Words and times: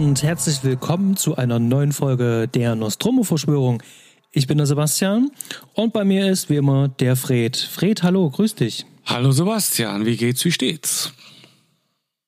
und 0.00 0.22
herzlich 0.22 0.64
willkommen 0.64 1.18
zu 1.18 1.36
einer 1.36 1.58
neuen 1.58 1.92
Folge 1.92 2.48
der 2.48 2.74
Nostromo-Verschwörung. 2.74 3.82
Ich 4.32 4.46
bin 4.46 4.56
der 4.56 4.66
Sebastian 4.66 5.30
und 5.74 5.92
bei 5.92 6.06
mir 6.06 6.30
ist 6.30 6.48
wie 6.48 6.56
immer 6.56 6.88
der 6.88 7.16
Fred. 7.16 7.54
Fred, 7.54 8.02
hallo, 8.02 8.30
grüß 8.30 8.54
dich. 8.54 8.86
Hallo 9.04 9.30
Sebastian, 9.30 10.06
wie 10.06 10.16
geht's, 10.16 10.42
wie 10.46 10.52
steht's? 10.52 11.12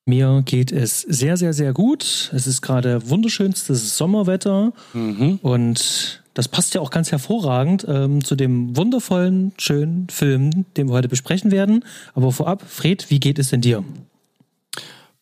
Mir 0.04 0.42
geht 0.44 0.70
es 0.70 1.00
sehr, 1.00 1.38
sehr, 1.38 1.54
sehr 1.54 1.72
gut. 1.72 2.30
Es 2.34 2.46
ist 2.46 2.60
gerade 2.60 3.08
wunderschönstes 3.08 3.96
Sommerwetter 3.96 4.74
mhm. 4.92 5.38
und 5.40 6.22
das 6.34 6.48
passt 6.48 6.74
ja 6.74 6.82
auch 6.82 6.90
ganz 6.90 7.10
hervorragend 7.10 7.86
ähm, 7.88 8.22
zu 8.22 8.36
dem 8.36 8.76
wundervollen, 8.76 9.52
schönen 9.56 10.10
Film, 10.10 10.66
den 10.76 10.88
wir 10.88 10.92
heute 10.92 11.08
besprechen 11.08 11.50
werden. 11.50 11.86
Aber 12.14 12.32
vorab, 12.32 12.64
Fred, 12.68 13.08
wie 13.08 13.18
geht 13.18 13.38
es 13.38 13.48
denn 13.48 13.62
dir? 13.62 13.82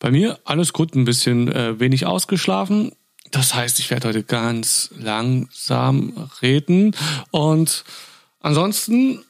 Bei 0.01 0.11
mir 0.11 0.41
alles 0.45 0.73
gut, 0.73 0.97
ein 0.97 1.05
bisschen 1.05 1.53
äh, 1.53 1.79
wenig 1.79 2.07
ausgeschlafen. 2.07 2.93
Das 3.31 3.55
heißt, 3.55 3.79
ich 3.79 3.91
werde 3.91 4.09
heute 4.09 4.25
ganz 4.25 4.91
langsam 4.99 6.31
reden. 6.43 6.97
Und 7.31 7.85
ansonsten, 8.41 9.23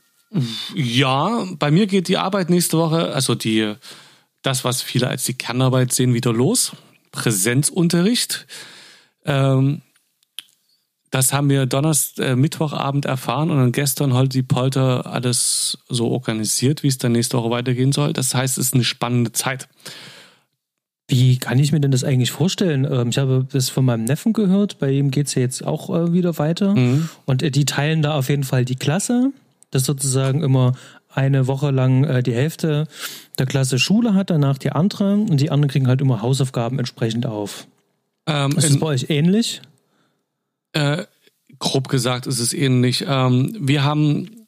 ja, 0.74 1.44
bei 1.58 1.70
mir 1.70 1.86
geht 1.86 2.08
die 2.08 2.16
Arbeit 2.16 2.48
nächste 2.48 2.78
Woche, 2.78 3.12
also 3.12 3.34
die, 3.34 3.74
das, 4.42 4.64
was 4.64 4.80
viele 4.80 5.08
als 5.08 5.24
die 5.24 5.34
Kernarbeit 5.34 5.92
sehen, 5.92 6.14
wieder 6.14 6.32
los. 6.32 6.72
Präsenzunterricht. 7.12 8.46
Ähm, 9.24 9.82
das 11.10 11.32
haben 11.32 11.50
wir 11.50 11.66
Donnerstag, 11.66 12.24
äh, 12.24 12.36
Mittwochabend 12.36 13.04
erfahren 13.04 13.50
und 13.50 13.58
dann 13.58 13.72
gestern 13.72 14.14
halt 14.14 14.32
die 14.32 14.44
Polter 14.44 15.06
alles 15.06 15.78
so 15.88 16.08
organisiert, 16.12 16.84
wie 16.84 16.88
es 16.88 16.98
dann 16.98 17.12
nächste 17.12 17.36
Woche 17.36 17.50
weitergehen 17.50 17.90
soll. 17.90 18.12
Das 18.12 18.32
heißt, 18.32 18.56
es 18.58 18.66
ist 18.68 18.74
eine 18.74 18.84
spannende 18.84 19.32
Zeit. 19.32 19.68
Wie 21.10 21.38
kann 21.38 21.58
ich 21.58 21.72
mir 21.72 21.80
denn 21.80 21.90
das 21.90 22.04
eigentlich 22.04 22.30
vorstellen? 22.30 22.86
Ähm, 22.90 23.08
ich 23.08 23.18
habe 23.18 23.46
das 23.50 23.68
von 23.68 23.84
meinem 23.84 24.04
Neffen 24.04 24.32
gehört, 24.32 24.78
bei 24.78 24.92
ihm 24.92 25.10
geht 25.10 25.26
es 25.26 25.34
ja 25.34 25.42
jetzt 25.42 25.66
auch 25.66 25.90
äh, 25.90 26.12
wieder 26.12 26.38
weiter. 26.38 26.74
Mhm. 26.74 27.08
Und 27.26 27.42
äh, 27.42 27.50
die 27.50 27.64
teilen 27.64 28.00
da 28.00 28.14
auf 28.14 28.28
jeden 28.28 28.44
Fall 28.44 28.64
die 28.64 28.76
Klasse, 28.76 29.32
dass 29.72 29.84
sozusagen 29.84 30.42
immer 30.42 30.74
eine 31.12 31.48
Woche 31.48 31.72
lang 31.72 32.04
äh, 32.04 32.22
die 32.22 32.32
Hälfte 32.32 32.86
der 33.38 33.46
Klasse 33.46 33.80
Schule 33.80 34.14
hat, 34.14 34.30
danach 34.30 34.58
die 34.58 34.70
andere 34.70 35.14
und 35.14 35.40
die 35.40 35.50
anderen 35.50 35.70
kriegen 35.70 35.88
halt 35.88 36.00
immer 36.00 36.22
Hausaufgaben 36.22 36.78
entsprechend 36.78 37.26
auf. 37.26 37.66
Ähm, 38.26 38.52
ist 38.52 38.70
das 38.70 38.78
bei 38.78 38.86
euch 38.86 39.06
ähnlich? 39.08 39.62
Äh, 40.72 41.04
grob 41.58 41.88
gesagt 41.88 42.28
ist 42.28 42.38
es 42.38 42.52
ähnlich. 42.52 43.04
Ähm, 43.08 43.56
wir 43.58 43.82
haben 43.82 44.39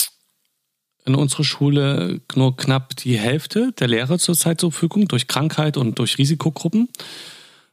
in 1.04 1.14
unserer 1.14 1.44
Schule 1.44 2.20
nur 2.34 2.56
knapp 2.56 2.96
die 2.96 3.18
Hälfte 3.18 3.72
der 3.72 3.88
Lehrer 3.88 4.18
zurzeit 4.18 4.60
zur 4.60 4.70
Verfügung 4.70 5.08
durch 5.08 5.26
Krankheit 5.26 5.76
und 5.76 5.98
durch 5.98 6.18
Risikogruppen, 6.18 6.88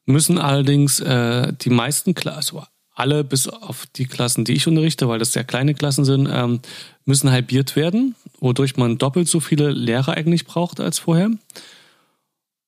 müssen 0.05 0.37
allerdings 0.39 0.99
äh, 0.99 1.53
die 1.61 1.69
meisten 1.69 2.15
Klassen, 2.15 2.37
also 2.37 2.63
alle 2.95 3.23
bis 3.23 3.47
auf 3.47 3.85
die 3.95 4.07
Klassen, 4.07 4.43
die 4.43 4.53
ich 4.53 4.67
unterrichte, 4.67 5.07
weil 5.07 5.19
das 5.19 5.31
sehr 5.31 5.45
kleine 5.45 5.73
Klassen 5.73 6.03
sind, 6.03 6.27
ähm, 6.31 6.59
müssen 7.05 7.31
halbiert 7.31 7.75
werden, 7.75 8.15
wodurch 8.39 8.75
man 8.75 8.97
doppelt 8.97 9.27
so 9.29 9.39
viele 9.39 9.71
Lehrer 9.71 10.13
eigentlich 10.13 10.45
braucht 10.45 10.79
als 10.79 10.99
vorher. 10.99 11.29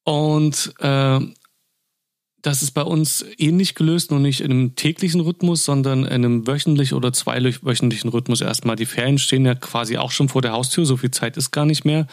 Und 0.03 0.73
äh, 0.79 1.19
das 2.41 2.63
ist 2.63 2.71
bei 2.71 2.83
uns 2.83 3.25
ähnlich 3.37 3.75
gelöst, 3.75 4.11
nur 4.11 4.19
nicht 4.19 4.41
in 4.41 4.51
einem 4.51 4.75
täglichen 4.75 5.21
Rhythmus, 5.21 5.63
sondern 5.63 6.05
in 6.05 6.25
einem 6.25 6.47
wöchentlich 6.47 6.93
oder 6.93 7.13
zweiwöchentlichen 7.13 8.09
Rhythmus 8.09 8.41
erstmal. 8.41 8.75
Die 8.75 8.85
Ferien 8.85 9.19
stehen 9.19 9.45
ja 9.45 9.55
quasi 9.55 9.97
auch 9.97 10.11
schon 10.11 10.29
vor 10.29 10.41
der 10.41 10.53
Haustür, 10.53 10.85
so 10.85 10.97
viel 10.97 11.11
Zeit 11.11 11.37
ist 11.37 11.51
gar 11.51 11.65
nicht 11.65 11.85
mehr. 11.85 12.07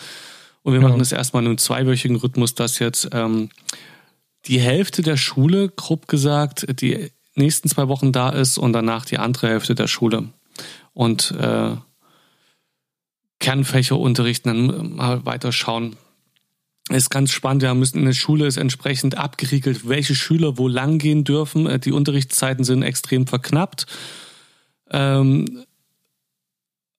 Und 0.62 0.74
wir 0.74 0.80
ja. 0.80 0.86
machen 0.86 0.98
das 0.98 1.12
erstmal 1.12 1.42
in 1.42 1.48
einem 1.48 1.58
zweiwöchigen 1.58 2.16
Rhythmus, 2.16 2.54
dass 2.54 2.78
jetzt 2.78 3.08
ähm, 3.12 3.48
die 4.46 4.60
Hälfte 4.60 5.02
der 5.02 5.16
Schule, 5.16 5.70
grob 5.70 6.08
gesagt, 6.08 6.66
die 6.80 7.10
nächsten 7.34 7.68
zwei 7.68 7.88
Wochen 7.88 8.12
da 8.12 8.30
ist 8.30 8.58
und 8.58 8.72
danach 8.72 9.04
die 9.04 9.18
andere 9.18 9.48
Hälfte 9.48 9.74
der 9.74 9.86
Schule. 9.86 10.28
Und 10.92 11.30
äh, 11.40 11.76
Kernfächer 13.38 13.98
unterrichten, 13.98 14.48
dann 14.48 14.96
mal 14.96 15.24
weiter 15.24 15.52
schauen, 15.52 15.96
ist 16.90 17.10
ganz 17.10 17.30
spannend. 17.30 17.62
Wir 17.62 17.74
müssen 17.74 17.98
in 17.98 18.06
der 18.06 18.12
Schule 18.12 18.46
ist 18.46 18.56
entsprechend 18.56 19.16
abgeriegelt, 19.16 19.88
welche 19.88 20.14
Schüler 20.14 20.58
wo 20.58 20.68
lang 20.68 20.98
gehen 20.98 21.24
dürfen. 21.24 21.66
Äh, 21.66 21.78
die 21.78 21.92
Unterrichtszeiten 21.92 22.64
sind 22.64 22.82
extrem 22.82 23.26
verknappt. 23.26 23.86
Ähm, 24.90 25.64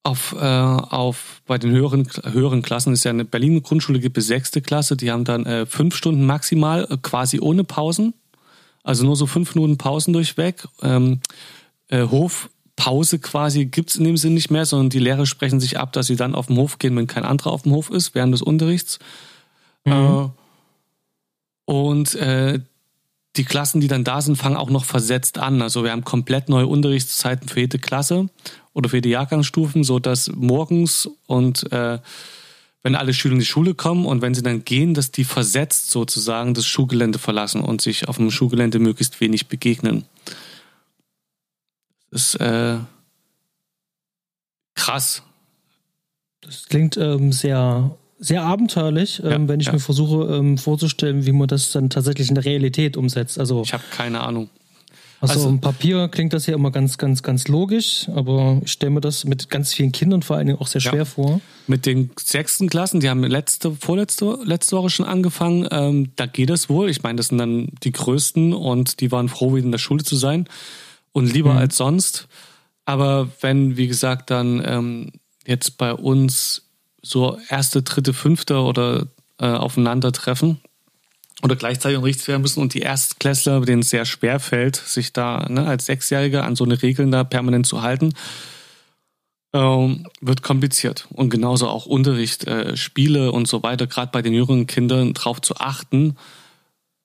auf, 0.04 0.34
äh, 0.34 0.46
auf 0.46 1.42
bei 1.46 1.58
den 1.58 1.72
höheren, 1.72 2.08
höheren 2.24 2.62
Klassen 2.62 2.94
ist 2.94 3.04
ja 3.04 3.12
eine 3.12 3.26
Berlin 3.26 3.62
Grundschule 3.62 4.00
gibt 4.00 4.18
es 4.18 4.28
sechste 4.28 4.62
Klasse, 4.62 4.96
die 4.96 5.12
haben 5.12 5.26
dann 5.26 5.46
äh, 5.46 5.66
fünf 5.66 5.96
Stunden 5.96 6.26
maximal, 6.26 6.88
äh, 6.90 6.98
quasi 7.02 7.40
ohne 7.40 7.64
Pausen. 7.64 8.14
Also 8.84 9.04
nur 9.06 9.16
so 9.16 9.28
fünf 9.28 9.56
Minuten 9.56 9.78
Pausen 9.78 10.14
durchweg. 10.14 10.66
Ähm, 10.82 11.20
äh, 11.90 12.08
Hofpause 12.08 13.20
quasi 13.20 13.66
gibt's 13.66 13.98
in 13.98 14.06
dem 14.06 14.18
Sinn 14.18 14.34
nicht 14.34 14.50
mehr, 14.50 14.66
sondern 14.66 14.90
die 14.90 15.00
Lehrer 15.00 15.26
sprechen 15.26 15.60
sich 15.60 15.78
ab, 15.78 15.92
dass 15.94 16.08
sie 16.08 16.16
dann 16.16 16.34
auf 16.34 16.48
den 16.48 16.58
Hof 16.58 16.80
gehen, 16.80 16.96
wenn 16.96 17.08
kein 17.08 17.26
anderer 17.26 17.52
auf 17.52 17.64
dem 17.64 17.74
Hof 17.74 17.90
ist, 17.90 18.16
während 18.16 18.34
des 18.34 18.42
Unterrichts. 18.42 19.00
Mhm. 19.86 19.92
Äh, 19.92 20.30
und 21.66 22.16
äh, 22.16 22.60
die 23.36 23.46
Klassen, 23.46 23.80
die 23.80 23.88
dann 23.88 24.04
da 24.04 24.22
sind, 24.22 24.38
fangen 24.38 24.58
auch 24.58 24.70
noch 24.70 24.86
versetzt 24.86 25.38
an. 25.38 25.62
Also 25.62 25.84
wir 25.84 25.92
haben 25.92 26.04
komplett 26.04 26.50
neue 26.50 26.68
Unterrichtszeiten 26.68 27.48
für 27.48 27.62
jede 27.62 27.80
Klasse 27.80 28.30
oder 28.74 28.90
für 28.90 28.98
jede 28.98 29.10
Jahrgangsstufen, 29.10 29.84
so 29.84 30.00
dass 30.00 30.32
morgens 30.34 31.10
und 31.28 31.72
äh, 31.72 32.00
wenn 32.82 32.96
alle 32.96 33.14
Schüler 33.14 33.34
in 33.34 33.40
die 33.40 33.46
Schule 33.46 33.76
kommen 33.76 34.06
und 34.06 34.22
wenn 34.22 34.34
sie 34.34 34.42
dann 34.42 34.64
gehen, 34.64 34.94
dass 34.94 35.12
die 35.12 35.26
versetzt 35.26 35.92
sozusagen 35.92 36.54
das 36.54 36.66
Schulgelände 36.66 37.20
verlassen 37.20 37.62
und 37.62 37.82
sich 37.82 38.08
auf 38.08 38.18
dem 38.18 38.32
Schulgelände 38.32 38.80
möglichst 38.80 39.20
wenig 39.22 39.48
begegnen. 39.48 40.06
Das 42.10 42.34
ist 42.34 42.42
äh, 42.42 42.78
krass. 44.76 45.24
Das 46.42 46.68
klingt 46.68 46.98
ähm, 46.98 47.32
sehr 47.32 47.96
sehr 48.20 48.44
abenteuerlich, 48.44 49.20
ja, 49.20 49.32
ähm, 49.32 49.48
wenn 49.48 49.60
ich 49.60 49.68
ja. 49.68 49.74
mir 49.74 49.80
versuche 49.80 50.36
ähm, 50.36 50.58
vorzustellen, 50.58 51.26
wie 51.26 51.32
man 51.32 51.48
das 51.48 51.72
dann 51.72 51.90
tatsächlich 51.90 52.30
in 52.30 52.36
der 52.36 52.46
Realität 52.46 52.98
umsetzt. 52.98 53.40
Also 53.40 53.64
ich 53.64 53.74
habe 53.74 53.84
keine 53.92 54.22
Ahnung. 54.22 54.50
Also, 55.22 55.34
also 55.34 55.50
im 55.50 55.60
Papier 55.60 56.08
klingt 56.08 56.32
das 56.32 56.46
ja 56.46 56.56
immer 56.56 56.72
ganz, 56.72 56.98
ganz, 56.98 57.24
ganz 57.24 57.50
logisch, 57.50 58.08
aber 58.16 58.62
ich 58.64 58.72
stelle 58.72 58.92
mir 58.92 59.02
das 59.02 59.26
mit 59.26 59.50
ganz 59.50 59.74
vielen 59.74 59.92
Kindern 59.92 60.22
vor 60.22 60.38
allen 60.38 60.48
Dingen 60.48 60.60
auch 60.60 60.68
sehr 60.68 60.80
schwer 60.80 61.00
ja. 61.00 61.06
vor. 61.06 61.42
Mit 61.68 61.86
den 61.86 62.12
sechsten 62.18 62.70
Klassen, 62.70 63.02
die 63.02 63.10
haben 63.10 63.24
letzte, 63.24 63.72
vorletzte, 63.72 64.40
letzte 64.46 64.78
Woche 64.78 64.90
schon 64.90 65.06
angefangen, 65.06 65.68
ähm, 65.72 66.12
da 66.16 66.26
geht 66.26 66.50
es 66.50 66.70
wohl. 66.70 66.90
Ich 66.90 67.04
meine, 67.04 67.18
das 67.18 67.28
sind 67.28 67.38
dann 67.38 67.68
die 67.84 67.92
größten 67.92 68.54
und 68.54 69.02
die 69.02 69.12
waren 69.12 69.28
froh, 69.28 69.54
wieder 69.56 69.66
in 69.66 69.72
der 69.74 69.78
Schule 69.78 70.04
zu 70.04 70.16
sein 70.16 70.46
und 71.12 71.34
lieber 71.34 71.52
mhm. 71.52 71.60
als 71.60 71.76
sonst. 71.76 72.30
Aber 72.86 73.28
wenn, 73.42 73.76
wie 73.76 73.88
gesagt, 73.88 74.32
dann 74.32 74.64
ähm, 74.66 75.12
jetzt 75.46 75.78
bei 75.78 75.94
uns 75.94 76.69
so 77.02 77.38
erste, 77.50 77.82
dritte, 77.82 78.14
fünfte 78.14 78.60
oder 78.60 79.08
äh, 79.40 79.46
aufeinandertreffen 79.46 80.60
oder 81.42 81.56
gleichzeitig 81.56 81.98
unterrichtet 81.98 82.28
werden 82.28 82.42
müssen 82.42 82.62
und 82.62 82.74
die 82.74 82.82
Erstklässler, 82.82 83.62
denen 83.62 83.82
es 83.82 83.90
sehr 83.90 84.06
schwer 84.06 84.40
fällt, 84.40 84.76
sich 84.76 85.14
da 85.14 85.48
ne, 85.50 85.66
als 85.66 85.86
Sechsjährige 85.86 86.44
an 86.44 86.56
so 86.56 86.66
eine 86.66 86.82
Regeln 86.82 87.12
da 87.12 87.24
permanent 87.24 87.66
zu 87.66 87.82
halten, 87.82 88.14
ähm, 89.54 90.06
wird 90.22 90.44
kompliziert. 90.44 91.08
Und 91.12 91.30
genauso 91.30 91.68
auch 91.68 91.86
Unterricht, 91.86 92.46
äh, 92.46 92.76
Spiele 92.76 93.32
und 93.32 93.48
so 93.48 93.64
weiter, 93.64 93.88
gerade 93.88 94.12
bei 94.12 94.22
den 94.22 94.34
jüngeren 94.34 94.68
Kindern 94.68 95.14
darauf 95.14 95.42
zu 95.42 95.56
achten, 95.56 96.18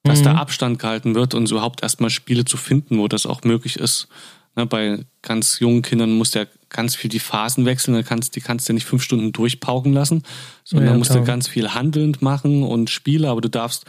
dass 0.02 0.20
mhm. 0.20 0.24
da 0.24 0.34
Abstand 0.34 0.78
gehalten 0.78 1.14
wird 1.14 1.34
und 1.34 1.50
überhaupt 1.50 1.82
erstmal 1.82 2.10
Spiele 2.10 2.44
zu 2.44 2.56
finden, 2.56 2.98
wo 2.98 3.08
das 3.08 3.26
auch 3.26 3.42
möglich 3.44 3.78
ist. 3.78 4.08
Ne, 4.56 4.66
bei 4.66 5.04
ganz 5.22 5.58
jungen 5.58 5.82
Kindern 5.82 6.12
muss 6.12 6.30
der 6.30 6.46
ganz 6.68 6.94
viel 6.94 7.10
die 7.10 7.18
Phasen 7.18 7.64
wechseln, 7.64 7.94
dann 7.94 8.04
kannst, 8.04 8.36
die 8.36 8.40
kannst 8.40 8.68
du 8.68 8.72
nicht 8.72 8.84
fünf 8.84 9.02
Stunden 9.02 9.32
durchpauken 9.32 9.92
lassen, 9.92 10.22
sondern 10.62 10.92
ja, 10.92 10.98
musst 10.98 11.14
du 11.14 11.24
ganz 11.24 11.48
viel 11.48 11.74
handelnd 11.74 12.22
machen 12.22 12.62
und 12.62 12.90
Spiele, 12.90 13.30
aber 13.30 13.40
du 13.40 13.48
darfst, 13.48 13.84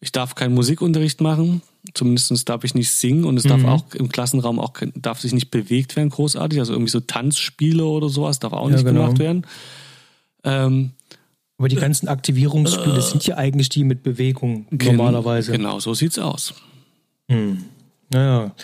ich 0.00 0.12
darf 0.12 0.34
keinen 0.34 0.54
Musikunterricht 0.54 1.20
machen, 1.20 1.62
zumindest 1.94 2.48
darf 2.48 2.64
ich 2.64 2.74
nicht 2.74 2.90
singen 2.90 3.24
und 3.24 3.36
es 3.36 3.44
mhm. 3.44 3.48
darf 3.48 3.64
auch 3.64 3.94
im 3.94 4.08
Klassenraum 4.08 4.58
auch, 4.60 4.74
darf 4.94 5.20
sich 5.20 5.32
nicht 5.32 5.50
bewegt 5.50 5.96
werden 5.96 6.10
großartig, 6.10 6.58
also 6.58 6.72
irgendwie 6.72 6.90
so 6.90 7.00
Tanzspiele 7.00 7.84
oder 7.84 8.08
sowas 8.08 8.38
darf 8.38 8.52
auch 8.52 8.68
nicht 8.68 8.84
ja, 8.84 8.90
genau. 8.90 9.02
gemacht 9.02 9.18
werden. 9.18 9.46
Ähm, 10.44 10.92
aber 11.58 11.68
die 11.68 11.76
ganzen 11.76 12.08
Aktivierungsspiele 12.08 12.98
äh, 12.98 13.02
sind 13.02 13.26
ja 13.26 13.36
eigentlich 13.36 13.68
die 13.68 13.84
mit 13.84 14.02
Bewegung 14.02 14.66
normalerweise. 14.70 15.52
Genau, 15.52 15.80
so 15.80 15.92
sieht's 15.92 16.18
aus. 16.18 16.54
Hm. 17.28 17.64
Naja. 18.10 18.54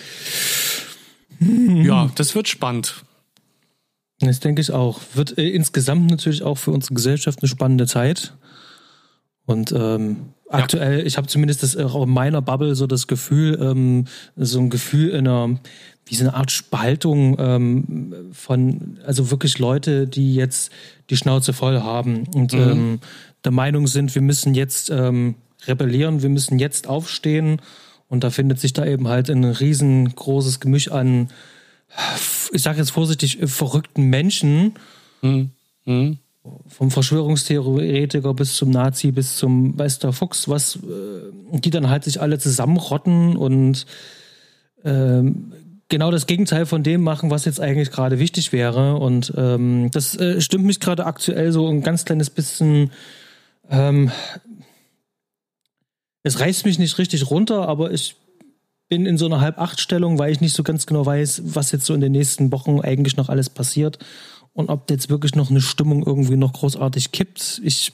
Ja, 1.84 2.10
das 2.14 2.34
wird 2.34 2.48
spannend. 2.48 3.04
Das 4.20 4.40
denke 4.40 4.60
ich 4.60 4.70
auch. 4.70 5.00
Wird 5.14 5.36
äh, 5.38 5.48
insgesamt 5.48 6.10
natürlich 6.10 6.42
auch 6.42 6.58
für 6.58 6.70
unsere 6.70 6.94
Gesellschaft 6.94 7.40
eine 7.42 7.48
spannende 7.48 7.86
Zeit. 7.86 8.34
Und 9.46 9.72
ähm, 9.72 10.16
ja. 10.46 10.58
aktuell, 10.58 11.06
ich 11.06 11.16
habe 11.16 11.26
zumindest 11.26 11.62
das 11.62 11.76
auch 11.76 12.02
in 12.02 12.10
meiner 12.10 12.40
Bubble 12.40 12.74
so 12.74 12.86
das 12.86 13.06
Gefühl, 13.06 13.58
ähm, 13.60 14.06
so 14.36 14.58
ein 14.60 14.70
Gefühl 14.70 15.10
in 15.10 15.28
einer, 15.28 15.58
wie 16.06 16.14
so 16.14 16.24
eine 16.24 16.34
Art 16.34 16.50
Spaltung 16.50 17.36
ähm, 17.38 18.14
von, 18.32 18.98
also 19.04 19.30
wirklich 19.30 19.58
Leute, 19.58 20.06
die 20.06 20.34
jetzt 20.34 20.72
die 21.10 21.16
Schnauze 21.16 21.52
voll 21.52 21.80
haben 21.80 22.26
und 22.34 22.54
mhm. 22.54 22.60
ähm, 22.60 23.00
der 23.44 23.52
Meinung 23.52 23.86
sind, 23.86 24.14
wir 24.14 24.22
müssen 24.22 24.54
jetzt 24.54 24.88
ähm, 24.88 25.34
rebellieren, 25.66 26.22
wir 26.22 26.30
müssen 26.30 26.58
jetzt 26.58 26.86
aufstehen 26.86 27.60
Und 28.14 28.22
da 28.22 28.30
findet 28.30 28.60
sich 28.60 28.72
da 28.72 28.86
eben 28.86 29.08
halt 29.08 29.28
ein 29.28 29.42
riesengroßes 29.42 30.60
Gemisch 30.60 30.88
an, 30.88 31.30
ich 32.52 32.62
sage 32.62 32.78
jetzt 32.78 32.92
vorsichtig, 32.92 33.38
verrückten 33.44 34.04
Menschen. 34.04 34.74
Mhm. 35.20 35.50
Mhm. 35.84 36.18
Vom 36.68 36.92
Verschwörungstheoretiker 36.92 38.32
bis 38.32 38.54
zum 38.54 38.70
Nazi, 38.70 39.10
bis 39.10 39.36
zum 39.36 39.74
Meister 39.74 40.12
Fuchs, 40.12 40.48
was, 40.48 40.76
äh, 40.76 41.58
die 41.58 41.70
dann 41.70 41.90
halt 41.90 42.04
sich 42.04 42.20
alle 42.20 42.38
zusammenrotten 42.38 43.36
und 43.36 43.84
ähm, 44.84 45.52
genau 45.88 46.12
das 46.12 46.26
Gegenteil 46.26 46.66
von 46.66 46.84
dem 46.84 47.02
machen, 47.02 47.32
was 47.32 47.46
jetzt 47.46 47.60
eigentlich 47.60 47.90
gerade 47.90 48.20
wichtig 48.20 48.52
wäre. 48.52 48.94
Und 48.94 49.32
ähm, 49.36 49.90
das 49.90 50.16
äh, 50.16 50.40
stimmt 50.40 50.66
mich 50.66 50.78
gerade 50.78 51.04
aktuell 51.06 51.50
so 51.50 51.66
ein 51.66 51.82
ganz 51.82 52.04
kleines 52.04 52.30
bisschen. 52.30 52.92
Ähm, 53.68 54.12
es 56.24 56.40
reißt 56.40 56.64
mich 56.64 56.78
nicht 56.78 56.98
richtig 56.98 57.30
runter, 57.30 57.68
aber 57.68 57.92
ich 57.92 58.16
bin 58.88 59.06
in 59.06 59.18
so 59.18 59.26
einer 59.26 59.40
Halb-Acht-Stellung, 59.40 60.18
weil 60.18 60.32
ich 60.32 60.40
nicht 60.40 60.54
so 60.54 60.62
ganz 60.62 60.86
genau 60.86 61.06
weiß, 61.06 61.42
was 61.44 61.70
jetzt 61.70 61.86
so 61.86 61.94
in 61.94 62.00
den 62.00 62.12
nächsten 62.12 62.50
Wochen 62.50 62.80
eigentlich 62.80 63.16
noch 63.16 63.28
alles 63.28 63.50
passiert 63.50 63.98
und 64.52 64.70
ob 64.70 64.90
jetzt 64.90 65.10
wirklich 65.10 65.34
noch 65.34 65.50
eine 65.50 65.60
Stimmung 65.60 66.04
irgendwie 66.04 66.36
noch 66.36 66.52
großartig 66.52 67.12
kippt. 67.12 67.60
Ich 67.62 67.92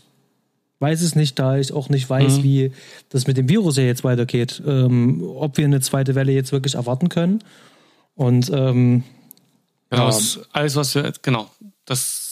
weiß 0.78 1.02
es 1.02 1.14
nicht, 1.14 1.38
da 1.38 1.58
ich 1.58 1.72
auch 1.72 1.88
nicht 1.88 2.08
weiß, 2.08 2.38
mhm. 2.38 2.42
wie 2.42 2.72
das 3.08 3.26
mit 3.26 3.36
dem 3.36 3.48
Virus 3.48 3.76
ja 3.76 3.84
jetzt 3.84 4.04
weitergeht. 4.04 4.62
Ähm, 4.66 5.22
ob 5.22 5.56
wir 5.56 5.64
eine 5.64 5.80
zweite 5.80 6.14
Welle 6.14 6.32
jetzt 6.32 6.52
wirklich 6.52 6.74
erwarten 6.74 7.08
können. 7.08 7.42
Und 8.14 8.50
ähm, 8.50 9.04
genau, 9.90 10.08
ja. 10.08 10.16
alles, 10.52 10.76
was 10.76 10.94
wir, 10.94 11.12
genau, 11.22 11.50
das 11.84 12.29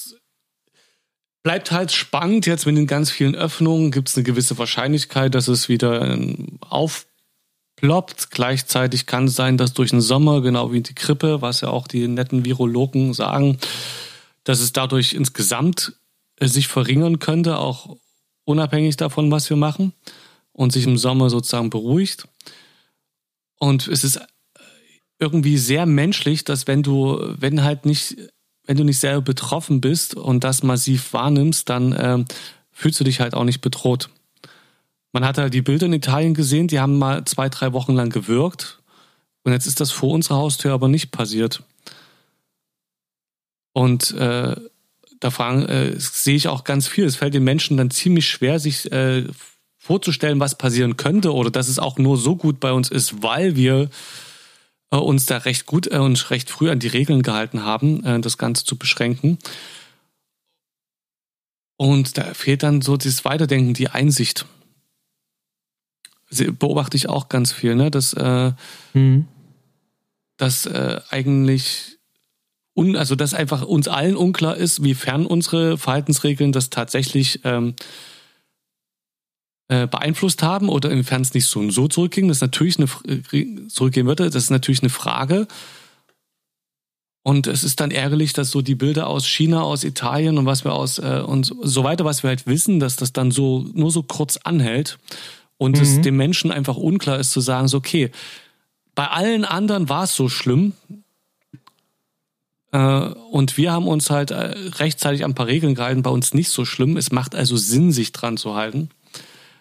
bleibt 1.42 1.70
halt 1.70 1.92
spannend. 1.92 2.46
Jetzt 2.46 2.66
mit 2.66 2.76
den 2.76 2.86
ganz 2.86 3.10
vielen 3.10 3.34
Öffnungen 3.34 3.90
gibt 3.90 4.08
es 4.08 4.16
eine 4.16 4.24
gewisse 4.24 4.58
Wahrscheinlichkeit, 4.58 5.34
dass 5.34 5.48
es 5.48 5.68
wieder 5.68 6.02
ähm, 6.08 6.58
aufploppt. 6.60 8.30
Gleichzeitig 8.30 9.06
kann 9.06 9.26
es 9.26 9.36
sein, 9.36 9.56
dass 9.56 9.72
durch 9.72 9.90
den 9.90 10.00
Sommer, 10.00 10.40
genau 10.40 10.72
wie 10.72 10.82
die 10.82 10.94
Grippe, 10.94 11.42
was 11.42 11.60
ja 11.60 11.68
auch 11.68 11.88
die 11.88 12.08
netten 12.08 12.44
Virologen 12.44 13.14
sagen, 13.14 13.58
dass 14.44 14.60
es 14.60 14.72
dadurch 14.72 15.12
insgesamt 15.12 15.94
äh, 16.36 16.46
sich 16.48 16.68
verringern 16.68 17.18
könnte, 17.18 17.58
auch 17.58 17.96
unabhängig 18.44 18.96
davon, 18.96 19.30
was 19.30 19.48
wir 19.50 19.56
machen 19.56 19.92
und 20.52 20.72
sich 20.72 20.86
im 20.86 20.98
Sommer 20.98 21.30
sozusagen 21.30 21.70
beruhigt. 21.70 22.26
Und 23.58 23.88
es 23.88 24.04
ist 24.04 24.20
irgendwie 25.18 25.58
sehr 25.58 25.86
menschlich, 25.86 26.44
dass 26.44 26.66
wenn 26.66 26.82
du, 26.82 27.18
wenn 27.38 27.64
halt 27.64 27.84
nicht, 27.86 28.16
wenn 28.68 28.76
du 28.76 28.84
nicht 28.84 29.00
selber 29.00 29.22
betroffen 29.22 29.80
bist 29.80 30.14
und 30.14 30.44
das 30.44 30.62
massiv 30.62 31.14
wahrnimmst, 31.14 31.70
dann 31.70 31.92
äh, 31.92 32.24
fühlst 32.70 33.00
du 33.00 33.04
dich 33.04 33.18
halt 33.18 33.32
auch 33.32 33.44
nicht 33.44 33.62
bedroht. 33.62 34.10
Man 35.12 35.24
hat 35.24 35.38
halt 35.38 35.54
die 35.54 35.62
Bilder 35.62 35.86
in 35.86 35.94
Italien 35.94 36.34
gesehen, 36.34 36.68
die 36.68 36.78
haben 36.78 36.98
mal 36.98 37.24
zwei, 37.24 37.48
drei 37.48 37.72
Wochen 37.72 37.94
lang 37.94 38.10
gewirkt. 38.10 38.78
Und 39.42 39.52
jetzt 39.52 39.66
ist 39.66 39.80
das 39.80 39.90
vor 39.90 40.10
unserer 40.10 40.36
Haustür 40.36 40.74
aber 40.74 40.88
nicht 40.88 41.12
passiert. 41.12 41.62
Und 43.72 44.10
äh, 44.10 44.54
da 45.18 45.30
fragen, 45.30 45.64
äh, 45.64 45.94
sehe 45.98 46.36
ich 46.36 46.48
auch 46.48 46.64
ganz 46.64 46.86
viel. 46.86 47.06
Es 47.06 47.16
fällt 47.16 47.32
den 47.32 47.44
Menschen 47.44 47.78
dann 47.78 47.90
ziemlich 47.90 48.28
schwer, 48.28 48.60
sich 48.60 48.92
äh, 48.92 49.24
vorzustellen, 49.78 50.40
was 50.40 50.58
passieren 50.58 50.98
könnte 50.98 51.32
oder 51.32 51.50
dass 51.50 51.68
es 51.68 51.78
auch 51.78 51.96
nur 51.96 52.18
so 52.18 52.36
gut 52.36 52.60
bei 52.60 52.72
uns 52.72 52.90
ist, 52.90 53.22
weil 53.22 53.56
wir 53.56 53.88
uns 54.96 55.26
da 55.26 55.38
recht 55.38 55.66
gut 55.66 55.86
äh, 55.90 55.98
und 55.98 56.30
recht 56.30 56.50
früh 56.50 56.70
an 56.70 56.78
die 56.78 56.88
Regeln 56.88 57.22
gehalten 57.22 57.64
haben, 57.64 58.04
äh, 58.04 58.20
das 58.20 58.38
Ganze 58.38 58.64
zu 58.64 58.76
beschränken. 58.76 59.38
Und 61.76 62.18
da 62.18 62.34
fehlt 62.34 62.62
dann 62.62 62.82
so 62.82 62.96
dieses 62.96 63.24
Weiterdenken, 63.24 63.74
die 63.74 63.88
Einsicht. 63.88 64.46
Beobachte 66.30 66.96
ich 66.96 67.08
auch 67.08 67.28
ganz 67.28 67.52
viel, 67.52 67.74
ne? 67.74 67.90
dass, 67.90 68.12
äh, 68.12 68.52
mhm. 68.92 69.26
dass 70.36 70.66
äh, 70.66 71.00
eigentlich 71.08 71.98
un, 72.74 72.96
also 72.96 73.14
dass 73.14 73.32
einfach 73.32 73.62
uns 73.62 73.88
allen 73.88 74.16
unklar 74.16 74.56
ist, 74.56 74.82
wie 74.82 74.94
fern 74.94 75.24
unsere 75.24 75.78
Verhaltensregeln 75.78 76.52
das 76.52 76.70
tatsächlich 76.70 77.40
ähm, 77.44 77.74
äh, 79.68 79.86
beeinflusst 79.86 80.42
haben 80.42 80.68
oder 80.68 80.90
inwiefern 80.90 81.22
es 81.22 81.34
nicht 81.34 81.46
so 81.46 81.60
und 81.60 81.70
so 81.70 81.88
zurückging. 81.88 82.28
Das 82.28 82.38
ist 82.38 82.42
natürlich 82.42 82.78
eine 82.78 82.88
äh, 83.06 83.68
zurückgehen 83.68 84.06
würde, 84.06 84.30
das 84.30 84.44
ist 84.44 84.50
natürlich 84.50 84.82
eine 84.82 84.90
Frage. 84.90 85.46
Und 87.22 87.46
es 87.46 87.62
ist 87.62 87.80
dann 87.80 87.90
ärgerlich, 87.90 88.32
dass 88.32 88.50
so 88.50 88.62
die 88.62 88.74
Bilder 88.74 89.06
aus 89.08 89.26
China, 89.26 89.62
aus 89.62 89.84
Italien 89.84 90.38
und 90.38 90.46
was 90.46 90.64
wir 90.64 90.72
aus 90.72 90.98
äh, 90.98 91.22
und 91.24 91.54
so 91.62 91.84
weiter, 91.84 92.06
was 92.06 92.22
wir 92.22 92.28
halt 92.28 92.46
wissen, 92.46 92.80
dass 92.80 92.96
das 92.96 93.12
dann 93.12 93.30
so 93.30 93.66
nur 93.74 93.90
so 93.90 94.02
kurz 94.02 94.38
anhält 94.38 94.98
und 95.58 95.76
mhm. 95.76 95.82
es 95.82 96.00
dem 96.00 96.16
Menschen 96.16 96.50
einfach 96.50 96.76
unklar 96.76 97.18
ist 97.18 97.32
zu 97.32 97.40
sagen, 97.40 97.68
so 97.68 97.76
okay, 97.76 98.10
bei 98.94 99.08
allen 99.08 99.44
anderen 99.44 99.90
war 99.90 100.04
es 100.04 100.14
so 100.14 100.30
schlimm, 100.30 100.72
äh, 102.72 102.78
und 102.78 103.56
wir 103.56 103.72
haben 103.72 103.86
uns 103.86 104.10
halt 104.10 104.30
rechtzeitig 104.32 105.24
an 105.24 105.32
ein 105.32 105.34
paar 105.34 105.46
Regeln 105.46 105.74
gehalten, 105.74 106.02
bei 106.02 106.10
uns 106.10 106.34
nicht 106.34 106.50
so 106.50 106.64
schlimm. 106.64 106.96
Es 106.96 107.12
macht 107.12 107.34
also 107.34 107.56
Sinn, 107.56 107.92
sich 107.92 108.12
dran 108.12 108.36
zu 108.36 108.54
halten. 108.54 108.90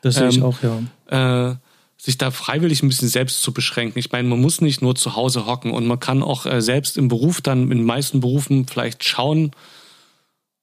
Das 0.01 0.15
sehe 0.15 0.29
ich 0.29 0.37
ähm, 0.37 0.43
auch, 0.43 0.57
ja. 0.61 1.51
Äh, 1.51 1.55
sich 1.97 2.17
da 2.17 2.31
freiwillig 2.31 2.83
ein 2.83 2.89
bisschen 2.89 3.07
selbst 3.07 3.41
zu 3.41 3.51
beschränken. 3.51 3.97
Ich 3.97 4.11
meine, 4.11 4.27
man 4.27 4.39
muss 4.39 4.61
nicht 4.61 4.81
nur 4.81 4.95
zu 4.95 5.15
Hause 5.15 5.45
hocken 5.45 5.71
und 5.71 5.87
man 5.87 5.99
kann 5.99 6.21
auch 6.21 6.45
äh, 6.45 6.61
selbst 6.61 6.97
im 6.97 7.07
Beruf 7.07 7.41
dann, 7.41 7.63
in 7.63 7.79
den 7.79 7.85
meisten 7.85 8.19
Berufen 8.19 8.67
vielleicht 8.67 9.03
schauen, 9.03 9.51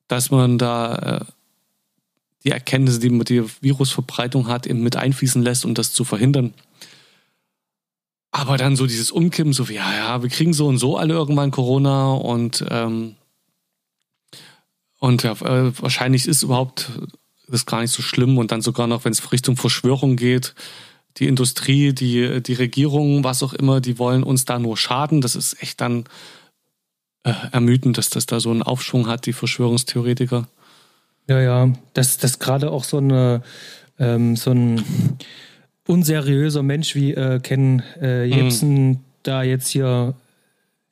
dass 0.07 0.31
man 0.31 0.59
da 0.59 0.95
äh, 0.95 1.25
die 2.45 2.51
Erkenntnisse, 2.51 3.01
die 3.01 3.19
die 3.25 3.45
Virusverbreitung 3.63 4.49
hat, 4.49 4.67
eben 4.67 4.83
mit 4.83 4.97
einfließen 4.97 5.43
lässt, 5.43 5.65
um 5.65 5.75
das 5.75 5.93
zu 5.93 6.05
verhindern. 6.05 6.55
Aber 8.31 8.57
dann 8.57 8.77
so 8.77 8.87
dieses 8.87 9.11
Umkippen, 9.11 9.53
so 9.53 9.69
wie, 9.69 9.75
ja, 9.75 9.95
ja, 9.95 10.23
wir 10.23 10.29
kriegen 10.29 10.53
so 10.53 10.67
und 10.67 10.79
so 10.79 10.97
alle 10.97 11.15
irgendwann 11.15 11.51
Corona 11.51 12.13
und, 12.13 12.65
ähm, 12.69 13.17
und 14.99 15.23
ja, 15.23 15.33
äh, 15.33 15.73
wahrscheinlich 15.81 16.27
ist 16.27 16.43
überhaupt 16.43 16.91
ist 17.49 17.67
gar 17.67 17.81
nicht 17.81 17.93
so 17.93 18.03
schlimm. 18.03 18.39
Und 18.39 18.53
dann 18.53 18.63
sogar 18.63 18.87
noch, 18.87 19.05
wenn 19.05 19.13
es 19.13 19.33
Richtung 19.33 19.57
Verschwörung 19.57 20.17
geht, 20.17 20.55
die 21.19 21.29
Industrie, 21.29 21.93
die, 21.93 22.43
die 22.43 22.55
Regierung, 22.55 23.25
was 23.25 23.43
auch 23.43 23.53
immer, 23.53 23.81
die 23.81 23.99
wollen 23.99 24.23
uns 24.23 24.45
da 24.45 24.59
nur 24.59 24.77
schaden. 24.77 25.21
Das 25.21 25.37
ist 25.37 25.63
echt 25.63 25.81
dann 25.81 26.05
äh, 27.23 27.33
ermüdend, 27.53 27.99
dass 27.99 28.11
das 28.11 28.27
da 28.27 28.41
so 28.41 28.51
einen 28.51 28.63
Aufschwung 28.63 29.07
hat, 29.07 29.27
die 29.27 29.33
Verschwörungstheoretiker. 29.33 30.49
Ja, 31.29 31.41
ja, 31.41 31.73
dass 31.95 32.19
das 32.19 32.39
gerade 32.39 32.71
auch 32.71 32.85
so 32.85 32.99
eine 32.99 33.43
ähm, 33.99 34.37
so 34.37 34.51
ein 34.51 34.83
unseriöser 35.87 36.63
Mensch 36.63 36.95
wie 36.95 37.13
äh, 37.13 37.41
Ken 37.41 37.83
äh, 38.01 38.25
Jebsen 38.25 38.89
mhm. 38.89 38.99
da 39.23 39.43
jetzt 39.43 39.69
hier. 39.69 40.15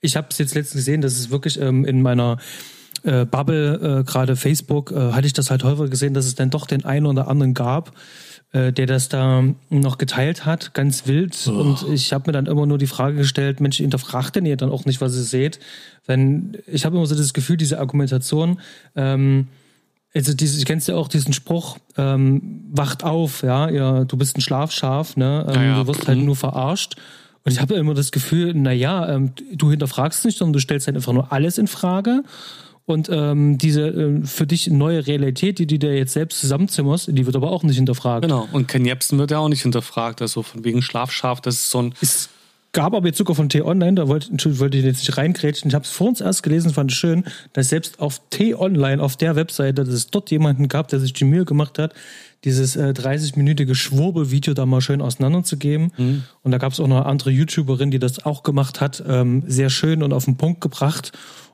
Ich 0.01 0.17
habe 0.17 0.29
es 0.31 0.39
jetzt 0.39 0.55
letztens 0.55 0.85
gesehen, 0.85 1.01
das 1.01 1.19
ist 1.19 1.31
wirklich 1.31 1.61
ähm, 1.61 1.85
in 1.85 2.03
meiner 2.03 2.39
äh, 3.05 3.25
Bubble, 3.25 4.01
äh, 4.01 4.05
gerade 4.05 4.37
Facebook, 4.37 4.93
äh, 4.93 5.13
hatte 5.13 5.27
ich 5.27 5.33
das 5.33 5.51
halt 5.51 5.65
häufiger 5.65 5.89
gesehen, 5.89 6.15
dass 6.15 6.27
es 6.27 6.35
dann 6.35 6.51
doch 6.51 6.67
den 6.67 6.85
einen 6.85 7.07
oder 7.07 7.29
anderen 7.29 7.55
gab, 7.55 7.93
äh, 8.53 8.73
der 8.73 8.87
das 8.87 9.09
da 9.09 9.45
noch 9.71 9.99
geteilt 9.99 10.45
hat, 10.45 10.75
ganz 10.75 11.07
wild. 11.07 11.37
Oh. 11.47 11.53
Und 11.53 11.89
ich 11.93 12.13
habe 12.13 12.25
mir 12.29 12.33
dann 12.33 12.47
immer 12.47 12.67
nur 12.67 12.79
die 12.79 12.87
Frage 12.87 13.17
gestellt, 13.17 13.61
Mensch, 13.61 13.79
hinterfragt 13.79 14.37
denn 14.37 14.47
ihr 14.47 14.57
dann 14.57 14.71
auch 14.71 14.85
nicht, 14.85 15.01
was 15.01 15.17
ihr 15.17 15.23
seht? 15.23 15.59
Wenn 16.07 16.59
ich 16.67 16.85
habe 16.85 16.97
immer 16.97 17.07
so 17.07 17.15
das 17.15 17.33
Gefühl, 17.33 17.57
diese 17.57 17.79
Argumentation, 17.79 18.61
ähm, 18.97 19.49
also 20.15 20.35
diese, 20.35 20.59
ich 20.59 20.67
kennst 20.67 20.89
ja 20.89 20.95
auch 20.97 21.09
diesen 21.09 21.33
Spruch, 21.33 21.79
ähm, 21.97 22.65
wacht 22.71 23.03
auf, 23.03 23.43
ja, 23.43 23.71
ja, 23.71 24.05
du 24.05 24.17
bist 24.17 24.37
ein 24.37 24.43
Schlafschaf, 24.43 25.17
ne? 25.17 25.47
Ähm, 25.49 25.55
ja, 25.55 25.63
ja. 25.63 25.83
Du 25.83 25.87
wirst 25.87 26.07
halt 26.07 26.19
mhm. 26.19 26.27
nur 26.27 26.37
verarscht. 26.37 26.97
Und 27.45 27.53
ich 27.53 27.61
habe 27.61 27.75
immer 27.75 27.95
das 27.95 28.13
Gefühl, 28.13 28.55
naja, 28.55 29.09
ähm, 29.09 29.33
du 29.53 29.71
hinterfragst 29.71 30.25
nicht, 30.25 30.39
sondern 30.39 30.53
du 30.53 30.61
stellst 30.61 30.87
halt 30.87 30.97
einfach 30.97 31.13
nur 31.13 31.33
alles 31.33 31.59
in 31.59 31.67
Frage. 31.67 32.23
Und 32.85 33.09
ähm, 33.12 33.59
diese 33.59 33.87
äh, 33.89 34.27
für 34.27 34.47
dich 34.47 34.69
neue 34.69 35.07
Realität, 35.07 35.59
die 35.59 35.67
du 35.67 35.79
dir 35.79 35.97
jetzt 35.97 36.12
selbst 36.12 36.41
zusammenzimmerst, 36.41 37.09
die 37.12 37.27
wird 37.27 37.37
aber 37.37 37.51
auch 37.51 37.62
nicht 37.62 37.77
hinterfragt. 37.77 38.23
Genau. 38.23 38.49
Und 38.53 38.67
Ken 38.67 38.85
Jebsen 38.85 39.19
wird 39.19 39.31
ja 39.31 39.39
auch 39.39 39.49
nicht 39.49 39.62
hinterfragt. 39.62 40.21
Also 40.21 40.43
von 40.43 40.65
wegen 40.65 40.83
Schlafschaf, 40.83 41.41
das 41.41 41.55
ist 41.57 41.71
so 41.71 41.83
ein. 41.83 41.95
Es 42.01 42.29
gab 42.73 42.95
aber 42.95 43.07
jetzt 43.07 43.19
sogar 43.19 43.37
von 43.37 43.49
T-Online, 43.49 43.95
da 43.95 44.09
wollte, 44.09 44.59
wollte 44.59 44.79
ich 44.79 44.85
jetzt 44.85 45.01
nicht 45.01 45.17
reingrätschen. 45.17 45.69
Ich 45.69 45.75
habe 45.75 45.85
es 45.85 45.91
vor 45.91 46.09
uns 46.09 46.21
erst 46.21 46.43
gelesen, 46.43 46.73
fand 46.73 46.91
es 46.91 46.97
schön, 46.97 47.25
dass 47.53 47.69
selbst 47.69 48.01
auf 48.01 48.21
T-Online, 48.31 49.01
auf 49.01 49.17
der 49.17 49.37
Webseite, 49.37 49.85
dass 49.85 49.95
es 49.95 50.09
dort 50.09 50.31
jemanden 50.31 50.69
gab, 50.69 50.89
der 50.89 50.99
sich 50.99 51.12
die 51.12 51.25
Mühe 51.25 51.45
gemacht 51.45 51.79
hat, 51.79 51.93
dieses 52.45 52.75
äh, 52.75 52.95
30-minütige 52.97 53.75
Schwurbel-Video 53.75 54.55
da 54.55 54.67
mal 54.67 54.81
schön 54.81 55.03
auseinanderzugeben. 55.03 55.93
Mhm. 55.97 56.25
Und 56.43 56.51
da 56.51 56.59
gab 56.59 56.73
es 56.73 56.81
auch 56.81 56.89
noch 56.89 56.97
eine 56.97 57.07
andere 57.07 57.31
YouTuberin, 57.31 57.91
die 57.91 57.99
das 57.99 58.25
auch 58.25 58.43
gemacht 58.43 58.81
hat, 58.81 59.05
ähm, 59.07 59.45
sehr 59.47 59.71
schön 59.71 60.03
und 60.03 60.12
auf 60.12 60.25
den 60.25 60.37
Punkt 60.37 60.61
gebracht 60.61 61.12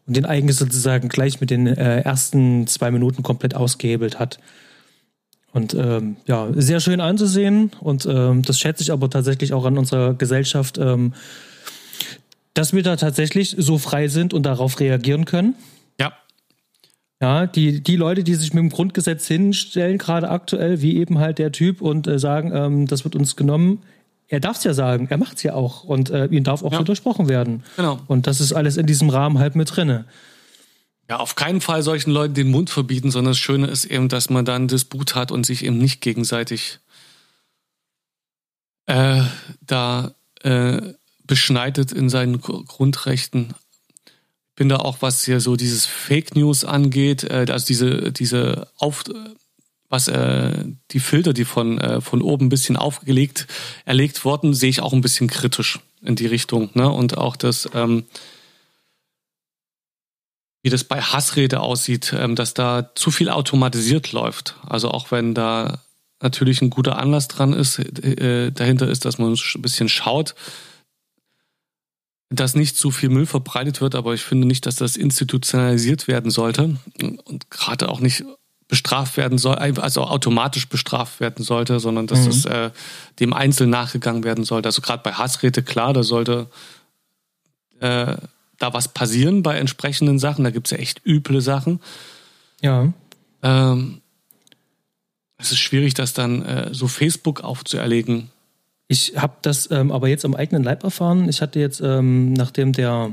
und 0.08 0.16
den 0.16 0.24
eigentlich 0.24 0.56
sozusagen 0.56 1.08
gleich 1.08 1.40
mit 1.40 1.50
den 1.50 1.66
äh, 1.66 2.00
ersten 2.00 2.66
zwei 2.66 2.90
Minuten 2.90 3.22
komplett 3.22 3.54
ausgehebelt 3.54 4.18
hat. 4.18 4.40
Und 5.52 5.74
ähm, 5.74 6.16
ja, 6.26 6.48
sehr 6.54 6.80
schön 6.80 7.00
anzusehen 7.00 7.70
und 7.80 8.06
ähm, 8.06 8.42
das 8.42 8.58
schätze 8.58 8.82
ich 8.82 8.92
aber 8.92 9.08
tatsächlich 9.08 9.52
auch 9.52 9.64
an 9.64 9.78
unserer 9.78 10.14
Gesellschaft, 10.14 10.78
ähm, 10.78 11.14
dass 12.54 12.72
wir 12.72 12.82
da 12.82 12.96
tatsächlich 12.96 13.54
so 13.58 13.78
frei 13.78 14.08
sind 14.08 14.34
und 14.34 14.44
darauf 14.44 14.80
reagieren 14.80 15.24
können. 15.24 15.54
Ja. 16.00 16.12
Ja, 17.20 17.46
die, 17.46 17.82
die 17.82 17.96
Leute, 17.96 18.24
die 18.24 18.34
sich 18.34 18.52
mit 18.52 18.62
dem 18.62 18.70
Grundgesetz 18.70 19.26
hinstellen, 19.26 19.98
gerade 19.98 20.30
aktuell, 20.30 20.82
wie 20.82 20.96
eben 20.96 21.18
halt 21.18 21.38
der 21.38 21.52
Typ 21.52 21.80
und 21.80 22.06
äh, 22.06 22.18
sagen, 22.18 22.52
ähm, 22.54 22.86
das 22.86 23.04
wird 23.04 23.16
uns 23.16 23.36
genommen, 23.36 23.82
er 24.28 24.40
darf 24.40 24.58
es 24.58 24.64
ja 24.64 24.74
sagen, 24.74 25.06
er 25.10 25.16
macht 25.16 25.38
es 25.38 25.42
ja 25.42 25.54
auch 25.54 25.84
und 25.84 26.10
äh, 26.10 26.26
ihn 26.26 26.44
darf 26.44 26.62
auch 26.62 26.72
Ja. 26.72 26.80
widersprochen 26.80 27.28
werden. 27.28 27.64
Genau. 27.76 27.98
Und 28.06 28.26
das 28.26 28.40
ist 28.40 28.52
alles 28.52 28.76
in 28.76 28.86
diesem 28.86 29.08
Rahmen 29.10 29.38
halt 29.38 29.56
mit 29.56 29.74
drinne. 29.74 30.04
Ja, 31.08 31.16
auf 31.18 31.34
keinen 31.36 31.62
Fall 31.62 31.82
solchen 31.82 32.10
Leuten 32.10 32.34
den 32.34 32.50
Mund 32.50 32.68
verbieten, 32.68 33.10
sondern 33.10 33.30
das 33.30 33.38
Schöne 33.38 33.66
ist 33.68 33.86
eben, 33.86 34.08
dass 34.10 34.28
man 34.28 34.44
dann 34.44 34.68
Disput 34.68 35.14
hat 35.14 35.32
und 35.32 35.46
sich 35.46 35.64
eben 35.64 35.78
nicht 35.78 36.02
gegenseitig 36.02 36.78
äh, 38.86 39.22
da 39.62 40.12
äh, 40.42 40.80
beschneidet 41.24 41.92
in 41.92 42.08
seinen 42.10 42.40
Gr- 42.40 42.62
Grundrechten. 42.64 43.54
Bin 44.54 44.68
da 44.68 44.76
auch, 44.76 44.98
was 45.00 45.24
hier 45.24 45.40
so 45.40 45.56
dieses 45.56 45.86
Fake 45.86 46.34
News 46.36 46.64
angeht, 46.64 47.24
äh, 47.24 47.46
also 47.48 47.66
diese, 47.66 48.12
diese 48.12 48.68
auf, 48.76 49.04
was 49.88 50.08
äh, 50.08 50.64
die 50.90 51.00
Filter, 51.00 51.32
die 51.32 51.44
von, 51.44 51.78
äh, 51.78 52.00
von 52.00 52.22
oben 52.22 52.46
ein 52.46 52.50
bisschen 52.50 52.76
aufgelegt, 52.76 53.46
erlegt 53.84 54.24
wurden, 54.24 54.54
sehe 54.54 54.70
ich 54.70 54.80
auch 54.80 54.92
ein 54.92 55.00
bisschen 55.00 55.28
kritisch 55.28 55.80
in 56.02 56.14
die 56.14 56.26
Richtung. 56.26 56.70
Ne? 56.74 56.90
Und 56.90 57.16
auch 57.16 57.36
das, 57.36 57.68
ähm, 57.74 58.04
wie 60.62 60.70
das 60.70 60.84
bei 60.84 61.00
Hassrede 61.00 61.60
aussieht, 61.60 62.14
ähm, 62.16 62.36
dass 62.36 62.54
da 62.54 62.90
zu 62.94 63.10
viel 63.10 63.30
automatisiert 63.30 64.12
läuft. 64.12 64.56
Also 64.66 64.90
auch 64.90 65.10
wenn 65.10 65.34
da 65.34 65.80
natürlich 66.20 66.60
ein 66.60 66.70
guter 66.70 66.98
Anlass 66.98 67.28
dran 67.28 67.52
ist, 67.52 67.78
äh, 67.78 68.50
dahinter 68.52 68.88
ist, 68.88 69.04
dass 69.04 69.18
man 69.18 69.32
ein 69.32 69.62
bisschen 69.62 69.88
schaut, 69.88 70.34
dass 72.30 72.54
nicht 72.54 72.76
zu 72.76 72.90
viel 72.90 73.08
Müll 73.08 73.24
verbreitet 73.24 73.80
wird, 73.80 73.94
aber 73.94 74.12
ich 74.12 74.22
finde 74.22 74.46
nicht, 74.46 74.66
dass 74.66 74.76
das 74.76 74.96
institutionalisiert 74.96 76.08
werden 76.08 76.30
sollte 76.30 76.76
und 77.24 77.50
gerade 77.50 77.88
auch 77.88 78.00
nicht 78.00 78.24
bestraft 78.68 79.16
werden 79.16 79.38
soll, 79.38 79.56
also 79.56 80.02
automatisch 80.02 80.68
bestraft 80.68 81.20
werden 81.20 81.42
sollte, 81.44 81.80
sondern 81.80 82.06
dass 82.06 82.24
Mhm. 82.24 82.28
es 82.28 82.44
äh, 82.44 82.70
dem 83.18 83.32
Einzelnen 83.32 83.70
nachgegangen 83.70 84.24
werden 84.24 84.44
sollte. 84.44 84.68
Also 84.68 84.82
gerade 84.82 85.02
bei 85.02 85.12
Hassrede, 85.12 85.62
klar, 85.62 85.94
da 85.94 86.02
sollte 86.02 86.46
äh, 87.80 88.16
da 88.58 88.72
was 88.74 88.88
passieren 88.88 89.42
bei 89.42 89.56
entsprechenden 89.56 90.18
Sachen. 90.18 90.44
Da 90.44 90.50
gibt 90.50 90.66
es 90.66 90.72
ja 90.72 90.78
echt 90.78 91.00
üble 91.06 91.40
Sachen. 91.40 91.80
Ja. 92.60 92.92
Ähm, 93.42 94.00
es 95.38 95.52
ist 95.52 95.60
schwierig, 95.60 95.94
das 95.94 96.12
dann 96.12 96.42
äh, 96.44 96.74
so 96.74 96.88
Facebook 96.88 97.42
aufzuerlegen. 97.42 98.30
Ich 98.88 99.12
habe 99.16 99.34
das 99.42 99.70
ähm, 99.70 99.92
aber 99.92 100.08
jetzt 100.08 100.24
am 100.24 100.34
eigenen 100.34 100.64
Leib 100.64 100.82
erfahren. 100.82 101.28
Ich 101.28 101.40
hatte 101.40 101.60
jetzt, 101.60 101.80
ähm, 101.80 102.32
nachdem 102.32 102.72
der, 102.72 103.12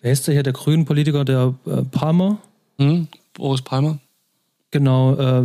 wer 0.00 0.12
ist 0.12 0.26
der 0.28 0.34
hier, 0.34 0.42
der 0.44 0.52
grünen 0.52 0.84
Politiker, 0.84 1.24
der 1.24 1.54
äh, 1.66 1.82
Palmer, 1.82 2.38
Hm? 2.78 3.08
Boris 3.32 3.62
Palmer? 3.62 3.98
Genau, 4.74 5.14
äh, 5.14 5.44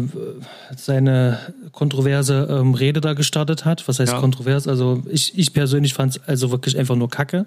seine 0.76 1.38
kontroverse 1.72 2.48
ähm, 2.50 2.74
Rede 2.74 3.00
da 3.00 3.14
gestartet 3.14 3.64
hat. 3.64 3.88
Was 3.88 4.00
heißt 4.00 4.14
Ja. 4.14 4.20
kontrovers? 4.20 4.68
Also 4.68 5.04
ich, 5.08 5.38
ich 5.38 5.54
persönlich 5.54 5.94
fand 5.94 6.18
es 6.18 6.28
also 6.28 6.50
wirklich 6.50 6.80
einfach 6.80 6.96
nur 6.96 7.12
Kacke. 7.12 7.46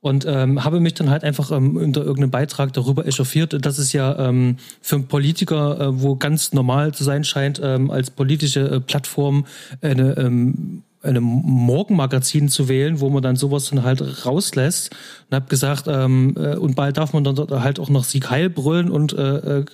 Und 0.00 0.24
ähm, 0.24 0.64
habe 0.64 0.78
mich 0.78 0.94
dann 0.94 1.10
halt 1.10 1.24
einfach 1.24 1.50
ähm, 1.50 1.76
unter 1.76 2.02
irgendeinem 2.02 2.30
Beitrag 2.30 2.72
darüber 2.72 3.06
echauffiert, 3.06 3.66
dass 3.66 3.78
es 3.78 3.92
ja 3.92 4.16
ähm, 4.28 4.56
für 4.80 4.94
einen 4.96 5.08
Politiker, 5.08 5.80
äh, 5.80 6.00
wo 6.00 6.14
ganz 6.14 6.52
normal 6.52 6.94
zu 6.94 7.02
sein 7.02 7.24
scheint, 7.24 7.60
ähm, 7.62 7.90
als 7.90 8.10
politische 8.12 8.60
äh, 8.70 8.80
Plattform 8.80 9.46
eine, 9.82 10.16
ähm, 10.16 10.84
eine 11.02 11.20
Morgenmagazin 11.20 12.48
zu 12.48 12.68
wählen, 12.68 13.00
wo 13.00 13.08
man 13.08 13.22
dann 13.22 13.36
sowas 13.36 13.70
dann 13.70 13.82
halt 13.82 14.26
rauslässt. 14.26 14.90
Und 15.30 15.34
habe 15.34 15.46
gesagt, 15.46 15.86
ähm, 15.88 16.34
äh, 16.36 16.56
und 16.56 16.76
bald 16.76 16.96
darf 16.96 17.12
man 17.12 17.24
dann 17.24 17.36
halt 17.62 17.80
auch 17.80 17.88
noch 17.88 18.04
Sieg 18.04 18.30
Heil 18.30 18.50
brüllen 18.50 18.90
und, 18.90 19.12
äh, 19.12 19.60
äh, 19.60 19.64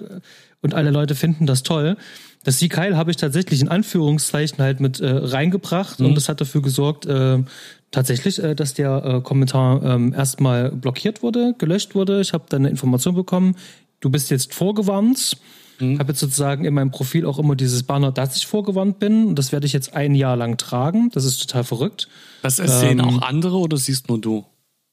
und 0.62 0.74
alle 0.74 0.90
Leute 0.90 1.14
finden 1.14 1.46
das 1.46 1.62
toll. 1.62 1.96
Das 2.44 2.60
Sieg 2.60 2.76
Heil 2.76 2.96
habe 2.96 3.10
ich 3.10 3.16
tatsächlich 3.16 3.60
in 3.60 3.68
Anführungszeichen 3.68 4.58
halt 4.58 4.78
mit 4.78 5.00
äh, 5.00 5.08
reingebracht 5.08 6.00
und 6.00 6.14
das 6.14 6.28
hat 6.28 6.40
dafür 6.40 6.62
gesorgt, 6.62 7.04
äh, 7.04 7.42
tatsächlich, 7.90 8.40
äh, 8.40 8.54
dass 8.54 8.72
der 8.74 9.04
äh, 9.04 9.20
Kommentar 9.20 9.82
ähm, 9.82 10.14
erstmal 10.14 10.70
blockiert 10.70 11.24
wurde, 11.24 11.56
gelöscht 11.58 11.96
wurde. 11.96 12.20
Ich 12.20 12.32
habe 12.32 12.44
dann 12.48 12.62
eine 12.62 12.68
Information 12.68 13.16
bekommen, 13.16 13.56
du 13.98 14.10
bist 14.10 14.30
jetzt 14.30 14.54
vorgewarnt. 14.54 15.38
Mhm. 15.78 15.98
Habe 15.98 16.12
jetzt 16.12 16.20
sozusagen 16.20 16.64
in 16.64 16.74
meinem 16.74 16.90
Profil 16.90 17.26
auch 17.26 17.38
immer 17.38 17.56
dieses 17.56 17.82
Banner, 17.82 18.12
dass 18.12 18.36
ich 18.36 18.46
vorgewarnt 18.46 18.98
bin. 18.98 19.26
Und 19.26 19.38
das 19.38 19.52
werde 19.52 19.66
ich 19.66 19.72
jetzt 19.72 19.94
ein 19.94 20.14
Jahr 20.14 20.36
lang 20.36 20.56
tragen. 20.56 21.10
Das 21.12 21.24
ist 21.24 21.40
total 21.40 21.64
verrückt. 21.64 22.08
Das 22.42 22.56
sehen 22.56 22.98
Ähm, 22.98 23.04
auch 23.04 23.22
andere 23.22 23.58
oder 23.58 23.76
siehst 23.76 24.08
nur 24.08 24.20
du? 24.20 24.44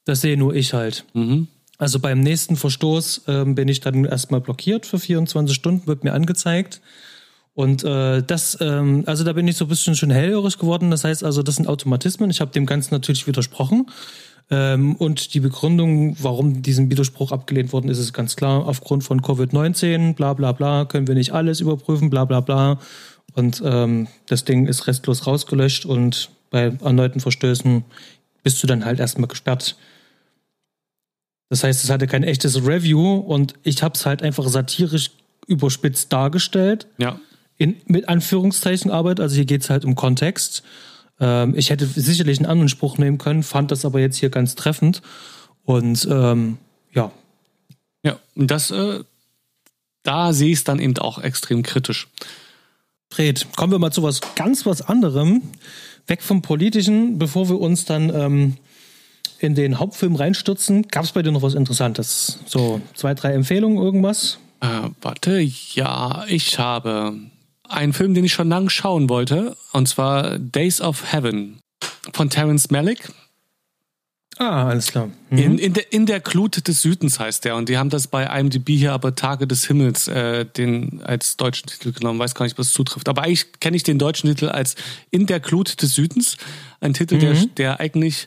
Das 0.04 0.20
sehe 0.20 0.36
nur 0.36 0.54
ich 0.54 0.74
halt. 0.74 1.04
Mhm. 1.14 1.48
Also 1.78 1.98
beim 1.98 2.20
nächsten 2.20 2.56
Verstoß 2.56 3.22
ähm, 3.26 3.54
bin 3.54 3.68
ich 3.68 3.80
dann 3.80 4.04
erstmal 4.04 4.40
blockiert 4.40 4.86
für 4.86 4.98
24 4.98 5.54
Stunden, 5.54 5.86
wird 5.86 6.04
mir 6.04 6.12
angezeigt. 6.12 6.80
Und 7.54 7.84
äh, 7.84 8.22
das, 8.22 8.58
ähm, 8.60 9.04
also 9.06 9.22
da 9.22 9.32
bin 9.32 9.46
ich 9.46 9.56
so 9.56 9.66
ein 9.66 9.68
bisschen 9.68 9.94
schon 9.94 10.10
hellhörig 10.10 10.58
geworden. 10.58 10.90
Das 10.90 11.04
heißt 11.04 11.22
also, 11.22 11.42
das 11.42 11.56
sind 11.56 11.68
Automatismen. 11.68 12.30
Ich 12.30 12.40
habe 12.40 12.50
dem 12.50 12.66
Ganzen 12.66 12.94
natürlich 12.94 13.26
widersprochen. 13.26 13.86
Ähm, 14.50 14.94
und 14.96 15.34
die 15.34 15.40
Begründung, 15.40 16.16
warum 16.20 16.62
diesem 16.62 16.90
Widerspruch 16.90 17.32
abgelehnt 17.32 17.72
worden 17.72 17.88
ist, 17.88 17.98
ist 17.98 18.12
ganz 18.12 18.36
klar. 18.36 18.66
Aufgrund 18.66 19.04
von 19.04 19.20
Covid-19, 19.22 20.14
bla 20.14 20.34
bla 20.34 20.52
bla, 20.52 20.84
können 20.84 21.06
wir 21.06 21.14
nicht 21.14 21.32
alles 21.32 21.60
überprüfen, 21.60 22.10
bla 22.10 22.24
bla 22.24 22.40
bla. 22.40 22.78
Und 23.34 23.62
ähm, 23.64 24.08
das 24.28 24.44
Ding 24.44 24.66
ist 24.66 24.86
restlos 24.86 25.26
rausgelöscht 25.26 25.86
und 25.86 26.30
bei 26.50 26.72
erneuten 26.82 27.20
Verstößen 27.20 27.84
bist 28.42 28.62
du 28.62 28.66
dann 28.66 28.84
halt 28.84 29.00
erstmal 29.00 29.28
gesperrt. 29.28 29.76
Das 31.48 31.64
heißt, 31.64 31.82
es 31.82 31.90
hatte 31.90 32.06
kein 32.06 32.22
echtes 32.22 32.66
Review 32.66 33.16
und 33.16 33.54
ich 33.62 33.82
habe 33.82 33.94
es 33.94 34.06
halt 34.06 34.22
einfach 34.22 34.46
satirisch 34.48 35.10
überspitzt 35.46 36.12
dargestellt. 36.12 36.86
Ja. 36.98 37.18
In, 37.56 37.76
mit 37.86 38.08
Anführungszeichen 38.08 38.90
Arbeit, 38.90 39.20
also 39.20 39.34
hier 39.34 39.44
geht 39.44 39.62
es 39.62 39.70
halt 39.70 39.84
um 39.84 39.94
Kontext. 39.94 40.62
Ähm, 41.20 41.54
ich 41.56 41.70
hätte 41.70 41.86
sicherlich 41.86 42.38
einen 42.38 42.46
anderen 42.46 42.68
Spruch 42.68 42.98
nehmen 42.98 43.18
können, 43.18 43.42
fand 43.42 43.70
das 43.70 43.84
aber 43.84 44.00
jetzt 44.00 44.16
hier 44.16 44.30
ganz 44.30 44.54
treffend. 44.54 45.02
Und 45.64 46.06
ähm, 46.10 46.58
ja, 46.92 47.10
Ja, 48.04 48.18
und 48.36 48.50
das, 48.50 48.70
äh, 48.70 49.00
da 50.02 50.32
sehe 50.32 50.50
ich 50.52 50.58
es 50.58 50.64
dann 50.64 50.78
eben 50.78 50.96
auch 50.98 51.18
extrem 51.18 51.62
kritisch. 51.62 52.08
Fred, 53.10 53.46
kommen 53.56 53.72
wir 53.72 53.78
mal 53.78 53.92
zu 53.92 54.02
was 54.02 54.20
ganz 54.34 54.66
was 54.66 54.82
anderem. 54.82 55.42
Weg 56.06 56.22
vom 56.22 56.42
Politischen, 56.42 57.18
bevor 57.18 57.48
wir 57.48 57.60
uns 57.60 57.86
dann 57.86 58.14
ähm, 58.14 58.56
in 59.38 59.54
den 59.54 59.78
Hauptfilm 59.78 60.16
reinstürzen. 60.16 60.88
Gab 60.88 61.04
es 61.04 61.12
bei 61.12 61.22
dir 61.22 61.32
noch 61.32 61.42
was 61.42 61.54
Interessantes? 61.54 62.40
So 62.46 62.80
zwei, 62.94 63.14
drei 63.14 63.32
Empfehlungen, 63.32 63.78
irgendwas? 63.82 64.38
Äh, 64.60 64.90
warte, 65.00 65.40
ja, 65.40 66.24
ich 66.28 66.58
habe 66.58 67.18
einen 67.68 67.92
Film, 67.92 68.14
den 68.14 68.24
ich 68.24 68.32
schon 68.32 68.48
lange 68.48 68.70
schauen 68.70 69.08
wollte, 69.08 69.56
und 69.72 69.88
zwar 69.88 70.38
Days 70.38 70.80
of 70.80 71.12
Heaven 71.12 71.60
von 72.12 72.30
Terence 72.30 72.70
Malick. 72.70 73.10
Ah, 74.36 74.68
alles 74.68 74.90
klar. 74.90 75.10
Mhm. 75.30 75.38
In, 75.38 75.58
in, 75.58 75.72
der, 75.74 75.92
in 75.92 76.06
der 76.06 76.20
Glut 76.20 76.66
des 76.66 76.82
Südens 76.82 77.20
heißt 77.20 77.44
der. 77.44 77.54
Und 77.54 77.68
die 77.68 77.78
haben 77.78 77.90
das 77.90 78.08
bei 78.08 78.24
IMDb 78.24 78.70
hier 78.70 78.92
aber 78.92 79.14
Tage 79.14 79.46
des 79.46 79.66
Himmels 79.66 80.08
äh, 80.08 80.44
den 80.44 81.02
als 81.04 81.36
deutschen 81.36 81.68
Titel 81.68 81.92
genommen. 81.92 82.18
Weiß 82.18 82.34
gar 82.34 82.44
nicht, 82.44 82.58
was 82.58 82.72
zutrifft. 82.72 83.08
Aber 83.08 83.22
eigentlich 83.22 83.60
kenne 83.60 83.76
ich 83.76 83.84
den 83.84 83.98
deutschen 83.98 84.28
Titel 84.28 84.48
als 84.48 84.74
In 85.10 85.26
der 85.26 85.38
Glut 85.38 85.80
des 85.82 85.94
Südens. 85.94 86.36
Ein 86.80 86.94
Titel, 86.94 87.18
der, 87.18 87.34
der 87.56 87.78
eigentlich 87.80 88.26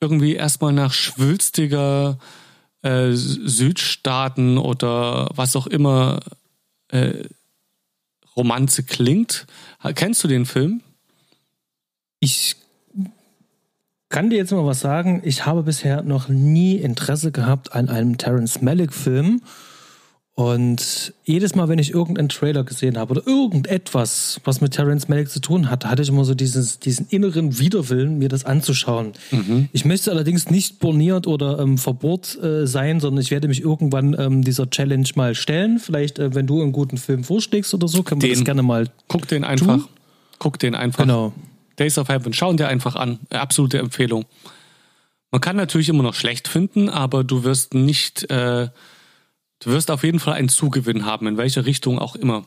irgendwie 0.00 0.34
erstmal 0.34 0.72
nach 0.72 0.92
schwülstiger 0.92 2.18
äh, 2.82 3.12
Südstaaten 3.12 4.58
oder 4.58 5.30
was 5.34 5.54
auch 5.54 5.68
immer 5.68 6.20
äh, 6.88 7.24
Romanze 8.36 8.82
klingt. 8.82 9.46
Kennst 9.94 10.24
du 10.24 10.28
den 10.28 10.46
Film? 10.46 10.80
Ich 12.20 12.56
kann 14.08 14.30
dir 14.30 14.36
jetzt 14.36 14.52
mal 14.52 14.64
was 14.66 14.80
sagen. 14.80 15.22
Ich 15.24 15.44
habe 15.46 15.62
bisher 15.64 16.02
noch 16.02 16.28
nie 16.28 16.76
Interesse 16.76 17.32
gehabt 17.32 17.72
an 17.72 17.88
einem 17.88 18.16
Terence 18.18 18.62
Malick-Film. 18.62 19.42
Und 20.36 21.14
jedes 21.22 21.54
Mal, 21.54 21.68
wenn 21.68 21.78
ich 21.78 21.92
irgendeinen 21.94 22.28
Trailer 22.28 22.64
gesehen 22.64 22.98
habe 22.98 23.12
oder 23.12 23.26
irgendetwas, 23.26 24.40
was 24.42 24.60
mit 24.60 24.72
Terence 24.72 25.08
Malick 25.08 25.30
zu 25.30 25.40
tun 25.40 25.70
hat, 25.70 25.84
hatte 25.84 26.02
ich 26.02 26.08
immer 26.08 26.24
so 26.24 26.34
dieses, 26.34 26.80
diesen 26.80 27.06
inneren 27.08 27.60
Widerwillen, 27.60 28.18
mir 28.18 28.28
das 28.28 28.44
anzuschauen. 28.44 29.12
Ich 29.72 29.84
möchte 29.84 30.10
allerdings 30.10 30.50
nicht 30.50 30.80
borniert 30.80 31.28
oder 31.28 31.60
ähm, 31.60 31.78
verbohrt 31.78 32.36
äh, 32.42 32.66
sein, 32.66 32.98
sondern 32.98 33.22
ich 33.22 33.30
werde 33.30 33.46
mich 33.46 33.60
irgendwann 33.60 34.16
ähm, 34.18 34.42
dieser 34.42 34.68
Challenge 34.68 35.08
mal 35.14 35.36
stellen. 35.36 35.78
Vielleicht, 35.78 36.18
äh, 36.18 36.34
wenn 36.34 36.48
du 36.48 36.60
einen 36.62 36.72
guten 36.72 36.96
Film 36.96 37.22
vorschlägst 37.22 37.72
oder 37.72 37.86
so, 37.86 38.02
können 38.02 38.20
wir 38.20 38.28
Den. 38.28 38.38
das 38.40 38.44
gerne 38.44 38.64
mal. 38.64 38.88
Guck 39.06 39.28
den 39.28 39.44
einfach. 39.44 39.76
Tun? 39.76 39.88
Guck 40.40 40.58
den 40.58 40.74
einfach. 40.74 41.04
Genau. 41.04 41.32
Days 41.78 41.96
of 41.96 42.08
Heaven, 42.08 42.32
schau 42.32 42.50
ihn 42.50 42.56
dir 42.56 42.66
einfach 42.66 42.96
an. 42.96 43.20
Äh, 43.30 43.36
Absolute 43.36 43.78
Empfehlung. 43.78 44.24
Man 45.30 45.40
kann 45.40 45.54
natürlich 45.54 45.88
immer 45.88 46.02
noch 46.02 46.14
schlecht 46.14 46.48
finden, 46.48 46.88
aber 46.88 47.22
du 47.22 47.44
wirst 47.44 47.74
nicht, 47.74 48.28
äh, 48.30 48.68
du 49.60 49.70
wirst 49.70 49.90
auf 49.90 50.04
jeden 50.04 50.20
Fall 50.20 50.34
einen 50.34 50.48
Zugewinn 50.48 51.04
haben, 51.04 51.26
in 51.26 51.36
welche 51.36 51.66
Richtung 51.66 51.98
auch 51.98 52.16
immer. 52.16 52.44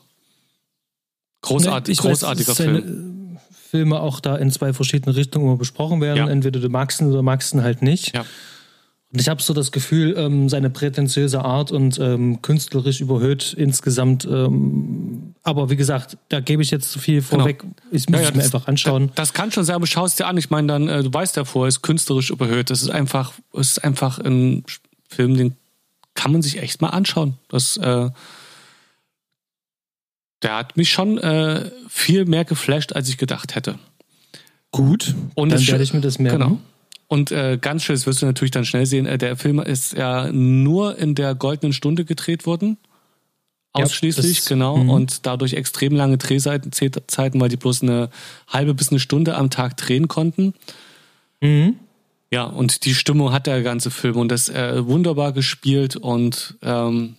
Großartig, 1.42 1.94
Ich 1.94 2.00
weiß, 2.00 2.22
großartiger 2.22 2.54
seine, 2.54 2.82
Film. 2.82 3.36
äh, 3.36 3.40
Filme 3.70 4.00
auch 4.00 4.20
da 4.20 4.36
in 4.36 4.52
zwei 4.52 4.74
verschiedenen 4.74 5.16
Richtungen 5.16 5.46
immer 5.46 5.58
besprochen 5.58 6.02
werden. 6.02 6.18
Ja. 6.18 6.28
Entweder 6.28 6.60
du 6.60 6.70
magst 6.70 7.02
ihn 7.02 7.08
oder 7.12 7.22
magst 7.22 7.54
ihn 7.54 7.64
halt 7.64 7.82
nicht. 7.82 8.16
Ja. 8.16 8.26
Und 9.14 9.22
ich 9.22 9.30
habe 9.30 9.42
so 9.42 9.54
das 9.54 9.72
Gefühl, 9.72 10.16
ähm, 10.18 10.50
seine 10.50 10.70
prätentiöse 10.70 11.44
Art 11.44 11.72
und 11.72 11.98
ähm, 11.98 12.42
künstlerisch 12.42 13.00
überhöht 13.00 13.54
insgesamt 13.58 14.26
ähm, 14.26 15.34
Aber 15.44 15.70
wie 15.70 15.78
gesagt, 15.78 16.18
da 16.28 16.42
gebe 16.42 16.62
ich 16.62 16.72
jetzt 16.72 16.92
zu 16.92 17.00
viel 17.00 17.22
genau. 17.22 17.44
vorweg. 17.44 17.60
Genau. 17.60 17.74
Ich 17.92 18.10
muss 18.10 18.20
ja, 18.20 18.26
ja, 18.26 18.32
mir 18.32 18.38
das, 18.38 18.54
einfach 18.54 18.68
anschauen. 18.68 19.08
Das, 19.16 19.30
das, 19.30 19.34
kann 19.34 19.52
schon 19.52 19.64
sein, 19.64 19.78
aber 19.78 19.88
schau 19.88 20.06
es 20.06 20.16
dir 20.16 20.28
an. 20.28 20.36
Ich 20.36 20.50
meine, 20.50 20.68
dann, 20.68 20.90
äh, 20.90 21.04
du 21.04 21.14
weißt 21.14 21.38
ja 21.38 21.46
vorher, 21.46 21.70
ist 21.70 21.82
künstlerisch 21.84 22.32
überhöht. 22.32 22.70
Das 22.70 22.82
ist 22.82 22.90
einfach, 22.90 23.32
es 23.54 23.72
ist 23.72 23.84
einfach 23.84 24.20
ein 24.20 24.66
Film, 25.08 25.38
den 25.38 25.56
kann 26.18 26.32
man 26.32 26.42
sich 26.42 26.58
echt 26.58 26.82
mal 26.82 26.90
anschauen. 26.90 27.36
Das, 27.48 27.78
äh, 27.78 28.10
der 30.42 30.56
hat 30.56 30.76
mich 30.76 30.90
schon 30.90 31.18
äh, 31.20 31.72
viel 31.88 32.26
mehr 32.26 32.44
geflasht, 32.44 32.94
als 32.94 33.08
ich 33.08 33.18
gedacht 33.18 33.56
hätte. 33.56 33.80
Gut, 34.72 35.16
und 35.36 35.52
dann 35.52 35.66
werde 35.66 35.84
ich 35.84 35.94
mir 35.94 36.02
das 36.02 36.20
merken. 36.20 36.40
Genau. 36.40 36.58
Und 37.08 37.32
äh, 37.32 37.58
ganz 37.62 37.84
schön, 37.84 37.96
das 37.96 38.06
wirst 38.06 38.22
du 38.22 38.26
natürlich 38.26 38.52
dann 38.52 38.66
schnell 38.66 38.86
sehen, 38.86 39.06
äh, 39.06 39.18
der 39.18 39.38
Film 39.38 39.60
ist 39.60 39.94
ja 39.94 40.30
nur 40.32 40.98
in 40.98 41.16
der 41.16 41.36
goldenen 41.36 41.72
Stunde 41.72 42.04
gedreht 42.04 42.46
worden. 42.46 42.78
Ausschließlich, 43.72 44.26
ja, 44.26 44.34
das, 44.42 44.50
genau. 44.50 44.78
Mh. 44.78 44.94
Und 44.94 45.26
dadurch 45.26 45.54
extrem 45.54 45.96
lange 45.96 46.18
Drehzeiten, 46.18 47.40
weil 47.40 47.50
die 47.50 47.58
bloß 47.58 47.84
eine 47.84 48.10
halbe 48.48 48.74
bis 48.74 48.90
eine 48.90 49.00
Stunde 49.00 49.36
am 49.36 49.52
Tag 49.52 49.78
drehen 49.78 50.08
konnten. 50.08 50.56
Mhm. 51.42 51.76
Ja, 52.32 52.44
und 52.44 52.86
die 52.86 52.94
Stimmung 52.94 53.32
hat 53.32 53.48
der 53.48 53.64
ganze 53.64 53.90
Film 53.90 54.18
und 54.18 54.30
das 54.30 54.50
äh, 54.50 54.86
wunderbar 54.86 55.32
gespielt 55.32 55.96
und 55.96 56.56
ähm, 56.62 57.16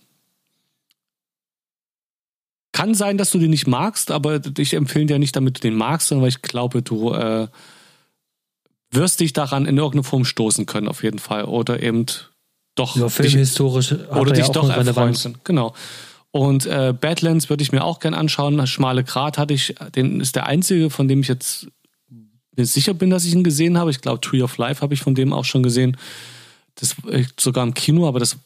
kann 2.71 2.93
sein, 2.93 3.17
dass 3.17 3.31
du 3.31 3.39
den 3.39 3.49
nicht 3.49 3.67
magst, 3.67 4.11
aber 4.11 4.39
ich 4.57 4.73
empfehle 4.73 5.07
dir 5.07 5.19
nicht, 5.19 5.35
damit 5.35 5.57
du 5.57 5.61
den 5.61 5.75
magst, 5.75 6.07
sondern 6.07 6.23
weil 6.23 6.29
ich 6.29 6.41
glaube, 6.41 6.83
du 6.83 7.13
äh, 7.13 7.47
wirst 8.91 9.19
dich 9.19 9.33
daran 9.33 9.65
in 9.65 9.77
irgendeiner 9.77 10.03
Form 10.03 10.25
stoßen 10.25 10.65
können, 10.65 10.87
auf 10.87 11.03
jeden 11.03 11.19
Fall. 11.19 11.45
Oder 11.45 11.81
eben 11.81 12.05
doch. 12.75 12.95
Ja, 12.95 13.09
filmhistorisch 13.09 13.91
oder 13.91 14.31
dich 14.31 14.47
ja 14.47 14.53
doch 14.53 14.69
erfreuen 14.69 15.15
können. 15.15 15.37
Genau. 15.43 15.73
Und 16.31 16.67
äh, 16.67 16.93
Badlands 16.93 17.49
würde 17.49 17.63
ich 17.63 17.71
mir 17.71 17.83
auch 17.83 17.99
gern 17.99 18.13
anschauen. 18.13 18.65
Schmale 18.67 19.03
Grat 19.03 19.37
hatte 19.37 19.53
ich, 19.53 19.75
den 19.95 20.21
ist 20.21 20.35
der 20.35 20.45
einzige, 20.45 20.89
von 20.89 21.07
dem 21.07 21.21
ich 21.21 21.27
jetzt 21.27 21.67
sicher 22.65 22.93
bin, 22.93 23.09
dass 23.09 23.25
ich 23.25 23.33
ihn 23.33 23.43
gesehen 23.43 23.77
habe. 23.77 23.91
Ich 23.91 24.01
glaube, 24.01 24.21
Tree 24.21 24.41
of 24.41 24.57
Life 24.57 24.81
habe 24.81 24.93
ich 24.93 25.01
von 25.01 25.15
dem 25.15 25.33
auch 25.33 25.45
schon 25.45 25.63
gesehen. 25.63 25.97
Das 26.75 26.95
äh, 27.09 27.25
sogar 27.39 27.63
im 27.63 27.73
Kino, 27.73 28.07
aber 28.07 28.19
das 28.19 28.37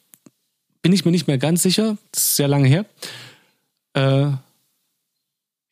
bin 0.81 0.93
ich 0.93 1.05
mir 1.05 1.11
nicht 1.11 1.27
mehr 1.27 1.37
ganz 1.37 1.63
sicher. 1.63 1.97
Das 2.11 2.23
ist 2.23 2.35
sehr 2.35 2.47
lange 2.47 2.67
her. 2.67 2.85
Äh, 3.93 4.31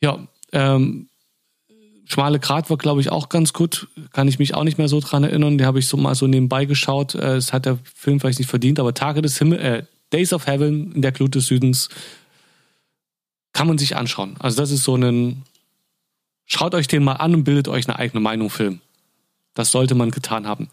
ja, 0.01 0.27
ähm, 0.51 1.07
Schmale 2.05 2.39
Grat 2.39 2.69
war, 2.69 2.77
glaube 2.77 2.99
ich, 2.99 3.09
auch 3.09 3.29
ganz 3.29 3.53
gut. 3.53 3.87
Kann 4.11 4.27
ich 4.27 4.37
mich 4.37 4.53
auch 4.53 4.63
nicht 4.63 4.77
mehr 4.77 4.89
so 4.89 4.99
dran 4.99 5.23
erinnern. 5.23 5.57
Die 5.57 5.65
habe 5.65 5.79
ich 5.79 5.87
so 5.87 5.95
mal 5.95 6.13
so 6.13 6.27
nebenbei 6.27 6.65
geschaut. 6.65 7.15
Äh, 7.15 7.35
es 7.35 7.53
hat 7.53 7.65
der 7.65 7.79
Film 7.95 8.19
vielleicht 8.19 8.39
nicht 8.39 8.49
verdient, 8.49 8.79
aber 8.79 8.93
Tage 8.93 9.21
des 9.21 9.37
Himmels, 9.37 9.61
äh, 9.61 9.83
Days 10.11 10.33
of 10.33 10.45
Heaven 10.45 10.91
in 10.91 11.01
der 11.01 11.13
Glut 11.13 11.35
des 11.35 11.45
Südens 11.45 11.89
kann 13.53 13.67
man 13.67 13.77
sich 13.77 13.95
anschauen. 13.95 14.35
Also 14.39 14.57
das 14.61 14.71
ist 14.71 14.83
so 14.83 14.95
ein, 14.95 15.43
schaut 16.51 16.75
euch 16.75 16.87
den 16.87 17.03
mal 17.03 17.13
an 17.13 17.33
und 17.33 17.43
bildet 17.43 17.67
euch 17.67 17.87
eine 17.87 17.97
eigene 17.97 18.19
Meinung 18.19 18.49
Film. 18.49 18.81
Das 19.53 19.71
sollte 19.71 19.95
man 19.95 20.11
getan 20.11 20.47
haben. 20.47 20.69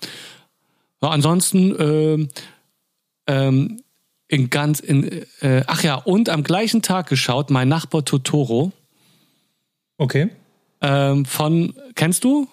Ja, 1.03 1.11
ansonsten 1.11 1.77
äh, 1.77 2.29
ähm, 3.27 3.83
in 4.27 4.51
ganz 4.51 4.81
in 4.81 5.25
äh, 5.41 5.63
ach 5.67 5.83
ja 5.83 5.95
und 5.95 6.29
am 6.29 6.43
gleichen 6.43 6.83
Tag 6.83 7.09
geschaut 7.09 7.51
mein 7.51 7.69
Nachbar 7.69 8.05
Totoro. 8.05 8.73
Okay. 9.97 10.31
Ähm, 10.81 11.25
von 11.25 11.75
kennst 11.95 12.25
du? 12.25 12.49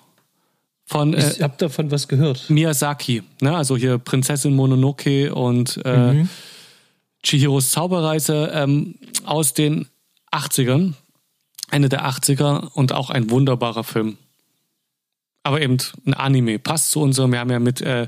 Von, 0.88 1.16
äh, 1.16 1.32
ich 1.32 1.42
habe 1.42 1.56
davon 1.58 1.90
was 1.90 2.08
gehört. 2.08 2.48
Miyazaki, 2.50 3.24
ne? 3.42 3.56
also 3.56 3.76
hier 3.76 3.98
Prinzessin 3.98 4.56
Mononoke 4.56 5.34
und 5.34 5.82
äh, 5.84 6.14
mhm. 6.14 6.30
Chihiros 7.24 7.72
Zauberreise 7.72 8.52
ähm, 8.54 8.96
aus 9.24 9.56
den 9.56 9.88
80ern. 10.32 10.94
Ende 11.72 11.90
der 11.90 12.06
80er 12.06 12.72
und 12.74 12.94
auch 12.94 13.10
ein 13.10 13.30
wunderbarer 13.30 13.84
Film. 13.84 14.18
Aber 15.44 15.62
eben 15.62 15.78
ein 16.06 16.14
Anime. 16.14 16.60
Passt 16.60 16.92
zu 16.92 17.02
unserem, 17.02 17.32
wir 17.32 17.40
haben 17.40 17.52
ja 17.52 17.60
mit 17.60 17.82
äh, 17.82 18.08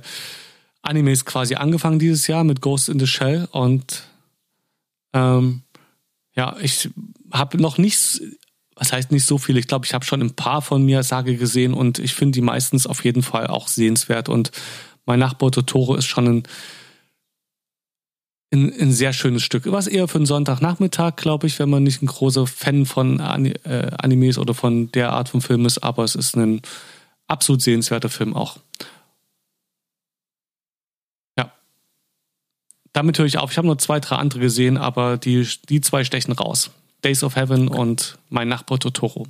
Animes 0.82 1.26
quasi 1.26 1.56
angefangen 1.56 2.00
dieses 2.00 2.28
Jahr, 2.28 2.44
mit 2.44 2.62
Ghost 2.62 2.90
in 2.90 3.00
the 3.00 3.08
Shell. 3.08 3.48
Und 3.52 4.04
ähm, 5.14 5.62
ja, 6.34 6.56
ich 6.62 6.90
habe 7.32 7.60
noch 7.62 7.78
nicht, 7.78 8.22
was 8.76 8.94
heißt 8.94 9.12
nicht 9.12 9.26
so 9.26 9.38
viel, 9.38 9.58
ich 9.58 9.68
glaube, 9.68 9.86
ich 9.86 9.94
habe 9.94 10.06
schon 10.06 10.22
ein 10.22 10.36
paar 10.36 10.62
von 10.62 10.84
Miyazaki 10.84 11.36
gesehen 11.36 11.74
und 11.74 12.00
ich 12.00 12.14
finde 12.14 12.34
die 12.34 12.42
meistens 12.42 12.88
auf 12.88 13.04
jeden 13.04 13.24
Fall 13.24 13.48
auch 13.48 13.68
sehenswert. 13.68 14.30
Und 14.30 14.52
mein 15.06 15.20
Nachbar 15.20 15.52
Totoro 15.52 15.96
ist 15.96 16.06
schon 16.06 16.28
ein 16.28 16.44
ein, 18.52 18.74
ein 18.80 18.92
sehr 18.92 19.14
schönes 19.14 19.44
Stück. 19.44 19.70
Was 19.72 19.88
eher 19.88 20.08
für 20.08 20.18
einen 20.18 20.26
Sonntagnachmittag, 20.26 21.16
glaube 21.16 21.48
ich, 21.48 21.60
wenn 21.60 21.70
man 21.70 21.84
nicht 21.84 22.02
ein 22.02 22.08
großer 22.08 22.48
Fan 22.48 22.86
von 22.86 23.20
äh, 23.20 23.92
Animes 23.98 24.38
oder 24.38 24.54
von 24.54 24.92
der 24.92 25.12
Art 25.12 25.30
von 25.30 25.42
Film 25.42 25.66
ist, 25.66 25.80
aber 25.80 26.04
es 26.04 26.16
ist 26.16 26.36
ein 26.36 26.62
absolut 27.28 27.62
sehenswerter 27.62 28.10
Film 28.10 28.36
auch. 28.36 28.58
Ja. 31.38 31.52
Damit 32.94 33.20
höre 33.20 33.26
ich 33.26 33.38
auf. 33.38 33.52
Ich 33.52 33.58
habe 33.58 33.68
nur 33.68 33.78
zwei, 33.80 34.00
drei 34.00 34.16
andere 34.16 34.40
gesehen, 34.40 34.78
aber 34.78 35.18
die, 35.18 35.48
die 35.68 35.82
zwei 35.82 36.04
stechen 36.04 36.34
raus. 36.34 36.72
Days 37.04 37.24
of 37.24 37.36
Heaven 37.36 37.68
und 37.68 38.18
Mein 38.30 38.48
Nachbar 38.48 38.80
Totoro. 38.80 39.28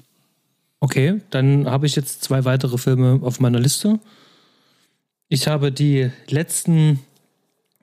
Okay, 0.79 1.21
dann 1.31 1.67
habe 1.67 1.87
ich 1.87 1.95
jetzt 1.95 2.23
zwei 2.23 2.45
weitere 2.45 2.77
Filme 2.77 3.19
auf 3.23 3.39
meiner 3.39 3.59
Liste. 3.59 3.99
Ich 5.27 5.47
habe 5.47 5.71
die 5.71 6.11
letzten 6.29 6.99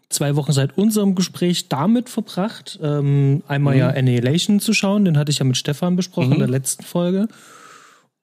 zwei 0.09 0.37
Wochen 0.37 0.53
seit 0.53 0.77
unserem 0.79 1.15
Gespräch 1.15 1.69
damit 1.69 2.09
verbracht, 2.09 2.79
ähm, 2.83 3.43
einmal 3.49 3.75
mhm. 3.75 3.81
ja 3.81 3.89
Annihilation 3.89 4.61
zu 4.61 4.73
schauen, 4.73 5.05
den 5.05 5.19
hatte 5.19 5.31
ich 5.31 5.39
ja 5.39 5.45
mit 5.45 5.57
Stefan 5.57 5.97
besprochen 5.97 6.29
mhm. 6.29 6.35
in 6.35 6.39
der 6.41 6.49
letzten 6.49 6.85
Folge. 6.85 7.29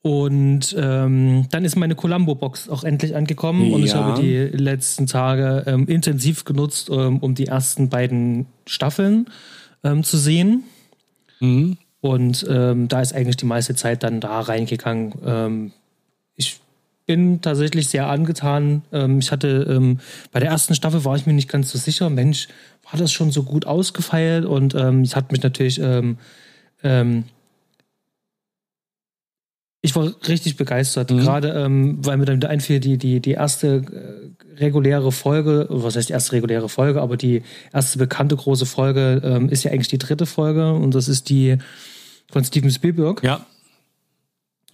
Und 0.04 0.76
ähm, 0.80 1.46
dann 1.52 1.64
ist 1.64 1.76
meine 1.76 1.94
Columbo-Box 1.94 2.70
auch 2.70 2.84
endlich 2.84 3.16
angekommen 3.16 3.68
ja. 3.68 3.76
und 3.76 3.84
ich 3.84 3.94
habe 3.94 4.20
die 4.20 4.36
letzten 4.36 5.06
Tage 5.06 5.64
ähm, 5.68 5.88
intensiv 5.88 6.44
genutzt, 6.44 6.90
ähm, 6.92 7.20
um 7.20 7.36
die 7.36 7.46
ersten 7.46 7.90
beiden 7.90 8.48
Staffeln 8.66 9.28
ähm, 9.84 10.04
zu 10.04 10.18
sehen. 10.18 10.64
Mhm. 11.40 11.78
Und 12.02 12.48
ähm, 12.50 12.88
da 12.88 13.02
ist 13.02 13.14
eigentlich 13.14 13.38
die 13.38 13.46
meiste 13.46 13.76
Zeit 13.76 14.02
dann 14.02 14.20
da 14.22 14.40
reingegangen. 14.40 15.72
Bin 17.12 17.42
tatsächlich 17.42 17.90
sehr 17.90 18.08
angetan. 18.08 18.84
Ähm, 18.94 19.20
ich 19.20 19.32
hatte 19.34 19.68
ähm, 19.70 20.00
bei 20.32 20.40
der 20.40 20.50
ersten 20.50 20.76
Staffel 20.76 21.04
war 21.04 21.18
ich 21.18 21.26
mir 21.26 21.34
nicht 21.34 21.50
ganz 21.50 21.70
so 21.70 21.78
sicher. 21.78 22.10
Mensch, 22.10 22.48
war 22.90 22.98
das 22.98 23.12
schon 23.12 23.32
so 23.32 23.44
gut 23.44 23.66
ausgefeilt? 23.66 24.46
Und 24.46 24.76
ähm, 24.76 25.04
ich 25.04 25.16
hatte 25.16 25.34
mich 25.34 25.44
natürlich 25.44 25.82
ähm, 25.82 26.18
ähm, 26.84 27.26
ich 29.82 29.96
war 29.96 30.10
richtig 30.28 30.56
begeistert, 30.58 31.12
mhm. 31.12 31.20
gerade 31.20 31.50
ähm, 31.50 31.98
weil 32.06 32.18
mir 32.18 32.26
dann 32.26 32.38
wieder 32.38 32.50
einfiel, 32.50 32.80
die, 32.80 32.98
die, 32.98 33.20
die 33.20 33.32
erste 33.32 33.84
äh, 34.48 34.60
reguläre 34.60 35.12
Folge, 35.12 35.66
was 35.70 35.96
heißt 35.96 36.10
die 36.10 36.14
erste 36.14 36.34
reguläre 36.34 36.70
Folge, 36.70 37.02
aber 37.02 37.18
die 37.18 37.42
erste 37.74 37.98
bekannte 37.98 38.36
große 38.36 38.66
Folge 38.66 39.22
ähm, 39.24 39.50
ist 39.50 39.64
ja 39.64 39.72
eigentlich 39.72 39.88
die 39.88 39.98
dritte 39.98 40.28
Folge 40.28 40.72
und 40.74 40.94
das 40.94 41.08
ist 41.08 41.30
die 41.30 41.58
von 42.32 42.46
Steven 42.46 42.72
Spielberg. 42.72 43.24
Ja. 43.24 43.46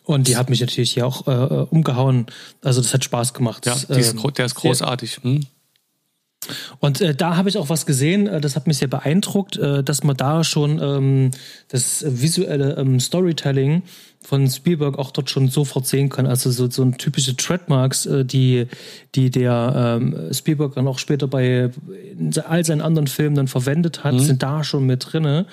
Und 0.07 0.29
die 0.29 0.37
hat 0.37 0.49
mich 0.49 0.61
natürlich 0.61 0.91
hier 0.91 1.05
auch 1.05 1.27
äh, 1.27 1.65
umgehauen. 1.69 2.27
Also 2.63 2.81
das 2.81 2.93
hat 2.93 3.03
Spaß 3.03 3.33
gemacht. 3.33 3.65
Ja, 3.65 3.73
ist, 3.73 3.89
ähm, 3.89 4.33
der 4.33 4.45
ist 4.45 4.55
großartig. 4.55 5.19
Hm? 5.21 5.45
Und 6.79 7.01
äh, 7.01 7.13
da 7.13 7.35
habe 7.35 7.49
ich 7.49 7.57
auch 7.57 7.67
was 7.67 7.85
gesehen, 7.85 8.25
äh, 8.25 8.39
das 8.39 8.55
hat 8.55 8.67
mich 8.67 8.77
sehr 8.77 8.87
beeindruckt, 8.87 9.57
äh, 9.57 9.83
dass 9.83 10.05
man 10.05 10.15
da 10.15 10.45
schon 10.45 10.79
ähm, 10.81 11.31
das 11.67 12.05
visuelle 12.07 12.77
ähm, 12.77 13.01
Storytelling 13.01 13.83
von 14.21 14.49
Spielberg 14.49 14.97
auch 14.97 15.11
dort 15.11 15.29
schon 15.29 15.49
sofort 15.49 15.85
sehen 15.87 16.07
kann. 16.07 16.25
Also 16.25 16.51
so, 16.51 16.69
so 16.69 16.83
ein 16.83 16.97
typische 16.97 17.35
Trademarks, 17.35 18.05
äh, 18.05 18.23
die, 18.23 18.67
die 19.13 19.29
der 19.29 19.99
ähm, 19.99 20.33
Spielberg 20.33 20.75
dann 20.75 20.87
auch 20.87 20.99
später 20.99 21.27
bei 21.27 21.69
all 22.45 22.63
seinen 22.63 22.81
anderen 22.81 23.07
Filmen 23.07 23.35
dann 23.35 23.49
verwendet 23.49 24.05
hat, 24.05 24.13
mhm. 24.13 24.19
sind 24.19 24.41
da 24.41 24.63
schon 24.63 24.85
mit 24.85 25.11
drinne. 25.11 25.47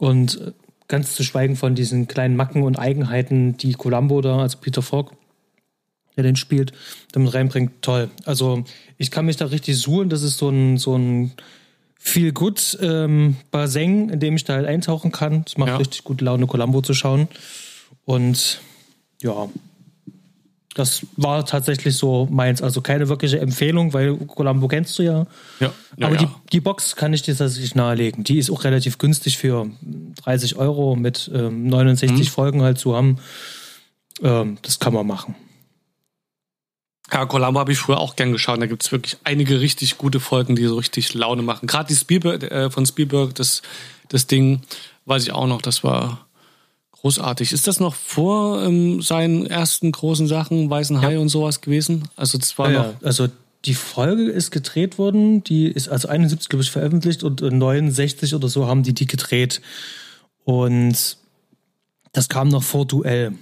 Und 0.00 0.40
äh, 0.40 0.52
Ganz 0.88 1.14
zu 1.14 1.22
schweigen 1.22 1.56
von 1.56 1.74
diesen 1.74 2.08
kleinen 2.08 2.36
Macken 2.36 2.62
und 2.62 2.78
Eigenheiten, 2.78 3.56
die 3.56 3.74
Columbo 3.74 4.20
da, 4.20 4.38
also 4.38 4.58
Peter 4.58 4.82
Falk, 4.82 5.12
der 6.16 6.24
den 6.24 6.36
spielt, 6.36 6.72
damit 7.12 7.34
reinbringt. 7.34 7.82
Toll. 7.82 8.10
Also 8.24 8.64
ich 8.96 9.10
kann 9.10 9.26
mich 9.26 9.36
da 9.36 9.46
richtig 9.46 9.78
suchen. 9.78 10.08
Das 10.08 10.22
ist 10.22 10.38
so 10.38 10.48
ein, 10.48 10.78
so 10.78 10.96
ein 10.96 11.32
viel 11.98 12.32
gut 12.32 12.78
ähm, 12.80 13.36
Baseng, 13.50 14.08
in 14.08 14.20
dem 14.20 14.36
ich 14.36 14.44
da 14.44 14.54
halt 14.54 14.66
eintauchen 14.66 15.12
kann. 15.12 15.44
Es 15.46 15.58
macht 15.58 15.68
ja. 15.68 15.76
richtig 15.76 16.04
gute 16.04 16.24
Laune, 16.24 16.46
Columbo 16.46 16.80
zu 16.80 16.94
schauen. 16.94 17.28
Und 18.04 18.60
ja, 19.20 19.48
das 20.78 21.04
war 21.16 21.44
tatsächlich 21.44 21.96
so 21.96 22.28
meins. 22.30 22.62
Also 22.62 22.80
keine 22.82 23.08
wirkliche 23.08 23.40
Empfehlung, 23.40 23.92
weil 23.94 24.16
Columbo 24.16 24.68
kennst 24.68 24.96
du 24.98 25.02
ja. 25.02 25.26
ja, 25.58 25.72
ja 25.96 26.06
Aber 26.06 26.14
ja. 26.14 26.22
Die, 26.22 26.28
die 26.52 26.60
Box 26.60 26.94
kann 26.94 27.12
ich 27.12 27.22
dir 27.22 27.36
tatsächlich 27.36 27.74
nahelegen. 27.74 28.22
Die 28.22 28.38
ist 28.38 28.48
auch 28.48 28.62
relativ 28.62 28.98
günstig 28.98 29.38
für 29.38 29.68
30 30.22 30.54
Euro 30.54 30.94
mit 30.94 31.28
ähm, 31.34 31.66
69 31.66 32.28
mhm. 32.28 32.30
Folgen 32.30 32.62
halt 32.62 32.78
zu 32.78 32.94
haben. 32.94 33.18
Ähm, 34.22 34.58
das 34.62 34.78
kann 34.78 34.94
man 34.94 35.04
machen. 35.04 35.34
Ja, 37.12 37.26
Columbo 37.26 37.58
habe 37.58 37.72
ich 37.72 37.78
früher 37.78 37.98
auch 37.98 38.14
gern 38.14 38.30
geschaut. 38.30 38.62
Da 38.62 38.66
gibt 38.66 38.84
es 38.84 38.92
wirklich 38.92 39.16
einige 39.24 39.60
richtig 39.60 39.98
gute 39.98 40.20
Folgen, 40.20 40.54
die 40.54 40.64
so 40.64 40.76
richtig 40.76 41.12
Laune 41.12 41.42
machen. 41.42 41.66
Gerade 41.66 41.88
die 41.88 41.96
Spielberg, 41.96 42.44
äh, 42.44 42.70
von 42.70 42.86
Spielberg, 42.86 43.34
das, 43.34 43.62
das 44.10 44.28
Ding, 44.28 44.60
weiß 45.06 45.24
ich 45.24 45.32
auch 45.32 45.48
noch, 45.48 45.60
das 45.60 45.82
war 45.82 46.27
Großartig. 47.00 47.52
Ist 47.52 47.66
das 47.68 47.78
noch 47.80 47.94
vor 47.94 48.62
ähm, 48.64 49.00
seinen 49.02 49.46
ersten 49.46 49.92
großen 49.92 50.26
Sachen, 50.26 50.68
Weißen 50.68 51.00
Hai 51.00 51.18
und 51.18 51.28
sowas 51.28 51.60
gewesen? 51.60 52.08
Also 52.16 52.38
das 52.38 52.58
war 52.58 52.70
Ja, 52.70 52.78
noch. 52.78 52.86
ja, 53.00 53.06
also 53.06 53.28
die 53.64 53.74
Folge 53.74 54.24
ist 54.30 54.50
gedreht 54.50 54.98
worden, 54.98 55.42
die 55.44 55.66
ist 55.66 55.88
also 55.88 56.08
71, 56.08 56.48
glaube 56.48 56.62
ich, 56.64 56.70
veröffentlicht 56.70 57.22
und 57.22 57.40
äh, 57.42 57.50
69 57.50 58.34
oder 58.34 58.48
so 58.48 58.66
haben 58.66 58.82
die 58.82 58.94
die 58.94 59.06
gedreht. 59.06 59.60
Und 60.44 61.16
das 62.12 62.28
kam 62.28 62.48
noch 62.48 62.62
vor 62.62 62.86
Duell. 62.86 63.32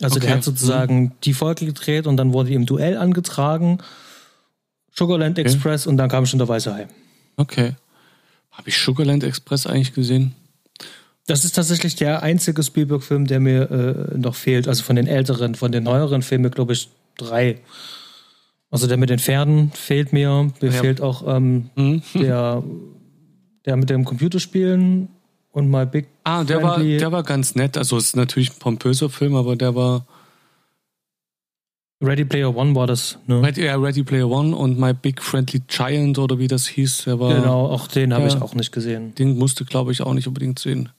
Also 0.00 0.16
Okay. 0.16 0.26
der 0.26 0.36
hat 0.36 0.44
sozusagen 0.44 1.12
die 1.22 1.34
Folge 1.34 1.66
gedreht 1.66 2.06
und 2.08 2.16
dann 2.16 2.32
wurde 2.32 2.48
die 2.48 2.54
im 2.56 2.66
Duell 2.66 2.96
angetragen. 2.96 3.78
Sugarland 4.96 5.38
Express 5.38 5.86
und 5.86 5.96
dann 5.96 6.08
kam 6.08 6.26
schon 6.26 6.38
der 6.38 6.48
Weiße 6.48 6.72
Hai. 6.74 6.88
Okay. 7.36 7.74
Habe 8.50 8.68
ich 8.68 8.78
Sugarland 8.78 9.22
Express 9.24 9.66
eigentlich 9.66 9.92
gesehen? 9.94 10.34
Das 11.26 11.44
ist 11.44 11.54
tatsächlich 11.54 11.94
der 11.96 12.22
einzige 12.22 12.62
Spielberg-Film, 12.62 13.26
der 13.26 13.40
mir 13.40 13.70
äh, 14.12 14.18
noch 14.18 14.34
fehlt. 14.34 14.68
Also 14.68 14.82
von 14.82 14.96
den 14.96 15.06
älteren, 15.06 15.54
von 15.54 15.72
den 15.72 15.84
neueren 15.84 16.20
Filmen, 16.22 16.50
glaube 16.50 16.74
ich, 16.74 16.88
drei. 17.16 17.60
Also 18.70 18.86
der 18.86 18.96
mit 18.98 19.08
den 19.08 19.18
Pferden 19.18 19.70
fehlt 19.72 20.12
mir. 20.12 20.50
Mir 20.60 20.70
Ja. 20.70 20.80
fehlt 20.80 21.00
auch 21.00 21.26
ähm, 21.26 21.70
Mhm. 21.76 22.02
der, 22.14 22.62
der 23.64 23.76
mit 23.76 23.88
dem 23.88 24.04
Computerspielen 24.04 25.08
und 25.52 25.70
My 25.70 25.86
Big 25.86 26.06
Ah, 26.24 26.44
der 26.44 26.62
war, 26.62 26.74
Friendly- 26.78 26.98
der 26.98 27.12
war 27.12 27.22
ganz 27.22 27.54
nett. 27.54 27.76
Also 27.78 27.96
es 27.96 28.06
ist 28.06 28.16
natürlich 28.16 28.50
ein 28.50 28.58
pompöser 28.58 29.08
Film, 29.08 29.34
aber 29.36 29.56
der 29.56 29.74
war 29.74 30.06
Ready 32.02 32.24
Player 32.24 32.54
One 32.54 32.74
war 32.74 32.86
das. 32.86 33.18
Ne? 33.26 33.40
Ready, 33.42 33.64
ja, 33.64 33.76
Ready 33.76 34.02
Player 34.02 34.28
One 34.28 34.54
und 34.54 34.78
My 34.78 34.92
Big 34.92 35.22
Friendly 35.22 35.62
Giant 35.68 36.18
oder 36.18 36.38
wie 36.38 36.48
das 36.48 36.66
hieß. 36.66 37.04
Der 37.04 37.18
war, 37.18 37.34
Genau, 37.34 37.66
auch 37.66 37.86
den 37.86 38.12
habe 38.12 38.26
Ja. 38.26 38.34
ich 38.36 38.42
auch 38.42 38.54
nicht 38.54 38.72
gesehen. 38.72 39.14
Den 39.14 39.38
musste, 39.38 39.64
glaube 39.64 39.92
ich, 39.92 40.02
auch 40.02 40.12
nicht 40.12 40.26
unbedingt 40.26 40.58
sehen. 40.58 40.90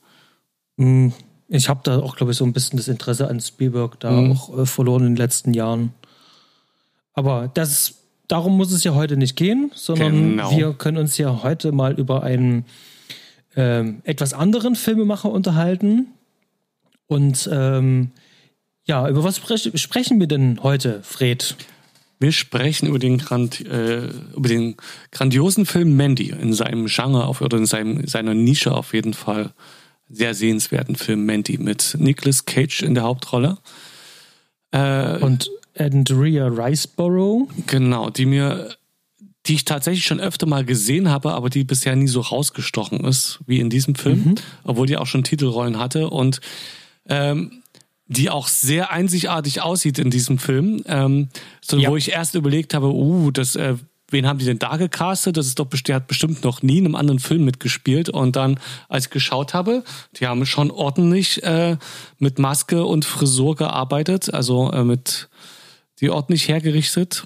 Hm, 0.78 1.14
Ich 1.48 1.70
habe 1.70 1.82
da 1.84 2.00
auch, 2.00 2.16
glaube 2.16 2.32
ich, 2.32 2.38
so 2.40 2.44
ein 2.44 2.54
bisschen 2.54 2.78
das 2.78 2.88
Interesse 2.88 3.28
an 3.28 3.40
Spielberg 3.40 4.00
da 4.00 4.10
Mhm. 4.12 4.32
auch 4.32 4.58
äh, 4.60 4.66
verloren 4.66 5.04
in 5.04 5.10
den 5.12 5.16
letzten 5.18 5.54
Jahren. 5.54 5.94
Aber 7.14 7.52
das, 7.54 8.00
darum 8.28 8.58
muss 8.58 8.72
es 8.72 8.84
ja 8.84 8.96
heute 8.96 9.16
nicht 9.16 9.36
gehen, 9.36 9.72
sondern 9.76 10.12
Genau. 10.32 10.58
wir 10.58 10.74
können 10.74 10.98
uns 10.98 11.18
ja 11.20 11.44
heute 11.44 11.72
mal 11.72 11.94
über 12.00 12.24
einen 12.24 12.66
ähm, 13.56 14.02
etwas 14.06 14.34
anderen 14.34 14.76
Filmemacher 14.76 15.30
unterhalten. 15.32 16.08
Und 17.08 17.48
ähm, 17.54 18.10
ja, 18.86 19.08
über 19.08 19.24
was 19.24 19.38
sprech, 19.38 19.72
sprechen 19.76 20.20
wir 20.20 20.28
denn 20.28 20.60
heute, 20.64 21.02
Fred? 21.04 21.56
Wir 22.20 22.32
sprechen 22.32 22.88
über 22.88 22.98
den, 23.00 23.20
Grand, 23.20 23.62
äh, 23.62 24.08
über 24.36 24.50
den 24.50 24.76
grandiosen 25.12 25.66
Film 25.68 25.96
Mandy 25.96 26.32
in 26.32 26.54
seinem 26.54 26.88
Genre 26.88 27.26
auf, 27.26 27.42
oder 27.42 27.58
in 27.58 27.66
seinem, 27.68 28.08
seiner 28.08 28.34
Nische 28.34 28.74
auf 28.74 28.94
jeden 28.96 29.14
Fall. 29.14 29.54
Sehr 30.10 30.34
sehenswerten 30.34 30.96
Film 30.96 31.26
Mandy 31.26 31.58
mit 31.58 31.96
Nicolas 32.00 32.46
Cage 32.46 32.84
in 32.84 32.94
der 32.94 33.04
Hauptrolle. 33.04 33.58
Äh, 34.72 35.18
Und 35.20 35.50
Andrea 35.78 36.48
Riceborough. 36.48 37.48
Genau, 37.68 38.10
die 38.10 38.26
mir, 38.26 38.76
die 39.46 39.56
ich 39.56 39.66
tatsächlich 39.66 40.06
schon 40.06 40.20
öfter 40.20 40.46
mal 40.46 40.64
gesehen 40.64 41.10
habe, 41.10 41.34
aber 41.34 41.50
die 41.50 41.64
bisher 41.64 41.96
nie 41.96 42.08
so 42.08 42.22
rausgestochen 42.22 43.04
ist 43.04 43.40
wie 43.48 43.60
in 43.60 43.70
diesem 43.70 43.96
Film, 43.96 44.36
obwohl 44.64 44.88
die 44.88 44.98
auch 44.98 45.08
schon 45.08 45.24
Titelrollen 45.24 45.80
hatte 45.80 46.10
und 46.10 46.40
ähm, 47.10 47.64
die 48.08 48.30
auch 48.30 48.48
sehr 48.48 48.92
einzigartig 48.92 49.62
aussieht 49.62 49.98
in 49.98 50.12
diesem 50.12 50.38
Film, 50.38 50.84
ähm, 50.86 51.30
so 51.62 51.78
Ja. 51.78 51.90
wo 51.90 51.98
ich 51.98 52.12
erst 52.12 52.36
überlegt 52.36 52.74
habe, 52.76 52.88
uh, 52.94 53.32
das, 53.32 53.56
äh, 53.56 53.76
wen 54.10 54.28
haben 54.28 54.40
die 54.40 54.46
denn 54.46 54.60
da 54.60 54.78
gecastet? 54.78 55.38
Das 55.38 55.48
ist 55.48 55.60
doch 55.60 55.68
der 55.68 55.96
hat 55.96 56.08
bestimmt 56.08 56.44
noch 56.44 56.62
nie 56.62 56.78
in 56.78 56.86
einem 56.86 56.96
anderen 56.96 57.20
Film 57.20 57.46
mitgespielt. 57.46 58.10
Und 58.10 58.36
dann, 58.36 58.60
als 58.88 59.06
ich 59.06 59.12
geschaut 59.12 59.54
habe, 59.54 59.84
die 60.18 60.28
haben 60.28 60.46
schon 60.46 60.72
ordentlich 60.72 61.44
äh, 61.44 61.78
mit 62.20 62.40
Maske 62.40 62.86
und 62.86 63.06
Frisur 63.06 63.56
gearbeitet, 63.56 64.34
also 64.34 64.72
äh, 64.72 64.84
mit 64.84 65.30
die 66.00 66.10
ordentlich 66.10 66.48
hergerichtet, 66.48 67.26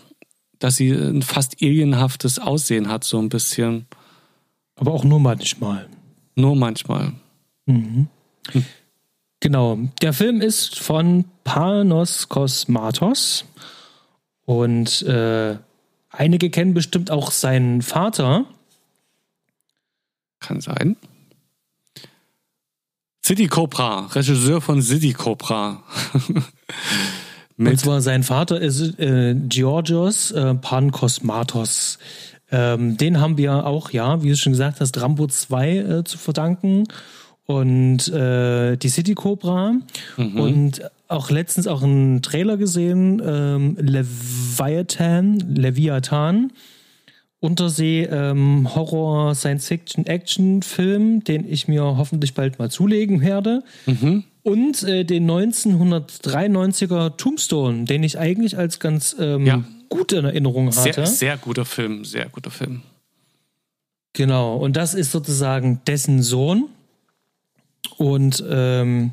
dass 0.60 0.76
sie 0.76 0.92
ein 0.92 1.22
fast 1.22 1.62
alienhaftes 1.62 2.39
Aussehen 2.39 2.88
hat, 2.88 3.04
so 3.04 3.20
ein 3.20 3.30
bisschen. 3.30 3.88
Aber 4.76 4.94
auch 4.94 5.04
nur 5.04 5.20
manchmal. 5.20 5.88
Nur 6.36 6.56
manchmal. 6.56 7.13
Genau. 9.39 9.78
Der 10.02 10.13
Film 10.13 10.42
ist 10.42 10.80
von 10.80 11.26
Panos 11.44 12.30
Kosmatos. 12.30 13.46
Und 14.46 15.02
äh, 15.04 15.58
einige 16.10 16.50
kennen 16.50 16.74
bestimmt 16.74 17.12
auch 17.12 17.32
seinen 17.32 17.82
Vater. 17.82 18.45
Kann 20.39 20.62
sein. 20.62 20.95
City 23.24 23.48
Cobra, 23.48 24.08
Regisseur 24.08 24.62
von 24.62 24.82
City 24.82 25.13
Cobra. 25.13 25.84
Und 27.58 27.80
zwar 27.80 28.02
sein 28.02 28.24
Vater 28.24 28.60
ist 28.60 28.98
äh, 29.00 29.36
Georgios 29.36 30.32
äh, 30.32 30.56
Pankosmatos. 30.56 32.00
Ähm, 32.52 32.95
den 32.98 33.19
haben 33.19 33.38
wir 33.38 33.65
auch, 33.65 33.91
ja, 33.91 34.24
wie 34.24 34.30
du 34.30 34.38
schon 34.38 34.54
gesagt 34.54 34.80
hast, 34.80 35.00
Rambo 35.00 35.28
2 35.28 35.78
äh, 35.78 36.04
zu 36.06 36.17
verdanken. 36.17 36.86
Und 37.45 38.08
äh, 38.08 38.78
die 38.78 38.89
City 38.89 39.13
Cobra. 39.13 39.74
Und 40.17 40.82
auch 41.10 41.30
letztens 41.32 41.67
auch 41.67 41.84
einen 41.84 42.22
Trailer 42.22 42.56
gesehen, 42.58 43.22
ähm, 43.26 43.76
Leviathan, 43.80 45.39
Leviathan. 45.39 46.52
Untersee 47.41 48.04
ähm, 48.04 48.67
Horror 48.76 49.34
Science 49.34 49.67
Fiction 49.67 50.06
Action 50.06 50.62
Film, 50.62 51.24
den 51.24 51.50
ich 51.50 51.69
mir 51.69 51.84
hoffentlich 51.84 52.34
bald 52.34 52.60
mal 52.60 52.69
zulegen 52.69 53.22
werde. 53.22 53.63
Und 54.43 54.84
äh, 54.84 55.06
den 55.06 55.26
1993er 55.30 57.15
Tombstone, 57.15 57.86
den 57.86 58.04
ich 58.04 58.19
eigentlich 58.19 58.58
als 58.58 58.80
ganz 58.82 59.15
ähm, 59.19 59.45
Ja. 59.45 59.63
gut 59.88 60.12
in 60.12 60.26
Erinnerung 60.26 60.67
hatte. 60.67 60.93
sehr, 60.93 61.06
sehr 61.06 61.38
guter 61.38 61.63
Film, 61.63 62.04
sehr 62.04 62.28
guter 62.28 62.52
Film. 62.52 62.82
Genau, 64.13 64.58
und 64.58 64.76
das 64.76 64.93
ist 64.93 65.12
sozusagen 65.13 65.80
dessen 65.88 66.22
Sohn. 66.22 66.65
Und 67.98 68.43
ähm, 68.50 69.12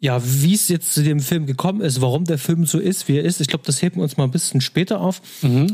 ja, 0.00 0.20
wie 0.22 0.54
es 0.54 0.68
jetzt 0.68 0.94
zu 0.94 1.02
dem 1.02 1.20
Film 1.20 1.46
gekommen 1.46 1.80
ist, 1.80 2.00
warum 2.00 2.24
der 2.24 2.38
Film 2.38 2.66
so 2.66 2.78
ist, 2.78 3.08
wie 3.08 3.16
er 3.16 3.24
ist, 3.24 3.40
ich 3.40 3.48
glaube, 3.48 3.64
das 3.66 3.82
heben 3.82 3.96
wir 3.96 4.04
uns 4.04 4.16
mal 4.16 4.24
ein 4.24 4.30
bisschen 4.30 4.60
später 4.60 5.00
auf. 5.00 5.20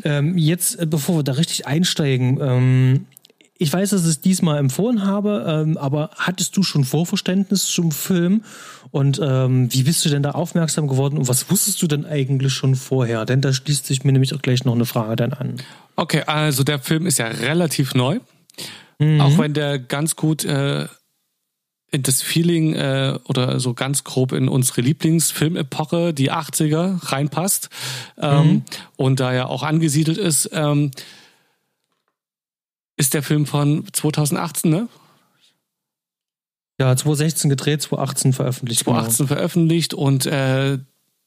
Ähm, 0.05 0.39
jetzt, 0.39 0.79
äh, 0.79 0.87
bevor 0.87 1.17
wir 1.17 1.23
da 1.23 1.33
richtig 1.33 1.67
einsteigen, 1.67 2.39
ähm, 2.41 3.07
ich 3.57 3.73
weiß, 3.73 3.91
dass 3.91 4.03
ich 4.03 4.09
es 4.09 4.21
diesmal 4.21 4.59
empfohlen 4.59 5.07
habe, 5.07 5.45
ähm, 5.47 5.77
aber 5.77 6.11
hattest 6.17 6.57
du 6.57 6.63
schon 6.63 6.85
Vorverständnis 6.85 7.67
zum 7.67 7.93
Film? 7.93 8.43
Und 8.91 9.21
ähm, 9.23 9.73
wie 9.73 9.85
bist 9.85 10.05
du 10.05 10.09
denn 10.09 10.23
da 10.23 10.33
aufmerksam 10.33 10.89
geworden 10.89 11.19
und 11.19 11.29
was 11.29 11.51
wusstest 11.51 11.81
du 11.81 11.87
denn 11.87 12.05
eigentlich 12.05 12.53
schon 12.53 12.75
vorher? 12.75 13.25
Denn 13.25 13.41
da 13.41 13.53
schließt 13.53 13.87
sich 13.87 14.05
mir 14.05 14.13
nämlich 14.13 14.35
auch 14.35 14.43
gleich 14.43 14.65
noch 14.65 14.75
eine 14.75 14.87
Frage 14.87 15.17
dann 15.17 15.33
an. 15.33 15.57
Okay, 15.97 16.23
also 16.27 16.65
der 16.65 16.79
Film 16.81 17.07
ist 17.07 17.19
ja 17.19 17.27
relativ 17.27 17.95
neu. 17.95 18.19
Auch 19.21 19.39
wenn 19.39 19.55
der 19.55 19.79
ganz 19.79 20.17
gut 20.17 20.45
äh, 20.45 20.87
das 22.03 22.23
Feeling 22.23 22.75
äh, 22.75 23.19
oder 23.25 23.61
so 23.61 23.75
ganz 23.75 24.05
grob 24.05 24.33
in 24.33 24.49
unsere 24.49 24.81
Lieblingsfilmepoche, 24.81 26.13
die 26.15 26.33
80er, 26.33 27.13
reinpasst 27.13 27.71
ähm, 28.19 28.63
und 28.97 29.21
da 29.21 29.33
ja 29.33 29.47
auch 29.47 29.63
angesiedelt 29.63 30.19
ist, 30.19 30.51
ähm, 30.53 30.91
ist 32.97 33.15
der 33.15 33.23
Film 33.23 33.47
von 33.47 33.85
2018, 33.93 34.71
ne? 34.71 34.89
Ja, 36.81 36.97
2016 36.97 37.51
gedreht, 37.51 37.83
2018 37.83 38.33
veröffentlicht. 38.33 38.85
genau. 38.85 38.97
2018 38.99 39.27
veröffentlicht 39.29 39.95
und 39.95 40.27
äh, 40.27 40.79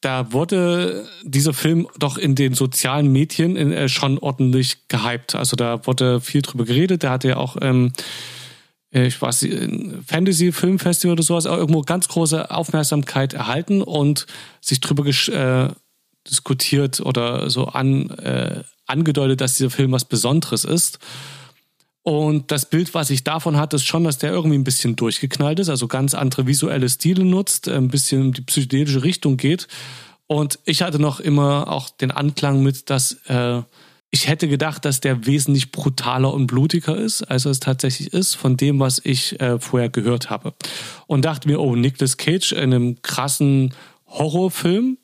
da 0.02 0.32
wurde 0.32 1.08
dieser 1.24 1.54
Film 1.54 1.88
doch 1.98 2.18
in 2.18 2.36
den 2.36 2.54
sozialen 2.54 3.12
Medien 3.12 3.56
in, 3.56 3.72
äh, 3.72 3.90
schon 3.90 4.20
ordentlich 4.20 4.88
gehypt. 4.90 5.36
Also 5.36 5.56
da 5.56 5.86
wurde 5.88 6.22
viel 6.22 6.42
drüber 6.42 6.66
geredet. 6.66 7.04
Der 7.04 7.10
hatte 7.10 7.30
ja 7.30 7.38
auch, 7.38 7.58
ähm, 7.62 7.88
äh, 7.88 8.02
ich 8.92 9.22
weiß, 9.22 9.44
nicht, 9.44 9.62
ein 9.62 10.04
Fantasy 10.08 10.52
Filmfestival 10.52 11.14
oder 11.14 11.24
sowas, 11.24 11.46
auch 11.46 11.58
irgendwo 11.58 11.82
ganz 11.82 12.08
große 12.08 12.50
Aufmerksamkeit 12.52 13.34
erhalten 13.34 13.82
und 13.82 14.26
sich 14.62 14.80
drüber 14.80 15.06
äh, 15.06 15.70
diskutiert 16.30 17.02
oder 17.02 17.50
so 17.50 17.66
an, 17.66 18.10
äh, 18.12 18.64
angedeutet, 18.86 19.42
dass 19.42 19.58
dieser 19.58 19.70
Film 19.70 19.92
was 19.92 20.06
Besonderes 20.06 20.64
ist. 20.64 21.00
Und 22.04 22.52
das 22.52 22.70
Bild, 22.70 22.94
was 22.94 23.10
ich 23.10 23.26
davon 23.26 23.58
hatte, 23.58 23.76
ist 23.76 23.86
schon, 23.86 24.06
dass 24.06 24.18
der 24.18 24.32
irgendwie 24.32 24.58
ein 24.58 24.64
bisschen 24.64 24.96
durchgeknallt 24.96 25.60
ist, 25.60 25.68
also 25.68 25.90
ganz 25.90 26.14
andere 26.14 26.48
visuelle 26.48 26.88
Stile 26.88 27.26
nutzt, 27.26 27.68
ein 27.68 27.90
bisschen 27.90 28.28
in 28.28 28.32
die 28.32 28.42
psychedelische 28.42 29.04
Richtung 29.04 29.36
geht. 29.36 29.68
Und 30.26 30.60
ich 30.64 30.84
hatte 30.84 31.00
noch 31.00 31.20
immer 31.20 31.70
auch 31.70 31.90
den 31.90 32.12
Anklang 32.12 32.64
mit, 32.64 32.90
dass 32.90 33.14
äh, 33.28 33.62
ich 34.10 34.28
hätte 34.28 34.48
gedacht, 34.48 34.86
dass 34.86 35.02
der 35.02 35.26
wesentlich 35.26 35.72
brutaler 35.72 36.34
und 36.34 36.48
blutiger 36.48 36.96
ist, 36.96 37.24
als 37.24 37.46
er 37.46 37.52
es 37.52 37.60
tatsächlich 37.60 38.14
ist, 38.14 38.36
von 38.36 38.56
dem, 38.56 38.80
was 38.80 39.02
ich 39.04 39.40
äh, 39.42 39.60
vorher 39.60 39.90
gehört 39.90 40.30
habe. 40.30 40.54
Und 41.08 41.26
dachte 41.26 41.48
mir, 41.48 41.60
oh, 41.60 41.76
Nicolas 41.76 42.18
Cage 42.18 42.54
in 42.54 42.74
einem 42.74 43.02
krassen 43.02 43.74
Horrorfilm, 44.08 44.98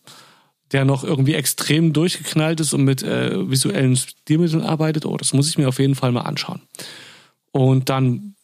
der 0.71 0.85
noch 0.85 1.03
irgendwie 1.03 1.33
extrem 1.33 1.93
durchgeknallt 1.93 2.59
ist 2.59 2.73
und 2.73 2.83
mit 2.83 3.03
äh, 3.03 3.49
visuellen 3.49 3.95
Stilmitteln 3.95 4.63
arbeitet, 4.63 5.05
oh, 5.05 5.17
das 5.17 5.33
muss 5.33 5.49
ich 5.49 5.57
mir 5.57 5.67
auf 5.67 5.79
jeden 5.79 5.95
Fall 5.95 6.11
mal 6.11 6.21
anschauen. 6.21 6.61
Und 7.51 7.89
dann 7.89 8.35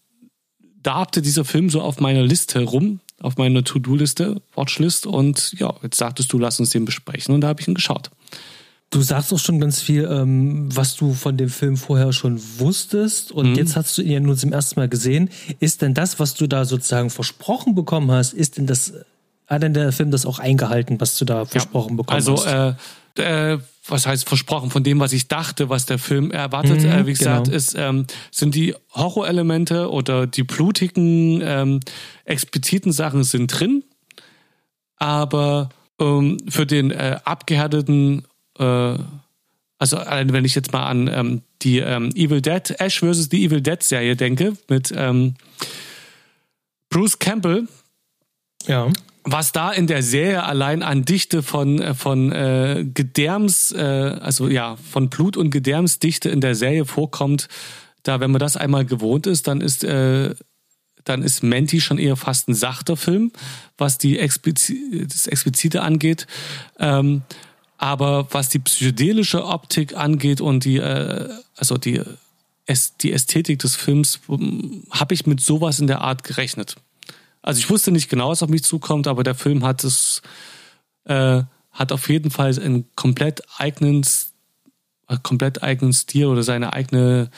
darbte 0.83 1.21
dieser 1.21 1.45
Film 1.45 1.69
so 1.69 1.81
auf 1.81 1.99
meiner 1.99 2.21
Liste 2.21 2.61
rum 2.63 2.99
auf 3.21 3.37
meine 3.37 3.63
To-Do-Liste, 3.63 4.41
Watchlist. 4.55 5.05
Und 5.05 5.53
ja, 5.57 5.73
jetzt 5.83 5.97
sagtest 5.97 6.31
du, 6.31 6.39
lass 6.39 6.59
uns 6.59 6.69
den 6.69 6.85
besprechen. 6.85 7.33
Und 7.33 7.41
da 7.41 7.49
habe 7.49 7.61
ich 7.61 7.67
ihn 7.67 7.73
geschaut. 7.73 8.09
Du 8.91 9.03
sagst 9.03 9.31
auch 9.31 9.39
schon 9.39 9.59
ganz 9.59 9.81
viel, 9.81 10.05
ähm, 10.05 10.75
was 10.75 10.95
du 10.95 11.13
von 11.13 11.37
dem 11.37 11.49
Film 11.49 11.77
vorher 11.77 12.11
schon 12.11 12.41
wusstest 12.57 13.31
und 13.31 13.51
mhm. 13.51 13.55
jetzt 13.55 13.75
hast 13.75 13.95
du 13.97 14.01
ihn 14.01 14.11
ja 14.11 14.19
nur 14.19 14.35
zum 14.35 14.51
ersten 14.51 14.79
Mal 14.79 14.89
gesehen. 14.89 15.29
Ist 15.59 15.83
denn 15.83 15.93
das, 15.93 16.19
was 16.19 16.33
du 16.33 16.47
da 16.47 16.65
sozusagen 16.65 17.11
versprochen 17.11 17.75
bekommen 17.75 18.09
hast, 18.11 18.33
ist 18.33 18.57
denn 18.57 18.65
das, 18.65 18.93
hat 19.45 19.61
denn 19.61 19.75
der 19.75 19.91
Film 19.91 20.09
das 20.09 20.25
auch 20.25 20.39
eingehalten, 20.39 20.99
was 20.99 21.17
du 21.19 21.25
da 21.25 21.45
versprochen 21.45 21.91
ja, 21.91 21.95
bekommen 21.97 22.15
also, 22.15 22.37
hast? 22.37 22.47
Also, 22.47 22.75
äh, 23.17 23.53
äh, 23.53 23.59
was 23.87 24.07
heißt 24.07 24.27
versprochen, 24.27 24.71
von 24.71 24.83
dem, 24.83 24.99
was 24.99 25.13
ich 25.13 25.27
dachte, 25.27 25.69
was 25.69 25.85
der 25.85 25.99
Film 25.99 26.31
erwartet, 26.31 26.81
mhm, 26.81 26.89
äh, 26.89 27.05
wie 27.05 27.13
gesagt, 27.13 27.45
genau. 27.45 27.57
ist, 27.57 27.75
ähm, 27.77 28.05
sind 28.31 28.55
die 28.55 28.75
Horrorelemente 28.93 29.89
oder 29.91 30.27
die 30.27 30.43
blutigen, 30.43 31.41
ähm, 31.43 31.79
expliziten 32.25 32.91
Sachen 32.91 33.23
sind 33.23 33.47
drin, 33.47 33.83
aber 34.95 35.69
ähm, 35.99 36.37
für 36.47 36.65
den 36.65 36.91
äh, 36.91 37.17
abgehärteten 37.23 38.23
äh, 38.59 38.97
also 39.79 39.97
wenn 39.97 40.45
ich 40.45 40.55
jetzt 40.55 40.73
mal 40.73 40.85
an 40.85 41.07
ähm, 41.07 41.41
die 41.61 41.79
ähm, 41.79 42.09
Evil 42.13 42.41
Dead, 42.41 42.75
Ash 42.79 42.99
vs. 42.99 43.29
die 43.29 43.45
Evil 43.45 43.61
Dead 43.61 43.81
Serie 43.81 44.15
denke, 44.15 44.53
mit 44.67 44.93
ähm, 44.95 45.35
Bruce 46.89 47.17
Campbell. 47.17 47.67
Ja. 48.67 48.89
Was 49.23 49.51
da 49.51 49.71
in 49.71 49.87
der 49.87 50.03
Serie 50.03 50.43
allein 50.43 50.83
an 50.83 51.05
Dichte 51.05 51.43
von, 51.43 51.81
äh, 51.81 51.93
von 51.93 52.31
äh, 52.31 52.85
Gedärms, 52.93 53.71
äh, 53.71 53.79
also 53.79 54.47
ja, 54.47 54.75
von 54.75 55.09
Blut- 55.09 55.37
und 55.37 55.51
Gedärmsdichte 55.51 56.29
in 56.29 56.41
der 56.41 56.55
Serie 56.55 56.85
vorkommt, 56.85 57.47
da, 58.03 58.19
wenn 58.19 58.31
man 58.31 58.39
das 58.39 58.57
einmal 58.57 58.85
gewohnt 58.85 59.27
ist, 59.27 59.47
dann 59.47 59.61
ist, 59.61 59.83
äh, 59.83 60.33
dann 61.03 61.21
ist 61.21 61.43
Menti 61.43 61.79
schon 61.79 61.99
eher 61.99 62.15
fast 62.15 62.49
ein 62.49 62.53
sachter 62.53 62.97
Film, 62.97 63.31
was 63.77 63.97
die 63.97 64.19
Explizi 64.19 65.05
das 65.07 65.27
Explizite 65.27 65.81
angeht. 65.81 66.27
Ähm, 66.79 67.21
aber 67.79 68.27
was 68.31 68.49
die 68.49 68.59
psychedelische 68.59 69.45
Optik 69.45 69.95
angeht 69.95 70.41
und 70.41 70.65
die, 70.65 70.77
äh, 70.77 71.29
also 71.55 71.77
die, 71.77 72.01
die 73.01 73.13
Ästhetik 73.13 73.59
des 73.59 73.77
Films, 73.77 74.19
hm, 74.27 74.83
habe 74.91 75.13
ich 75.13 75.25
mit 75.25 75.39
sowas 75.39 75.79
in 75.79 75.87
der 75.87 76.01
Art 76.01 76.25
gerechnet. 76.25 76.75
Also 77.41 77.59
ich 77.59 77.69
wusste 77.69 77.91
nicht 77.91 78.09
genau, 78.09 78.29
was 78.29 78.43
auf 78.43 78.49
mich 78.49 78.65
zukommt, 78.65 79.07
aber 79.07 79.23
der 79.23 79.33
Film 79.33 79.63
hat 79.63 79.85
es, 79.85 80.21
äh, 81.05 81.41
hat 81.71 81.93
auf 81.93 82.09
jeden 82.09 82.31
Fall 82.31 82.59
einen 82.59 82.85
komplett 82.95 83.43
eigenen, 83.57 84.03
äh, 85.07 85.15
komplett 85.23 85.63
eigenen 85.63 85.93
Stil 85.93 86.25
oder 86.25 86.43
seine 86.43 86.73
eigene, 86.73 87.31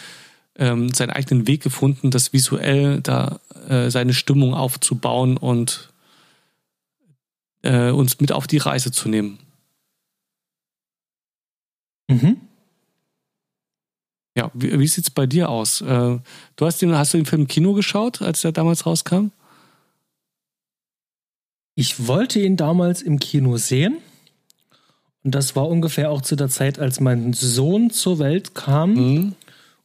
ähm, 0.56 0.91
seinen 0.91 1.12
eigenen 1.12 1.45
Weg 1.45 1.62
gefunden, 1.62 2.10
das 2.10 2.34
visuell 2.34 3.01
da 3.01 3.39
äh, 3.69 3.91
seine 3.91 4.15
Stimmung 4.15 4.56
aufzubauen 4.56 5.38
und 5.38 5.91
äh, 7.62 7.91
uns 7.91 8.19
mit 8.19 8.32
auf 8.32 8.47
die 8.47 8.58
Reise 8.58 8.91
zu 8.91 9.08
nehmen. 9.08 9.38
Mhm. 12.12 12.38
Ja, 14.36 14.50
wie, 14.54 14.80
wie 14.80 14.88
sieht 14.88 15.06
es 15.06 15.10
bei 15.10 15.26
dir 15.26 15.50
aus? 15.50 15.82
Äh, 15.82 16.19
du 16.56 16.65
hast 16.65 16.82
den, 16.82 16.95
hast 16.95 17.13
du 17.13 17.17
den 17.17 17.26
Film 17.26 17.43
im 17.43 17.47
Kino 17.47 17.74
geschaut, 17.74 18.21
als 18.21 18.41
der 18.41 18.52
damals 18.52 18.86
rauskam? 18.86 19.32
Ich 21.76 22.08
wollte 22.08 22.39
ihn 22.39 22.58
damals 22.58 23.02
im 23.02 23.19
Kino 23.19 23.58
sehen. 23.58 23.97
Und 25.24 25.36
das 25.36 25.56
war 25.56 25.67
ungefähr 25.67 26.10
auch 26.10 26.21
zu 26.21 26.36
der 26.36 26.50
Zeit, 26.50 26.80
als 26.80 27.00
mein 27.00 27.34
Sohn 27.34 27.91
zur 27.91 28.19
Welt 28.19 28.56
kam. 28.56 28.93
Mhm. 28.93 29.36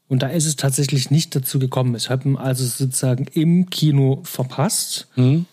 Und 0.09 0.23
da 0.23 0.29
ist 0.29 0.47
es 0.47 0.57
tatsächlich 0.57 1.11
nicht 1.11 1.35
dazu 1.35 1.59
gekommen. 1.59 1.95
Ich 1.97 2.11
habe 2.11 2.29
ihn 2.29 2.37
also 2.37 2.65
sozusagen 2.65 3.27
im 3.33 3.69
Kino 3.71 4.21
verpasst 4.23 5.09
mhm. 5.17 5.47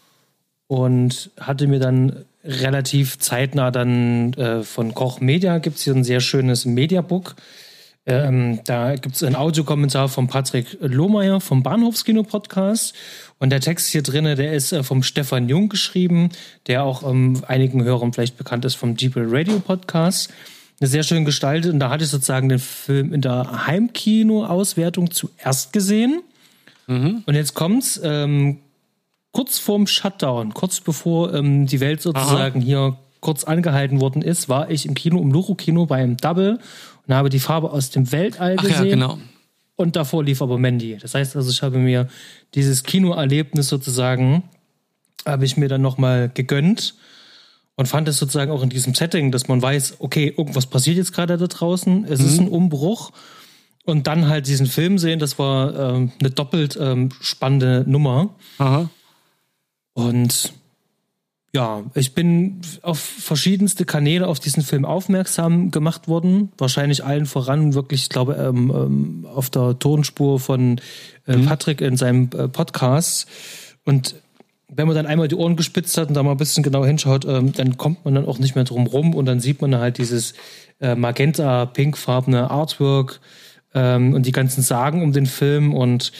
und 0.67 1.31
hatte 1.39 1.67
mir 1.67 1.79
dann 1.79 2.25
relativ 2.43 3.19
zeitnah 3.19 3.71
dann 3.71 4.33
äh, 4.33 4.63
von 4.63 4.93
Koch 4.93 5.21
Media 5.21 5.59
gibt 5.59 5.77
es 5.77 5.83
hier 5.83 5.95
ein 5.95 6.03
sehr 6.03 6.19
schönes 6.19 6.65
Mediabook. 6.65 7.35
Ähm, 8.05 8.59
da 8.65 8.95
gibt 8.95 9.15
es 9.15 9.23
einen 9.23 9.37
Audiokommentar 9.37 10.09
von 10.09 10.27
Patrick 10.27 10.77
Lohmeier 10.81 11.39
vom 11.39 11.63
Bahnhofskino-Podcast. 11.63 12.93
Und 13.39 13.49
der 13.49 13.61
Text 13.61 13.89
hier 13.89 14.03
drin, 14.03 14.25
der 14.25 14.53
ist 14.53 14.73
äh, 14.73 14.83
vom 14.83 15.03
Stefan 15.03 15.47
Jung 15.47 15.69
geschrieben, 15.69 16.29
der 16.67 16.83
auch 16.83 17.09
ähm, 17.09 17.41
einigen 17.47 17.83
Hörern 17.83 18.11
vielleicht 18.11 18.37
bekannt 18.37 18.65
ist 18.65 18.75
vom 18.75 18.97
Deeple 18.97 19.25
Radio 19.27 19.59
Podcast. 19.59 20.33
Sehr 20.81 21.03
schön 21.03 21.23
gestaltet. 21.23 21.71
Und 21.71 21.79
da 21.79 21.89
hatte 21.89 22.03
ich 22.03 22.09
sozusagen 22.09 22.49
den 22.49 22.59
Film 22.59 23.13
in 23.13 23.21
der 23.21 23.67
Heimkino-Auswertung 23.67 25.11
zuerst 25.11 25.71
gesehen. 25.71 26.21
Mhm. 26.87 27.23
Und 27.25 27.35
jetzt 27.35 27.53
kommt's. 27.53 28.01
Ähm, 28.03 28.59
kurz 29.33 29.59
vorm 29.59 29.87
Shutdown, 29.87 30.53
kurz 30.53 30.79
bevor 30.79 31.33
ähm, 31.33 31.65
die 31.65 31.81
Welt 31.81 32.01
sozusagen 32.01 32.61
Aha. 32.61 32.65
hier 32.65 32.97
kurz 33.19 33.43
angehalten 33.43 33.99
worden 33.99 34.21
ist, 34.21 34.47
war 34.47 34.69
ich 34.69 34.85
im 34.85 34.93
Kino, 34.93 35.21
im 35.21 35.31
Luro-Kino 35.31 35.85
beim 35.85 36.17
Double 36.17 36.59
und 37.07 37.13
habe 37.13 37.29
die 37.29 37.39
Farbe 37.39 37.71
aus 37.71 37.89
dem 37.89 38.11
Weltall 38.11 38.55
Ach 38.57 38.63
gesehen. 38.63 38.85
Ja, 38.85 38.91
genau. 38.91 39.17
Und 39.75 39.95
davor 39.95 40.23
lief 40.23 40.41
aber 40.41 40.57
Mandy. 40.57 40.97
Das 41.01 41.15
heißt 41.15 41.35
also, 41.35 41.49
ich 41.49 41.63
habe 41.63 41.79
mir 41.79 42.07
dieses 42.53 42.83
Kinoerlebnis 42.83 43.69
sozusagen, 43.69 44.43
habe 45.25 45.45
ich 45.45 45.57
mir 45.57 45.67
dann 45.67 45.81
nochmal 45.81 46.29
gegönnt 46.33 46.95
und 47.75 47.87
fand 47.87 48.07
es 48.07 48.17
sozusagen 48.17 48.51
auch 48.51 48.61
in 48.61 48.69
diesem 48.69 48.93
Setting, 48.93 49.31
dass 49.31 49.47
man 49.47 49.61
weiß, 49.61 49.95
okay, 49.99 50.33
irgendwas 50.37 50.67
passiert 50.67 50.97
jetzt 50.97 51.13
gerade 51.13 51.37
da 51.37 51.47
draußen, 51.47 52.05
es 52.05 52.19
mhm. 52.19 52.25
ist 52.25 52.39
ein 52.39 52.47
Umbruch. 52.49 53.11
Und 53.85 54.07
dann 54.07 54.29
halt 54.29 54.47
diesen 54.47 54.67
Film 54.67 54.97
sehen, 54.97 55.19
das 55.19 55.37
war 55.39 55.77
ähm, 55.77 56.11
eine 56.19 56.29
doppelt 56.29 56.77
ähm, 56.79 57.09
spannende 57.19 57.83
Nummer. 57.85 58.33
Aha. 58.57 58.89
Und 59.93 60.53
ja, 61.55 61.83
ich 61.93 62.15
bin 62.15 62.61
auf 62.81 62.99
verschiedenste 62.99 63.85
Kanäle 63.85 64.27
auf 64.27 64.39
diesen 64.39 64.63
Film 64.63 64.85
aufmerksam 64.85 65.69
gemacht 65.69 66.07
worden. 66.07 66.51
Wahrscheinlich 66.57 67.05
allen 67.05 67.27
voran, 67.27 67.75
wirklich, 67.75 68.03
ich 68.03 68.09
glaube, 68.09 68.33
ähm, 68.33 68.71
ähm, 68.75 69.27
auf 69.31 69.51
der 69.51 69.77
Tonspur 69.77 70.39
von 70.39 70.81
äh, 71.27 71.37
mhm. 71.37 71.45
Patrick 71.45 71.81
in 71.81 71.95
seinem 71.95 72.29
äh, 72.35 72.47
Podcast. 72.47 73.27
Und 73.85 74.15
wenn 74.67 74.87
man 74.87 74.95
dann 74.95 75.05
einmal 75.05 75.27
die 75.27 75.35
Ohren 75.35 75.55
gespitzt 75.55 75.95
hat 75.97 76.07
und 76.07 76.15
da 76.15 76.23
mal 76.23 76.31
ein 76.31 76.37
bisschen 76.37 76.63
genau 76.63 76.83
hinschaut, 76.83 77.25
ähm, 77.25 77.53
dann 77.53 77.77
kommt 77.77 78.03
man 78.03 78.15
dann 78.15 78.25
auch 78.25 78.39
nicht 78.39 78.55
mehr 78.55 78.63
drum 78.63 78.87
rum 78.87 79.13
und 79.13 79.27
dann 79.27 79.39
sieht 79.39 79.61
man 79.61 79.75
halt 79.75 79.99
dieses 79.99 80.33
äh, 80.81 80.95
magenta-pinkfarbene 80.95 82.49
Artwork 82.49 83.19
ähm, 83.75 84.15
und 84.15 84.25
die 84.25 84.31
ganzen 84.31 84.63
Sagen 84.63 85.03
um 85.03 85.13
den 85.13 85.27
Film 85.27 85.73
und 85.75 86.11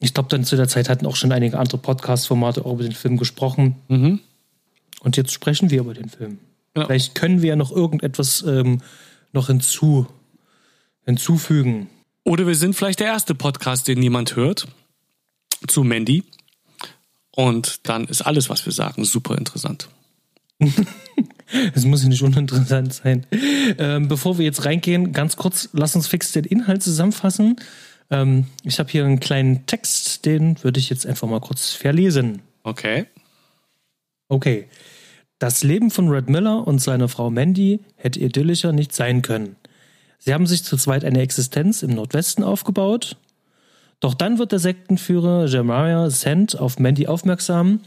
ich 0.00 0.14
glaube, 0.14 0.28
dann 0.28 0.44
zu 0.44 0.56
der 0.56 0.68
Zeit 0.68 0.88
hatten 0.88 1.06
auch 1.06 1.16
schon 1.16 1.32
einige 1.32 1.58
andere 1.58 1.78
Podcast-Formate 1.78 2.64
auch 2.64 2.74
über 2.74 2.82
den 2.82 2.92
Film 2.92 3.16
gesprochen. 3.16 3.76
Mhm. 3.88 4.20
Und 5.00 5.16
jetzt 5.16 5.32
sprechen 5.32 5.70
wir 5.70 5.80
über 5.80 5.94
den 5.94 6.08
Film. 6.08 6.38
Ja. 6.76 6.86
Vielleicht 6.86 7.14
können 7.14 7.42
wir 7.42 7.50
ja 7.50 7.56
noch 7.56 7.70
irgendetwas 7.70 8.42
ähm, 8.46 8.80
noch 9.32 9.46
hinzu, 9.48 10.06
hinzufügen. 11.04 11.88
Oder 12.24 12.46
wir 12.46 12.54
sind 12.54 12.74
vielleicht 12.74 13.00
der 13.00 13.08
erste 13.08 13.34
Podcast, 13.34 13.86
den 13.86 13.98
niemand 13.98 14.36
hört, 14.36 14.66
zu 15.66 15.84
Mandy. 15.84 16.24
Und 17.30 17.88
dann 17.88 18.04
ist 18.04 18.22
alles, 18.22 18.48
was 18.48 18.64
wir 18.64 18.72
sagen, 18.72 19.04
super 19.04 19.36
interessant. 19.36 19.88
Es 21.74 21.84
muss 21.84 22.02
ja 22.02 22.08
nicht 22.08 22.22
uninteressant 22.22 22.94
sein. 22.94 23.26
Ähm, 23.78 24.08
bevor 24.08 24.38
wir 24.38 24.44
jetzt 24.44 24.64
reingehen, 24.64 25.12
ganz 25.12 25.36
kurz, 25.36 25.68
lass 25.72 25.94
uns 25.94 26.06
fix 26.06 26.32
den 26.32 26.44
Inhalt 26.44 26.82
zusammenfassen. 26.82 27.56
Ähm, 28.10 28.46
ich 28.62 28.78
habe 28.78 28.90
hier 28.90 29.04
einen 29.04 29.20
kleinen 29.20 29.66
Text, 29.66 30.26
den 30.26 30.62
würde 30.62 30.80
ich 30.80 30.90
jetzt 30.90 31.06
einfach 31.06 31.28
mal 31.28 31.40
kurz 31.40 31.70
verlesen. 31.70 32.42
Okay. 32.62 33.06
Okay. 34.28 34.68
Das 35.38 35.62
Leben 35.62 35.90
von 35.90 36.08
Red 36.08 36.28
Miller 36.28 36.66
und 36.66 36.80
seiner 36.80 37.08
Frau 37.08 37.30
Mandy 37.30 37.80
hätte 37.96 38.20
idyllischer 38.20 38.72
nicht 38.72 38.94
sein 38.94 39.22
können. 39.22 39.56
Sie 40.18 40.32
haben 40.32 40.46
sich 40.46 40.64
zu 40.64 40.76
zweit 40.76 41.04
eine 41.04 41.20
Existenz 41.20 41.82
im 41.82 41.90
Nordwesten 41.90 42.44
aufgebaut. 42.44 43.16
Doch 44.00 44.14
dann 44.14 44.38
wird 44.38 44.52
der 44.52 44.58
Sektenführer 44.58 45.46
Jeremiah 45.46 46.08
Sand 46.10 46.58
auf 46.58 46.78
Mandy 46.78 47.06
aufmerksam 47.06 47.80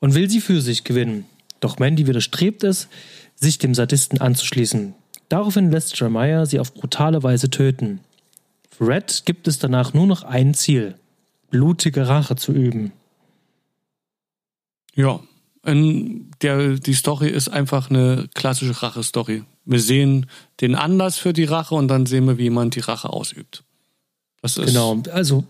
und 0.00 0.14
will 0.14 0.30
sie 0.30 0.40
für 0.40 0.60
sich 0.60 0.84
gewinnen. 0.84 1.26
Doch 1.60 1.78
Mandy 1.78 2.06
widerstrebt 2.06 2.64
es, 2.64 2.88
sich 3.34 3.58
dem 3.58 3.74
Sadisten 3.74 4.20
anzuschließen. 4.20 4.94
Daraufhin 5.28 5.70
lässt 5.70 5.98
Jeremiah 5.98 6.46
sie 6.46 6.58
auf 6.58 6.72
brutale 6.72 7.22
Weise 7.22 7.50
töten. 7.50 8.00
Red 8.80 9.22
gibt 9.24 9.48
es 9.48 9.58
danach 9.58 9.94
nur 9.94 10.06
noch 10.06 10.22
ein 10.22 10.54
Ziel: 10.54 10.94
blutige 11.50 12.08
Rache 12.08 12.36
zu 12.36 12.52
üben. 12.52 12.92
Ja, 14.94 15.20
der, 15.64 16.74
die 16.74 16.94
Story 16.94 17.28
ist 17.28 17.48
einfach 17.48 17.90
eine 17.90 18.28
klassische 18.34 18.82
Rache-Story. 18.82 19.44
Wir 19.64 19.80
sehen 19.80 20.26
den 20.60 20.74
Anlass 20.74 21.18
für 21.18 21.32
die 21.32 21.44
Rache 21.44 21.74
und 21.74 21.88
dann 21.88 22.06
sehen 22.06 22.26
wir, 22.26 22.38
wie 22.38 22.44
jemand 22.44 22.74
die 22.74 22.80
Rache 22.80 23.10
ausübt. 23.10 23.64
Das 24.40 24.56
ist 24.56 24.66
genau, 24.66 25.02
also 25.12 25.44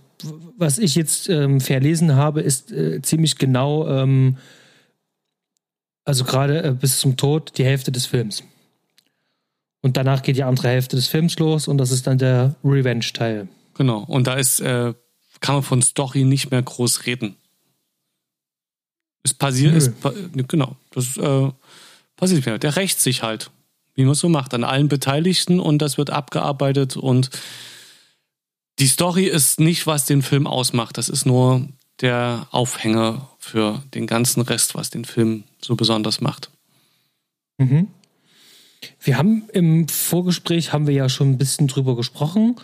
was 0.57 0.79
ich 0.79 0.95
jetzt 0.95 1.29
ähm, 1.29 1.61
verlesen 1.61 2.17
habe, 2.17 2.41
ist 2.41 2.73
äh, 2.73 3.01
ziemlich 3.03 3.37
genau, 3.37 3.87
ähm, 3.87 4.39
also 6.05 6.25
gerade 6.25 6.63
äh, 6.63 6.73
bis 6.73 6.99
zum 6.99 7.17
Tod 7.17 7.53
die 7.59 7.65
Hälfte 7.65 7.93
des 7.93 8.07
Films. 8.07 8.43
Und 9.81 9.97
danach 9.97 10.23
geht 10.23 10.37
die 10.37 10.43
andere 10.43 10.69
Hälfte 10.69 10.97
des 10.97 11.09
Films 11.09 11.39
los 11.39 11.69
und 11.69 11.79
das 11.79 11.91
ist 11.91 12.07
dann 12.07 12.19
der 12.19 12.57
Revenge-Teil. 12.65 13.49
Genau. 13.75 14.05
Und 14.05 14.27
da 14.27 14.35
ist, 14.35 14.61
äh, 14.61 14.93
kann 15.41 15.57
man 15.57 15.63
von 15.63 15.83
Story 15.83 16.25
nicht 16.25 16.51
mehr 16.51 16.63
groß 16.63 17.07
reden. 17.07 17.37
Es 19.23 19.35
passiert, 19.35 19.75
es, 19.75 19.93
genau, 20.49 20.77
das 20.91 21.17
äh, 21.17 21.51
passiert 22.17 22.39
nicht 22.39 22.47
mehr. 22.47 22.59
Der 22.59 22.77
rächt 22.77 23.01
sich 23.01 23.23
halt, 23.23 23.51
wie 23.95 24.03
man 24.03 24.13
es 24.13 24.21
so 24.21 24.29
macht, 24.29 24.55
an 24.55 24.65
allen 24.65 24.89
Beteiligten 24.89 25.61
und 25.61 25.79
das 25.79 25.99
wird 25.99 26.11
abgearbeitet 26.11 26.97
und 26.97 27.31
die 28.79 28.87
Story 28.87 29.25
ist 29.25 29.61
nicht, 29.61 29.87
was 29.87 30.07
den 30.07 30.23
Film 30.23 30.47
ausmacht. 30.47 30.99
Das 30.99 31.09
ist 31.09 31.27
nur 31.27 31.69
der 32.01 32.47
Aufhänger 32.51 33.29
für 33.39 33.83
den 33.95 34.07
ganzen 34.07 34.41
Rest, 34.41 34.75
was 34.75 34.91
den 34.91 35.05
Film 35.05 35.45
so 35.61 35.75
besonders 35.75 36.21
macht. 36.21 36.51
Mhm. 37.59 37.89
Wir 39.01 39.19
haben 39.19 39.45
im 39.53 39.89
Vorgespräch 39.89 40.73
haben 40.73 40.87
wir 40.87 40.95
ja 40.95 41.09
schon 41.09 41.31
ein 41.31 41.39
bisschen 41.39 41.67
drüber 41.67 41.97
gesprochen 41.97 42.57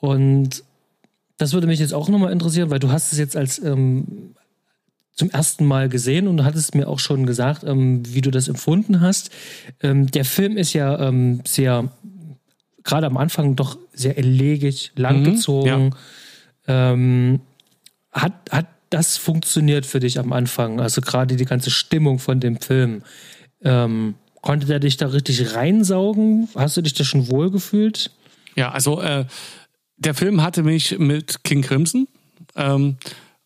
und 0.00 0.64
das 1.36 1.52
würde 1.52 1.66
mich 1.66 1.80
jetzt 1.80 1.94
auch 1.94 2.08
nochmal 2.08 2.32
interessieren, 2.32 2.70
weil 2.70 2.78
du 2.78 2.90
hast 2.90 3.12
es 3.12 3.18
jetzt 3.18 3.36
als 3.36 3.58
ähm, 3.58 4.34
zum 5.14 5.30
ersten 5.30 5.64
Mal 5.64 5.88
gesehen 5.88 6.26
und 6.26 6.38
du 6.38 6.44
hattest 6.44 6.74
mir 6.74 6.88
auch 6.88 6.98
schon 6.98 7.26
gesagt, 7.26 7.64
ähm, 7.64 8.02
wie 8.06 8.20
du 8.20 8.30
das 8.30 8.48
empfunden 8.48 9.00
hast. 9.00 9.30
Ähm, 9.80 10.10
der 10.10 10.24
Film 10.24 10.56
ist 10.56 10.72
ja 10.72 10.98
ähm, 11.08 11.40
sehr, 11.46 11.88
gerade 12.82 13.06
am 13.06 13.16
Anfang 13.16 13.56
doch 13.56 13.78
sehr 13.92 14.18
elegig, 14.18 14.92
langgezogen. 14.96 15.86
Mhm, 15.86 15.92
ja. 16.66 16.92
Ähm, 16.92 17.40
hat, 18.12 18.32
hat 18.50 18.66
das 18.90 19.16
funktioniert 19.16 19.86
für 19.86 20.00
dich 20.00 20.18
am 20.18 20.32
Anfang? 20.32 20.80
Also 20.80 21.00
gerade 21.00 21.36
die 21.36 21.44
ganze 21.44 21.70
Stimmung 21.70 22.18
von 22.18 22.40
dem 22.40 22.60
Film. 22.60 23.02
Ähm, 23.62 24.14
konnte 24.44 24.66
der 24.66 24.78
dich 24.78 24.98
da 24.98 25.06
richtig 25.06 25.54
reinsaugen? 25.54 26.48
Hast 26.54 26.76
du 26.76 26.82
dich 26.82 26.92
da 26.92 27.02
schon 27.02 27.28
wohl 27.30 27.50
gefühlt? 27.50 28.10
Ja, 28.54 28.70
also 28.70 29.00
äh, 29.00 29.24
der 29.96 30.14
Film 30.14 30.42
hatte 30.42 30.62
mich 30.62 30.98
mit 30.98 31.42
King 31.44 31.62
Crimson. 31.62 32.06
Ähm, 32.54 32.98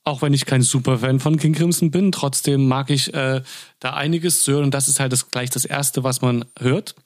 auch 0.03 0.23
wenn 0.23 0.35
ich 0.35 0.45
kein 0.45 0.63
Superfan 0.63 1.21
von 1.21 1.37
King 1.37 1.55
Crimson 1.55 1.91
bin, 1.91 2.11
trotzdem 2.11 2.67
mag 2.67 2.91
ich 2.91 3.15
äh, 3.15 3.43
da 3.79 3.95
einiges 3.95 4.43
zu 4.43 4.53
hören. 4.53 4.65
Und 4.65 4.75
das 4.75 4.89
ist 4.89 4.99
halt 4.99 5.13
das, 5.13 5.31
gleich 5.31 5.51
das 5.51 5.65
Erste, 5.65 6.03
was 6.03 6.21
man 6.21 6.45
hört. 6.59 6.97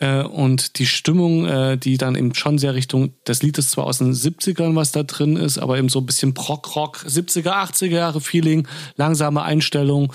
Äh, 0.00 0.22
und 0.22 0.78
die 0.80 0.86
Stimmung, 0.86 1.46
äh, 1.46 1.78
die 1.78 1.96
dann 1.96 2.16
eben 2.16 2.34
schon 2.34 2.58
sehr 2.58 2.74
Richtung, 2.74 3.12
das 3.24 3.42
Lied 3.42 3.56
ist 3.58 3.70
zwar 3.70 3.84
aus 3.84 3.98
den 3.98 4.14
70ern, 4.14 4.74
was 4.74 4.90
da 4.90 5.04
drin 5.04 5.36
ist, 5.36 5.58
aber 5.58 5.78
eben 5.78 5.88
so 5.88 6.00
ein 6.00 6.06
bisschen 6.06 6.34
Prog-Rock, 6.34 7.04
70er, 7.06 7.52
80er 7.52 7.86
Jahre 7.86 8.20
Feeling, 8.20 8.66
langsame 8.96 9.42
Einstellung. 9.42 10.12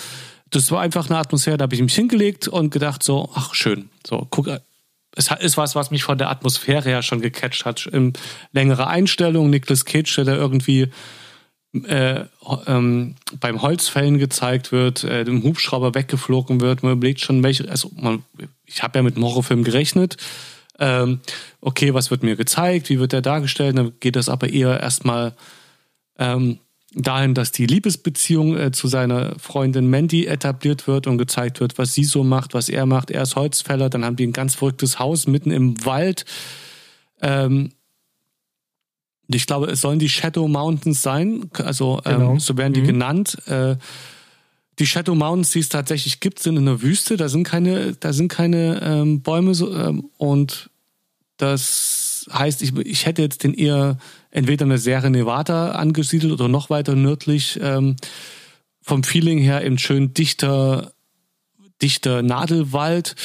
Das 0.53 0.71
war 0.71 0.81
einfach 0.81 1.09
eine 1.09 1.17
Atmosphäre, 1.17 1.57
da 1.57 1.63
habe 1.63 1.75
ich 1.75 1.81
mich 1.81 1.95
hingelegt 1.95 2.47
und 2.47 2.69
gedacht 2.69 3.01
so, 3.01 3.29
ach 3.33 3.55
schön, 3.55 3.89
so 4.05 4.27
guck, 4.29 4.47
es 5.15 5.29
ist 5.39 5.57
was, 5.57 5.75
was 5.75 5.91
mich 5.91 6.03
von 6.03 6.17
der 6.17 6.29
Atmosphäre 6.29 6.89
her 6.89 7.01
schon 7.01 7.21
gecatcht 7.21 7.65
hat. 7.65 7.85
In 7.87 8.13
längere 8.51 8.87
Einstellung, 8.87 9.49
Nicolas 9.49 9.85
Cage, 9.85 10.15
der 10.15 10.25
da 10.25 10.35
irgendwie 10.35 10.89
äh, 11.73 12.25
ähm, 12.67 13.15
beim 13.39 13.61
Holzfällen 13.61 14.17
gezeigt 14.19 14.71
wird, 14.71 15.03
äh, 15.03 15.23
dem 15.23 15.43
Hubschrauber 15.43 15.95
weggeflogen 15.95 16.61
wird. 16.61 16.83
Man 16.83 16.93
überlegt 16.93 17.21
schon, 17.21 17.43
welche, 17.43 17.69
also 17.69 17.91
man, 17.95 18.23
ich 18.65 18.83
habe 18.83 18.99
ja 18.99 19.03
mit 19.03 19.15
einem 19.15 19.25
Horrorfilm 19.25 19.63
gerechnet. 19.63 20.17
Ähm, 20.79 21.21
okay, 21.61 21.93
was 21.93 22.11
wird 22.11 22.23
mir 22.23 22.35
gezeigt? 22.35 22.89
Wie 22.89 22.99
wird 22.99 23.11
der 23.11 23.21
dargestellt? 23.21 23.77
Dann 23.77 23.93
geht 23.99 24.15
das 24.15 24.29
aber 24.29 24.49
eher 24.49 24.79
erstmal 24.79 25.33
ähm, 26.17 26.59
dahin, 26.95 27.33
dass 27.33 27.51
die 27.51 27.65
Liebesbeziehung 27.65 28.57
äh, 28.57 28.71
zu 28.71 28.87
seiner 28.87 29.37
Freundin 29.39 29.89
Mandy 29.89 30.25
etabliert 30.25 30.87
wird 30.87 31.07
und 31.07 31.17
gezeigt 31.17 31.59
wird, 31.59 31.77
was 31.77 31.93
sie 31.93 32.03
so 32.03 32.23
macht, 32.23 32.53
was 32.53 32.69
er 32.69 32.85
macht. 32.85 33.11
Er 33.11 33.23
ist 33.23 33.35
Holzfäller, 33.35 33.89
dann 33.89 34.05
haben 34.05 34.15
die 34.15 34.27
ein 34.27 34.33
ganz 34.33 34.55
verrücktes 34.55 34.99
Haus 34.99 35.27
mitten 35.27 35.51
im 35.51 35.83
Wald. 35.85 36.25
Ähm, 37.21 37.71
ich 39.27 39.47
glaube, 39.47 39.67
es 39.67 39.81
sollen 39.81 39.99
die 39.99 40.09
Shadow 40.09 40.47
Mountains 40.47 41.01
sein, 41.01 41.49
also 41.57 42.01
ähm, 42.05 42.19
genau. 42.19 42.39
so 42.39 42.57
werden 42.57 42.73
die 42.73 42.81
mhm. 42.81 42.87
genannt. 42.87 43.37
Äh, 43.47 43.77
die 44.79 44.87
Shadow 44.87 45.15
Mountains, 45.15 45.51
die 45.51 45.59
es 45.59 45.69
tatsächlich 45.69 46.19
gibt, 46.19 46.39
sind 46.39 46.57
in 46.57 46.65
der 46.65 46.81
Wüste. 46.81 47.15
Da 47.17 47.29
sind 47.29 47.43
keine, 47.43 47.93
da 47.93 48.11
sind 48.11 48.27
keine 48.27 48.81
ähm, 48.83 49.21
Bäume 49.21 49.55
so, 49.55 49.75
ähm, 49.75 50.09
und 50.17 50.69
das 51.37 52.27
heißt, 52.31 52.61
ich, 52.61 52.75
ich 52.77 53.05
hätte 53.05 53.21
jetzt 53.21 53.43
den 53.43 53.53
eher 53.53 53.97
entweder 54.33 54.65
eine 54.65 54.79
Sierra 54.79 55.09
Nevada 55.09 55.73
angesiedelt 55.73 56.33
oder 56.33 56.47
noch 56.47 56.69
weiter 56.69 56.95
nördlich. 56.95 57.59
Ähm, 57.61 57.95
vom 58.81 59.03
Feeling 59.03 59.37
her 59.37 59.63
eben 59.63 59.77
schön 59.77 60.13
dichter, 60.13 60.91
dichter 61.81 62.23
Nadelwald. 62.23 63.15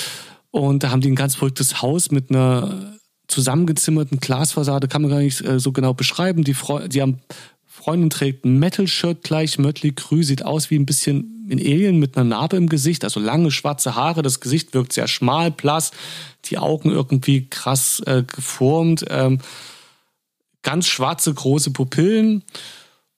Und 0.50 0.82
da 0.82 0.90
haben 0.90 1.00
die 1.00 1.10
ein 1.10 1.16
ganz 1.16 1.34
verrücktes 1.34 1.82
Haus 1.82 2.10
mit 2.10 2.30
einer 2.30 2.98
zusammengezimmerten 3.26 4.20
Glasfassade, 4.20 4.86
kann 4.88 5.02
man 5.02 5.10
gar 5.10 5.20
nicht 5.20 5.44
äh, 5.44 5.58
so 5.58 5.72
genau 5.72 5.94
beschreiben. 5.94 6.44
Die, 6.44 6.54
Fre 6.54 6.88
die 6.88 7.02
haben 7.02 7.20
Freundin 7.64 8.10
trägt 8.10 8.44
ein 8.44 8.58
Metal-Shirt 8.58 9.22
gleich, 9.22 9.58
Mötley 9.58 9.92
Crü, 9.92 10.22
sieht 10.24 10.44
aus 10.44 10.70
wie 10.70 10.76
ein 10.76 10.86
bisschen 10.86 11.46
ein 11.50 11.58
Alien 11.58 11.98
mit 11.98 12.16
einer 12.16 12.24
Narbe 12.24 12.56
im 12.56 12.68
Gesicht, 12.68 13.04
also 13.04 13.20
lange 13.20 13.50
schwarze 13.50 13.94
Haare, 13.94 14.22
das 14.22 14.40
Gesicht 14.40 14.74
wirkt 14.74 14.92
sehr 14.92 15.08
schmal, 15.08 15.50
blass, 15.50 15.92
die 16.46 16.58
Augen 16.58 16.90
irgendwie 16.90 17.46
krass 17.48 18.02
äh, 18.04 18.24
geformt, 18.24 19.04
ähm, 19.08 19.40
ganz 20.68 20.86
schwarze, 20.86 21.32
große 21.32 21.70
Pupillen. 21.70 22.44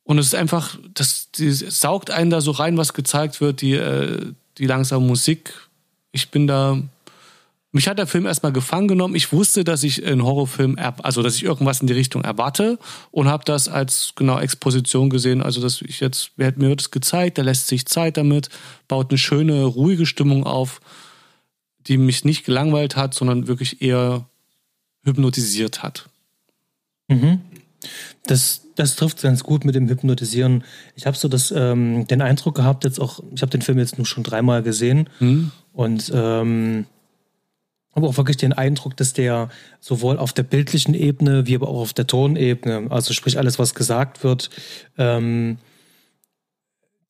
Und 0.05 0.19
es 0.19 0.27
ist 0.27 0.35
einfach, 0.37 0.79
das 0.95 1.33
die 1.33 1.51
saugt 1.51 2.13
einen 2.13 2.31
da 2.31 2.41
so 2.41 2.53
rein, 2.53 2.77
was 2.77 2.95
gezeigt 2.95 3.41
wird, 3.41 3.61
die, 3.61 3.73
äh, 3.73 4.33
die 4.59 4.67
langsame 4.67 5.05
Musik. 5.05 5.53
Ich 6.13 6.31
bin 6.31 6.47
da 6.47 6.81
mich 7.73 7.89
hat 7.89 7.99
der 7.99 8.07
Film 8.07 8.27
erstmal 8.27 8.53
gefangen 8.53 8.89
genommen. 8.89 9.15
Ich 9.15 9.33
wusste, 9.33 9.63
dass 9.65 9.83
ich 9.85 10.05
einen 10.05 10.25
Horrorfilm, 10.25 10.77
also 11.03 11.23
dass 11.23 11.37
ich 11.37 11.45
irgendwas 11.45 11.81
in 11.81 11.87
die 11.87 11.93
Richtung 11.93 12.23
erwarte 12.23 12.79
und 13.11 13.29
habe 13.29 13.45
das 13.45 13.69
als 13.69 14.13
genau 14.15 14.39
Exposition 14.39 15.09
gesehen. 15.09 15.43
Also 15.43 15.61
dass 15.61 15.83
ich 15.83 16.01
jetzt, 16.01 16.33
mir 16.37 16.55
wird 16.59 16.81
es 16.81 16.91
gezeigt, 16.91 17.37
der 17.37 17.45
lässt 17.45 17.69
sich 17.69 17.87
Zeit 17.87 18.17
damit, 18.17 18.49
baut 18.89 19.11
eine 19.11 19.19
schöne, 19.19 19.65
ruhige 19.65 20.07
Stimmung 20.07 20.45
auf, 20.45 20.81
die 21.79 21.97
mich 21.97 22.25
nicht 22.25 22.45
gelangweilt 22.45 22.97
hat, 22.97 23.15
sondern 23.15 23.47
wirklich 23.47 23.83
eher 23.83 24.25
hypnotisiert 25.05 25.85
hat. 25.85 26.10
Mhm. 27.11 27.41
Das, 28.27 28.63
das 28.77 28.97
trifft 28.97 29.23
ganz 29.23 29.43
gut 29.43 29.65
mit 29.65 29.75
dem 29.75 29.89
Hypnotisieren. 29.89 30.65
Ich 30.95 31.07
habe 31.07 31.17
so 31.17 31.29
das, 31.29 31.53
ähm, 31.55 32.07
den 32.07 32.23
Eindruck 32.23 32.55
gehabt, 32.55 32.85
jetzt 32.85 33.01
auch, 33.01 33.21
ich 33.35 33.43
habe 33.43 33.51
den 33.51 33.63
Film 33.63 33.79
jetzt 33.79 33.99
nur 33.99 34.07
schon 34.07 34.23
dreimal 34.23 34.63
gesehen 34.63 35.09
mhm. 35.19 35.51
und 35.73 36.11
ähm, 36.15 36.87
aber 37.93 38.09
auch 38.09 38.17
wirklich 38.17 38.37
den 38.37 38.53
Eindruck, 38.53 38.97
dass 38.97 39.13
der 39.13 39.49
sowohl 39.81 40.17
auf 40.17 40.33
der 40.33 40.45
bildlichen 40.45 40.95
Ebene 40.95 41.47
wie 41.47 41.57
aber 41.57 41.69
auch 41.69 41.81
auf 41.81 41.93
der 41.93 42.07
Tonebene, 42.07 42.87
also 42.91 43.13
sprich 43.13 43.37
alles, 43.37 43.59
was 43.59 43.75
gesagt 43.75 44.23
wird, 44.23 44.51
ähm, 44.97 45.59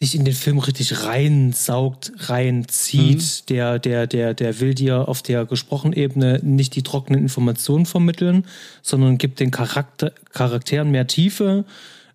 dich 0.02 0.14
in 0.14 0.24
den 0.24 0.34
Film 0.34 0.58
richtig 0.58 1.04
reinsaugt, 1.04 2.12
reinzieht. 2.16 3.18
Mhm. 3.18 3.46
Der, 3.48 3.78
der, 3.78 4.06
der, 4.06 4.34
der 4.34 4.60
will 4.60 4.74
dir 4.74 5.08
auf 5.08 5.22
der 5.22 5.44
gesprochenen 5.44 5.92
Ebene 5.92 6.40
nicht 6.42 6.74
die 6.74 6.82
trockenen 6.82 7.20
Informationen 7.20 7.84
vermitteln, 7.84 8.46
sondern 8.82 9.18
gibt 9.18 9.40
den 9.40 9.50
Charakter, 9.50 10.12
Charakteren 10.32 10.90
mehr 10.90 11.06
Tiefe, 11.06 11.66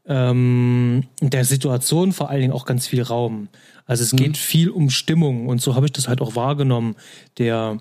ähm, 0.08 1.04
der 1.22 1.46
Situation 1.46 2.12
vor 2.12 2.30
allen 2.30 2.42
Dingen 2.42 2.54
auch 2.54 2.66
ganz 2.66 2.88
viel 2.88 3.04
Raum. 3.04 3.50
Also 3.86 4.04
es 4.04 4.14
mhm. 4.14 4.18
geht 4.18 4.38
viel 4.38 4.70
um 4.70 4.90
Stimmung 4.90 5.48
und 5.48 5.62
so 5.62 5.76
habe 5.76 5.86
ich 5.86 5.92
das 5.92 6.08
halt 6.08 6.22
auch 6.22 6.36
wahrgenommen. 6.36 6.96
Der 7.38 7.78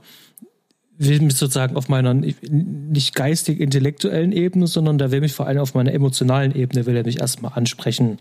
will 0.99 1.21
mich 1.21 1.35
sozusagen 1.35 1.77
auf 1.77 1.89
meiner 1.89 2.13
nicht 2.13 3.15
geistig-intellektuellen 3.15 4.33
Ebene, 4.33 4.67
sondern 4.67 4.99
da 4.99 5.11
will 5.11 5.23
mich 5.23 5.33
vor 5.33 5.47
allem 5.47 5.59
auf 5.59 5.75
meiner 5.75 5.93
emotionalen 5.93 6.55
Ebene, 6.55 6.85
will 6.87 6.97
er 6.97 7.05
mich 7.05 7.21
erstmal 7.21 7.53
ansprechen. 7.55 8.19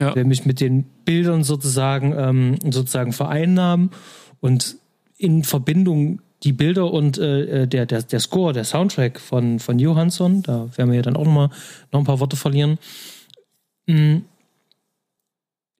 Ja. 0.00 0.14
Will 0.14 0.24
mich 0.24 0.46
mit 0.46 0.60
den 0.60 0.84
Bildern 1.04 1.44
sozusagen, 1.44 2.14
ähm, 2.16 2.56
sozusagen 2.70 3.12
vereinnahmen 3.12 3.90
und 4.40 4.76
in 5.18 5.44
Verbindung 5.44 6.22
die 6.42 6.52
Bilder 6.52 6.90
und 6.90 7.18
äh, 7.18 7.66
der, 7.66 7.84
der, 7.84 8.02
der 8.02 8.20
Score, 8.20 8.54
der 8.54 8.64
Soundtrack 8.64 9.20
von, 9.20 9.58
von 9.58 9.78
Johansson, 9.78 10.42
da 10.42 10.70
werden 10.76 10.90
wir 10.90 10.96
ja 10.96 11.02
dann 11.02 11.16
auch 11.16 11.26
noch 11.26 11.32
mal 11.32 11.50
noch 11.92 12.00
ein 12.00 12.06
paar 12.06 12.20
Worte 12.20 12.36
verlieren, 12.36 12.78
mm, 13.86 14.18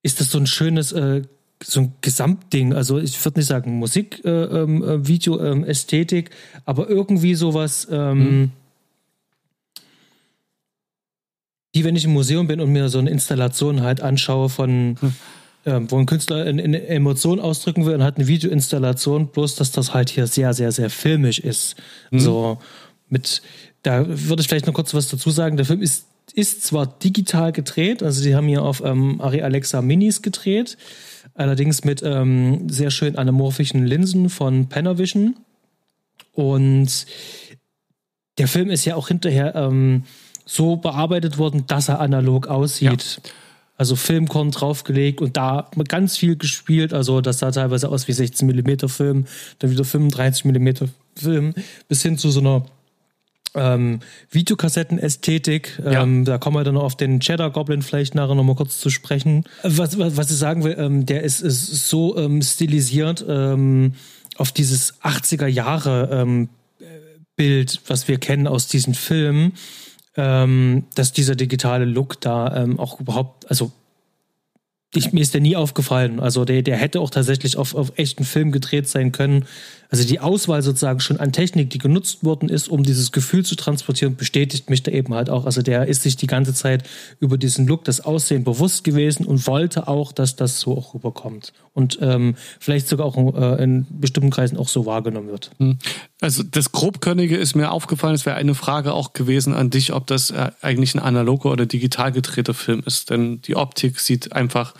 ist 0.02 0.20
das 0.20 0.30
so 0.30 0.38
ein 0.38 0.46
schönes 0.46 0.92
äh, 0.92 1.22
so 1.62 1.80
ein 1.80 1.92
Gesamtding. 2.00 2.72
Also 2.72 2.98
ich 2.98 3.22
würde 3.24 3.38
nicht 3.38 3.48
sagen 3.48 3.78
Musik, 3.78 4.24
äh, 4.24 4.30
ähm, 4.30 4.82
äh, 4.82 5.06
Video, 5.06 5.38
äh, 5.38 5.62
Ästhetik, 5.66 6.30
aber 6.64 6.88
irgendwie 6.88 7.34
sowas, 7.34 7.86
ähm, 7.90 8.18
mhm. 8.18 8.50
Wie 11.72 11.84
wenn 11.84 11.96
ich 11.96 12.04
im 12.04 12.12
Museum 12.12 12.46
bin 12.46 12.60
und 12.60 12.72
mir 12.72 12.88
so 12.88 12.98
eine 12.98 13.10
Installation 13.10 13.82
halt 13.82 14.00
anschaue 14.00 14.48
von, 14.48 14.90
mhm. 15.00 15.14
ähm, 15.66 15.90
wo 15.90 15.98
ein 15.98 16.06
Künstler 16.06 16.44
eine, 16.44 16.62
eine 16.62 16.86
Emotion 16.88 17.40
ausdrücken 17.40 17.86
will 17.86 17.94
und 17.94 18.02
hat 18.02 18.16
eine 18.16 18.26
Videoinstallation, 18.26 19.28
bloß 19.28 19.54
dass 19.56 19.72
das 19.72 19.94
halt 19.94 20.10
hier 20.10 20.26
sehr, 20.26 20.54
sehr, 20.54 20.72
sehr 20.72 20.90
filmisch 20.90 21.38
ist. 21.38 21.76
Mhm. 22.10 22.20
So 22.20 22.58
mit, 23.08 23.42
da 23.82 24.04
würde 24.06 24.42
ich 24.42 24.48
vielleicht 24.48 24.66
noch 24.66 24.74
kurz 24.74 24.94
was 24.94 25.08
dazu 25.08 25.30
sagen. 25.30 25.56
Der 25.56 25.66
Film 25.66 25.82
ist 25.82 26.06
ist 26.32 26.64
zwar 26.64 26.86
digital 26.86 27.52
gedreht, 27.52 28.02
also 28.02 28.22
die 28.22 28.34
haben 28.34 28.46
hier 28.46 28.62
auf 28.62 28.82
ähm, 28.84 29.20
Ari 29.20 29.42
Alexa 29.42 29.82
Minis 29.82 30.22
gedreht, 30.22 30.76
allerdings 31.34 31.84
mit 31.84 32.02
ähm, 32.02 32.68
sehr 32.68 32.90
schön 32.90 33.16
anamorphischen 33.16 33.84
Linsen 33.84 34.30
von 34.30 34.68
Panavision. 34.68 35.36
Und 36.32 37.06
der 38.38 38.48
Film 38.48 38.70
ist 38.70 38.84
ja 38.84 38.94
auch 38.94 39.08
hinterher 39.08 39.54
ähm, 39.54 40.04
so 40.44 40.76
bearbeitet 40.76 41.38
worden, 41.38 41.64
dass 41.66 41.88
er 41.88 42.00
analog 42.00 42.46
aussieht. 42.48 43.20
Ja. 43.24 43.30
also 43.76 43.96
Filmkorn 43.96 44.50
draufgelegt 44.50 45.20
und 45.20 45.36
da 45.36 45.70
ganz 45.88 46.16
viel 46.16 46.36
gespielt. 46.36 46.92
Also 46.92 47.20
das 47.20 47.38
sah 47.38 47.50
teilweise 47.50 47.88
aus 47.88 48.08
wie 48.08 48.12
16 48.12 48.46
mm 48.46 48.88
Film, 48.88 49.26
dann 49.58 49.70
wieder 49.70 49.84
35 49.84 50.44
mm 50.44 50.68
Film, 51.16 51.54
bis 51.88 52.02
hin 52.02 52.18
zu 52.18 52.30
so 52.30 52.40
einer 52.40 52.64
ähm, 53.54 54.00
Videokassetten-Ästhetik. 54.30 55.80
Ja. 55.84 56.02
Ähm, 56.02 56.24
da 56.24 56.38
kommen 56.38 56.56
wir 56.56 56.64
dann 56.64 56.74
noch 56.74 56.84
auf 56.84 56.96
den 56.96 57.20
Cheddar 57.20 57.50
Goblin 57.50 57.82
vielleicht 57.82 58.14
nachher 58.14 58.34
nochmal 58.34 58.56
kurz 58.56 58.78
zu 58.78 58.90
sprechen. 58.90 59.44
Was, 59.62 59.98
was, 59.98 60.16
was 60.16 60.30
ich 60.30 60.36
sagen 60.36 60.64
will, 60.64 60.76
ähm, 60.78 61.06
der 61.06 61.22
ist, 61.22 61.40
ist 61.40 61.88
so 61.88 62.16
ähm, 62.16 62.42
stilisiert 62.42 63.24
ähm, 63.28 63.94
auf 64.36 64.52
dieses 64.52 65.00
80er 65.02 65.46
Jahre 65.46 66.08
ähm, 66.12 66.48
Bild, 67.36 67.80
was 67.86 68.06
wir 68.06 68.18
kennen 68.18 68.46
aus 68.46 68.68
diesen 68.68 68.94
Filmen, 68.94 69.52
dass 70.14 71.12
dieser 71.12 71.36
digitale 71.36 71.84
Look 71.84 72.20
da 72.20 72.66
auch 72.78 72.98
überhaupt, 72.98 73.48
also 73.48 73.70
ich, 74.94 75.12
mir 75.12 75.20
ist 75.20 75.34
der 75.34 75.40
nie 75.40 75.56
aufgefallen. 75.56 76.20
Also 76.20 76.44
der, 76.44 76.62
der 76.62 76.76
hätte 76.76 77.00
auch 77.00 77.10
tatsächlich 77.10 77.56
auf, 77.56 77.74
auf 77.74 77.92
echten 77.96 78.24
Film 78.24 78.50
gedreht 78.50 78.88
sein 78.88 79.12
können. 79.12 79.46
Also 79.90 80.04
die 80.06 80.20
Auswahl 80.20 80.62
sozusagen 80.62 81.00
schon 81.00 81.18
an 81.18 81.32
Technik, 81.32 81.70
die 81.70 81.78
genutzt 81.78 82.24
worden 82.24 82.48
ist, 82.48 82.68
um 82.68 82.84
dieses 82.84 83.10
Gefühl 83.10 83.44
zu 83.44 83.56
transportieren, 83.56 84.14
bestätigt 84.14 84.70
mich 84.70 84.84
da 84.84 84.92
eben 84.92 85.14
halt 85.14 85.28
auch. 85.28 85.46
Also 85.46 85.62
der 85.62 85.86
ist 85.86 86.02
sich 86.02 86.16
die 86.16 86.28
ganze 86.28 86.54
Zeit 86.54 86.88
über 87.18 87.36
diesen 87.36 87.66
Look, 87.66 87.84
das 87.84 88.00
Aussehen 88.00 88.44
bewusst 88.44 88.84
gewesen 88.84 89.26
und 89.26 89.46
wollte 89.48 89.88
auch, 89.88 90.12
dass 90.12 90.36
das 90.36 90.60
so 90.60 90.78
auch 90.78 90.94
rüberkommt. 90.94 91.52
Und 91.74 91.98
ähm, 92.02 92.36
vielleicht 92.60 92.86
sogar 92.86 93.06
auch 93.06 93.16
äh, 93.34 93.62
in 93.62 93.86
bestimmten 93.90 94.30
Kreisen 94.30 94.56
auch 94.56 94.68
so 94.68 94.86
wahrgenommen 94.86 95.28
wird. 95.28 95.50
Hm. 95.58 95.78
Also 96.20 96.44
das 96.44 96.70
Grobkörnige 96.70 97.36
ist 97.36 97.56
mir 97.56 97.72
aufgefallen, 97.72 98.14
es 98.14 98.26
wäre 98.26 98.36
eine 98.36 98.54
Frage 98.54 98.92
auch 98.92 99.12
gewesen 99.12 99.54
an 99.54 99.70
dich, 99.70 99.92
ob 99.92 100.06
das 100.06 100.30
äh, 100.30 100.52
eigentlich 100.60 100.94
ein 100.94 101.00
analoger 101.00 101.50
oder 101.50 101.66
digital 101.66 102.12
gedrehter 102.12 102.54
Film 102.54 102.82
ist. 102.86 103.10
Denn 103.10 103.42
die 103.42 103.56
Optik 103.56 103.98
sieht 103.98 104.32
einfach 104.32 104.74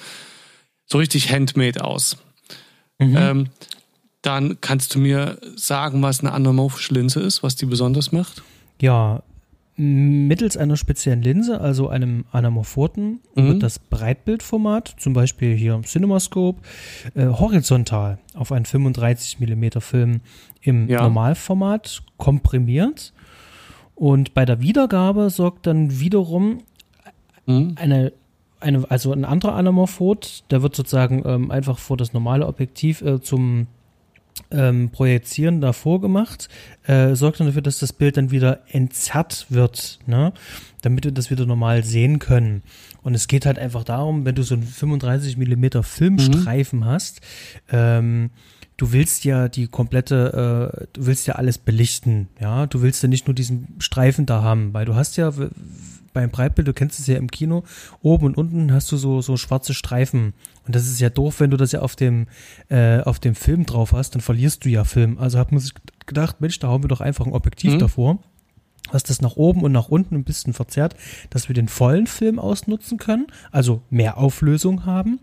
so 0.87 0.99
richtig 0.99 1.33
handmade 1.33 1.83
aus. 1.85 2.17
Mhm. 2.99 3.17
Ähm, 3.17 3.47
dann 4.23 4.61
kannst 4.61 4.95
du 4.95 4.99
mir 4.99 5.39
sagen, 5.57 6.03
was 6.03 6.21
eine 6.21 6.33
anamorphische 6.33 6.95
Linse 6.95 7.21
ist, 7.21 7.43
was 7.43 7.57
die 7.57 7.67
besonders 7.67 8.13
macht? 8.13 8.43
Ja, 8.81 9.23
mittels 9.77 10.59
einer 10.59 10.77
speziellen 10.77 11.23
Linse, 11.23 11.61
also 11.61 11.89
einem 11.89 12.27
Anamorphoten, 12.33 13.21
mhm. 13.35 13.49
wird 13.49 13.63
das 13.63 13.79
Breitbildformat, 13.79 14.95
zum 14.99 15.15
Beispiel 15.15 15.57
hier 15.57 15.75
im 15.75 15.85
CinemaScope, 15.85 16.61
äh, 17.15 17.27
horizontal 17.27 18.19
auf 18.35 18.53
einen 18.53 18.67
35 18.67 19.41
mm 19.41 19.81
Film 19.81 20.21
im 20.61 20.87
ja. 20.89 21.01
Normalformat 21.01 22.03
komprimiert. 22.19 23.15
Und 23.95 24.35
bei 24.35 24.45
der 24.45 24.61
Wiedergabe 24.61 25.31
sorgt 25.31 25.67
dann 25.67 25.99
wiederum 25.99 26.59
mhm. 27.47 27.75
eine, 27.77 28.13
eine, 28.61 28.85
also 28.91 29.13
ein 29.13 29.25
anderer 29.25 29.55
Anamorphot, 29.55 30.45
der 30.51 30.63
wird 30.63 30.77
sozusagen 30.77 31.23
ähm, 31.25 31.51
einfach 31.51 31.79
vor 31.79 31.97
das 31.97 32.13
normale 32.13 32.47
Objektiv 32.47 33.01
äh, 33.01 33.23
zum 33.23 33.67
ähm, 34.51 34.91
Projizieren 34.91 35.61
davor 35.61 36.01
gemacht, 36.01 36.49
äh, 36.87 37.15
sorgt 37.15 37.41
dann 37.41 37.47
dafür, 37.47 37.63
dass 37.63 37.79
das 37.79 37.93
Bild 37.93 38.17
dann 38.17 38.31
wieder 38.31 38.61
entzerrt 38.69 39.47
wird, 39.49 39.99
ne? 40.07 40.33
damit 40.83 41.05
wir 41.05 41.13
das 41.13 41.31
wieder 41.31 41.47
normal 41.47 41.85
sehen 41.85 42.19
können. 42.19 42.63
Und 43.03 43.15
es 43.15 43.29
geht 43.29 43.47
halt 43.47 43.59
einfach 43.59 43.85
darum, 43.85 44.25
wenn 44.25 44.35
du 44.35 44.43
so 44.43 44.55
einen 44.55 44.65
35 44.65 45.37
Millimeter 45.37 45.83
Filmstreifen 45.83 46.81
mhm. 46.81 46.85
hast, 46.85 47.21
ähm, 47.71 48.31
du 48.77 48.93
willst 48.93 49.25
ja 49.25 49.49
die 49.49 49.67
komplette, 49.67 50.73
äh, 50.83 50.87
du 50.95 51.07
willst 51.07 51.27
ja 51.27 51.35
alles 51.35 51.59
belichten, 51.59 52.29
ja, 52.41 52.67
du 52.67 52.81
willst 52.81 53.03
ja 53.03 53.09
nicht 53.09 53.27
nur 53.27 53.35
diesen 53.35 53.77
Streifen 53.79 54.25
da 54.27 54.43
haben, 54.43 54.73
weil 54.73 54.87
du 54.87 54.95
hast 54.95 55.17
ja 55.17 55.33
beim 56.13 56.31
Breitbild, 56.31 56.69
du 56.69 56.73
kennst 56.73 56.99
es 56.99 57.07
ja 57.07 57.17
im 57.17 57.31
Kino, 57.31 57.65
oben 58.03 58.27
und 58.27 58.37
unten 58.37 58.73
hast 58.73 58.91
du 58.93 58.97
so, 58.97 59.21
so 59.21 59.37
schwarze 59.37 59.75
Streifen. 59.75 60.35
Und 60.67 60.75
das 60.75 60.87
ist 60.87 61.01
ja 61.01 61.11
doof, 61.11 61.41
wenn 61.41 61.51
du 61.51 61.57
das 61.57 61.73
ja 61.73 61.81
auf 61.81 61.97
dem, 61.97 62.27
äh, 62.69 63.01
auf 63.01 63.19
dem 63.19 63.35
Film 63.35 63.67
drauf 63.67 63.93
hast, 63.93 64.15
dann 64.15 64.21
verlierst 64.21 64.65
du 64.65 64.69
ja 64.69 64.85
Film. 64.85 65.19
Also 65.19 65.39
hat 65.39 65.53
man 65.53 65.61
sich 65.61 65.75
gedacht, 66.07 66.41
Mensch, 66.41 66.59
da 66.59 66.69
hauen 66.69 66.83
wir 66.83 66.89
doch 66.89 67.01
einfach 67.01 67.27
ein 67.27 67.33
Objektiv 67.33 67.75
mhm. 67.75 67.79
davor 67.79 68.19
was 68.93 69.03
das 69.03 69.21
nach 69.21 69.37
oben 69.37 69.63
und 69.63 69.73
nach 69.73 69.89
unten 69.89 70.15
ein 70.15 70.25
bisschen 70.25 70.53
verzerrt, 70.53 70.95
dass 71.31 71.49
wir 71.49 71.55
den 71.55 71.69
vollen 71.69 72.07
Film 72.07 72.39
ausnutzen 72.39 72.99
können, 72.99 73.27
also 73.51 73.83
mehr 73.91 74.19
Auflösung 74.19 74.85
haben. 74.87 75.21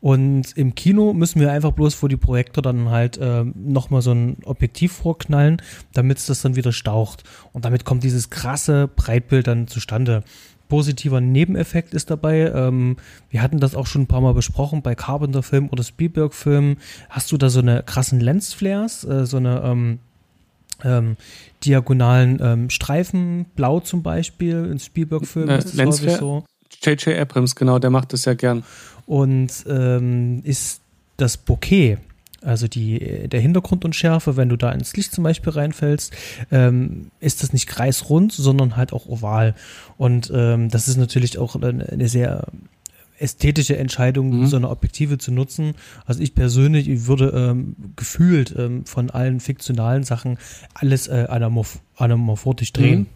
Und 0.00 0.56
im 0.56 0.74
Kino 0.74 1.14
müssen 1.14 1.40
wir 1.40 1.50
einfach 1.50 1.72
bloß 1.72 1.94
vor 1.94 2.08
die 2.08 2.16
Projektor 2.16 2.62
dann 2.62 2.90
halt 2.90 3.16
äh, 3.16 3.44
nochmal 3.54 4.02
so 4.02 4.12
ein 4.12 4.36
Objektiv 4.44 4.92
vorknallen, 4.92 5.62
damit 5.94 6.18
es 6.18 6.26
das 6.26 6.42
dann 6.42 6.56
wieder 6.56 6.72
staucht. 6.72 7.24
Und 7.52 7.64
damit 7.64 7.84
kommt 7.84 8.04
dieses 8.04 8.28
krasse 8.28 8.88
Breitbild 8.88 9.46
dann 9.46 9.66
zustande 9.66 10.22
positiver 10.68 11.20
Nebeneffekt 11.20 11.94
ist 11.94 12.10
dabei. 12.10 12.50
Ähm, 12.54 12.96
wir 13.30 13.42
hatten 13.42 13.60
das 13.60 13.74
auch 13.74 13.86
schon 13.86 14.02
ein 14.02 14.06
paar 14.06 14.20
Mal 14.20 14.34
besprochen 14.34 14.82
bei 14.82 14.94
Carpenter-Filmen 14.94 15.68
oder 15.68 15.82
Spielberg-Filmen. 15.82 16.78
Hast 17.10 17.32
du 17.32 17.36
da 17.36 17.48
so 17.48 17.60
eine 17.60 17.82
krassen 17.82 18.20
Lensflares, 18.20 19.04
äh, 19.04 19.26
so 19.26 19.36
eine 19.36 19.62
ähm, 19.62 19.98
ähm, 20.82 21.16
diagonalen 21.64 22.38
ähm, 22.42 22.70
Streifen, 22.70 23.46
blau 23.56 23.80
zum 23.80 24.02
Beispiel, 24.02 24.68
in 24.70 24.78
Spielberg-Filmen 24.78 25.50
äh, 25.50 25.58
ist 25.58 25.78
das 25.78 25.86
häufig 25.86 26.12
so. 26.12 26.44
J.J. 26.82 27.18
Abrams, 27.18 27.54
genau, 27.54 27.78
der 27.78 27.90
macht 27.90 28.12
das 28.12 28.24
ja 28.24 28.34
gern. 28.34 28.64
Und 29.06 29.64
ähm, 29.68 30.40
ist 30.44 30.80
das 31.16 31.36
Bouquet 31.36 31.98
also 32.44 32.68
die, 32.68 33.28
der 33.28 33.40
Hintergrundunschärfe, 33.40 34.36
wenn 34.36 34.48
du 34.48 34.56
da 34.56 34.70
ins 34.70 34.94
Licht 34.96 35.12
zum 35.12 35.24
Beispiel 35.24 35.52
reinfällst, 35.52 36.12
ähm, 36.52 37.10
ist 37.20 37.42
das 37.42 37.52
nicht 37.52 37.66
kreisrund, 37.66 38.32
sondern 38.32 38.76
halt 38.76 38.92
auch 38.92 39.06
oval. 39.06 39.54
Und 39.96 40.30
ähm, 40.34 40.68
das 40.68 40.88
ist 40.88 40.96
natürlich 40.96 41.38
auch 41.38 41.56
eine, 41.56 41.88
eine 41.88 42.08
sehr 42.08 42.46
ästhetische 43.18 43.76
Entscheidung, 43.76 44.40
mhm. 44.40 44.46
so 44.46 44.56
eine 44.56 44.68
Objektive 44.68 45.18
zu 45.18 45.32
nutzen. 45.32 45.74
Also 46.06 46.22
ich 46.22 46.34
persönlich 46.34 46.88
ich 46.88 47.06
würde 47.06 47.28
ähm, 47.30 47.76
gefühlt 47.96 48.54
ähm, 48.56 48.84
von 48.86 49.10
allen 49.10 49.40
fiktionalen 49.40 50.04
Sachen 50.04 50.38
alles 50.74 51.08
äh, 51.08 51.26
anamorph 51.28 51.80
anamorphotisch 51.96 52.72
drehen. 52.72 53.00
Mhm. 53.00 53.06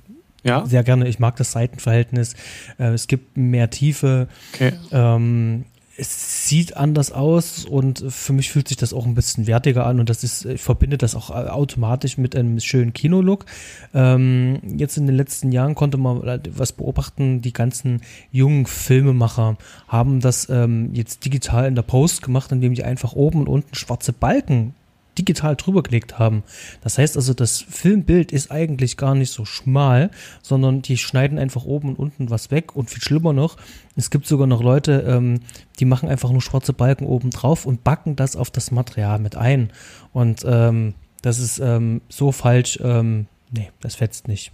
Ja. 0.45 0.65
Sehr 0.65 0.85
gerne. 0.85 1.09
Ich 1.09 1.19
mag 1.19 1.37
das 1.37 1.53
Seitenverhältnis. 1.53 2.35
Äh, 2.79 2.93
es 2.93 3.09
gibt 3.09 3.37
mehr 3.37 3.71
Tiefe. 3.71 4.29
Okay. 4.55 4.73
Ähm, 4.93 5.65
es 6.01 6.47
sieht 6.49 6.77
anders 6.77 7.11
aus 7.11 7.65
und 7.65 8.05
für 8.09 8.33
mich 8.33 8.51
fühlt 8.51 8.69
sich 8.69 8.77
das 8.77 8.95
auch 8.95 9.05
ein 9.05 9.17
bisschen 9.17 9.49
wertiger 9.49 9.85
an 9.85 9.99
und 9.99 10.09
das 10.09 10.23
ist, 10.23 10.45
ich 10.45 10.61
verbinde 10.61 10.97
das 10.97 11.17
auch 11.17 11.31
automatisch 11.31 12.19
mit 12.19 12.37
einem 12.37 12.61
schönen 12.61 12.93
Kinolook. 12.93 13.47
Ähm, 13.93 14.61
jetzt 14.77 14.97
in 14.97 15.07
den 15.07 15.17
letzten 15.17 15.51
Jahren 15.51 15.75
konnte 15.75 15.99
man 15.99 16.23
was 16.51 16.73
beobachten, 16.73 17.43
die 17.43 17.53
ganzen 17.53 18.03
jungen 18.31 18.67
Filmemacher 18.67 19.57
haben 19.89 20.21
das 20.21 20.49
ähm, 20.49 20.91
jetzt 20.95 21.25
digital 21.25 21.67
in 21.67 21.75
der 21.75 21.83
Post 21.83 22.23
gemacht, 22.23 22.53
indem 22.53 22.75
die 22.75 22.85
einfach 22.85 23.15
oben 23.15 23.41
und 23.41 23.49
unten 23.49 23.75
schwarze 23.75 24.13
Balken 24.13 24.75
digital 25.19 25.57
drüber 25.57 25.83
gelegt 25.83 26.19
haben. 26.19 26.45
Das 26.83 26.99
heißt 26.99 27.17
also, 27.17 27.35
das 27.35 27.61
Filmbild 27.61 28.33
ist 28.33 28.51
eigentlich 28.51 28.97
gar 28.97 29.15
nicht 29.15 29.33
so 29.33 29.45
schmal, 29.45 30.11
sondern 30.43 30.83
die 30.83 30.97
schneiden 30.97 31.39
einfach 31.39 31.65
oben 31.65 31.91
und 31.91 31.99
unten 31.99 32.31
was 32.31 32.51
weg 32.51 32.77
und 32.77 32.91
viel 32.91 33.03
schlimmer 33.03 33.33
noch, 33.33 33.57
es 33.99 34.11
gibt 34.11 34.27
sogar 34.27 34.47
noch 34.47 34.63
Leute, 34.63 35.05
ähm, 35.09 35.41
die 35.81 35.85
machen 35.85 36.09
einfach 36.09 36.31
nur 36.31 36.41
schwarze 36.41 36.73
Balken 36.73 37.05
oben 37.05 37.31
drauf 37.31 37.67
und 37.67 37.83
backen 37.83 38.15
das 38.15 38.37
auf 38.37 38.49
das 38.49 38.71
Material 38.71 39.19
mit 39.19 39.37
ein. 39.37 39.71
Und 40.13 40.45
ähm, 40.47 40.95
das 41.21 41.41
ist 41.41 41.59
ähm, 41.59 42.01
so 42.09 42.31
falsch, 42.31 42.79
ähm, 42.81 43.27
nee, 43.51 43.71
das 43.81 43.97
fetzt 43.97 44.29
nicht. 44.29 44.53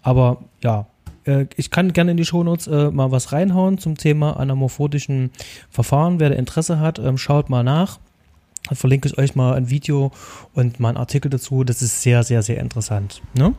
Aber 0.00 0.44
ja, 0.62 0.86
äh, 1.26 1.44
ich 1.56 1.70
kann 1.70 1.92
gerne 1.92 2.12
in 2.12 2.16
die 2.16 2.24
Shownotes 2.24 2.68
äh, 2.68 2.90
mal 2.90 3.10
was 3.10 3.32
reinhauen 3.32 3.76
zum 3.76 3.98
Thema 3.98 4.38
anamorphotischen 4.38 5.30
Verfahren. 5.68 6.18
Wer 6.18 6.30
da 6.30 6.36
Interesse 6.36 6.80
hat, 6.80 6.98
ähm, 6.98 7.18
schaut 7.18 7.50
mal 7.50 7.64
nach 7.64 7.98
verlinke 8.74 9.08
ich 9.08 9.18
euch 9.18 9.34
mal 9.34 9.54
ein 9.54 9.70
Video 9.70 10.12
und 10.54 10.80
mal 10.80 10.88
einen 10.88 10.98
Artikel 10.98 11.30
dazu. 11.30 11.64
Das 11.64 11.82
ist 11.82 12.02
sehr, 12.02 12.22
sehr, 12.24 12.42
sehr 12.42 12.58
interessant. 12.58 13.22
Ne? 13.34 13.54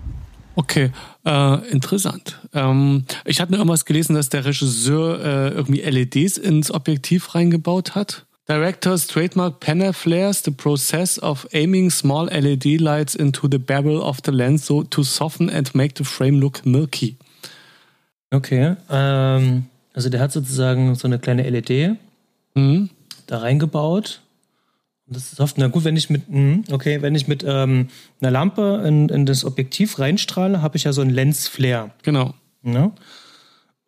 Okay, 0.55 0.89
äh, 1.23 1.69
interessant. 1.69 2.39
Ähm, 2.53 3.05
ich 3.25 3.39
hatte 3.39 3.51
nur 3.51 3.59
irgendwas 3.59 3.85
gelesen, 3.85 4.15
dass 4.15 4.29
der 4.29 4.43
Regisseur 4.43 5.23
äh, 5.23 5.49
irgendwie 5.49 5.81
LEDs 5.81 6.37
ins 6.37 6.71
Objektiv 6.71 7.35
reingebaut 7.35 7.93
hat. 7.93 8.25
Directors 8.49 9.07
trademark 9.07 9.59
Penner 9.59 9.93
flares 9.93 10.41
the 10.43 10.51
process 10.51 11.19
of 11.19 11.47
aiming 11.53 11.91
small 11.91 12.27
LED 12.27 12.79
lights 12.79 13.13
into 13.13 13.47
the 13.51 13.59
barrel 13.59 13.97
of 13.97 14.19
the 14.25 14.31
lens 14.31 14.65
so 14.65 14.83
to 14.83 15.03
soften 15.03 15.49
and 15.49 15.75
make 15.75 15.93
the 15.97 16.03
frame 16.03 16.39
look 16.39 16.65
milky. 16.65 17.17
Okay, 18.31 18.75
ähm, 18.89 19.65
also 19.93 20.09
der 20.09 20.21
hat 20.21 20.31
sozusagen 20.31 20.95
so 20.95 21.07
eine 21.07 21.19
kleine 21.19 21.47
LED 21.47 21.97
mhm. 22.55 22.89
da 23.27 23.39
reingebaut 23.39 24.21
das 25.09 25.31
ist 25.31 25.39
oft, 25.39 25.57
na 25.57 25.67
gut, 25.67 25.85
wenn 25.85 25.95
ich 25.95 26.09
mit, 26.09 26.27
hm, 26.27 26.65
okay, 26.71 27.01
wenn 27.01 27.15
ich 27.15 27.27
mit 27.27 27.43
ähm, 27.47 27.87
einer 28.19 28.31
Lampe 28.31 28.83
in, 28.85 29.07
in 29.09 29.25
das 29.25 29.45
Objektiv 29.45 29.99
reinstrahle, 29.99 30.61
habe 30.61 30.77
ich 30.77 30.83
ja 30.83 30.93
so 30.93 31.01
einen 31.01 31.11
Lensflare. 31.11 31.91
Genau. 32.03 32.33
Ja? 32.63 32.91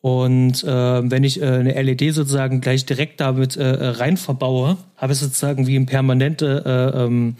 Und 0.01 0.63
äh, 0.63 1.11
wenn 1.11 1.25
ich 1.25 1.41
äh, 1.41 1.45
eine 1.45 1.81
LED 1.81 2.13
sozusagen 2.13 2.61
gleich 2.61 2.85
direkt 2.85 3.19
damit 3.19 3.57
äh, 3.57 3.63
äh 3.63 3.87
rein 3.89 4.15
verbaue, 4.15 4.77
habe 4.95 5.11
ich 5.11 5.19
sozusagen 5.19 5.67
wie 5.67 5.75
eine 5.75 5.85
permanente 5.85 6.63
äh, 6.95 7.03
ähm, 7.03 7.35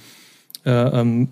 äh, 0.65 0.71
ähm, 0.71 1.29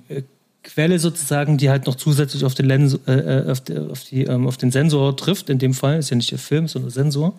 Quelle 0.64 1.00
sozusagen, 1.00 1.58
die 1.58 1.70
halt 1.70 1.86
noch 1.86 1.95
zusätzlich 1.95 2.43
auf 2.43 2.54
den, 2.54 2.66
Lens, 2.66 2.93
auf, 2.93 3.62
die, 3.62 3.78
auf, 3.78 4.04
die, 4.04 4.24
ähm, 4.24 4.48
auf 4.48 4.58
den 4.58 4.70
Sensor 4.70 5.16
trifft. 5.16 5.50
In 5.50 5.60
dem 5.60 5.74
Fall 5.74 5.98
ist 5.98 6.10
ja 6.10 6.18
nicht 6.18 6.32
der 6.32 6.39
Film, 6.39 6.68
sondern 6.68 6.91
der 6.91 7.04
Sensor. 7.04 7.36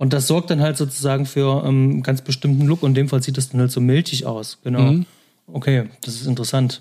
Und 0.00 0.14
das 0.14 0.26
sorgt 0.26 0.50
dann 0.50 0.62
halt 0.62 0.78
sozusagen 0.78 1.26
für 1.26 1.62
einen 1.62 1.90
ähm, 1.90 2.02
ganz 2.02 2.22
bestimmten 2.22 2.64
Look. 2.64 2.82
Und 2.82 2.92
in 2.92 2.94
dem 2.94 3.08
Fall 3.10 3.22
sieht 3.22 3.36
das 3.36 3.50
dann 3.50 3.60
halt 3.60 3.70
so 3.70 3.82
milchig 3.82 4.24
aus. 4.24 4.56
Genau. 4.64 4.80
Mhm. 4.80 5.06
Okay, 5.46 5.90
das 6.00 6.14
ist 6.14 6.26
interessant. 6.26 6.80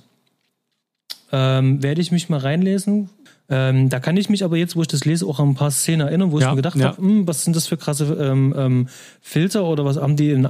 Ähm, 1.33 1.83
werde 1.83 1.99
ich 1.99 2.13
mich 2.13 2.29
mal 2.29 2.39
reinlesen. 2.39 3.09
Ähm, 3.49 3.89
da 3.89 3.99
kann 3.99 4.15
ich 4.15 4.29
mich 4.29 4.45
aber 4.45 4.55
jetzt, 4.55 4.77
wo 4.77 4.83
ich 4.83 4.87
das 4.87 5.03
lese, 5.03 5.25
auch 5.25 5.41
an 5.41 5.49
ein 5.49 5.55
paar 5.55 5.69
Szenen 5.69 6.07
erinnern, 6.07 6.31
wo 6.31 6.39
ja, 6.39 6.45
ich 6.45 6.51
mir 6.51 6.55
gedacht 6.55 6.77
ja. 6.77 6.85
habe, 6.85 7.01
hm, 7.01 7.27
was 7.27 7.43
sind 7.43 7.57
das 7.57 7.67
für 7.67 7.75
krasse 7.75 8.05
ähm, 8.05 8.53
ähm, 8.55 8.87
Filter 9.19 9.65
oder 9.65 9.83
was 9.83 9.97
haben 9.97 10.15
die 10.15 10.29
in, 10.29 10.47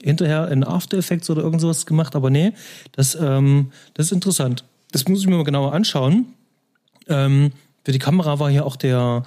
hinterher 0.00 0.52
in 0.52 0.62
After 0.62 0.98
Effects 0.98 1.28
oder 1.30 1.42
irgend 1.42 1.60
sowas 1.60 1.84
gemacht? 1.84 2.14
Aber 2.14 2.30
nee, 2.30 2.52
das, 2.92 3.18
das 3.18 4.06
ist 4.06 4.12
interessant. 4.12 4.62
Das 4.92 5.08
muss 5.08 5.18
ich 5.18 5.26
mir 5.26 5.34
mal 5.34 5.42
genauer 5.42 5.72
anschauen. 5.72 6.26
Für 7.06 7.50
die 7.88 7.98
Kamera 7.98 8.38
war 8.38 8.50
hier 8.50 8.64
auch 8.66 8.76
der, 8.76 9.24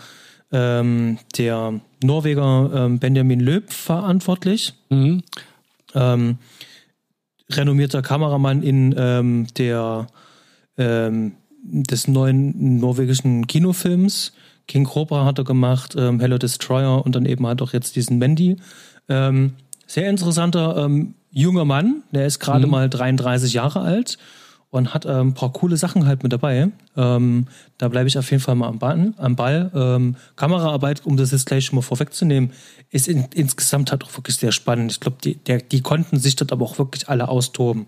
ähm, 0.52 1.18
der 1.38 1.80
Norweger 2.04 2.72
ähm, 2.74 3.00
Benjamin 3.00 3.40
Löb 3.40 3.72
verantwortlich. 3.72 4.74
Mhm. 4.90 5.24
Ähm, 5.94 6.38
renommierter 7.50 8.02
Kameramann 8.02 8.64
in 8.64 8.96
ähm, 8.98 9.48
der 9.58 10.08
ähm, 10.78 11.34
des 11.64 12.08
neuen 12.08 12.80
norwegischen 12.80 13.48
Kinofilms. 13.48 14.34
King 14.68 14.86
Cobra 14.86 15.26
hat 15.26 15.38
er 15.38 15.44
gemacht, 15.44 15.96
ähm, 15.98 16.20
Hello 16.20 16.38
Destroyer 16.38 17.06
und 17.06 17.16
dann 17.16 17.26
eben 17.26 17.46
halt 17.46 17.62
auch 17.62 17.74
jetzt 17.74 17.96
diesen 17.96 18.18
Mandy. 18.18 18.58
Sehr 19.08 20.10
interessanter 20.10 20.90
junger 21.32 21.66
Mann, 21.66 22.04
der 22.12 22.26
ist 22.26 22.40
gerade 22.40 22.66
mhm. 22.66 22.72
mal 22.72 22.90
33 22.90 23.52
Jahre 23.52 23.82
alt 23.82 24.18
und 24.72 24.94
hat 24.94 25.06
ähm, 25.06 25.28
ein 25.28 25.34
paar 25.34 25.52
coole 25.52 25.78
Sachen 25.78 26.08
halt 26.08 26.24
mit 26.24 26.32
dabei. 26.32 26.70
Ähm, 26.96 27.48
da 27.78 27.90
bleibe 27.90 28.08
ich 28.08 28.18
auf 28.18 28.32
jeden 28.32 28.42
Fall 28.42 28.56
mal 28.56 28.70
am 28.70 28.80
Ball. 28.80 29.14
Am 29.18 29.36
Ball. 29.36 29.70
Ähm, 29.76 30.16
Kameraarbeit, 30.38 31.06
um 31.06 31.18
das 31.18 31.32
jetzt 31.32 31.46
gleich 31.46 31.66
schon 31.66 31.76
mal 31.76 31.82
vorwegzunehmen, 31.82 32.52
ist 32.90 33.10
in, 33.10 33.26
insgesamt 33.34 33.92
halt 33.92 34.04
auch 34.06 34.18
wirklich 34.18 34.38
sehr 34.38 34.54
spannend. 34.54 34.92
Ich 34.94 35.02
glaube, 35.02 35.18
die, 35.24 35.38
die 35.38 35.82
konnten 35.82 36.18
sich 36.20 36.38
dort 36.38 36.54
aber 36.54 36.66
auch 36.66 36.80
wirklich 36.80 37.10
alle 37.10 37.28
austoben. 37.28 37.88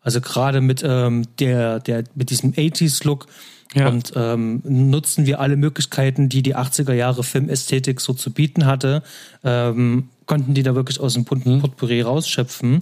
Also 0.00 0.20
gerade 0.22 0.62
mit 0.62 0.82
ähm, 0.84 1.24
der, 1.38 1.80
der, 1.80 2.04
mit 2.14 2.30
diesem 2.30 2.52
80s-Look 2.52 3.26
ja. 3.74 3.88
und 3.88 4.14
ähm, 4.16 4.62
nutzen 4.64 5.26
wir 5.26 5.38
alle 5.38 5.56
Möglichkeiten, 5.56 6.30
die 6.30 6.42
die 6.42 6.56
80er 6.56 6.94
Jahre 6.94 7.22
Filmästhetik 7.24 8.00
so 8.00 8.14
zu 8.14 8.32
bieten 8.32 8.64
hatte, 8.64 9.02
ähm, 9.44 10.08
konnten 10.24 10.54
die 10.54 10.62
da 10.62 10.74
wirklich 10.74 10.98
aus 10.98 11.12
dem 11.12 11.24
bunten 11.24 11.56
mhm. 11.56 11.60
Potpourri 11.60 12.00
rausschöpfen. 12.00 12.78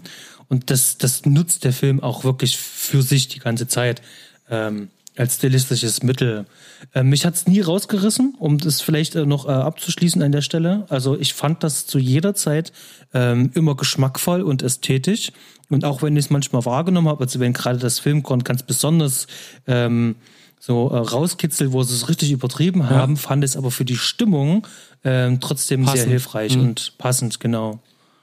Und 0.51 0.71
das, 0.71 0.99
das 0.99 1.25
nutzt 1.25 1.65
der 1.65 1.73
Film 1.73 2.01
auch 2.03 2.25
wirklich 2.25 2.59
für 2.59 3.01
sich 3.01 3.29
die 3.29 3.39
ganze 3.39 3.67
Zeit. 3.67 4.03
Ähm, 4.51 4.91
als 5.17 5.37
stilistisches 5.37 6.03
Mittel. 6.03 6.47
Äh, 6.95 7.03
mich 7.03 7.27
hat's 7.27 7.47
nie 7.47 7.61
rausgerissen, 7.61 8.35
um 8.39 8.59
das 8.59 8.81
vielleicht 8.81 9.15
äh, 9.17 9.27
noch 9.27 9.47
äh, 9.47 9.51
abzuschließen 9.51 10.23
an 10.23 10.33
der 10.33 10.41
Stelle. 10.43 10.87
Also 10.89 11.19
ich 11.19 11.35
fand 11.35 11.63
das 11.63 11.87
zu 11.87 11.99
jeder 11.99 12.35
Zeit 12.35 12.73
ähm, 13.13 13.51
immer 13.55 13.77
geschmackvoll 13.77 14.43
und 14.43 14.63
ästhetisch. 14.63 15.33
Und 15.69 15.85
auch 15.85 16.03
wenn 16.03 16.17
ich 16.17 16.27
es 16.27 16.31
manchmal 16.31 16.65
wahrgenommen 16.65 17.09
habe, 17.09 17.25
also 17.25 17.39
wenn 17.39 17.53
gerade 17.53 17.79
das 17.79 17.99
Filmkorn 17.99 18.45
ganz 18.45 18.63
besonders 18.63 19.27
ähm, 19.67 20.17
so 20.59 20.91
äh, 20.91 20.99
rauskitzelt, 20.99 21.73
wo 21.73 21.83
sie 21.83 21.95
es 21.95 22.09
richtig 22.09 22.33
übertrieben 22.33 22.81
ja. 22.81 22.91
haben, 22.91 23.17
fand 23.17 23.45
es 23.45 23.57
aber 23.57 23.71
für 23.71 23.85
die 23.85 23.97
Stimmung 23.97 24.67
ähm, 25.05 25.41
trotzdem 25.41 25.85
passend. 25.85 26.01
sehr 26.01 26.11
hilfreich 26.11 26.57
mhm. 26.57 26.63
und 26.63 26.95
passend, 26.99 27.41
genau. 27.41 27.81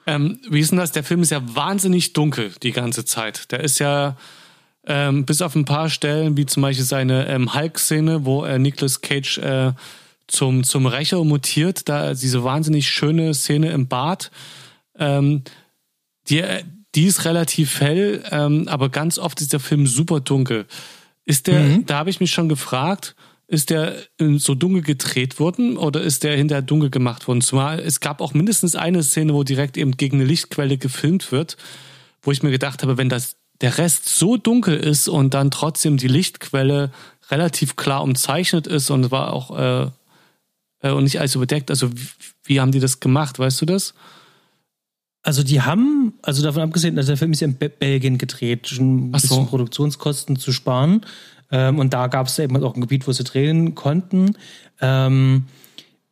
Ähm, 0.07 0.39
wie 0.49 0.61
ist 0.61 0.71
denn 0.71 0.79
das? 0.79 0.93
Der 0.93 1.03
Film 1.03 1.21
ist 1.21 1.31
ja 1.31 1.41
wahnsinnig 1.55 2.13
dunkel 2.13 2.53
die 2.63 2.71
ganze 2.71 3.05
Zeit. 3.05 3.51
Der 3.51 3.59
ist 3.59 3.79
ja 3.79 4.15
ähm, 4.87 5.25
bis 5.25 5.41
auf 5.41 5.53
ein 5.53 5.65
paar 5.65 5.89
Stellen, 5.89 6.37
wie 6.37 6.45
zum 6.45 6.63
Beispiel 6.63 6.85
seine 6.85 7.27
ähm, 7.27 7.53
Hulk-Szene, 7.53 8.25
wo 8.25 8.45
äh, 8.45 8.57
Nicolas 8.57 9.01
Cage 9.01 9.37
äh, 9.39 9.73
zum, 10.27 10.63
zum 10.63 10.85
Rächer 10.85 11.23
mutiert, 11.23 11.89
da 11.89 12.13
diese 12.13 12.43
wahnsinnig 12.43 12.89
schöne 12.89 13.33
Szene 13.33 13.71
im 13.71 13.87
Bad. 13.87 14.31
Ähm, 14.97 15.43
die, 16.29 16.39
äh, 16.39 16.63
die 16.95 17.05
ist 17.05 17.25
relativ 17.25 17.81
hell, 17.81 18.23
ähm, 18.31 18.67
aber 18.69 18.89
ganz 18.89 19.19
oft 19.19 19.41
ist 19.41 19.51
der 19.51 19.59
Film 19.59 19.87
super 19.87 20.21
dunkel. 20.21 20.65
Ist 21.25 21.47
der, 21.47 21.59
mhm. 21.59 21.85
da 21.85 21.97
habe 21.97 22.09
ich 22.09 22.21
mich 22.21 22.31
schon 22.31 22.47
gefragt, 22.47 23.15
ist 23.47 23.69
der 23.69 23.95
so 24.37 24.55
dunkel 24.55 24.81
gedreht 24.81 25.39
worden 25.39 25.77
oder 25.77 26.01
ist 26.01 26.23
der 26.23 26.35
hinterher 26.35 26.61
dunkel 26.61 26.89
gemacht 26.89 27.27
worden? 27.27 27.41
Zumal 27.41 27.79
es 27.79 27.99
gab 28.01 28.19
auch 28.21 28.33
mindestens 28.33 28.75
eine 28.75 29.03
Szene, 29.03 29.33
wo 29.33 29.43
direkt 29.43 29.77
eben 29.77 29.95
gegen 29.95 30.17
eine 30.17 30.25
Lichtquelle 30.25 30.77
gefilmt 30.77 31.31
wird, 31.31 31.55
wo 32.21 32.31
ich 32.31 32.43
mir 32.43 32.51
gedacht 32.51 32.83
habe, 32.83 32.97
wenn 32.97 33.09
das 33.09 33.37
der 33.61 33.77
Rest 33.77 34.09
so 34.09 34.37
dunkel 34.37 34.77
ist 34.77 35.07
und 35.07 35.33
dann 35.33 35.49
trotzdem 35.49 35.97
die 35.97 36.09
Lichtquelle 36.09 36.91
relativ 37.31 37.75
klar 37.75 38.03
umzeichnet 38.03 38.67
ist 38.67 38.89
und 38.89 39.11
war 39.11 39.33
auch 39.33 39.57
äh, 39.57 39.91
äh, 40.81 40.91
und 40.91 41.03
nicht 41.03 41.19
alles 41.19 41.35
überdeckt. 41.35 41.69
Also 41.69 41.91
wie, 41.91 42.07
wie 42.43 42.59
haben 42.59 42.71
die 42.71 42.79
das 42.79 42.99
gemacht? 42.99 43.39
Weißt 43.39 43.61
du 43.61 43.65
das? 43.65 43.93
Also 45.23 45.43
die 45.43 45.61
haben, 45.61 46.13
also 46.21 46.41
davon 46.43 46.61
abgesehen, 46.61 46.95
dass 46.95 47.07
der 47.07 47.17
Film 47.17 47.33
ist 47.33 47.41
ja 47.41 47.47
in 47.47 47.55
Belgien 47.55 48.17
gedreht, 48.17 48.67
schon 48.67 49.09
ein 49.09 49.11
bisschen 49.11 49.29
so. 49.29 49.45
Produktionskosten 49.45 50.37
zu 50.37 50.53
sparen. 50.53 51.05
Ähm, 51.51 51.79
und 51.79 51.93
da 51.93 52.07
gab 52.07 52.27
es 52.27 52.39
eben 52.39 52.61
auch 52.63 52.75
ein 52.75 52.81
Gebiet, 52.81 53.07
wo 53.07 53.11
sie 53.11 53.23
drehen 53.23 53.75
konnten. 53.75 54.37
Ähm, 54.81 55.45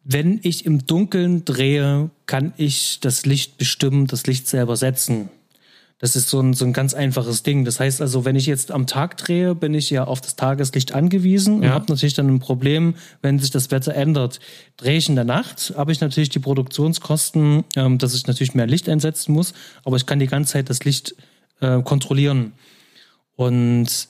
wenn 0.04 0.40
ich 0.44 0.66
im 0.66 0.86
Dunkeln 0.86 1.46
drehe, 1.46 2.12
kann 2.28 2.54
ich 2.58 3.00
das 3.00 3.26
Licht 3.26 3.58
bestimmen, 3.58 4.08
das 4.08 4.28
Licht 4.28 4.48
selber 4.48 4.76
setzen. 4.76 5.30
Das 5.98 6.16
ist 6.16 6.30
so 6.30 6.42
ein, 6.42 6.54
so 6.54 6.66
ein 6.66 6.74
ganz 6.74 6.94
einfaches 6.94 7.42
Ding. 7.42 7.64
Das 7.64 7.80
heißt 7.80 8.02
also, 8.02 8.26
wenn 8.26 8.36
ich 8.36 8.46
jetzt 8.46 8.72
am 8.72 8.86
Tag 8.86 9.18
drehe, 9.18 9.56
bin 9.56 9.74
ich 9.74 9.90
ja 9.90 10.04
auf 10.04 10.20
das 10.20 10.36
Tageslicht 10.36 10.94
angewiesen 10.94 11.64
ja. 11.64 11.70
und 11.70 11.74
habe 11.74 11.86
natürlich 11.88 12.14
dann 12.14 12.28
ein 12.28 12.40
Problem, 12.40 12.96
wenn 13.22 13.40
sich 13.40 13.50
das 13.50 13.72
Wetter 13.72 13.96
ändert. 13.96 14.40
Drehe 14.78 14.98
ich 14.98 15.08
in 15.08 15.16
der 15.16 15.24
Nacht, 15.24 15.74
habe 15.78 15.94
ich 15.94 16.02
natürlich 16.02 16.30
die 16.30 16.40
Produktionskosten, 16.40 17.64
ähm, 17.78 17.98
dass 17.98 18.14
ich 18.14 18.28
natürlich 18.28 18.54
mehr 18.54 18.68
Licht 18.68 18.90
einsetzen 18.90 19.32
muss, 19.32 19.54
aber 19.86 19.96
ich 19.96 20.06
kann 20.06 20.20
die 20.20 20.28
ganze 20.28 20.54
Zeit 20.54 20.70
das 20.70 20.84
Licht 20.84 21.16
äh, 21.62 21.82
kontrollieren. 21.82 22.52
Und 23.38 24.10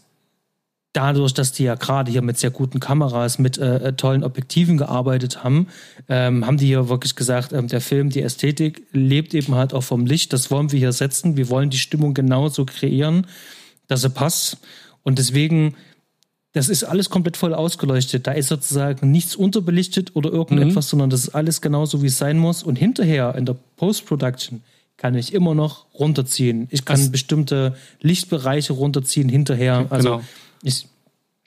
dadurch, 0.95 1.33
dass 1.33 1.51
die 1.51 1.63
ja 1.63 1.75
gerade 1.75 2.11
hier 2.11 2.21
mit 2.21 2.37
sehr 2.37 2.51
guten 2.51 2.79
Kameras, 2.79 3.37
mit 3.37 3.57
äh, 3.57 3.89
äh, 3.89 3.93
tollen 3.93 4.23
Objektiven 4.23 4.77
gearbeitet 4.77 5.43
haben, 5.43 5.67
ähm, 6.07 6.45
haben 6.45 6.57
die 6.57 6.67
hier 6.67 6.87
wirklich 6.87 7.15
gesagt, 7.15 7.51
ähm, 7.51 7.67
der 7.67 7.81
Film, 7.81 8.09
die 8.09 8.21
Ästhetik 8.21 8.83
lebt 8.93 9.33
eben 9.33 9.55
halt 9.55 9.73
auch 9.73 9.83
vom 9.83 10.05
Licht. 10.05 10.31
Das 10.31 10.51
wollen 10.51 10.71
wir 10.71 10.79
hier 10.79 10.93
setzen. 10.93 11.35
Wir 11.35 11.49
wollen 11.49 11.69
die 11.69 11.77
Stimmung 11.77 12.13
genauso 12.13 12.65
kreieren, 12.65 13.27
dass 13.87 14.01
sie 14.01 14.09
passt. 14.09 14.57
Und 15.03 15.19
deswegen, 15.19 15.75
das 16.53 16.69
ist 16.69 16.85
alles 16.85 17.09
komplett 17.09 17.35
voll 17.35 17.53
ausgeleuchtet. 17.53 18.25
Da 18.25 18.31
ist 18.31 18.47
sozusagen 18.47 19.11
nichts 19.11 19.35
unterbelichtet 19.35 20.15
oder 20.15 20.31
irgendetwas, 20.31 20.87
mhm. 20.87 20.89
sondern 20.89 21.09
das 21.09 21.25
ist 21.25 21.35
alles 21.35 21.59
genauso, 21.59 22.03
wie 22.03 22.07
es 22.07 22.17
sein 22.17 22.37
muss. 22.37 22.63
Und 22.63 22.77
hinterher 22.77 23.35
in 23.35 23.45
der 23.45 23.57
Post-Production 23.75 24.63
kann 24.95 25.13
ich 25.15 25.33
immer 25.33 25.55
noch 25.55 25.87
runterziehen. 25.93 26.69
Ich 26.71 26.85
kann 26.85 26.97
das 26.97 27.11
bestimmte 27.11 27.75
Lichtbereiche 27.99 28.71
runterziehen 28.71 29.27
hinterher. 29.27 29.87
Also 29.89 30.09
genau 30.09 30.23
ich, 30.65 30.87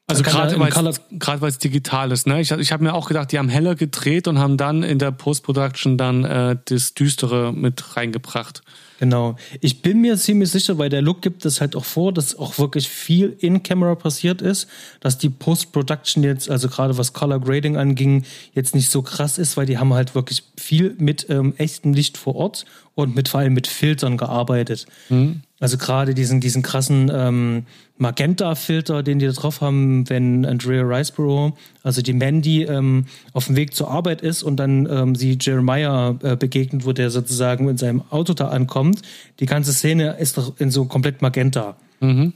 also 0.06 0.22
gerade 0.22 1.40
weil 1.40 1.50
es 1.50 1.58
digital 1.58 2.12
ist. 2.12 2.26
Ne? 2.26 2.40
Ich, 2.40 2.50
ich 2.50 2.72
habe 2.72 2.82
mir 2.82 2.94
auch 2.94 3.08
gedacht, 3.08 3.30
die 3.32 3.38
haben 3.38 3.50
heller 3.50 3.74
gedreht 3.74 4.26
und 4.26 4.38
haben 4.38 4.56
dann 4.56 4.82
in 4.82 4.98
der 4.98 5.10
Post-Production 5.10 5.98
dann 5.98 6.24
äh, 6.24 6.56
das 6.64 6.94
Düstere 6.94 7.52
mit 7.52 7.96
reingebracht. 7.96 8.62
Genau. 9.00 9.36
Ich 9.60 9.82
bin 9.82 10.00
mir 10.00 10.16
ziemlich 10.16 10.50
sicher, 10.50 10.78
weil 10.78 10.88
der 10.88 11.02
Look 11.02 11.20
gibt 11.20 11.44
es 11.44 11.60
halt 11.60 11.76
auch 11.76 11.84
vor, 11.84 12.12
dass 12.12 12.36
auch 12.36 12.58
wirklich 12.58 12.88
viel 12.88 13.36
in 13.38 13.62
Camera 13.62 13.94
passiert 13.96 14.40
ist, 14.40 14.66
dass 15.00 15.18
die 15.18 15.28
Post-Production 15.28 16.22
jetzt, 16.24 16.50
also 16.50 16.68
gerade 16.68 16.96
was 16.96 17.12
Color 17.12 17.40
Grading 17.40 17.76
anging, 17.76 18.24
jetzt 18.54 18.74
nicht 18.74 18.90
so 18.90 19.02
krass 19.02 19.36
ist, 19.36 19.56
weil 19.56 19.66
die 19.66 19.78
haben 19.78 19.92
halt 19.92 20.14
wirklich 20.14 20.42
viel 20.56 20.96
mit 20.98 21.26
ähm, 21.28 21.54
echtem 21.58 21.92
Licht 21.92 22.16
vor 22.16 22.34
Ort 22.34 22.64
und 22.94 23.14
mit 23.14 23.28
vor 23.28 23.40
allem 23.40 23.52
mit 23.52 23.66
Filtern 23.66 24.16
gearbeitet. 24.16 24.86
Mhm. 25.10 25.42
Also 25.60 25.76
gerade 25.76 26.14
diesen, 26.14 26.40
diesen 26.40 26.62
krassen 26.62 27.10
ähm, 27.12 27.66
Magenta-Filter, 27.96 29.02
den 29.02 29.18
die 29.18 29.26
da 29.26 29.32
drauf 29.32 29.60
haben, 29.60 30.08
wenn 30.08 30.46
Andrea 30.46 30.82
Riceborough, 30.82 31.52
also 31.82 32.00
die 32.00 32.12
Mandy, 32.12 32.62
ähm, 32.62 33.06
auf 33.32 33.46
dem 33.46 33.56
Weg 33.56 33.74
zur 33.74 33.90
Arbeit 33.90 34.22
ist 34.22 34.44
und 34.44 34.56
dann 34.56 34.86
ähm, 34.88 35.14
sie 35.16 35.36
Jeremiah 35.40 36.16
äh, 36.22 36.36
begegnet, 36.36 36.86
wo 36.86 36.92
der 36.92 37.10
sozusagen 37.10 37.68
in 37.68 37.76
seinem 37.76 38.02
Auto 38.10 38.34
da 38.34 38.48
ankommt. 38.48 39.02
Die 39.40 39.46
ganze 39.46 39.72
Szene 39.72 40.16
ist 40.18 40.38
doch 40.38 40.58
in 40.60 40.70
so 40.70 40.84
komplett 40.84 41.22
Magenta. 41.22 41.76
Mhm. 41.98 42.34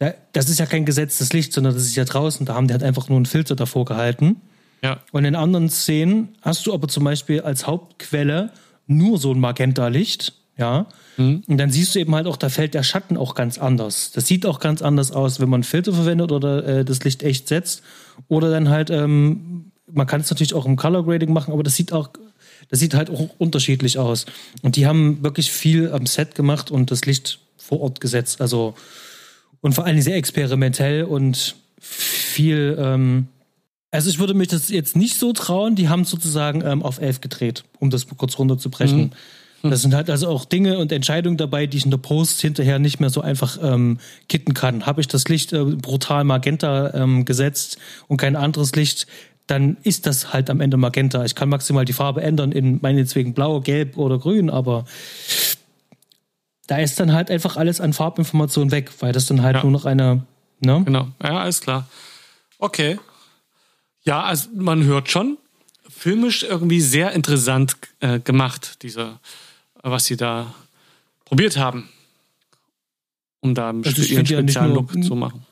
Da, 0.00 0.14
das 0.32 0.48
ist 0.48 0.58
ja 0.58 0.66
kein 0.66 0.84
gesetztes 0.84 1.32
Licht, 1.32 1.52
sondern 1.52 1.74
das 1.74 1.84
ist 1.84 1.94
ja 1.94 2.04
draußen. 2.04 2.44
Da 2.44 2.54
haben 2.54 2.66
die 2.66 2.74
halt 2.74 2.82
einfach 2.82 3.08
nur 3.08 3.16
einen 3.16 3.26
Filter 3.26 3.54
davor 3.54 3.84
gehalten. 3.84 4.40
Ja. 4.82 4.98
Und 5.12 5.24
in 5.24 5.36
anderen 5.36 5.70
Szenen 5.70 6.30
hast 6.40 6.66
du 6.66 6.74
aber 6.74 6.88
zum 6.88 7.04
Beispiel 7.04 7.42
als 7.42 7.68
Hauptquelle 7.68 8.50
nur 8.88 9.18
so 9.18 9.32
ein 9.32 9.38
Magenta-Licht 9.38 10.41
ja. 10.56 10.86
Mhm. 11.16 11.42
Und 11.46 11.58
dann 11.58 11.70
siehst 11.70 11.94
du 11.94 11.98
eben 11.98 12.14
halt 12.14 12.26
auch, 12.26 12.36
da 12.36 12.48
fällt 12.48 12.74
der 12.74 12.82
Schatten 12.82 13.16
auch 13.16 13.34
ganz 13.34 13.58
anders. 13.58 14.12
Das 14.12 14.26
sieht 14.26 14.44
auch 14.46 14.60
ganz 14.60 14.82
anders 14.82 15.10
aus, 15.10 15.40
wenn 15.40 15.48
man 15.48 15.62
Filter 15.62 15.92
verwendet 15.92 16.30
oder 16.32 16.66
äh, 16.66 16.84
das 16.84 17.02
Licht 17.04 17.22
echt 17.22 17.48
setzt. 17.48 17.82
Oder 18.28 18.50
dann 18.50 18.68
halt, 18.68 18.90
ähm, 18.90 19.72
man 19.90 20.06
kann 20.06 20.20
es 20.20 20.30
natürlich 20.30 20.54
auch 20.54 20.66
im 20.66 20.76
Color 20.76 21.04
Grading 21.04 21.32
machen, 21.32 21.52
aber 21.52 21.62
das 21.62 21.74
sieht 21.76 21.92
auch, 21.92 22.10
das 22.68 22.78
sieht 22.80 22.94
halt 22.94 23.10
auch 23.10 23.30
unterschiedlich 23.38 23.98
aus. 23.98 24.26
Und 24.62 24.76
die 24.76 24.86
haben 24.86 25.22
wirklich 25.22 25.50
viel 25.50 25.90
am 25.90 26.06
Set 26.06 26.34
gemacht 26.34 26.70
und 26.70 26.90
das 26.90 27.04
Licht 27.06 27.38
vor 27.56 27.80
Ort 27.80 28.00
gesetzt. 28.00 28.40
Also, 28.40 28.74
und 29.60 29.74
vor 29.74 29.84
allem 29.84 30.00
sehr 30.00 30.16
experimentell 30.16 31.04
und 31.04 31.56
viel, 31.80 32.76
ähm, 32.78 33.28
Also 33.90 34.08
ich 34.10 34.18
würde 34.18 34.34
mich 34.34 34.48
das 34.48 34.68
jetzt 34.70 34.96
nicht 34.96 35.18
so 35.18 35.32
trauen. 35.32 35.74
Die 35.76 35.88
haben 35.88 36.04
sozusagen 36.04 36.62
ähm, 36.64 36.82
auf 36.82 37.00
elf 37.00 37.20
gedreht, 37.20 37.64
um 37.78 37.90
das 37.90 38.06
kurz 38.06 38.38
runterzubrechen. 38.38 38.98
Mhm. 38.98 39.10
Das 39.62 39.82
sind 39.82 39.94
halt 39.94 40.10
also 40.10 40.28
auch 40.28 40.44
Dinge 40.44 40.78
und 40.78 40.90
Entscheidungen 40.90 41.36
dabei, 41.36 41.66
die 41.66 41.76
ich 41.76 41.84
in 41.84 41.92
der 41.92 41.98
Post 41.98 42.40
hinterher 42.40 42.80
nicht 42.80 42.98
mehr 42.98 43.10
so 43.10 43.20
einfach 43.20 43.58
ähm, 43.62 43.98
kitten 44.28 44.54
kann. 44.54 44.86
Habe 44.86 45.00
ich 45.00 45.08
das 45.08 45.28
Licht 45.28 45.52
äh, 45.52 45.64
brutal 45.64 46.24
magenta 46.24 46.92
ähm, 46.94 47.24
gesetzt 47.24 47.78
und 48.08 48.16
kein 48.16 48.34
anderes 48.34 48.74
Licht, 48.74 49.06
dann 49.46 49.76
ist 49.82 50.06
das 50.06 50.32
halt 50.32 50.50
am 50.50 50.60
Ende 50.60 50.76
magenta. 50.76 51.24
Ich 51.24 51.34
kann 51.34 51.48
maximal 51.48 51.84
die 51.84 51.92
Farbe 51.92 52.22
ändern 52.22 52.52
in 52.52 52.80
meinetwegen 52.80 53.34
blau, 53.34 53.60
gelb 53.60 53.96
oder 53.96 54.18
grün, 54.18 54.50
aber 54.50 54.84
da 56.66 56.78
ist 56.78 56.98
dann 56.98 57.12
halt 57.12 57.30
einfach 57.30 57.56
alles 57.56 57.80
an 57.80 57.92
Farbinformationen 57.92 58.70
weg, 58.70 58.90
weil 59.00 59.12
das 59.12 59.26
dann 59.26 59.42
halt 59.42 59.56
ja. 59.56 59.62
nur 59.62 59.72
noch 59.72 59.84
eine. 59.84 60.24
Ne? 60.60 60.82
Genau, 60.84 61.08
ja, 61.22 61.38
alles 61.38 61.60
klar. 61.60 61.88
Okay. 62.58 62.98
Ja, 64.04 64.22
also 64.22 64.48
man 64.54 64.84
hört 64.84 65.10
schon, 65.10 65.38
filmisch 65.88 66.42
irgendwie 66.42 66.80
sehr 66.80 67.12
interessant 67.12 67.76
äh, 68.00 68.18
gemacht, 68.20 68.82
diese 68.82 69.18
was 69.82 70.04
sie 70.04 70.16
da 70.16 70.54
probiert 71.24 71.56
haben, 71.56 71.88
um 73.40 73.54
da 73.54 73.70
einen 73.70 73.84
also 73.84 74.02
ihren 74.02 74.26
speziellen 74.26 74.74
Look 74.74 74.92
zu 75.02 75.14
machen. 75.14 75.44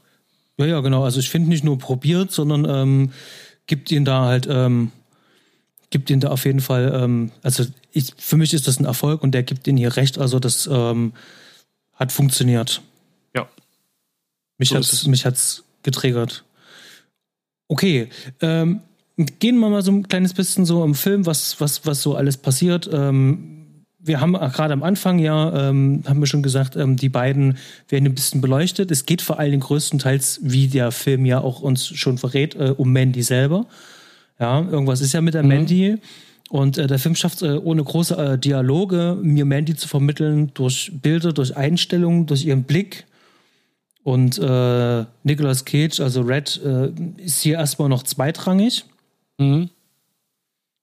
Ja, 0.57 0.67
ja, 0.67 0.81
genau. 0.81 1.05
Also 1.05 1.21
ich 1.21 1.31
finde 1.31 1.49
nicht 1.49 1.65
nur 1.65 1.79
probiert, 1.79 2.33
sondern 2.33 2.67
ähm, 2.69 3.13
gibt 3.67 3.91
ihnen 3.91 4.05
da 4.05 4.27
halt, 4.27 4.47
ähm, 4.51 4.93
gibt 5.89 6.11
ihnen 6.11 6.21
da 6.21 6.29
auf 6.29 6.45
jeden 6.45 6.61
Fall, 6.61 6.93
ähm, 6.95 7.33
also 7.43 7.65
ich, 7.93 8.13
für 8.19 8.37
mich 8.37 8.53
ist 8.53 8.69
das 8.69 8.79
ein 8.79 8.85
Erfolg 8.85 9.23
und 9.23 9.33
der 9.33 9.43
gibt 9.43 9.67
ihnen 9.67 9.79
hier 9.79 9.97
recht. 9.97 10.19
Also 10.19 10.39
das 10.39 10.69
ähm, 10.71 11.13
hat 11.95 12.13
funktioniert. 12.13 12.83
Ja. 13.35 13.49
Mich 14.59 14.69
so 14.69 14.77
hat's, 14.77 15.07
mich 15.07 15.25
hat's 15.25 15.65
getriggert. 15.83 16.45
Okay, 17.69 18.09
ähm, 18.41 18.81
gehen 19.39 19.59
wir 19.59 19.69
mal 19.69 19.83
so 19.83 19.93
ein 19.93 20.07
kleines 20.09 20.35
bisschen 20.35 20.65
so 20.67 20.85
im 20.85 20.95
Film, 20.95 21.27
was, 21.27 21.61
was, 21.61 21.87
was 21.87 22.03
so 22.03 22.17
alles 22.17 22.37
passiert. 22.37 22.89
Ähm, 22.93 23.60
wir 24.03 24.21
haben 24.21 24.33
gerade 24.33 24.73
am 24.73 24.83
Anfang 24.83 25.19
ja, 25.19 25.69
ähm, 25.69 26.03
haben 26.07 26.21
wir 26.21 26.27
schon 26.27 26.43
gesagt, 26.43 26.77
ähm, 26.77 26.97
die 26.97 27.09
beiden 27.09 27.59
werden 27.89 28.07
ein 28.07 28.15
bisschen 28.15 28.41
beleuchtet. 28.41 28.91
Es 28.91 29.07
geht 29.07 29.23
vor 29.23 29.39
allen 29.39 29.51
Dingen 29.51 29.63
größtenteils, 29.63 30.41
wie 30.43 30.69
der 30.69 30.91
Film 30.91 31.27
ja 31.27 31.41
auch 31.41 31.61
uns 31.61 31.87
schon 31.87 32.19
verrät, 32.19 32.55
äh, 32.55 32.75
um 32.77 32.93
Mandy 32.93 33.23
selber. 33.23 33.67
Ja, 34.39 34.61
irgendwas 34.61 35.01
ist 35.01 35.13
ja 35.13 35.21
mit 35.21 35.35
der 35.35 35.43
mhm. 35.43 35.49
Mandy. 35.49 35.99
Und 36.49 36.79
äh, 36.79 36.87
der 36.87 36.99
Film 36.99 37.15
schafft 37.15 37.43
äh, 37.43 37.53
ohne 37.53 37.85
große 37.85 38.17
äh, 38.17 38.39
Dialoge, 38.39 39.19
mir 39.23 39.45
Mandy 39.45 39.77
zu 39.77 39.87
vermitteln, 39.87 40.51
durch 40.55 40.91
Bilder, 40.95 41.33
durch 41.33 41.57
Einstellungen, 41.57 42.27
durch 42.27 42.45
ihren 42.45 42.65
Blick. 42.65 43.07
Und 44.03 44.39
äh, 44.39 45.05
Nicolas 45.25 45.65
Cage, 45.65 46.01
also 46.01 46.23
Red, 46.23 46.61
äh, 46.65 46.91
ist 47.23 47.43
hier 47.43 47.57
erstmal 47.59 47.91
noch 47.91 48.03
zweitrangig. 48.03 48.85
Mhm 49.39 49.71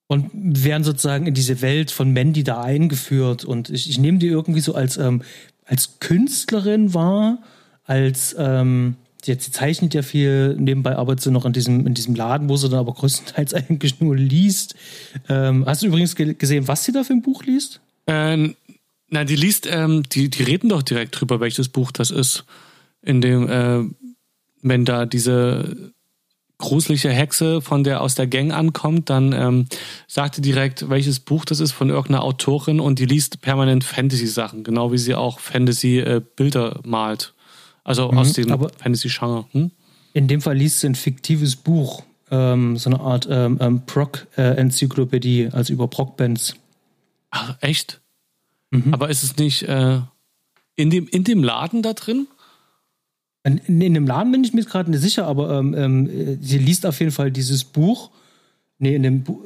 und 0.07 0.31
werden 0.33 0.83
sozusagen 0.83 1.27
in 1.27 1.33
diese 1.33 1.61
Welt 1.61 1.91
von 1.91 2.11
Mandy 2.11 2.43
da 2.43 2.61
eingeführt. 2.61 3.43
Und 3.43 3.69
ich, 3.69 3.89
ich 3.89 3.99
nehme 3.99 4.17
die 4.17 4.27
irgendwie 4.27 4.61
so 4.61 4.73
als, 4.73 4.97
ähm, 4.97 5.21
als 5.65 5.99
Künstlerin 5.99 6.93
wahr, 6.93 7.39
als 7.83 8.35
ähm, 8.39 8.95
jetzt 9.25 9.45
sie 9.45 9.51
zeichnet 9.51 9.93
ja 9.93 10.01
viel, 10.01 10.55
nebenbei 10.55 10.95
arbeitet 10.95 11.23
sie 11.23 11.31
noch 11.31 11.45
in 11.45 11.51
diesem, 11.53 11.85
in 11.85 11.93
diesem 11.93 12.15
Laden, 12.15 12.47
wo 12.47 12.55
sie 12.55 12.69
dann 12.69 12.79
aber 12.79 12.93
größtenteils 12.93 13.53
eigentlich 13.53 13.99
nur 13.99 14.15
liest. 14.15 14.75
Ähm, 15.27 15.65
hast 15.65 15.81
du 15.81 15.87
übrigens 15.87 16.15
gesehen, 16.15 16.67
was 16.67 16.85
sie 16.85 16.93
da 16.93 17.03
für 17.03 17.13
ein 17.13 17.21
Buch 17.21 17.43
liest? 17.43 17.81
Ähm, 18.07 18.55
na, 19.09 19.25
die 19.25 19.35
liest, 19.35 19.67
ähm, 19.69 20.03
die, 20.11 20.29
die 20.29 20.43
reden 20.43 20.69
doch 20.69 20.83
direkt 20.83 21.19
drüber, 21.19 21.39
welches 21.39 21.69
Buch 21.69 21.91
das 21.91 22.11
ist. 22.11 22.45
In 23.01 23.21
dem, 23.21 23.49
äh, 23.49 23.83
wenn 24.61 24.85
da 24.85 25.05
diese 25.05 25.93
gruselige 26.57 27.09
Hexe 27.09 27.61
von 27.61 27.83
der 27.83 28.01
aus 28.01 28.15
der 28.15 28.27
Gang 28.27 28.51
ankommt, 28.51 29.09
dann 29.09 29.33
ähm, 29.33 29.65
sagt 30.07 30.43
direkt, 30.43 30.89
welches 30.89 31.19
Buch 31.19 31.45
das 31.45 31.59
ist 31.59 31.71
von 31.71 31.89
irgendeiner 31.89 32.23
Autorin 32.23 32.79
und 32.79 32.99
die 32.99 33.05
liest 33.05 33.41
permanent 33.41 33.83
Fantasy-Sachen, 33.83 34.63
genau 34.63 34.91
wie 34.91 34.97
sie 34.97 35.15
auch 35.15 35.39
Fantasy-Bilder 35.39 36.81
äh, 36.83 36.87
malt. 36.87 37.33
Also 37.83 38.11
mhm, 38.11 38.17
aus 38.17 38.33
dem 38.33 38.49
Fantasy-Genre. 38.49 39.45
Hm? 39.51 39.71
In 40.13 40.27
dem 40.27 40.41
Fall 40.41 40.57
liest 40.57 40.79
sie 40.79 40.87
ein 40.87 40.95
fiktives 40.95 41.55
Buch, 41.55 42.03
ähm, 42.31 42.75
so 42.77 42.89
eine 42.89 42.99
Art 42.99 43.27
ähm, 43.29 43.57
ähm 43.61 43.85
Proc-Enzyklopädie, 43.85 45.43
äh, 45.43 45.51
also 45.51 45.73
über 45.73 45.87
Proc-Bands. 45.87 46.55
Ach, 47.29 47.55
echt? 47.61 48.01
Mhm. 48.71 48.93
Aber 48.93 49.09
ist 49.09 49.23
es 49.23 49.37
nicht 49.37 49.63
äh, 49.63 49.99
in, 50.75 50.89
dem, 50.89 51.07
in 51.07 51.23
dem 51.23 51.43
Laden 51.43 51.81
da 51.81 51.93
drin? 51.93 52.27
In, 53.43 53.59
in 53.59 53.93
dem 53.93 54.07
Laden 54.07 54.31
bin 54.31 54.43
ich 54.43 54.53
mir 54.53 54.63
gerade 54.65 54.91
nicht 54.91 55.01
sicher, 55.01 55.25
aber 55.25 55.57
ähm, 55.57 55.73
ähm, 55.73 56.37
sie 56.41 56.57
liest 56.57 56.85
auf 56.85 56.99
jeden 56.99 57.11
Fall 57.11 57.31
dieses 57.31 57.63
Buch. 57.63 58.11
Nee, 58.79 58.95
in 58.95 59.03
dem 59.03 59.23
Buch. 59.23 59.39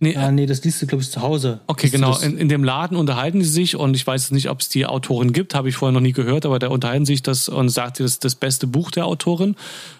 Nee, 0.00 0.16
ah, 0.16 0.32
nee, 0.32 0.46
das 0.46 0.64
liest 0.64 0.82
du, 0.82 0.86
glaube 0.86 1.02
ich, 1.02 1.10
zu 1.10 1.22
Hause. 1.22 1.60
Okay, 1.66 1.88
genau. 1.88 2.18
In, 2.18 2.36
in, 2.36 2.48
dem 2.48 2.64
Laden 2.64 2.96
unterhalten 2.96 3.42
sie 3.42 3.48
sich 3.48 3.76
und 3.76 3.94
ich 3.94 4.06
weiß 4.06 4.32
nicht, 4.32 4.50
ob 4.50 4.60
es 4.60 4.68
die 4.68 4.86
Autorin 4.86 5.32
gibt, 5.32 5.54
habe 5.54 5.68
ich 5.68 5.76
vorher 5.76 5.92
noch 5.92 6.00
nie 6.00 6.12
gehört, 6.12 6.44
aber 6.44 6.58
da 6.58 6.68
unterhalten 6.68 7.06
sich 7.06 7.22
das 7.22 7.48
und 7.48 7.68
sagt, 7.68 8.00
das 8.00 8.12
ist 8.12 8.24
das 8.24 8.34
beste 8.34 8.66
Buch 8.66 8.90
der 8.90 9.06
Autorin. 9.06 9.54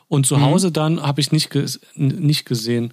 Und 0.09 0.27
zu 0.27 0.37
mhm. 0.37 0.43
Hause 0.43 0.73
dann 0.73 1.01
habe 1.01 1.21
ich 1.21 1.31
nicht, 1.33 1.51
nicht 1.95 2.45
gesehen. 2.45 2.93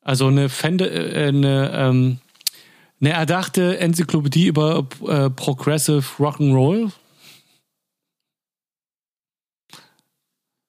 Also 0.00 0.28
eine, 0.28 0.48
Fende, 0.48 0.88
äh, 0.88 1.28
eine, 1.28 1.70
ähm, 1.74 2.18
eine 3.00 3.10
erdachte 3.10 3.78
Enzyklopädie 3.78 4.46
über 4.46 4.86
äh, 5.06 5.28
Progressive 5.30 6.04
Rock'n'Roll 6.18 6.90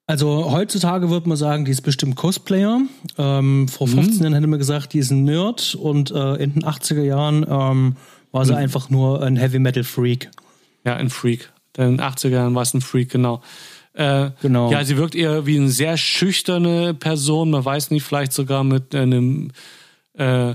Also 0.10 0.50
heutzutage 0.52 1.10
würde 1.10 1.28
man 1.28 1.38
sagen, 1.38 1.66
die 1.66 1.72
ist 1.72 1.82
bestimmt 1.82 2.16
Cosplayer. 2.16 2.80
Ähm, 3.18 3.68
vor 3.68 3.90
15 3.90 4.16
mhm. 4.16 4.24
Jahren 4.24 4.34
hätte 4.34 4.48
man 4.48 4.58
gesagt, 4.58 4.94
die 4.94 5.00
ist 5.00 5.12
ein 5.12 5.26
Nerd 5.26 5.76
und 5.76 6.12
äh, 6.12 6.36
in 6.36 6.54
den 6.54 6.64
80er 6.64 7.04
Jahren 7.04 7.46
ähm, 7.48 7.98
war 8.32 8.46
sie 8.46 8.54
mhm. 8.54 8.58
einfach 8.58 8.90
nur 8.90 9.22
ein 9.22 9.36
Heavy 9.36 9.60
Metal 9.60 9.84
Freak. 9.84 10.32
Ja, 10.86 10.96
ein 10.96 11.10
Freak. 11.10 11.52
In 11.78 11.98
den 11.98 12.02
80er 12.02 12.30
Jahren 12.30 12.56
war 12.56 12.62
es 12.62 12.74
ein 12.74 12.80
Freak, 12.80 13.10
genau. 13.10 13.42
Äh, 13.94 14.30
genau. 14.42 14.72
Ja, 14.72 14.86
sie 14.86 14.96
wirkt 14.96 15.14
eher 15.14 15.46
wie 15.46 15.58
eine 15.58 15.70
sehr 15.70 15.98
schüchterne 15.98 16.94
Person. 16.94 17.52
Man 17.52 17.66
weiß 17.66 17.92
nicht, 17.92 18.04
vielleicht 18.04 18.32
sogar 18.32 18.64
mit 18.64 18.96
einem, 18.96 19.52
äh, 20.14 20.54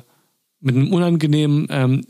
mit 0.60 0.76
einem 0.76 0.90
unangenehmen 0.90 1.66
ähm, 1.68 2.06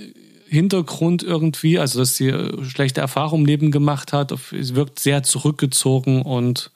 Hintergrund 0.46 1.24
irgendwie, 1.24 1.80
also 1.80 1.98
dass 1.98 2.14
sie 2.14 2.28
äh, 2.28 2.64
schlechte 2.64 3.00
Erfahrungen 3.00 3.42
im 3.42 3.46
Leben 3.46 3.70
gemacht 3.72 4.12
hat. 4.12 4.32
Sie 4.52 4.76
wirkt 4.76 5.00
sehr 5.00 5.24
zurückgezogen 5.24 6.22
und 6.22 6.70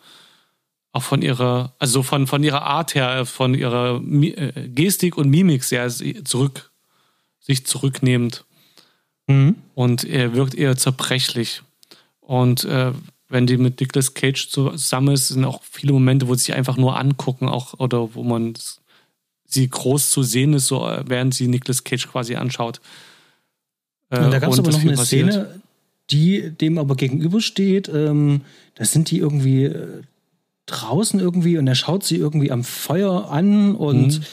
auch 0.97 1.03
von 1.03 1.22
ihrer, 1.22 1.74
also 1.78 2.03
von, 2.03 2.26
von 2.26 2.42
ihrer 2.42 2.62
Art 2.62 2.94
her, 2.94 3.26
von 3.26 3.55
ihrer 3.55 4.03
äh, 4.03 4.68
Gestik 4.68 5.16
und 5.16 5.28
Mimik 5.28 5.62
sehr 5.62 5.88
zurück, 6.24 6.70
sich 7.38 7.66
zurücknehmend. 7.66 8.44
Mhm. 9.26 9.57
Und 9.74 10.05
er 10.05 10.34
wirkt 10.34 10.55
eher 10.55 10.76
zerbrechlich. 10.76 11.62
Und 12.20 12.64
äh, 12.64 12.92
wenn 13.28 13.47
die 13.47 13.59
mit 13.59 13.80
Nicolas 13.80 14.14
Cage 14.14 14.49
zusammen 14.49 15.14
ist, 15.14 15.28
sind 15.28 15.44
auch 15.44 15.62
viele 15.62 15.92
Momente, 15.92 16.28
wo 16.28 16.34
sie 16.34 16.44
sich 16.44 16.55
einfach 16.55 16.76
nur 16.76 16.99
angucken, 16.99 17.49
auch 17.49 17.74
oder 17.78 18.14
wo 18.14 18.22
man 18.22 18.55
sie 19.44 19.68
groß 19.68 20.11
zu 20.11 20.22
sehen 20.22 20.55
ist, 20.55 20.66
so 20.66 20.88
äh, 20.88 21.05
während 21.07 21.34
sie 21.34 21.47
Nicolas 21.47 21.84
Cage 21.84 22.09
quasi 22.09 22.36
anschaut. 22.36 22.80
Äh, 24.11 24.30
da 24.30 24.38
gab 24.38 24.53
es 24.53 24.59
aber 24.59 24.70
noch 24.70 24.80
eine 24.80 24.94
passiert. 24.94 25.32
Szene, 25.32 25.61
die 26.11 26.51
dem 26.51 26.78
aber 26.78 26.97
gegenübersteht. 26.97 27.88
Ähm, 27.88 28.42
das 28.76 28.92
sind 28.92 29.11
die 29.11 29.18
irgendwie 29.18 29.64
äh, 29.64 30.03
draußen 30.66 31.20
irgendwie 31.20 31.58
und 31.58 31.66
er 31.66 31.74
schaut 31.74 32.04
sie 32.04 32.16
irgendwie 32.16 32.50
am 32.50 32.64
Feuer 32.64 33.30
an 33.30 33.74
und 33.74 34.18
mhm. 34.18 34.24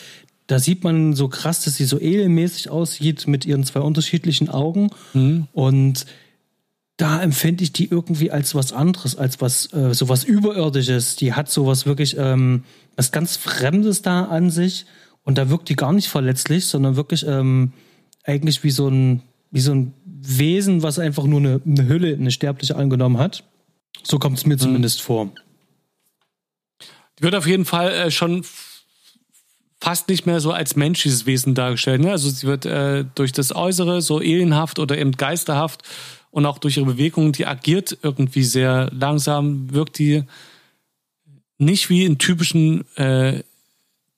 da 0.47 0.59
sieht 0.59 0.84
man 0.84 1.13
so 1.13 1.27
krass, 1.29 1.63
dass 1.63 1.75
sie 1.75 1.86
so 1.86 1.99
elenmäßig 1.99 2.69
aussieht 2.69 3.27
mit 3.27 3.45
ihren 3.45 3.63
zwei 3.63 3.79
unterschiedlichen 3.79 4.49
Augen 4.49 4.89
mhm. 5.13 5.47
und 5.53 6.05
da 6.97 7.21
empfinde 7.21 7.63
ich 7.63 7.73
die 7.73 7.89
irgendwie 7.89 8.31
als 8.31 8.53
was 8.53 8.71
anderes, 8.71 9.15
als 9.15 9.41
was 9.41 9.73
äh, 9.73 9.93
so 9.93 10.09
was 10.09 10.23
Überirdisches. 10.23 11.15
Die 11.15 11.34
hat 11.34 11.49
so 11.49 11.65
was 11.65 11.86
wirklich 11.86 12.15
ähm, 12.17 12.63
was 12.95 13.11
ganz 13.11 13.36
Fremdes 13.36 14.03
da 14.03 14.25
an 14.25 14.51
sich 14.51 14.86
und 15.23 15.38
da 15.38 15.49
wirkt 15.49 15.69
die 15.69 15.75
gar 15.75 15.93
nicht 15.93 16.09
verletzlich, 16.09 16.65
sondern 16.65 16.95
wirklich 16.95 17.25
ähm, 17.27 17.73
eigentlich 18.23 18.63
wie 18.63 18.71
so 18.71 18.88
ein 18.88 19.23
wie 19.49 19.59
so 19.59 19.73
ein 19.73 19.93
Wesen, 20.05 20.84
was 20.84 20.99
einfach 20.99 21.25
nur 21.25 21.39
eine, 21.39 21.61
eine 21.65 21.88
Hülle, 21.88 22.13
eine 22.13 22.31
sterbliche 22.31 22.75
angenommen 22.75 23.17
hat. 23.17 23.43
So 24.03 24.17
kommt 24.19 24.38
es 24.38 24.45
mir 24.45 24.55
mhm. 24.55 24.59
zumindest 24.59 25.01
vor. 25.01 25.31
Wird 27.24 27.36
auf 27.36 27.47
jeden 27.47 27.63
Fall 27.63 27.89
äh, 27.89 28.11
schon 28.11 28.43
fast 29.80 30.09
nicht 30.09 30.26
mehr 30.26 30.41
so 30.41 30.51
als 30.51 30.76
menschliches 30.76 31.26
Wesen 31.26 31.55
dargestellt. 31.55 32.01
Ne? 32.01 32.11
Also 32.11 32.30
sie 32.30 32.45
wird 32.45 32.65
äh, 32.65 33.05
durch 33.15 33.32
das 33.32 33.55
Äußere 33.55 34.01
so 34.01 34.17
alienhaft 34.17 34.78
oder 34.78 34.97
eben 34.97 35.13
geisterhaft 35.13 35.84
und 36.32 36.45
auch 36.45 36.57
durch 36.57 36.76
ihre 36.76 36.86
Bewegungen, 36.86 37.32
die 37.32 37.45
agiert 37.45 37.97
irgendwie 38.01 38.43
sehr 38.43 38.89
langsam, 38.91 39.71
wirkt 39.71 39.99
die 39.99 40.24
nicht 41.57 41.89
wie 41.89 42.03
in 42.03 42.17
typischen, 42.17 42.86
äh, 42.97 43.43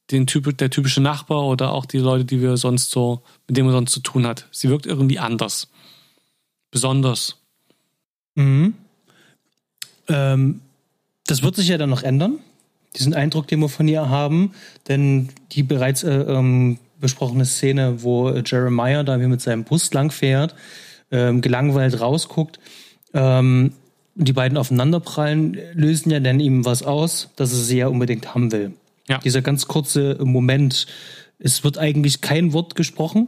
den 0.10 0.26
typ, 0.26 0.58
der 0.58 0.72
typische 0.72 1.02
Nachbar 1.02 1.44
oder 1.46 1.74
auch 1.74 1.86
die 1.86 2.00
Leute, 2.00 2.26
die 2.26 2.42
wir 2.42 2.58
sonst 2.58 2.90
so, 2.90 3.22
mit 3.48 3.56
denen 3.56 3.68
man 3.68 3.76
sonst 3.76 3.92
zu 3.92 4.00
tun 4.00 4.26
hat. 4.26 4.48
Sie 4.50 4.70
wirkt 4.70 4.88
irgendwie 4.88 5.20
anders. 5.20 5.68
Besonders. 6.72 7.38
Mhm. 8.34 8.74
Ähm, 10.08 10.62
das 11.28 11.44
wird 11.44 11.56
sich 11.56 11.68
ja 11.68 11.78
dann 11.78 11.92
noch 11.92 12.02
ändern 12.02 12.40
diesen 12.98 13.14
Eindruck, 13.14 13.48
den 13.48 13.60
wir 13.60 13.70
von 13.70 13.88
ihr 13.88 14.10
haben. 14.10 14.54
Denn 14.88 15.30
die 15.52 15.64
bereits 15.64 16.04
äh, 16.04 16.14
ähm, 16.14 16.78
besprochene 17.00 17.46
Szene, 17.46 18.04
wo 18.04 18.30
äh, 18.30 18.44
Jeremiah 18.46 19.04
da 19.04 19.20
wie 19.20 19.28
mit 19.28 19.42
seinem 19.42 19.64
Bus 19.64 19.94
langfährt, 19.94 20.56
ähm, 21.12 21.42
gelangweilt 21.42 22.00
rausguckt, 22.00 22.60
ähm, 23.14 23.74
die 24.16 24.34
beiden 24.34 24.58
aufeinanderprallen, 24.58 25.58
lösen 25.74 26.10
ja 26.10 26.20
dann 26.20 26.40
ihm 26.40 26.66
was 26.66 26.84
aus, 26.84 27.30
dass 27.36 27.52
er 27.52 27.60
sie 27.60 27.78
ja 27.80 27.88
unbedingt 27.88 28.34
haben 28.34 28.52
will. 28.52 28.74
Ja. 29.08 29.20
Dieser 29.20 29.42
ganz 29.42 29.68
kurze 29.68 30.18
Moment, 30.22 30.88
es 31.38 31.64
wird 31.64 31.78
eigentlich 31.78 32.22
kein 32.22 32.54
Wort 32.54 32.76
gesprochen. 32.76 33.28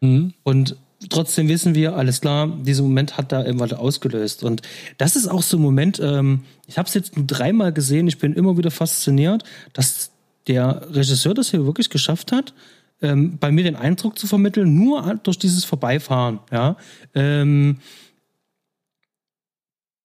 Mhm. 0.00 0.34
Und 0.42 0.76
trotzdem 1.10 1.48
wissen 1.48 1.74
wir, 1.74 1.96
alles 1.96 2.20
klar, 2.20 2.48
dieser 2.48 2.82
Moment 2.82 3.16
hat 3.16 3.32
da 3.32 3.44
irgendwas 3.44 3.72
ausgelöst. 3.72 4.42
Und 4.44 4.62
das 4.98 5.16
ist 5.16 5.28
auch 5.28 5.42
so 5.42 5.56
ein 5.56 5.62
Moment, 5.62 6.00
ähm, 6.00 6.44
ich 6.66 6.78
habe 6.78 6.88
es 6.88 6.94
jetzt 6.94 7.16
nur 7.16 7.26
dreimal 7.26 7.72
gesehen, 7.72 8.08
ich 8.08 8.18
bin 8.18 8.34
immer 8.34 8.56
wieder 8.56 8.70
fasziniert, 8.70 9.44
dass 9.72 10.10
der 10.46 10.86
Regisseur 10.90 11.34
das 11.34 11.50
hier 11.50 11.66
wirklich 11.66 11.90
geschafft 11.90 12.32
hat, 12.32 12.54
ähm, 13.00 13.38
bei 13.38 13.50
mir 13.50 13.64
den 13.64 13.76
Eindruck 13.76 14.18
zu 14.18 14.26
vermitteln, 14.26 14.74
nur 14.74 15.18
durch 15.22 15.38
dieses 15.38 15.64
Vorbeifahren, 15.64 16.40
ja. 16.50 16.76
Ähm, 17.14 17.78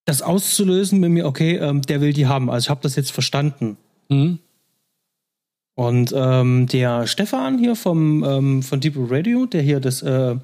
das 0.05 0.21
auszulösen 0.21 1.01
mit 1.01 1.11
mir, 1.11 1.25
okay, 1.25 1.57
ähm, 1.57 1.81
der 1.81 1.99
will 1.99 2.13
die 2.13 2.27
haben. 2.27 2.49
Also 2.49 2.65
ich 2.65 2.69
habe 2.69 2.79
das 2.81 2.95
jetzt 2.95 3.11
verstanden. 3.11 3.77
Mhm. 4.07 4.39
Und 5.75 6.13
ähm, 6.15 6.65
der 6.67 7.05
Stefan 7.07 7.59
hier 7.59 7.75
vom 7.75 8.23
ähm, 8.23 8.63
von 8.63 8.79
Deep 8.79 8.95
Radio, 8.97 9.45
der 9.45 9.61
hier 9.61 9.79
das 9.79 10.01
äh, 10.01 10.35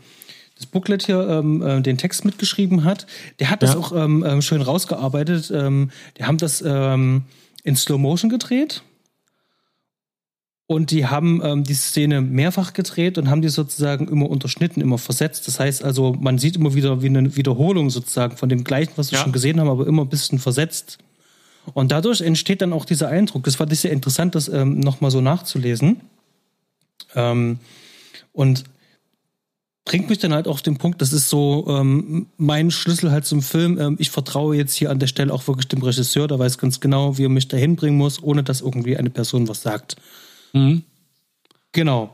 das 0.63 0.71
Booklet 0.71 1.05
hier 1.05 1.27
ähm, 1.27 1.61
äh, 1.61 1.81
den 1.81 1.97
Text 1.97 2.25
mitgeschrieben 2.25 2.83
hat, 2.83 3.05
der 3.39 3.49
hat 3.49 3.61
das 3.63 3.75
auch 3.75 3.91
ähm, 3.91 4.23
ähm, 4.25 4.41
schön 4.41 4.61
rausgearbeitet. 4.61 5.51
Ähm, 5.53 5.91
die 6.17 6.23
haben 6.23 6.37
das 6.37 6.63
ähm, 6.65 7.23
in 7.63 7.75
Slow 7.75 7.99
Motion 7.99 8.29
gedreht. 8.29 8.83
Und 10.65 10.91
die 10.91 11.05
haben 11.05 11.41
ähm, 11.43 11.63
die 11.65 11.73
Szene 11.73 12.21
mehrfach 12.21 12.71
gedreht 12.73 13.17
und 13.17 13.29
haben 13.29 13.41
die 13.41 13.49
sozusagen 13.49 14.07
immer 14.07 14.29
unterschnitten, 14.29 14.79
immer 14.79 14.97
versetzt. 14.97 15.47
Das 15.47 15.59
heißt 15.59 15.83
also, 15.83 16.13
man 16.13 16.37
sieht 16.37 16.55
immer 16.55 16.73
wieder 16.73 17.01
wie 17.01 17.07
eine 17.07 17.35
Wiederholung 17.35 17.89
sozusagen 17.89 18.37
von 18.37 18.47
dem 18.47 18.63
gleichen, 18.63 18.93
was 18.95 19.11
wir 19.11 19.17
ja. 19.17 19.23
schon 19.23 19.33
gesehen 19.33 19.59
haben, 19.59 19.69
aber 19.69 19.85
immer 19.85 20.03
ein 20.03 20.09
bisschen 20.09 20.39
versetzt. 20.39 20.99
Und 21.73 21.91
dadurch 21.91 22.21
entsteht 22.21 22.61
dann 22.61 22.73
auch 22.73 22.85
dieser 22.85 23.09
Eindruck. 23.09 23.43
Das 23.43 23.57
fand 23.57 23.73
ich 23.73 23.81
sehr 23.81 23.91
interessant, 23.91 24.35
das 24.35 24.47
ähm, 24.47 24.79
nochmal 24.79 25.11
so 25.11 25.19
nachzulesen. 25.19 26.01
Ähm, 27.13 27.59
und 28.31 28.63
bringt 29.85 30.09
mich 30.09 30.19
dann 30.19 30.33
halt 30.33 30.47
auf 30.47 30.61
den 30.61 30.77
Punkt, 30.77 31.01
das 31.01 31.11
ist 31.11 31.29
so 31.29 31.65
ähm, 31.67 32.27
mein 32.37 32.71
Schlüssel 32.71 33.11
halt 33.11 33.25
zum 33.25 33.41
Film. 33.41 33.77
Ähm, 33.79 33.95
ich 33.99 34.11
vertraue 34.11 34.55
jetzt 34.55 34.73
hier 34.73 34.89
an 34.89 34.99
der 34.99 35.07
Stelle 35.07 35.33
auch 35.33 35.47
wirklich 35.47 35.67
dem 35.67 35.81
Regisseur, 35.81 36.27
der 36.27 36.39
weiß 36.39 36.57
ganz 36.57 36.79
genau, 36.79 37.17
wie 37.17 37.25
er 37.25 37.29
mich 37.29 37.47
dahin 37.47 37.75
bringen 37.75 37.97
muss, 37.97 38.21
ohne 38.23 38.43
dass 38.43 38.61
irgendwie 38.61 38.97
eine 38.97 39.09
Person 39.09 39.47
was 39.47 39.61
sagt. 39.61 39.97
Mhm. 40.53 40.83
Genau. 41.73 42.13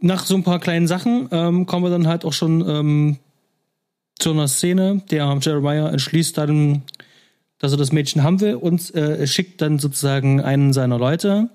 Nach 0.00 0.26
so 0.26 0.34
ein 0.34 0.44
paar 0.44 0.60
kleinen 0.60 0.86
Sachen 0.86 1.28
ähm, 1.32 1.66
kommen 1.66 1.84
wir 1.84 1.90
dann 1.90 2.06
halt 2.06 2.24
auch 2.24 2.32
schon 2.32 2.68
ähm, 2.68 3.18
zu 4.18 4.30
einer 4.30 4.48
Szene. 4.48 5.02
Der 5.10 5.38
Jeremiah 5.40 5.88
entschließt 5.88 6.38
dann, 6.38 6.82
dass 7.58 7.72
er 7.72 7.78
das 7.78 7.92
Mädchen 7.92 8.22
haben 8.22 8.40
will 8.40 8.54
und 8.54 8.94
äh, 8.94 9.26
schickt 9.26 9.60
dann 9.60 9.78
sozusagen 9.78 10.40
einen 10.40 10.72
seiner 10.72 10.98
Leute, 10.98 11.48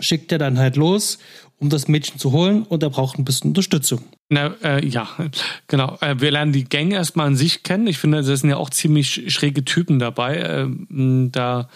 schickt 0.00 0.32
er 0.32 0.38
dann 0.38 0.58
halt 0.58 0.76
los 0.76 1.18
um 1.60 1.70
das 1.70 1.88
Mädchen 1.88 2.18
zu 2.18 2.32
holen 2.32 2.62
und 2.62 2.82
er 2.82 2.90
braucht 2.90 3.18
ein 3.18 3.24
bisschen 3.24 3.50
Unterstützung. 3.50 4.00
Na, 4.28 4.54
äh, 4.62 4.84
ja, 4.86 5.08
genau. 5.66 5.98
Äh, 6.00 6.20
wir 6.20 6.30
lernen 6.30 6.52
die 6.52 6.64
Gang 6.64 6.92
erstmal 6.92 7.26
an 7.26 7.36
sich 7.36 7.62
kennen. 7.62 7.86
Ich 7.86 7.98
finde, 7.98 8.22
da 8.22 8.36
sind 8.36 8.50
ja 8.50 8.56
auch 8.56 8.70
ziemlich 8.70 9.32
schräge 9.32 9.64
Typen 9.64 9.98
dabei. 9.98 10.36
Äh, 10.36 10.68
da, 10.88 11.68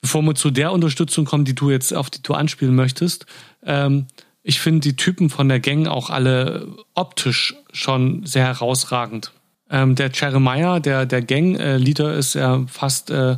bevor 0.00 0.22
wir 0.22 0.34
zu 0.34 0.50
der 0.50 0.72
Unterstützung 0.72 1.24
kommen, 1.24 1.44
die 1.44 1.54
du 1.54 1.70
jetzt 1.70 1.94
auf 1.94 2.10
die 2.10 2.22
du 2.22 2.34
anspielen 2.34 2.74
möchtest, 2.74 3.26
ähm, 3.64 4.06
ich 4.42 4.60
finde 4.60 4.80
die 4.80 4.96
Typen 4.96 5.30
von 5.30 5.48
der 5.48 5.60
Gang 5.60 5.86
auch 5.86 6.10
alle 6.10 6.68
optisch 6.94 7.54
schon 7.72 8.26
sehr 8.26 8.44
herausragend. 8.44 9.32
Ähm, 9.70 9.94
der 9.94 10.10
Jeremiah, 10.12 10.80
der, 10.80 11.06
der 11.06 11.22
Gang-Leader, 11.22 12.14
ist 12.14 12.34
ja 12.34 12.64
fast 12.66 13.10
äh, 13.10 13.36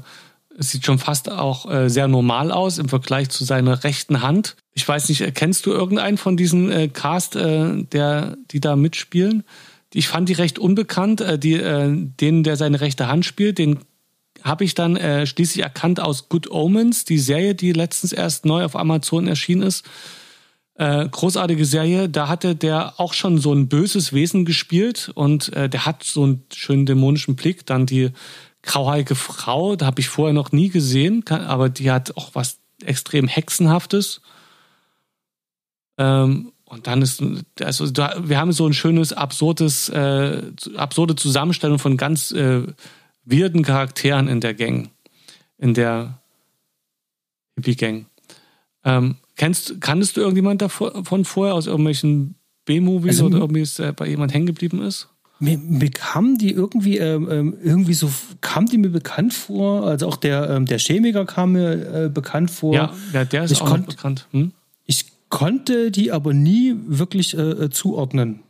es 0.58 0.70
sieht 0.70 0.86
schon 0.86 0.98
fast 0.98 1.30
auch 1.30 1.70
äh, 1.70 1.88
sehr 1.90 2.08
normal 2.08 2.50
aus 2.50 2.78
im 2.78 2.88
Vergleich 2.88 3.28
zu 3.28 3.44
seiner 3.44 3.84
rechten 3.84 4.22
Hand. 4.22 4.56
Ich 4.72 4.86
weiß 4.86 5.08
nicht, 5.08 5.34
kennst 5.34 5.66
du 5.66 5.72
irgendeinen 5.72 6.18
von 6.18 6.36
diesen 6.36 6.70
äh, 6.70 6.88
Cast, 6.88 7.36
äh, 7.36 7.82
der, 7.84 8.36
die 8.50 8.60
da 8.60 8.76
mitspielen? 8.76 9.44
Ich 9.92 10.08
fand 10.08 10.28
die 10.28 10.34
recht 10.34 10.58
unbekannt. 10.58 11.20
Äh, 11.20 11.38
die, 11.38 11.54
äh, 11.54 11.90
den, 11.92 12.42
der 12.42 12.56
seine 12.56 12.80
rechte 12.80 13.08
Hand 13.08 13.24
spielt, 13.24 13.58
den 13.58 13.80
habe 14.42 14.64
ich 14.64 14.74
dann 14.74 14.96
äh, 14.96 15.26
schließlich 15.26 15.62
erkannt 15.62 16.00
aus 16.00 16.28
Good 16.28 16.50
Omens, 16.50 17.04
die 17.04 17.18
Serie, 17.18 17.54
die 17.54 17.72
letztens 17.72 18.12
erst 18.12 18.44
neu 18.44 18.64
auf 18.64 18.76
Amazon 18.76 19.26
erschienen 19.26 19.62
ist. 19.62 19.84
Äh, 20.74 21.08
großartige 21.08 21.64
Serie. 21.64 22.08
Da 22.08 22.28
hatte 22.28 22.54
der 22.54 23.00
auch 23.00 23.14
schon 23.14 23.38
so 23.38 23.52
ein 23.52 23.68
böses 23.68 24.12
Wesen 24.12 24.44
gespielt 24.44 25.10
und 25.14 25.52
äh, 25.54 25.68
der 25.68 25.86
hat 25.86 26.04
so 26.04 26.22
einen 26.22 26.42
schönen 26.54 26.86
dämonischen 26.86 27.34
Blick. 27.34 27.66
Dann 27.66 27.86
die 27.86 28.10
grauhaarige 28.66 29.14
Frau, 29.14 29.76
da 29.76 29.86
habe 29.86 30.00
ich 30.00 30.08
vorher 30.08 30.34
noch 30.34 30.52
nie 30.52 30.68
gesehen, 30.68 31.24
aber 31.28 31.68
die 31.70 31.90
hat 31.90 32.16
auch 32.16 32.34
was 32.34 32.58
extrem 32.84 33.26
Hexenhaftes. 33.26 34.20
Ähm, 35.98 36.52
und 36.64 36.86
dann 36.88 37.00
ist, 37.00 37.22
also 37.60 37.88
da, 37.90 38.16
wir 38.22 38.38
haben 38.38 38.52
so 38.52 38.66
ein 38.66 38.74
schönes, 38.74 39.12
absurdes, 39.12 39.88
äh, 39.88 40.42
absurde 40.76 41.14
Zusammenstellung 41.14 41.78
von 41.78 41.96
ganz 41.96 42.32
äh, 42.32 42.62
weirden 43.24 43.62
Charakteren 43.62 44.28
in 44.28 44.40
der 44.40 44.54
Gang, 44.54 44.90
in 45.58 45.74
der 45.74 46.20
Hippie-Gang. 47.54 48.06
Ähm, 48.84 49.16
kennst, 49.36 49.80
kanntest 49.80 50.16
du 50.16 50.20
irgendjemand 50.20 50.60
davon 50.60 51.24
vorher 51.24 51.54
aus 51.54 51.66
irgendwelchen 51.66 52.34
B-Movies 52.64 53.20
also, 53.20 53.26
oder 53.26 53.38
irgendwie 53.38 53.82
äh, 53.82 53.92
bei 53.92 54.08
jemand 54.08 54.34
hängen 54.34 54.46
geblieben 54.46 54.82
ist? 54.82 55.08
Mir, 55.38 55.58
mir 55.58 55.90
kam 55.90 56.38
die 56.38 56.50
irgendwie, 56.50 56.96
ähm, 56.96 57.28
ähm, 57.30 57.56
irgendwie 57.62 57.92
so, 57.92 58.10
kam 58.40 58.66
die 58.66 58.78
mir 58.78 58.88
bekannt 58.88 59.34
vor. 59.34 59.86
Also 59.86 60.06
auch 60.06 60.16
der, 60.16 60.48
ähm, 60.48 60.66
der 60.66 60.78
Chemiker 60.78 61.26
kam 61.26 61.52
mir 61.52 62.04
äh, 62.04 62.08
bekannt 62.08 62.50
vor. 62.50 62.74
Ja, 62.74 62.94
ja 63.12 63.24
der 63.24 63.44
ist 63.44 63.50
ich 63.50 63.60
auch 63.60 63.68
konnt, 63.68 63.86
bekannt. 63.86 64.26
Hm? 64.30 64.52
Ich 64.86 65.06
konnte 65.28 65.90
die 65.90 66.10
aber 66.10 66.32
nie 66.32 66.74
wirklich 66.86 67.36
äh, 67.36 67.40
äh 67.40 67.70
zuordnen. 67.70 68.40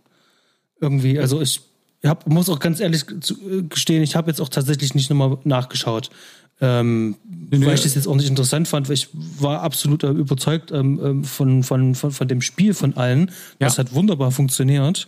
Irgendwie. 0.81 1.19
Also 1.19 1.41
ich 1.41 1.63
hab, 2.05 2.27
muss 2.29 2.49
auch 2.49 2.61
ganz 2.61 2.79
ehrlich 2.79 3.05
äh, 3.11 3.63
gestehen, 3.63 4.03
ich 4.03 4.15
habe 4.15 4.31
jetzt 4.31 4.41
auch 4.41 4.49
tatsächlich 4.49 4.95
nicht 4.95 5.11
nochmal 5.11 5.39
nachgeschaut. 5.45 6.11
Ähm, 6.59 7.17
weil 7.51 7.75
ich 7.75 7.83
das 7.83 7.95
jetzt 7.95 8.09
auch 8.09 8.15
nicht 8.15 8.31
interessant 8.31 8.67
fand, 8.67 8.89
weil 8.89 8.95
ich 8.95 9.09
war 9.13 9.61
absolut 9.61 10.05
äh, 10.05 10.09
überzeugt 10.09 10.73
ähm, 10.73 11.01
ähm, 11.03 11.25
von, 11.25 11.63
von, 11.63 11.95
von, 11.95 12.13
von 12.13 12.29
dem 12.29 12.41
Spiel 12.41 12.73
von 12.73 12.97
allen. 12.97 13.27
Ja. 13.61 13.67
Das 13.67 13.79
hat 13.79 13.93
wunderbar 13.93 14.31
funktioniert. 14.31 15.07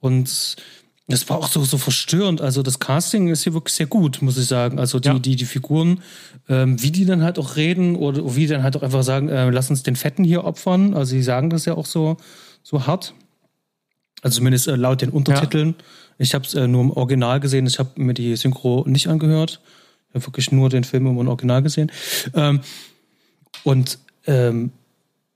Und 0.00 0.56
das 1.08 1.28
war 1.28 1.38
auch 1.38 1.48
so, 1.48 1.64
so 1.64 1.78
verstörend. 1.78 2.40
Also 2.40 2.62
das 2.62 2.78
Casting 2.78 3.28
ist 3.28 3.42
hier 3.42 3.54
wirklich 3.54 3.74
sehr 3.74 3.86
gut, 3.86 4.22
muss 4.22 4.38
ich 4.38 4.46
sagen. 4.46 4.78
Also 4.78 5.00
die, 5.00 5.08
ja. 5.08 5.18
die, 5.18 5.36
die 5.36 5.44
Figuren, 5.44 6.00
ähm, 6.48 6.80
wie 6.80 6.92
die 6.92 7.04
dann 7.04 7.22
halt 7.22 7.38
auch 7.38 7.56
reden 7.56 7.96
oder 7.96 8.36
wie 8.36 8.40
die 8.40 8.46
dann 8.46 8.62
halt 8.62 8.76
auch 8.76 8.82
einfach 8.82 9.02
sagen, 9.02 9.28
äh, 9.28 9.50
lass 9.50 9.68
uns 9.68 9.82
den 9.82 9.96
Fetten 9.96 10.24
hier 10.24 10.44
opfern. 10.44 10.94
Also 10.94 11.10
sie 11.10 11.22
sagen 11.22 11.50
das 11.50 11.64
ja 11.64 11.74
auch 11.74 11.86
so, 11.86 12.18
so 12.62 12.86
hart. 12.86 13.14
Also 14.22 14.36
zumindest 14.36 14.68
äh, 14.68 14.76
laut 14.76 15.02
den 15.02 15.10
Untertiteln. 15.10 15.74
Ja. 15.76 15.84
Ich 16.18 16.34
habe 16.34 16.44
es 16.44 16.54
äh, 16.54 16.68
nur 16.68 16.82
im 16.82 16.90
Original 16.92 17.40
gesehen. 17.40 17.66
Ich 17.66 17.80
habe 17.80 17.90
mir 17.96 18.14
die 18.14 18.36
Synchro 18.36 18.84
nicht 18.86 19.08
angehört. 19.08 19.60
Ich 20.10 20.14
habe 20.14 20.26
wirklich 20.26 20.52
nur 20.52 20.70
den 20.70 20.84
Film 20.84 21.06
im 21.06 21.28
Original 21.28 21.62
gesehen. 21.62 21.90
Ähm, 22.34 22.60
und 23.64 23.98
ähm, 24.26 24.70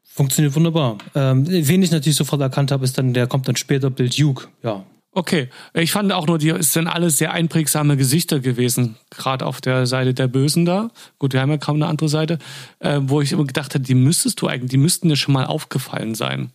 funktioniert 0.04 0.54
wunderbar. 0.54 0.98
Ähm, 1.16 1.44
wen 1.48 1.82
ich 1.82 1.90
natürlich 1.90 2.16
sofort 2.16 2.40
erkannt 2.40 2.70
habe, 2.70 2.84
ist 2.84 2.96
dann, 2.96 3.12
der 3.12 3.26
kommt 3.26 3.48
dann 3.48 3.56
später, 3.56 3.90
Bill 3.90 4.08
Duke. 4.08 4.46
Ja, 4.62 4.84
Okay, 5.16 5.48
ich 5.72 5.92
fand 5.92 6.12
auch 6.12 6.26
nur, 6.26 6.36
die 6.36 6.50
es 6.50 6.74
sind 6.74 6.88
alles 6.88 7.16
sehr 7.16 7.32
einprägsame 7.32 7.96
Gesichter 7.96 8.38
gewesen, 8.38 8.96
gerade 9.08 9.46
auf 9.46 9.62
der 9.62 9.86
Seite 9.86 10.12
der 10.12 10.28
Bösen 10.28 10.66
da. 10.66 10.90
Gut, 11.18 11.32
wir 11.32 11.40
haben 11.40 11.50
ja 11.50 11.56
kaum 11.56 11.76
eine 11.76 11.86
andere 11.86 12.10
Seite, 12.10 12.38
äh, 12.80 13.00
wo 13.00 13.22
ich 13.22 13.32
immer 13.32 13.46
gedacht 13.46 13.72
habe, 13.72 13.82
die 13.82 13.94
müsstest 13.94 14.42
du 14.42 14.46
eigentlich, 14.46 14.72
die 14.72 14.76
müssten 14.76 15.08
dir 15.08 15.16
schon 15.16 15.32
mal 15.32 15.46
aufgefallen 15.46 16.14
sein. 16.14 16.50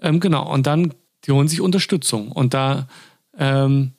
Ähm, 0.00 0.18
genau, 0.18 0.52
und 0.52 0.66
dann, 0.66 0.92
die 1.26 1.30
holen 1.30 1.46
sich 1.46 1.60
Unterstützung. 1.60 2.32
Und 2.32 2.54
da 2.54 2.88
ähm, 3.38 3.92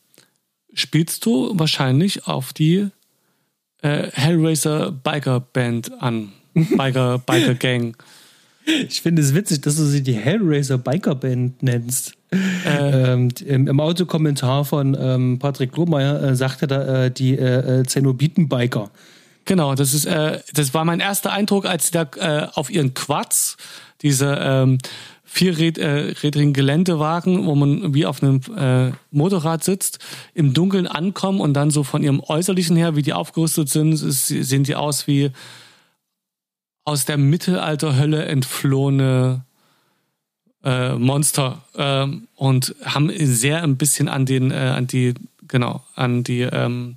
spielst 0.73 1.25
du 1.25 1.57
wahrscheinlich 1.57 2.27
auf 2.27 2.51
die 2.51 2.89
äh, 3.83 4.09
Hellraiser 4.11 4.91
Biker 4.91 5.39
Band 5.39 6.01
an. 6.01 6.33
Biker, 6.53 7.19
Biker 7.19 7.55
Gang. 7.55 7.95
Ich 8.65 9.01
finde 9.01 9.21
es 9.21 9.33
witzig, 9.33 9.61
dass 9.61 9.77
du 9.77 9.85
sie 9.85 10.03
die 10.03 10.17
Hellraiser 10.17 10.77
Biker 10.77 11.15
Band 11.15 11.63
nennst. 11.63 12.17
Äh. 12.65 13.13
Ähm, 13.13 13.29
im, 13.45 13.67
Im 13.67 13.79
Autokommentar 13.79 14.65
von 14.65 14.97
ähm, 14.99 15.39
Patrick 15.39 15.75
Lohmeier 15.75 16.21
äh, 16.21 16.35
sagte 16.35 16.67
da 16.67 17.05
äh, 17.05 17.11
die 17.11 17.37
äh, 17.37 17.79
äh, 17.81 17.83
Zenobiten-Biker. 17.83 18.89
Genau, 19.45 19.75
das 19.75 19.93
ist, 19.93 20.05
äh, 20.05 20.39
das 20.53 20.73
war 20.73 20.85
mein 20.85 20.99
erster 20.99 21.31
Eindruck, 21.31 21.65
als 21.65 21.87
sie 21.87 21.91
da 21.91 22.07
äh, 22.17 22.47
auf 22.53 22.69
ihren 22.69 22.93
Quads, 22.93 23.57
diese 24.01 24.37
ähm, 24.39 24.77
vierrädrigen 25.33 26.49
äh, 26.49 26.53
Geländewagen, 26.53 27.45
wo 27.45 27.55
man 27.55 27.93
wie 27.93 28.05
auf 28.05 28.21
einem 28.21 28.41
äh, 28.55 28.91
Motorrad 29.11 29.63
sitzt, 29.63 29.99
im 30.33 30.53
Dunkeln 30.53 30.87
ankommen 30.87 31.41
und 31.41 31.53
dann 31.55 31.71
so 31.71 31.83
von 31.83 32.03
ihrem 32.03 32.21
Äußerlichen 32.21 32.75
her, 32.75 32.95
wie 32.95 33.01
die 33.01 33.13
aufgerüstet 33.13 33.69
sind, 33.69 33.93
ist, 33.93 34.27
sehen 34.27 34.63
die 34.63 34.75
aus 34.75 35.07
wie 35.07 35.31
aus 36.85 37.05
der 37.05 37.17
Mittelalterhölle 37.17 38.25
entflohene 38.25 39.45
äh, 40.63 40.95
Monster 40.95 41.61
ähm, 41.75 42.27
und 42.35 42.75
haben 42.83 43.11
sehr 43.17 43.63
ein 43.63 43.77
bisschen 43.77 44.07
an 44.07 44.25
den, 44.25 44.51
äh, 44.51 44.55
an 44.55 44.87
die, 44.87 45.13
genau, 45.47 45.83
an 45.95 46.23
die 46.23 46.41
ähm, 46.41 46.95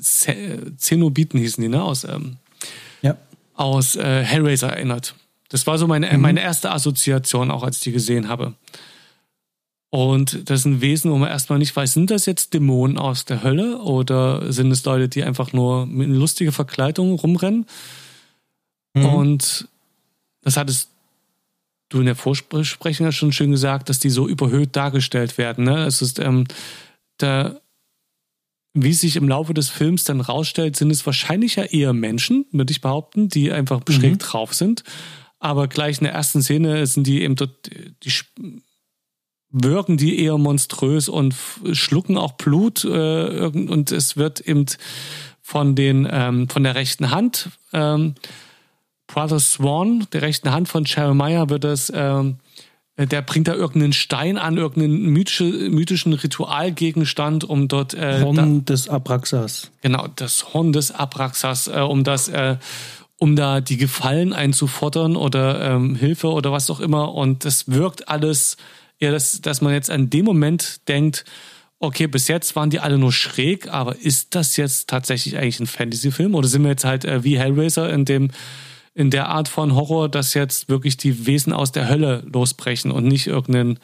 Zenobiten 0.00 1.38
hießen 1.38 1.62
die, 1.62 1.68
ne? 1.68 1.82
Aus, 1.82 2.04
ähm, 2.04 2.36
ja. 3.02 3.16
aus 3.54 3.96
äh, 3.96 4.24
Hellraiser 4.24 4.70
erinnert. 4.70 5.14
Das 5.48 5.66
war 5.66 5.78
so 5.78 5.86
meine, 5.86 6.10
mhm. 6.10 6.20
meine 6.20 6.40
erste 6.40 6.70
Assoziation, 6.70 7.50
auch 7.50 7.62
als 7.62 7.76
ich 7.76 7.82
die 7.82 7.92
gesehen 7.92 8.28
habe. 8.28 8.54
Und 9.90 10.48
das 10.48 10.64
ein 10.64 10.80
Wesen, 10.80 11.10
wo 11.10 11.18
man 11.18 11.28
erstmal 11.28 11.58
nicht 11.58 11.76
weiß, 11.76 11.92
sind 11.92 12.10
das 12.10 12.24
jetzt 12.24 12.54
Dämonen 12.54 12.96
aus 12.96 13.26
der 13.26 13.42
Hölle 13.42 13.78
oder 13.78 14.50
sind 14.50 14.70
es 14.70 14.86
Leute, 14.86 15.10
die 15.10 15.22
einfach 15.22 15.52
nur 15.52 15.84
mit 15.84 16.08
lustiger 16.08 16.52
Verkleidung 16.52 17.12
rumrennen? 17.12 17.66
Mhm. 18.94 19.04
Und 19.04 19.68
das 20.40 20.56
hattest 20.56 20.88
du 21.92 22.00
in 22.00 22.06
der 22.06 22.16
Vorsprechung 22.16 23.06
ja 23.06 23.12
schon 23.12 23.32
schön 23.32 23.50
gesagt, 23.50 23.88
dass 23.88 23.98
die 23.98 24.10
so 24.10 24.28
überhöht 24.28 24.76
dargestellt 24.76 25.38
werden. 25.38 25.64
Ne? 25.64 25.84
Es 25.84 26.02
ist, 26.02 26.18
ähm, 26.18 26.46
da, 27.18 27.60
wie 28.74 28.92
sich 28.92 29.16
im 29.16 29.28
Laufe 29.28 29.54
des 29.54 29.68
Films 29.68 30.04
dann 30.04 30.20
rausstellt, 30.20 30.76
sind 30.76 30.90
es 30.90 31.04
wahrscheinlich 31.04 31.56
ja 31.56 31.64
eher 31.64 31.92
Menschen, 31.92 32.46
würde 32.52 32.72
ich 32.72 32.80
behaupten, 32.80 33.28
die 33.28 33.52
einfach 33.52 33.80
mhm. 33.86 33.92
schräg 33.92 34.18
drauf 34.18 34.54
sind. 34.54 34.84
Aber 35.38 35.68
gleich 35.68 35.98
in 35.98 36.04
der 36.04 36.14
ersten 36.14 36.42
Szene 36.42 36.86
sind 36.86 37.06
die 37.06 37.22
eben 37.22 37.34
dort, 37.34 37.68
die 37.68 38.12
wirken 39.50 39.96
die 39.98 40.18
eher 40.20 40.38
monströs 40.38 41.08
und 41.08 41.34
schlucken 41.72 42.16
auch 42.16 42.32
Blut 42.32 42.84
äh, 42.84 43.46
und 43.46 43.92
es 43.92 44.16
wird 44.16 44.40
eben 44.40 44.66
von 45.42 45.74
den 45.74 46.08
ähm, 46.10 46.48
von 46.48 46.62
der 46.62 46.74
rechten 46.74 47.10
Hand 47.10 47.50
ähm, 47.72 48.14
Brother 49.12 49.40
Swan, 49.40 50.06
der 50.12 50.22
rechten 50.22 50.52
Hand 50.52 50.68
von 50.68 50.84
Jeremiah, 50.84 51.50
wird 51.50 51.64
es, 51.64 51.92
ähm, 51.94 52.38
der 52.96 53.20
bringt 53.20 53.46
da 53.46 53.54
irgendeinen 53.54 53.92
Stein 53.92 54.38
an, 54.38 54.56
irgendeinen 54.56 55.10
mythische, 55.10 55.44
mythischen 55.44 56.14
Ritualgegenstand, 56.14 57.44
um 57.44 57.68
dort. 57.68 57.92
Äh, 57.92 58.22
Horn 58.22 58.64
da, 58.64 58.72
des 58.72 58.88
Abraxas. 58.88 59.70
Genau, 59.82 60.08
das 60.16 60.54
Horn 60.54 60.72
des 60.72 60.92
Abraxas, 60.92 61.68
äh, 61.68 61.80
um 61.80 62.04
das, 62.04 62.28
äh, 62.28 62.56
um 63.18 63.36
da 63.36 63.60
die 63.60 63.76
Gefallen 63.76 64.32
einzufordern 64.32 65.16
oder 65.16 65.60
ähm, 65.74 65.94
Hilfe 65.94 66.28
oder 66.28 66.50
was 66.50 66.70
auch 66.70 66.80
immer. 66.80 67.12
Und 67.12 67.44
das 67.44 67.70
wirkt 67.70 68.08
alles, 68.08 68.56
ja, 68.98 69.10
dass, 69.10 69.42
dass 69.42 69.60
man 69.60 69.74
jetzt 69.74 69.90
an 69.90 70.08
dem 70.08 70.24
Moment 70.24 70.88
denkt, 70.88 71.26
okay, 71.80 72.06
bis 72.06 72.28
jetzt 72.28 72.56
waren 72.56 72.70
die 72.70 72.80
alle 72.80 72.96
nur 72.96 73.12
schräg, 73.12 73.68
aber 73.68 73.96
ist 73.96 74.34
das 74.34 74.56
jetzt 74.56 74.88
tatsächlich 74.88 75.36
eigentlich 75.36 75.60
ein 75.60 75.66
Fantasy-Film? 75.66 76.34
Oder 76.34 76.48
sind 76.48 76.62
wir 76.62 76.70
jetzt 76.70 76.84
halt 76.84 77.04
äh, 77.04 77.24
wie 77.24 77.38
Hellraiser, 77.38 77.90
in 77.90 78.06
dem 78.06 78.30
in 78.94 79.10
der 79.10 79.28
Art 79.28 79.48
von 79.48 79.74
Horror, 79.74 80.08
dass 80.08 80.34
jetzt 80.34 80.68
wirklich 80.68 80.96
die 80.96 81.26
Wesen 81.26 81.52
aus 81.52 81.72
der 81.72 81.88
Hölle 81.88 82.24
losbrechen 82.30 82.90
und 82.90 83.06
nicht 83.06 83.26
irgendein 83.26 83.78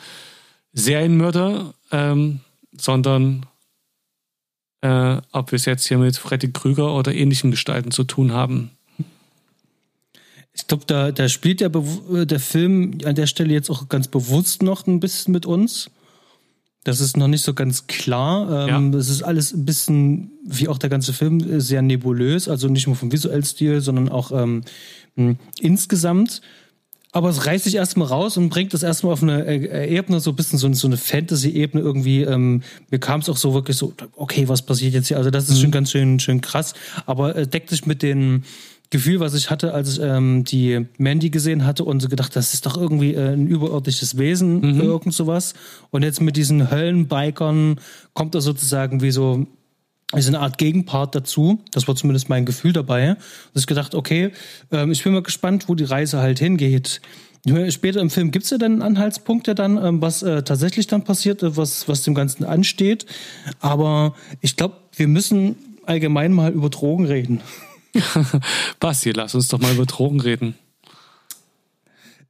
Serienmörder, 0.73 1.75
ähm, 1.91 2.41
sondern 2.73 3.47
äh, 4.83 5.17
ob 5.33 5.51
wir 5.51 5.57
es 5.57 5.65
jetzt 5.65 5.87
hier 5.89 5.99
mit 5.99 6.17
Freddy 6.17 6.53
Krüger 6.53 6.95
oder 6.95 7.15
ähnlichen 7.15 7.51
Gestalten 7.51 7.91
zu 7.91 8.05
tun 8.05 8.33
haben. 8.33 8.71
Ich 10.53 10.67
glaube, 10.67 10.85
da, 10.87 11.13
da 11.13 11.29
spielt 11.29 11.61
der, 11.61 11.71
der 11.71 12.41
Film 12.41 12.99
an 13.05 13.15
der 13.15 13.27
Stelle 13.27 13.53
jetzt 13.53 13.71
auch 13.71 13.89
ganz 13.89 14.09
bewusst 14.09 14.63
noch 14.63 14.87
ein 14.87 15.01
bisschen 15.01 15.33
mit 15.33 15.47
uns. 15.47 15.91
Das 16.85 17.01
ist 17.01 17.17
noch 17.17 17.29
nicht 17.29 17.43
so 17.43 17.55
ganz 17.55 17.87
klar. 17.87 18.69
Ähm, 18.69 18.93
ja. 18.93 18.99
Es 18.99 19.09
ist 19.09 19.23
alles 19.23 19.53
ein 19.53 19.65
bisschen, 19.65 20.31
wie 20.45 20.69
auch 20.69 20.79
der 20.79 20.91
ganze 20.91 21.13
Film, 21.13 21.61
sehr 21.61 21.83
nebulös. 21.83 22.49
Also 22.49 22.69
nicht 22.69 22.87
nur 22.87 22.97
vom 22.97 23.13
visuellen 23.13 23.45
Stil, 23.45 23.81
sondern 23.81 24.09
auch 24.09 24.33
ähm, 24.33 24.63
insgesamt. 25.61 26.41
Aber 27.11 27.31
es 27.31 27.47
reißt 27.47 27.65
sich 27.65 27.75
erstmal 27.75 28.09
raus 28.09 28.37
und 28.37 28.51
bringt 28.51 28.75
das 28.75 28.83
erstmal 28.83 29.15
auf 29.15 29.23
eine 29.23 29.45
äh, 29.47 29.97
Ebene, 29.97 30.21
so 30.21 30.31
ein 30.31 30.37
bisschen 30.37 30.59
so, 30.59 30.71
so 30.75 30.87
eine 30.87 30.99
Fantasy-Ebene 30.99 31.83
irgendwie. 31.83 32.23
Ähm, 32.23 32.63
mir 32.91 32.99
kam 32.99 33.21
es 33.21 33.31
auch 33.31 33.39
so 33.39 33.55
wirklich 33.55 33.79
so, 33.79 33.95
okay, 34.15 34.47
was 34.49 34.63
passiert 34.63 34.93
jetzt 34.93 35.09
hier? 35.09 35.17
Also 35.17 35.31
das 35.31 35.49
ist 35.49 35.57
mhm. 35.57 35.63
schon 35.63 35.71
ganz 35.71 35.91
schön, 35.91 36.21
schön 36.21 36.43
krass. 36.43 36.75
Aber 37.07 37.35
äh, 37.35 37.47
deckt 37.47 37.71
sich 37.71 37.87
mit 37.87 38.03
den 38.03 38.45
Gefühl, 38.91 39.21
was 39.21 39.35
ich 39.35 39.51
hatte, 39.51 39.75
als 39.75 39.93
ich 39.93 40.01
ähm, 40.03 40.45
die 40.45 40.87
Mandy 40.97 41.29
gesehen 41.31 41.67
hatte 41.67 41.85
und 41.85 42.01
so 42.01 42.09
gedacht, 42.09 42.35
das 42.35 42.55
ist 42.55 42.65
doch 42.65 42.77
irgendwie 42.77 43.15
äh, 43.15 43.33
ein 43.33 43.47
überirdisches 43.47 44.17
Wesen, 44.17 44.61
mhm. 44.61 44.81
irgend 44.81 45.15
sowas. 45.15 45.55
Und 45.91 46.05
jetzt 46.05 46.21
mit 46.23 46.37
diesen 46.37 46.71
Höllenbikern 46.71 47.81
kommt 48.15 48.35
da 48.35 48.41
sozusagen 48.41 49.03
wie 49.03 49.11
so 49.11 49.47
ist 50.15 50.29
eine 50.29 50.41
Art 50.41 50.57
Gegenpart 50.57 51.15
dazu. 51.15 51.59
Das 51.71 51.87
war 51.87 51.95
zumindest 51.95 52.31
mein 52.31 52.47
Gefühl 52.47 52.73
dabei. 52.73 53.17
Dass 53.53 53.63
ich 53.63 53.67
gedacht, 53.67 53.95
okay, 53.95 54.31
ähm, 54.73 54.91
ich 54.91 55.05
bin 55.05 55.13
mal 55.13 55.23
gespannt, 55.23 55.69
wo 55.69 55.75
die 55.75 55.85
Reise 55.85 56.19
halt 56.19 56.39
hingeht. 56.39 57.03
Später 57.69 58.01
im 58.01 58.11
Film 58.11 58.31
gibt 58.31 58.45
es 58.45 58.51
ja 58.51 58.59
dann 58.59 58.83
Anhaltspunkte 58.83 59.55
dann, 59.55 59.77
ähm, 59.77 60.03
was 60.03 60.23
äh, 60.23 60.43
tatsächlich 60.43 60.87
dann 60.87 61.05
passiert, 61.05 61.43
äh, 61.43 61.57
was, 61.57 61.89
was 61.89 62.03
dem 62.03 62.15
Ganzen 62.15 62.45
ansteht. 62.45 63.05
Aber 63.61 64.15
ich 64.41 64.57
glaube, 64.57 64.77
wir 64.97 65.09
müssen 65.09 65.57
allgemein 65.85 66.33
mal 66.33 66.53
über 66.53 66.71
Drogen 66.71 67.05
reden. 67.05 67.41
Basti, 68.81 69.13
lass 69.13 69.35
uns 69.35 69.49
doch 69.49 69.59
mal 69.59 69.75
über 69.75 69.87
Drogen 69.87 70.21
reden. 70.21 70.55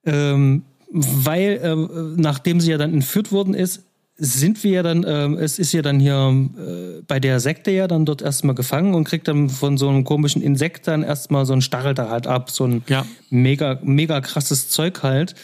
Ähm, 0.04 0.62
weil, 0.90 1.61
äh, 1.62 2.20
nachdem 2.20 2.61
sie 2.61 2.70
ja 2.70 2.78
dann 2.78 2.94
entführt 2.94 3.30
worden 3.32 3.54
ist, 3.54 3.82
sind 4.20 4.64
wir 4.64 4.72
ja 4.72 4.82
dann, 4.82 5.04
äh, 5.04 5.26
es 5.42 5.59
ist 5.61 5.72
ja 5.72 5.80
dann 5.80 6.00
hier 6.00 6.34
äh, 6.59 7.02
bei 7.06 7.20
der 7.20 7.38
Sekte 7.38 7.70
ja 7.70 7.86
dann 7.86 8.04
dort 8.04 8.20
erstmal 8.20 8.54
gefangen 8.54 8.94
und 8.94 9.04
kriegt 9.04 9.28
dann 9.28 9.48
von 9.48 9.78
so 9.78 9.88
einem 9.88 10.02
komischen 10.04 10.42
Insekt 10.42 10.88
dann 10.88 11.04
erstmal 11.04 11.46
so 11.46 11.52
ein 11.52 11.62
Stachel 11.62 11.94
da 11.94 12.11
halt 12.11 12.26
ab, 12.26 12.50
so 12.50 12.64
ein 12.64 12.82
ja. 12.88 13.06
mega, 13.30 13.78
mega 13.82 14.20
krasses 14.20 14.70
Zeug 14.70 15.02
halt. 15.04 15.36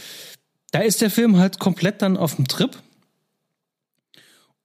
Da 0.72 0.80
ist 0.80 1.02
der 1.02 1.10
Film 1.10 1.38
halt 1.38 1.60
komplett 1.60 2.02
dann 2.02 2.16
auf 2.16 2.34
dem 2.34 2.48
Trip. 2.48 2.76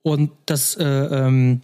Und 0.02 0.32
das, 0.48 0.76
äh, 0.76 0.86
ähm, 0.86 1.62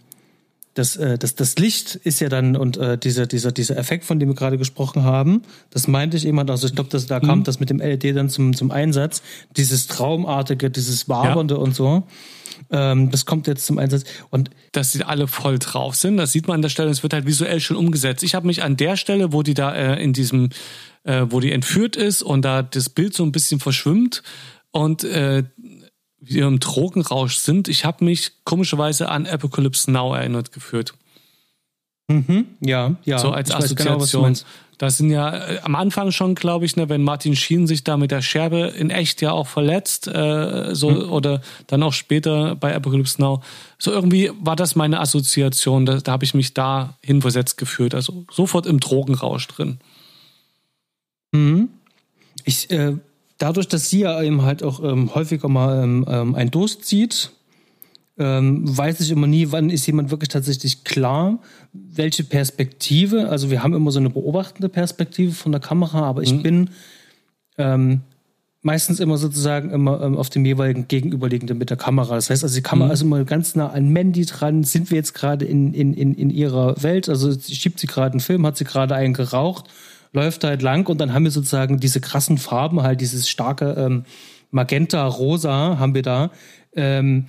das, 0.76 0.96
äh, 0.96 1.16
das, 1.16 1.34
das 1.34 1.56
Licht 1.56 1.94
ist 1.94 2.20
ja 2.20 2.28
dann 2.28 2.54
und 2.54 2.76
äh, 2.76 2.98
dieser, 2.98 3.26
dieser, 3.26 3.50
dieser 3.50 3.78
Effekt, 3.78 4.04
von 4.04 4.20
dem 4.20 4.28
wir 4.28 4.34
gerade 4.34 4.58
gesprochen 4.58 5.04
haben, 5.04 5.42
das 5.70 5.88
meinte 5.88 6.18
ich 6.18 6.26
eben, 6.26 6.38
also 6.38 6.66
ich 6.66 6.74
glaube, 6.74 6.90
da 6.98 7.20
kam 7.20 7.40
mhm. 7.40 7.44
das 7.44 7.58
mit 7.60 7.70
dem 7.70 7.78
LED 7.78 8.14
dann 8.14 8.28
zum, 8.28 8.54
zum 8.54 8.70
Einsatz, 8.70 9.22
dieses 9.56 9.86
Traumartige, 9.86 10.70
dieses 10.70 11.08
Wabernde 11.08 11.54
ja. 11.54 11.60
und 11.60 11.74
so. 11.74 12.06
Ähm, 12.70 13.10
das 13.10 13.24
kommt 13.24 13.46
jetzt 13.46 13.64
zum 13.64 13.78
Einsatz. 13.78 14.04
Und 14.30 14.50
dass 14.72 14.92
sie 14.92 15.02
alle 15.02 15.28
voll 15.28 15.58
drauf 15.58 15.96
sind, 15.96 16.18
das 16.18 16.32
sieht 16.32 16.46
man 16.46 16.56
an 16.56 16.62
der 16.62 16.68
Stelle, 16.68 16.90
es 16.90 17.02
wird 17.02 17.14
halt 17.14 17.26
visuell 17.26 17.60
schon 17.60 17.76
umgesetzt. 17.76 18.22
Ich 18.22 18.34
habe 18.34 18.46
mich 18.46 18.62
an 18.62 18.76
der 18.76 18.96
Stelle, 18.96 19.32
wo 19.32 19.42
die 19.42 19.54
da 19.54 19.74
äh, 19.74 20.02
in 20.02 20.12
diesem, 20.12 20.50
äh, 21.04 21.24
wo 21.30 21.40
die 21.40 21.52
entführt 21.52 21.96
ist 21.96 22.22
und 22.22 22.44
da 22.44 22.62
das 22.62 22.90
Bild 22.90 23.14
so 23.14 23.22
ein 23.22 23.32
bisschen 23.32 23.60
verschwimmt 23.60 24.22
und 24.72 25.04
äh, 25.04 25.44
wir 26.28 26.46
im 26.46 26.60
Drogenrausch 26.60 27.36
sind. 27.36 27.68
Ich 27.68 27.84
habe 27.84 28.04
mich 28.04 28.32
komischerweise 28.44 29.08
an 29.08 29.26
Apocalypse 29.26 29.90
Now 29.90 30.14
erinnert 30.14 30.52
geführt. 30.52 30.94
Mhm, 32.08 32.46
ja, 32.60 32.96
ja. 33.04 33.18
So 33.18 33.30
als 33.30 33.50
ich 33.50 33.56
Assoziation. 33.56 34.34
Genau, 34.34 34.44
das 34.78 34.98
sind 34.98 35.10
ja 35.10 35.34
äh, 35.34 35.60
am 35.60 35.74
Anfang 35.74 36.12
schon, 36.12 36.34
glaube 36.34 36.66
ich, 36.66 36.76
ne, 36.76 36.88
wenn 36.88 37.02
Martin 37.02 37.34
Schien 37.34 37.66
sich 37.66 37.82
da 37.82 37.96
mit 37.96 38.10
der 38.10 38.20
Scherbe 38.20 38.74
in 38.76 38.90
echt 38.90 39.22
ja 39.22 39.32
auch 39.32 39.46
verletzt, 39.46 40.06
äh, 40.06 40.74
so 40.74 40.90
mhm. 40.90 41.10
oder 41.10 41.40
dann 41.66 41.82
auch 41.82 41.94
später 41.94 42.56
bei 42.56 42.74
Apocalypse 42.74 43.20
Now. 43.20 43.42
So 43.78 43.90
irgendwie 43.90 44.30
war 44.40 44.54
das 44.54 44.76
meine 44.76 45.00
Assoziation. 45.00 45.86
Da, 45.86 45.98
da 45.98 46.12
habe 46.12 46.24
ich 46.24 46.34
mich 46.34 46.52
da 46.54 46.96
hinversetzt 47.02 47.56
gefühlt. 47.56 47.94
Also 47.94 48.24
sofort 48.30 48.66
im 48.66 48.78
Drogenrausch 48.78 49.48
drin. 49.48 49.78
Mhm. 51.32 51.70
Ich 52.44 52.70
äh, 52.70 52.96
dadurch, 53.38 53.68
dass 53.68 53.90
sie 53.90 54.00
ja 54.00 54.22
eben 54.22 54.42
halt 54.42 54.62
auch 54.62 54.82
ähm, 54.82 55.14
häufiger 55.14 55.48
mal 55.48 55.82
ähm, 55.82 56.04
ähm, 56.08 56.34
ein 56.34 56.50
Durst 56.50 56.84
zieht, 56.84 57.30
ähm, 58.18 58.62
weiß 58.64 59.00
ich 59.00 59.10
immer 59.10 59.26
nie, 59.26 59.48
wann 59.50 59.68
ist 59.68 59.86
jemand 59.86 60.10
wirklich 60.10 60.30
tatsächlich 60.30 60.84
klar, 60.84 61.38
welche 61.72 62.24
Perspektive. 62.24 63.28
Also 63.28 63.50
wir 63.50 63.62
haben 63.62 63.74
immer 63.74 63.90
so 63.90 63.98
eine 63.98 64.10
beobachtende 64.10 64.68
Perspektive 64.68 65.32
von 65.32 65.52
der 65.52 65.60
Kamera, 65.60 66.02
aber 66.02 66.22
ich 66.22 66.32
mhm. 66.32 66.42
bin 66.42 66.70
ähm, 67.58 68.00
meistens 68.62 69.00
immer 69.00 69.18
sozusagen 69.18 69.70
immer 69.70 70.00
ähm, 70.00 70.16
auf 70.16 70.30
dem 70.30 70.46
jeweiligen 70.46 70.88
Gegenüberliegenden 70.88 71.58
mit 71.58 71.68
der 71.68 71.76
Kamera. 71.76 72.14
Das 72.14 72.30
heißt 72.30 72.42
also, 72.42 72.56
die 72.56 72.62
Kamera 72.62 72.88
mhm. 72.88 72.94
ist 72.94 73.02
immer 73.02 73.24
ganz 73.24 73.54
nah 73.54 73.68
an 73.68 73.90
Mandy 73.90 74.24
dran. 74.24 74.64
Sind 74.64 74.90
wir 74.90 74.96
jetzt 74.96 75.12
gerade 75.12 75.44
in, 75.44 75.74
in, 75.74 75.92
in, 75.92 76.14
in 76.14 76.30
ihrer 76.30 76.82
Welt? 76.82 77.10
Also 77.10 77.38
schiebt 77.38 77.78
sie 77.78 77.86
gerade 77.86 78.12
einen 78.12 78.20
Film, 78.20 78.46
hat 78.46 78.56
sie 78.56 78.64
gerade 78.64 78.94
einen 78.94 79.12
geraucht 79.12 79.66
läuft 80.12 80.44
halt 80.44 80.62
lang 80.62 80.88
und 80.88 80.98
dann 80.98 81.12
haben 81.12 81.24
wir 81.24 81.30
sozusagen 81.30 81.78
diese 81.78 82.00
krassen 82.00 82.38
Farben, 82.38 82.82
halt 82.82 83.00
dieses 83.00 83.28
starke 83.28 83.72
ähm, 83.78 84.04
Magenta, 84.50 85.06
Rosa 85.06 85.78
haben 85.78 85.94
wir 85.94 86.02
da, 86.02 86.30
ähm, 86.74 87.26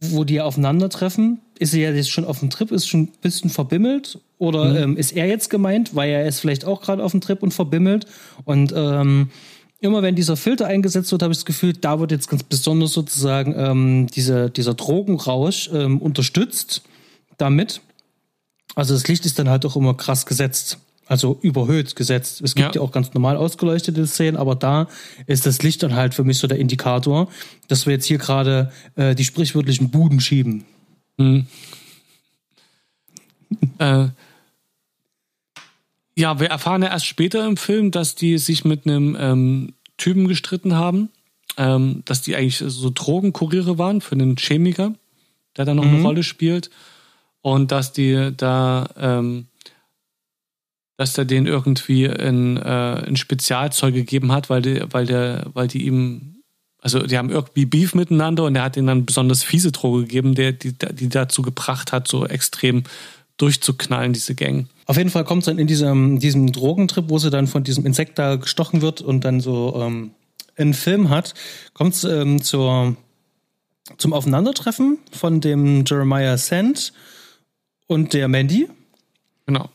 wo 0.00 0.24
die 0.24 0.40
aufeinandertreffen. 0.40 1.40
Ist 1.58 1.74
er 1.74 1.94
jetzt 1.94 2.10
schon 2.10 2.24
auf 2.24 2.40
dem 2.40 2.50
Trip, 2.50 2.72
ist 2.72 2.88
schon 2.88 3.02
ein 3.02 3.12
bisschen 3.20 3.50
verbimmelt? 3.50 4.18
Oder 4.38 4.64
mhm. 4.64 4.76
ähm, 4.76 4.96
ist 4.96 5.12
er 5.12 5.26
jetzt 5.28 5.48
gemeint, 5.48 5.94
weil 5.94 6.10
er 6.10 6.26
ist 6.26 6.40
vielleicht 6.40 6.64
auch 6.64 6.82
gerade 6.82 7.04
auf 7.04 7.12
dem 7.12 7.20
Trip 7.20 7.42
und 7.42 7.54
verbimmelt? 7.54 8.06
Und 8.44 8.72
ähm, 8.74 9.30
immer 9.78 10.02
wenn 10.02 10.16
dieser 10.16 10.36
Filter 10.36 10.66
eingesetzt 10.66 11.12
wird, 11.12 11.22
habe 11.22 11.32
ich 11.32 11.38
das 11.38 11.44
Gefühl, 11.44 11.74
da 11.74 12.00
wird 12.00 12.10
jetzt 12.10 12.28
ganz 12.28 12.42
besonders 12.42 12.92
sozusagen 12.92 13.54
ähm, 13.56 14.06
diese, 14.08 14.50
dieser 14.50 14.74
Drogenrausch 14.74 15.70
ähm, 15.72 16.00
unterstützt 16.00 16.82
damit. 17.36 17.80
Also 18.74 18.94
das 18.94 19.06
Licht 19.06 19.26
ist 19.26 19.38
dann 19.38 19.48
halt 19.48 19.64
auch 19.66 19.76
immer 19.76 19.94
krass 19.94 20.26
gesetzt. 20.26 20.78
Also 21.06 21.38
überhöht 21.42 21.96
gesetzt. 21.96 22.40
Es 22.42 22.54
gibt 22.54 22.74
ja. 22.74 22.80
ja. 22.80 22.86
auch 22.86 22.92
ganz 22.92 23.12
normal 23.14 23.36
ausgeleuchtete 23.36 24.06
Szenen, 24.06 24.36
aber 24.36 24.54
da 24.54 24.88
ist 25.26 25.46
das 25.46 25.62
Licht 25.62 25.82
dann 25.82 25.94
halt 25.94 26.14
für 26.14 26.24
mich 26.24 26.38
so 26.38 26.46
der 26.46 26.58
Indikator, 26.58 27.28
dass 27.68 27.86
wir 27.86 27.92
jetzt 27.92 28.06
hier 28.06 28.18
gerade 28.18 28.72
äh, 28.96 29.14
die 29.14 29.24
sprichwörtlichen 29.24 29.90
Buden 29.90 30.20
schieben. 30.20 30.64
Mhm. 31.18 31.46
äh, 33.78 34.08
ja, 36.14 36.40
wir 36.40 36.48
erfahren 36.48 36.82
ja 36.82 36.88
erst 36.88 37.06
später 37.06 37.46
im 37.46 37.56
Film, 37.56 37.90
dass 37.90 38.14
die 38.14 38.38
sich 38.38 38.64
mit 38.64 38.86
einem 38.86 39.16
ähm, 39.18 39.74
Typen 39.96 40.28
gestritten 40.28 40.74
haben, 40.74 41.10
ähm, 41.56 42.02
dass 42.04 42.22
die 42.22 42.36
eigentlich 42.36 42.58
so 42.58 42.90
Drogenkuriere 42.90 43.78
waren 43.78 44.00
für 44.00 44.14
einen 44.14 44.36
Chemiker, 44.36 44.94
der 45.56 45.64
da 45.64 45.74
noch 45.74 45.84
mhm. 45.84 45.94
eine 45.94 46.02
Rolle 46.02 46.22
spielt 46.22 46.70
und 47.40 47.72
dass 47.72 47.92
die 47.92 48.32
da 48.36 48.88
ähm, 48.96 49.46
dass 51.02 51.14
der 51.14 51.24
den 51.24 51.46
irgendwie 51.46 52.08
ein, 52.08 52.56
äh, 52.56 52.60
ein 53.06 53.16
Spezialzeug 53.16 53.92
gegeben 53.92 54.30
hat, 54.30 54.48
weil 54.48 54.62
die, 54.62 54.82
weil 54.90 55.04
der, 55.04 55.46
weil 55.52 55.66
die 55.66 55.84
ihm, 55.84 56.36
also 56.80 57.00
die 57.00 57.18
haben 57.18 57.30
irgendwie 57.30 57.66
Beef 57.66 57.94
miteinander 57.94 58.44
und 58.44 58.54
er 58.54 58.62
hat 58.62 58.76
ihnen 58.76 58.86
dann 58.86 59.04
besonders 59.04 59.42
fiese 59.42 59.72
Droge 59.72 60.02
gegeben, 60.02 60.36
der, 60.36 60.52
die, 60.52 60.72
die 60.72 61.08
dazu 61.08 61.42
gebracht 61.42 61.90
hat, 61.90 62.06
so 62.06 62.24
extrem 62.24 62.84
durchzuknallen, 63.36 64.12
diese 64.12 64.36
Gang. 64.36 64.68
Auf 64.86 64.96
jeden 64.96 65.10
Fall 65.10 65.24
kommt 65.24 65.42
es 65.42 65.46
dann 65.46 65.58
in 65.58 65.66
diesem, 65.66 66.20
diesem 66.20 66.52
Drogentrip, 66.52 67.06
wo 67.08 67.18
sie 67.18 67.30
dann 67.30 67.48
von 67.48 67.64
diesem 67.64 67.84
Insekt 67.84 68.18
da 68.20 68.36
gestochen 68.36 68.80
wird 68.80 69.00
und 69.00 69.24
dann 69.24 69.40
so 69.40 69.74
ähm, 69.82 70.12
einen 70.56 70.74
Film 70.74 71.10
hat, 71.10 71.34
kommt 71.74 71.94
es 71.94 72.04
ähm, 72.04 72.42
zur, 72.42 72.96
zum 73.98 74.12
Aufeinandertreffen 74.12 74.98
von 75.10 75.40
dem 75.40 75.84
Jeremiah 75.84 76.38
Sand 76.38 76.92
und 77.88 78.12
der 78.12 78.28
Mandy. 78.28 78.68
Genau. 79.46 79.68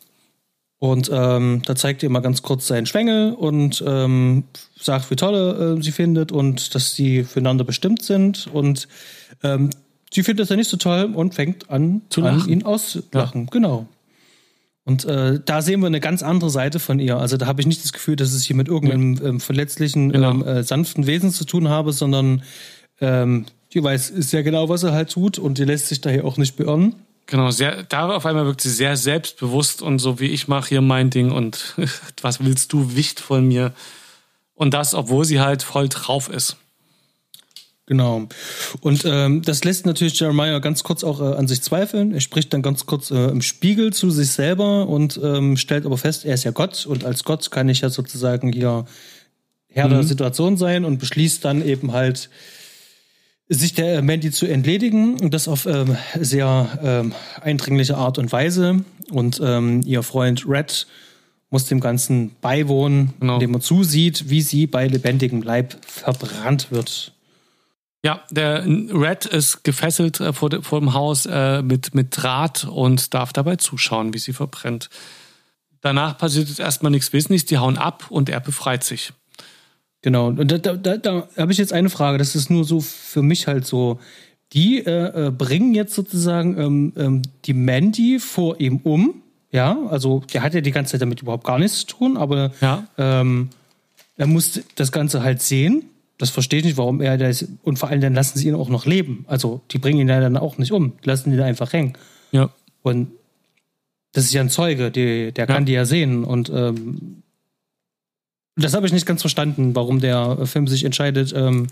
Und 0.80 1.10
ähm, 1.12 1.64
da 1.66 1.76
zeigt 1.76 2.04
ihr 2.04 2.10
mal 2.10 2.20
ganz 2.20 2.44
kurz 2.44 2.68
seinen 2.68 2.86
Schwengel 2.86 3.34
und 3.34 3.84
ähm, 3.86 4.44
sagt, 4.80 5.10
wie 5.10 5.16
toll 5.16 5.78
äh, 5.80 5.84
sie 5.84 5.92
findet 5.92 6.32
und 6.32 6.76
dass 6.76 6.94
sie 6.94 7.24
füreinander 7.24 7.64
bestimmt 7.64 8.04
sind. 8.04 8.48
Und 8.54 8.88
ähm, 9.44 9.72
sie 10.12 10.22
findet 10.22 10.44
das 10.44 10.50
ja 10.50 10.56
nicht 10.56 10.70
so 10.70 10.78
toll 10.78 11.12
und 11.16 11.34
fängt 11.34 11.72
an, 11.72 12.04
Zu 12.10 12.24
an 12.24 12.48
ihn 12.48 12.64
auszulachen. 12.64 13.46
Ja. 13.46 13.50
Genau. 13.50 13.88
Und 14.88 15.04
äh, 15.04 15.42
da 15.44 15.62
sehen 15.62 15.82
wir 15.82 15.88
eine 15.88 16.00
ganz 16.00 16.24
andere 16.24 16.50
Seite 16.50 16.80
von 16.80 17.00
ihr. 17.00 17.18
Also 17.18 17.38
da 17.38 17.48
habe 17.48 17.60
ich 17.60 17.68
nicht 17.68 17.84
das 17.84 17.92
Gefühl, 17.92 18.16
dass 18.16 18.32
es 18.32 18.46
hier 18.46 18.56
mit 18.56 18.70
irgendeinem 18.70 19.20
ähm, 19.22 19.40
verletzlichen, 19.40 20.12
genau. 20.12 20.32
ähm, 20.32 20.46
äh, 20.46 20.64
sanften 20.64 21.08
Wesen 21.08 21.32
zu 21.32 21.44
tun 21.44 21.68
habe, 21.68 21.92
sondern 21.92 22.44
ähm, 23.02 23.48
die 23.74 23.84
weiß 23.84 24.08
sehr 24.08 24.44
genau, 24.44 24.70
was 24.70 24.84
er 24.84 24.94
halt 24.94 25.12
tut 25.12 25.40
und 25.40 25.58
die 25.58 25.66
lässt 25.66 25.88
sich 25.88 26.02
daher 26.02 26.24
auch 26.24 26.38
nicht 26.38 26.56
beirren. 26.56 26.96
Genau, 27.28 27.52
sehr, 27.52 27.84
da 27.84 28.10
auf 28.10 28.26
einmal 28.26 28.46
wirkt 28.46 28.62
sie 28.62 28.70
sehr 28.70 28.96
selbstbewusst 28.96 29.82
und 29.82 30.00
so 30.00 30.20
wie 30.20 30.28
ich 30.28 30.48
mache 30.48 30.70
hier 30.70 30.82
mein 30.82 31.10
Ding 31.10 31.32
und 31.32 31.76
was 32.22 32.44
willst 32.44 32.72
du, 32.72 32.96
Wicht 32.96 33.20
von 33.20 33.46
mir? 33.46 33.74
Und 34.56 34.74
das, 34.74 34.96
obwohl 34.96 35.26
sie 35.26 35.40
halt 35.40 35.62
voll 35.62 35.90
drauf 35.90 36.30
ist. 36.30 36.56
Genau. 37.86 38.28
Und 38.82 39.06
ähm, 39.06 39.42
das 39.44 39.64
lässt 39.64 39.86
natürlich 39.86 40.20
Jeremiah 40.20 40.60
ganz 40.60 40.84
kurz 40.84 41.04
auch 41.04 41.22
äh, 41.22 41.36
an 41.36 41.48
sich 41.48 41.62
zweifeln. 41.62 42.14
Er 42.14 42.20
spricht 42.20 42.54
dann 42.54 42.62
ganz 42.62 42.86
kurz 42.86 43.12
äh, 43.12 43.28
im 43.28 43.42
Spiegel 43.42 43.94
zu 43.94 44.10
sich 44.10 44.32
selber 44.32 44.88
und 44.88 45.20
ähm, 45.24 45.56
stellt 45.56 45.86
aber 45.86 45.98
fest, 45.98 46.26
er 46.26 46.34
ist 46.34 46.44
ja 46.44 46.52
Gott 46.52 46.86
und 46.86 47.06
als 47.06 47.24
Gott 47.24 47.50
kann 47.52 47.70
ich 47.70 47.82
ja 47.82 47.90
sozusagen 47.90 48.52
hier 48.52 48.86
Herr 49.70 49.88
mhm. 49.88 49.92
der 49.92 50.04
Situation 50.04 50.58
sein 50.58 50.84
und 50.86 50.98
beschließt 50.98 51.46
dann 51.46 51.66
eben 51.66 51.94
halt 51.94 52.30
sich 53.50 53.74
der 53.74 54.02
Mandy 54.02 54.32
zu 54.32 54.46
entledigen 54.46 55.20
und 55.20 55.34
das 55.34 55.48
auf 55.48 55.66
ähm, 55.66 55.98
sehr 56.20 56.80
ähm, 56.84 57.14
eindringliche 57.42 57.98
Art 57.98 58.18
und 58.18 58.32
Weise. 58.32 58.84
Und 59.10 59.40
ähm, 59.44 59.82
ihr 59.86 60.04
Freund 60.04 60.48
Red 60.48 60.88
muss 61.50 61.66
dem 61.66 61.80
Ganzen 61.80 62.36
beiwohnen, 62.42 63.14
genau. 63.20 63.36
indem 63.36 63.54
er 63.54 63.62
zusieht, 63.62 64.30
wie 64.30 64.42
sie 64.42 64.68
bei 64.68 64.88
lebendigem 64.88 65.42
Leib 65.42 65.78
verbrannt 65.86 66.72
wird. 66.72 67.14
Ja, 68.04 68.22
der 68.30 68.66
Red 68.66 69.26
ist 69.26 69.64
gefesselt 69.64 70.20
äh, 70.20 70.34
vor, 70.34 70.50
vor, 70.62 70.80
dem 70.80 70.94
Haus 70.94 71.26
äh, 71.26 71.62
mit, 71.62 71.96
mit 71.96 72.10
Draht 72.12 72.66
und 72.66 73.14
darf 73.14 73.34
dabei 73.34 73.56
zuschauen, 73.56 74.14
wie 74.14 74.20
sie 74.20 74.34
verbrennt. 74.34 74.90
Danach 75.82 76.18
passiert 76.18 76.50
jetzt 76.50 76.60
erstmal 76.60 76.92
nichts 76.92 77.14
Wesentliches, 77.14 77.46
die 77.46 77.58
hauen 77.58 77.78
ab 77.78 78.06
und 78.10 78.30
er 78.30 78.40
befreit 78.40 78.84
sich. 78.84 79.14
Genau, 80.08 80.28
und 80.28 80.50
da, 80.50 80.58
da, 80.58 80.96
da 80.96 81.28
habe 81.36 81.52
ich 81.52 81.58
jetzt 81.58 81.74
eine 81.74 81.90
Frage, 81.90 82.18
das 82.18 82.34
ist 82.34 82.50
nur 82.50 82.64
so 82.64 82.80
für 82.80 83.22
mich 83.22 83.46
halt 83.48 83.66
so. 83.66 84.00
Die 84.54 84.78
äh, 84.78 85.28
äh, 85.28 85.32
bringen 85.32 85.74
jetzt 85.74 85.94
sozusagen 85.96 86.58
ähm, 86.58 86.94
ähm, 86.96 87.22
die 87.44 87.52
Mandy 87.52 88.18
vor 88.20 88.58
ihm 88.62 88.78
um. 88.84 89.16
Ja, 89.52 89.78
also 89.90 90.24
der 90.34 90.44
hat 90.44 90.54
ja 90.54 90.62
die 90.62 90.72
ganze 90.72 90.94
Zeit 90.94 91.02
damit 91.02 91.24
überhaupt 91.24 91.44
gar 91.44 91.60
nichts 91.60 91.80
zu 91.80 91.88
tun, 91.88 92.16
aber 92.16 92.54
ja. 92.62 92.88
ähm, 92.98 93.50
er 94.16 94.28
muss 94.28 94.62
das 94.76 94.94
Ganze 94.94 95.24
halt 95.24 95.42
sehen. 95.42 95.84
Das 96.18 96.30
verstehe 96.30 96.60
ich 96.60 96.66
nicht, 96.66 96.78
warum 96.78 97.02
er 97.02 97.18
das. 97.18 97.46
Und 97.64 97.78
vor 97.78 97.90
allem 97.90 98.00
dann 98.00 98.14
lassen 98.14 98.40
sie 98.40 98.48
ihn 98.48 98.56
auch 98.56 98.70
noch 98.70 98.86
leben. 98.86 99.26
Also 99.28 99.60
die 99.72 99.78
bringen 99.78 100.00
ihn 100.00 100.08
ja 100.08 100.22
dann 100.22 100.38
auch 100.38 100.58
nicht 100.58 100.72
um, 100.72 100.94
lassen 101.04 101.34
ihn 101.34 101.42
einfach 101.42 101.74
hängen. 101.74 101.98
Ja. 102.32 102.50
Und 102.82 103.10
das 104.14 104.24
ist 104.24 104.34
ja 104.34 104.40
ein 104.40 104.50
Zeuge, 104.50 104.90
die, 104.90 105.34
der 105.34 105.48
ja. 105.50 105.54
kann 105.54 105.66
die 105.66 105.74
ja 105.74 105.84
sehen. 105.84 106.24
Und 106.24 106.50
ähm, 106.50 107.24
das 108.58 108.74
habe 108.74 108.88
ich 108.88 108.94
nicht 108.94 109.06
ganz 109.06 109.22
verstanden, 109.22 109.76
warum 109.76 110.00
der 110.00 110.46
Film 110.48 110.68
sich 110.68 110.84
entscheidet, 110.84 111.34
ähm, 111.36 111.68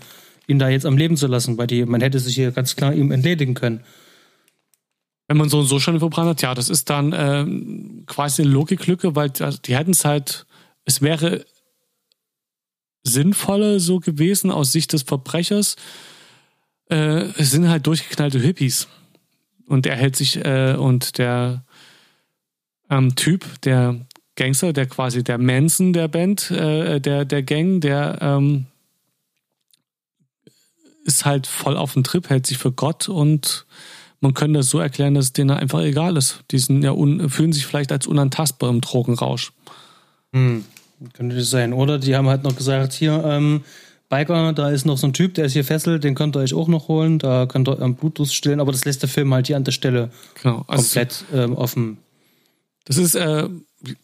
ihn 0.46 0.58
da 0.58 0.68
jetzt 0.68 0.86
am 0.86 0.96
Leben 0.96 1.16
zu 1.16 1.26
lassen, 1.26 1.58
weil 1.58 1.66
die, 1.66 1.84
man 1.84 2.00
hätte 2.00 2.20
sich 2.20 2.34
hier 2.34 2.52
ganz 2.52 2.76
klar 2.76 2.94
ihm 2.94 3.10
entledigen 3.10 3.54
können. 3.54 3.80
Wenn 5.26 5.36
man 5.36 5.48
so 5.48 5.58
und 5.58 5.66
so 5.66 5.80
schon 5.80 5.98
verbrannt 5.98 6.28
hat, 6.28 6.42
ja, 6.42 6.54
das 6.54 6.68
ist 6.68 6.88
dann 6.88 7.12
äh, 7.12 8.04
quasi 8.06 8.42
eine 8.42 8.52
Logiklücke, 8.52 9.16
weil 9.16 9.32
also, 9.40 9.58
die 9.58 9.76
hätten 9.76 9.90
es 9.90 10.04
halt, 10.04 10.46
es 10.84 11.02
wäre 11.02 11.44
sinnvoller 13.02 13.80
so 13.80 13.98
gewesen 13.98 14.52
aus 14.52 14.70
Sicht 14.70 14.92
des 14.92 15.02
Verbrechers. 15.02 15.74
Äh, 16.88 17.30
es 17.36 17.50
sind 17.50 17.68
halt 17.68 17.86
durchgeknallte 17.86 18.38
Hippies. 18.38 18.86
Und 19.66 19.86
er 19.86 19.96
hält 19.96 20.14
sich, 20.14 20.36
äh, 20.44 20.76
und 20.78 21.18
der 21.18 21.64
ähm, 22.88 23.16
Typ, 23.16 23.44
der 23.62 24.06
Gangster, 24.36 24.72
der 24.72 24.86
quasi 24.86 25.24
der 25.24 25.38
Manson 25.38 25.92
der 25.92 26.08
Band, 26.08 26.50
äh, 26.50 27.00
der, 27.00 27.24
der 27.24 27.42
Gang, 27.42 27.80
der 27.80 28.18
ähm, 28.20 28.66
ist 31.04 31.24
halt 31.24 31.46
voll 31.46 31.76
auf 31.76 31.94
dem 31.94 32.04
Trip, 32.04 32.28
hält 32.28 32.46
sich 32.46 32.58
für 32.58 32.72
Gott 32.72 33.08
und 33.08 33.66
man 34.20 34.34
könnte 34.34 34.58
das 34.58 34.70
so 34.70 34.78
erklären, 34.78 35.14
dass 35.14 35.26
es 35.26 35.32
denen 35.32 35.50
einfach 35.50 35.80
egal 35.80 36.16
ist. 36.16 36.40
Die 36.50 36.58
sind 36.58 36.82
ja 36.82 36.92
un, 36.92 37.28
fühlen 37.30 37.52
sich 37.52 37.66
vielleicht 37.66 37.92
als 37.92 38.06
unantastbar 38.06 38.70
im 38.70 38.80
Drogenrausch. 38.80 39.52
Hm, 40.32 40.64
könnte 41.12 41.36
das 41.36 41.50
sein. 41.50 41.72
Oder 41.72 41.98
die 41.98 42.16
haben 42.16 42.28
halt 42.28 42.42
noch 42.42 42.56
gesagt, 42.56 42.92
hier, 42.92 43.22
ähm, 43.24 43.62
Biker, 44.08 44.52
da 44.52 44.70
ist 44.70 44.86
noch 44.86 44.98
so 44.98 45.06
ein 45.06 45.12
Typ, 45.12 45.34
der 45.34 45.46
ist 45.46 45.52
hier 45.52 45.64
fesselt, 45.64 46.04
den 46.04 46.14
könnt 46.14 46.36
ihr 46.36 46.40
euch 46.40 46.54
auch 46.54 46.68
noch 46.68 46.88
holen, 46.88 47.18
da 47.18 47.46
könnt 47.46 47.68
ihr 47.68 47.80
am 47.80 47.96
Bluetooth 47.96 48.28
stillen, 48.28 48.60
aber 48.60 48.70
das 48.70 48.84
lässt 48.84 49.02
der 49.02 49.08
Film 49.08 49.34
halt 49.34 49.48
hier 49.48 49.56
an 49.56 49.64
der 49.64 49.72
Stelle 49.72 50.10
genau, 50.40 50.64
also 50.68 50.82
komplett 50.82 51.24
ähm, 51.34 51.54
offen. 51.56 51.98
Das 52.86 52.96
ist, 52.96 53.14
äh, 53.16 53.48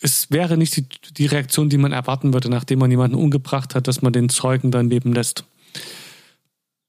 es 0.01 0.31
wäre 0.31 0.57
nicht 0.59 0.77
die, 0.77 0.87
die 1.17 1.27
Reaktion, 1.27 1.71
die 1.71 1.79
man 1.79 1.93
erwarten 1.93 2.35
würde, 2.35 2.51
nachdem 2.51 2.81
man 2.81 2.91
jemanden 2.91 3.17
umgebracht 3.17 3.75
hat, 3.75 3.89
dass 3.89 4.03
man 4.03 4.13
den 4.13 4.29
Zeugen 4.29 4.71
dann 4.71 4.91
leben 4.91 5.13
lässt. 5.15 5.45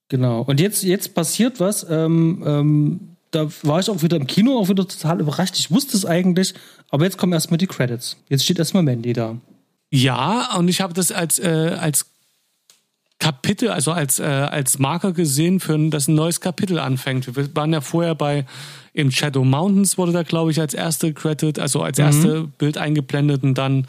Genau. 0.10 0.42
Und 0.42 0.60
jetzt, 0.60 0.84
jetzt 0.84 1.14
passiert 1.14 1.60
was. 1.60 1.86
Ähm, 1.90 2.44
ähm, 2.46 3.00
da 3.32 3.48
war 3.64 3.80
ich 3.80 3.90
auch 3.90 4.02
wieder 4.02 4.18
im 4.18 4.28
Kino, 4.28 4.58
auch 4.58 4.70
wieder 4.70 4.88
total 4.88 5.22
überrascht. 5.22 5.58
Ich 5.58 5.72
wusste 5.72 5.96
es 5.96 6.06
eigentlich, 6.06 6.54
aber 6.90 7.06
jetzt 7.06 7.18
kommen 7.18 7.34
erstmal 7.34 7.58
die 7.58 7.68
Credits. 7.68 8.18
Jetzt 8.30 8.44
steht 8.44 8.60
erstmal 8.60 8.84
Mandy 8.84 9.14
da. 9.14 9.38
Ja, 9.92 10.56
und 10.58 10.68
ich 10.68 10.82
habe 10.82 10.94
das 10.94 11.12
als, 11.12 11.40
äh, 11.40 11.78
als 11.80 12.08
Kapitel, 13.20 13.70
also 13.70 13.92
als, 13.92 14.20
äh, 14.20 14.24
als 14.24 14.80
Marker 14.80 15.14
gesehen, 15.14 15.60
für 15.60 15.78
dass 15.90 16.08
ein 16.08 16.16
neues 16.16 16.42
Kapitel 16.42 16.80
anfängt. 16.80 17.36
Wir 17.36 17.56
waren 17.56 17.72
ja 17.72 17.82
vorher 17.82 18.16
bei 18.16 18.46
im 18.94 19.12
Shadow 19.12 19.44
Mountains 19.44 19.98
wurde 19.98 20.12
da, 20.12 20.24
glaube 20.24 20.52
ich, 20.52 20.60
als 20.62 20.74
erste 20.74 21.14
Credit, 21.14 21.60
also 21.60 21.82
als 21.82 21.98
mhm. 21.98 22.04
erste 22.06 22.44
Bild 22.44 22.78
eingeblendet 22.78 23.44
und 23.44 23.58
dann 23.58 23.88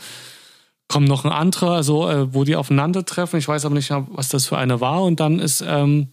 kommt 0.89 1.09
noch 1.09 1.25
ein 1.25 1.33
anderer, 1.33 1.73
also 1.73 2.09
äh, 2.09 2.35
wo 2.35 2.45
die 2.45 2.57
aufeinandertreffen. 2.57 3.39
Ich 3.39 3.49
weiß 3.49 3.65
aber 3.65 3.75
nicht, 3.75 3.91
was 3.91 4.29
das 4.29 4.47
für 4.47 4.59
eine 4.59 4.81
war. 4.81 5.03
Und 5.03 5.21
dann 5.21 5.41
ist, 5.41 5.65
ähm, 5.67 6.09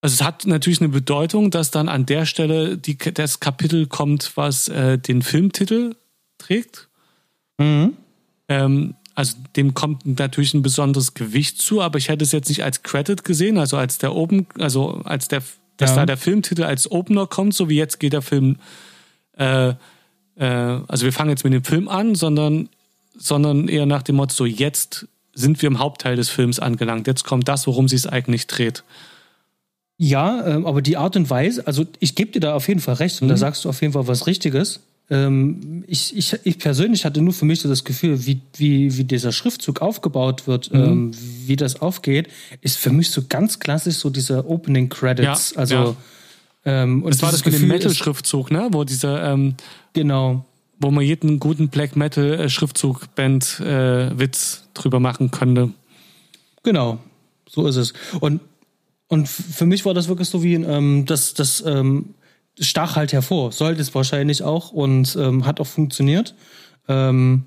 also 0.00 0.14
es 0.14 0.22
hat 0.22 0.46
natürlich 0.46 0.80
eine 0.80 0.88
Bedeutung, 0.88 1.50
dass 1.50 1.70
dann 1.70 1.88
an 1.88 2.06
der 2.06 2.24
Stelle 2.24 2.78
die, 2.78 2.96
das 2.96 3.40
Kapitel 3.40 3.86
kommt, 3.86 4.36
was 4.36 4.68
äh, 4.68 4.98
den 4.98 5.22
Filmtitel 5.22 5.96
trägt. 6.38 6.88
Mhm. 7.58 7.94
Ähm, 8.48 8.94
also 9.14 9.36
dem 9.56 9.74
kommt 9.74 10.06
natürlich 10.06 10.54
ein 10.54 10.62
besonderes 10.62 11.14
Gewicht 11.14 11.60
zu, 11.60 11.82
aber 11.82 11.98
ich 11.98 12.08
hätte 12.08 12.22
es 12.22 12.30
jetzt 12.30 12.48
nicht 12.48 12.62
als 12.62 12.84
Credit 12.84 13.24
gesehen, 13.24 13.58
also 13.58 13.76
als 13.76 13.98
der 13.98 14.14
oben, 14.14 14.46
also 14.60 15.00
als 15.04 15.26
der 15.26 15.42
dass 15.78 15.90
ja. 15.90 15.96
da 15.96 16.06
der 16.06 16.16
Filmtitel 16.18 16.64
als 16.64 16.90
Opener 16.90 17.26
kommt, 17.26 17.54
so 17.54 17.68
wie 17.68 17.76
jetzt 17.76 17.98
geht 17.98 18.12
der 18.12 18.22
Film, 18.22 18.56
äh, 19.38 19.70
äh, 19.70 19.74
also 20.36 21.04
wir 21.04 21.12
fangen 21.12 21.30
jetzt 21.30 21.44
mit 21.44 21.52
dem 21.52 21.64
Film 21.64 21.88
an, 21.88 22.14
sondern, 22.14 22.68
sondern 23.16 23.68
eher 23.68 23.86
nach 23.86 24.02
dem 24.02 24.16
Motto, 24.16 24.34
so 24.34 24.44
jetzt 24.44 25.08
sind 25.34 25.62
wir 25.62 25.68
im 25.68 25.78
Hauptteil 25.78 26.16
des 26.16 26.28
Films 26.28 26.58
angelangt. 26.58 27.06
Jetzt 27.06 27.24
kommt 27.24 27.48
das, 27.48 27.66
worum 27.66 27.88
sie 27.88 27.96
es 27.96 28.06
eigentlich 28.06 28.48
dreht. 28.48 28.82
Ja, 29.96 30.46
ähm, 30.46 30.66
aber 30.66 30.82
die 30.82 30.96
Art 30.96 31.16
und 31.16 31.30
Weise, 31.30 31.66
also 31.66 31.86
ich 32.00 32.14
gebe 32.14 32.32
dir 32.32 32.40
da 32.40 32.54
auf 32.54 32.68
jeden 32.68 32.80
Fall 32.80 32.94
recht 32.94 33.20
und 33.22 33.28
mhm. 33.28 33.30
da 33.30 33.36
sagst 33.36 33.64
du 33.64 33.68
auf 33.68 33.80
jeden 33.80 33.92
Fall 33.92 34.06
was 34.06 34.26
Richtiges. 34.26 34.80
Ähm, 35.10 35.84
ich, 35.86 36.16
ich, 36.16 36.38
ich 36.44 36.58
persönlich 36.58 37.04
hatte 37.04 37.22
nur 37.22 37.32
für 37.32 37.46
mich 37.46 37.60
so 37.60 37.68
das 37.68 37.84
Gefühl, 37.84 38.26
wie, 38.26 38.40
wie, 38.56 38.96
wie 38.96 39.04
dieser 39.04 39.32
Schriftzug 39.32 39.80
aufgebaut 39.80 40.46
wird, 40.46 40.72
mhm. 40.72 40.80
ähm, 40.80 41.10
wie 41.46 41.56
das 41.56 41.80
aufgeht, 41.80 42.28
ist 42.60 42.76
für 42.76 42.90
mich 42.90 43.10
so 43.10 43.22
ganz 43.28 43.58
klassisch 43.58 43.96
so 43.96 44.10
diese 44.10 44.46
Opening 44.48 44.88
Credits. 44.88 45.52
Ja, 45.54 45.60
also 45.60 45.74
ja. 45.74 45.96
Ähm, 46.64 47.02
und 47.02 47.14
das 47.14 47.22
war 47.22 47.30
das 47.30 47.44
mit 47.44 47.54
dem 47.54 47.68
Metal-Schriftzug, 47.68 48.50
ne? 48.50 48.68
Wo 48.72 48.84
dieser 48.84 49.32
ähm, 49.32 49.54
genau, 49.94 50.44
wo 50.78 50.90
man 50.90 51.04
jeden 51.04 51.40
guten 51.40 51.68
Black 51.68 51.96
Metal 51.96 52.48
Schriftzug 52.50 53.14
Band 53.14 53.60
äh, 53.60 54.18
Witz 54.18 54.64
drüber 54.74 55.00
machen 55.00 55.30
könnte. 55.30 55.70
Genau, 56.64 56.98
so 57.48 57.66
ist 57.66 57.76
es. 57.76 57.94
Und 58.20 58.40
und 59.06 59.26
für 59.26 59.64
mich 59.64 59.86
war 59.86 59.94
das 59.94 60.08
wirklich 60.08 60.28
so 60.28 60.42
wie 60.42 60.54
ähm, 60.54 61.06
das 61.06 61.32
das 61.32 61.62
ähm, 61.64 62.14
stach 62.60 62.96
halt 62.96 63.12
hervor. 63.12 63.52
Sollte 63.52 63.80
es 63.80 63.94
wahrscheinlich 63.94 64.42
auch 64.42 64.72
und 64.72 65.16
ähm, 65.16 65.46
hat 65.46 65.60
auch 65.60 65.66
funktioniert. 65.66 66.34
Ähm, 66.88 67.44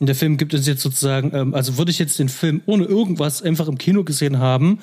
in 0.00 0.06
der 0.06 0.14
Film 0.14 0.36
gibt 0.36 0.54
es 0.54 0.66
jetzt 0.66 0.82
sozusagen, 0.82 1.32
ähm, 1.34 1.54
also 1.54 1.78
würde 1.78 1.90
ich 1.90 1.98
jetzt 1.98 2.18
den 2.18 2.28
Film 2.28 2.62
ohne 2.66 2.84
irgendwas 2.84 3.42
einfach 3.42 3.68
im 3.68 3.78
Kino 3.78 4.04
gesehen 4.04 4.38
haben, 4.38 4.80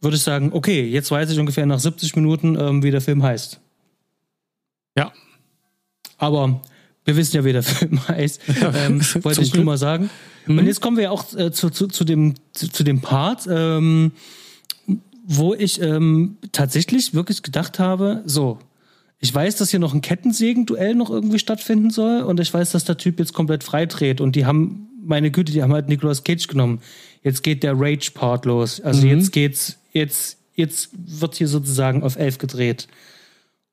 würde 0.00 0.16
ich 0.16 0.22
sagen, 0.22 0.50
okay, 0.52 0.86
jetzt 0.86 1.10
weiß 1.10 1.30
ich 1.30 1.38
ungefähr 1.38 1.66
nach 1.66 1.80
70 1.80 2.16
Minuten, 2.16 2.56
ähm, 2.58 2.82
wie 2.82 2.90
der 2.90 3.00
Film 3.00 3.22
heißt. 3.22 3.60
Ja. 4.96 5.12
Aber 6.18 6.60
wir 7.04 7.16
wissen 7.16 7.36
ja, 7.36 7.44
wie 7.44 7.52
der 7.52 7.62
Film 7.64 8.06
heißt. 8.08 8.40
Ähm, 8.74 9.00
wollte 9.22 9.42
ich 9.42 9.54
nur 9.54 9.64
mal 9.64 9.78
sagen. 9.78 10.10
Mhm. 10.46 10.58
Und 10.58 10.66
jetzt 10.66 10.80
kommen 10.80 10.96
wir 10.96 11.04
ja 11.04 11.10
auch 11.10 11.34
äh, 11.34 11.52
zu, 11.52 11.70
zu, 11.70 11.88
zu, 11.88 12.04
dem, 12.04 12.34
zu, 12.52 12.68
zu 12.68 12.84
dem 12.84 13.00
Part, 13.00 13.46
ähm, 13.50 14.12
wo 15.26 15.54
ich 15.54 15.80
ähm, 15.80 16.36
tatsächlich 16.52 17.14
wirklich 17.14 17.42
gedacht 17.42 17.78
habe, 17.78 18.22
so, 18.24 18.58
ich 19.20 19.34
weiß, 19.34 19.56
dass 19.56 19.70
hier 19.70 19.80
noch 19.80 19.92
ein 19.92 20.00
Kettensägen-Duell 20.00 20.94
noch 20.94 21.10
irgendwie 21.10 21.38
stattfinden 21.38 21.90
soll 21.90 22.22
und 22.22 22.40
ich 22.40 22.52
weiß, 22.52 22.72
dass 22.72 22.84
der 22.84 22.96
Typ 22.96 23.18
jetzt 23.18 23.34
komplett 23.34 23.62
freidreht 23.62 24.20
und 24.20 24.34
die 24.34 24.46
haben, 24.46 24.88
meine 25.04 25.30
Güte, 25.30 25.52
die 25.52 25.62
haben 25.62 25.74
halt 25.74 25.88
Nicolas 25.88 26.24
Cage 26.24 26.46
genommen. 26.46 26.80
Jetzt 27.22 27.42
geht 27.42 27.62
der 27.62 27.78
Rage-Part 27.78 28.46
los. 28.46 28.80
Also 28.80 29.02
mhm. 29.02 29.18
jetzt 29.18 29.32
geht's, 29.32 29.76
jetzt, 29.92 30.38
jetzt 30.54 30.90
wird 30.92 31.34
hier 31.34 31.48
sozusagen 31.48 32.02
auf 32.02 32.16
elf 32.16 32.38
gedreht. 32.38 32.88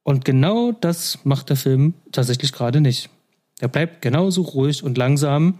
Und 0.03 0.25
genau 0.25 0.73
das 0.73 1.19
macht 1.23 1.49
der 1.49 1.55
Film 1.55 1.93
tatsächlich 2.11 2.51
gerade 2.51 2.81
nicht. 2.81 3.09
Er 3.59 3.69
bleibt 3.69 4.01
genauso 4.01 4.41
ruhig 4.41 4.83
und 4.83 4.97
langsam 4.97 5.59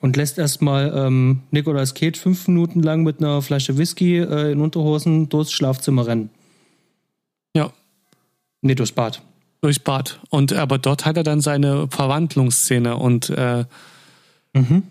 und 0.00 0.16
lässt 0.16 0.38
erstmal 0.38 0.92
ähm, 0.96 1.42
Nicolas 1.50 1.94
Cage 1.94 2.18
fünf 2.18 2.48
Minuten 2.48 2.82
lang 2.82 3.02
mit 3.02 3.18
einer 3.18 3.42
Flasche 3.42 3.76
Whisky 3.76 4.18
äh, 4.18 4.52
in 4.52 4.60
Unterhosen 4.62 5.28
durchs 5.28 5.52
Schlafzimmer 5.52 6.06
rennen. 6.06 6.30
Ja, 7.54 7.72
Nee, 8.66 8.74
durchs 8.74 8.92
Bad. 8.92 9.22
Durchs 9.60 9.78
Bad. 9.78 10.20
Und 10.30 10.52
aber 10.52 10.78
dort 10.78 11.06
hat 11.06 11.16
er 11.16 11.22
dann 11.22 11.40
seine 11.40 11.88
Verwandlungsszene 11.88 12.96
und 12.96 13.30
äh, 13.30 13.64
mhm. 14.52 14.82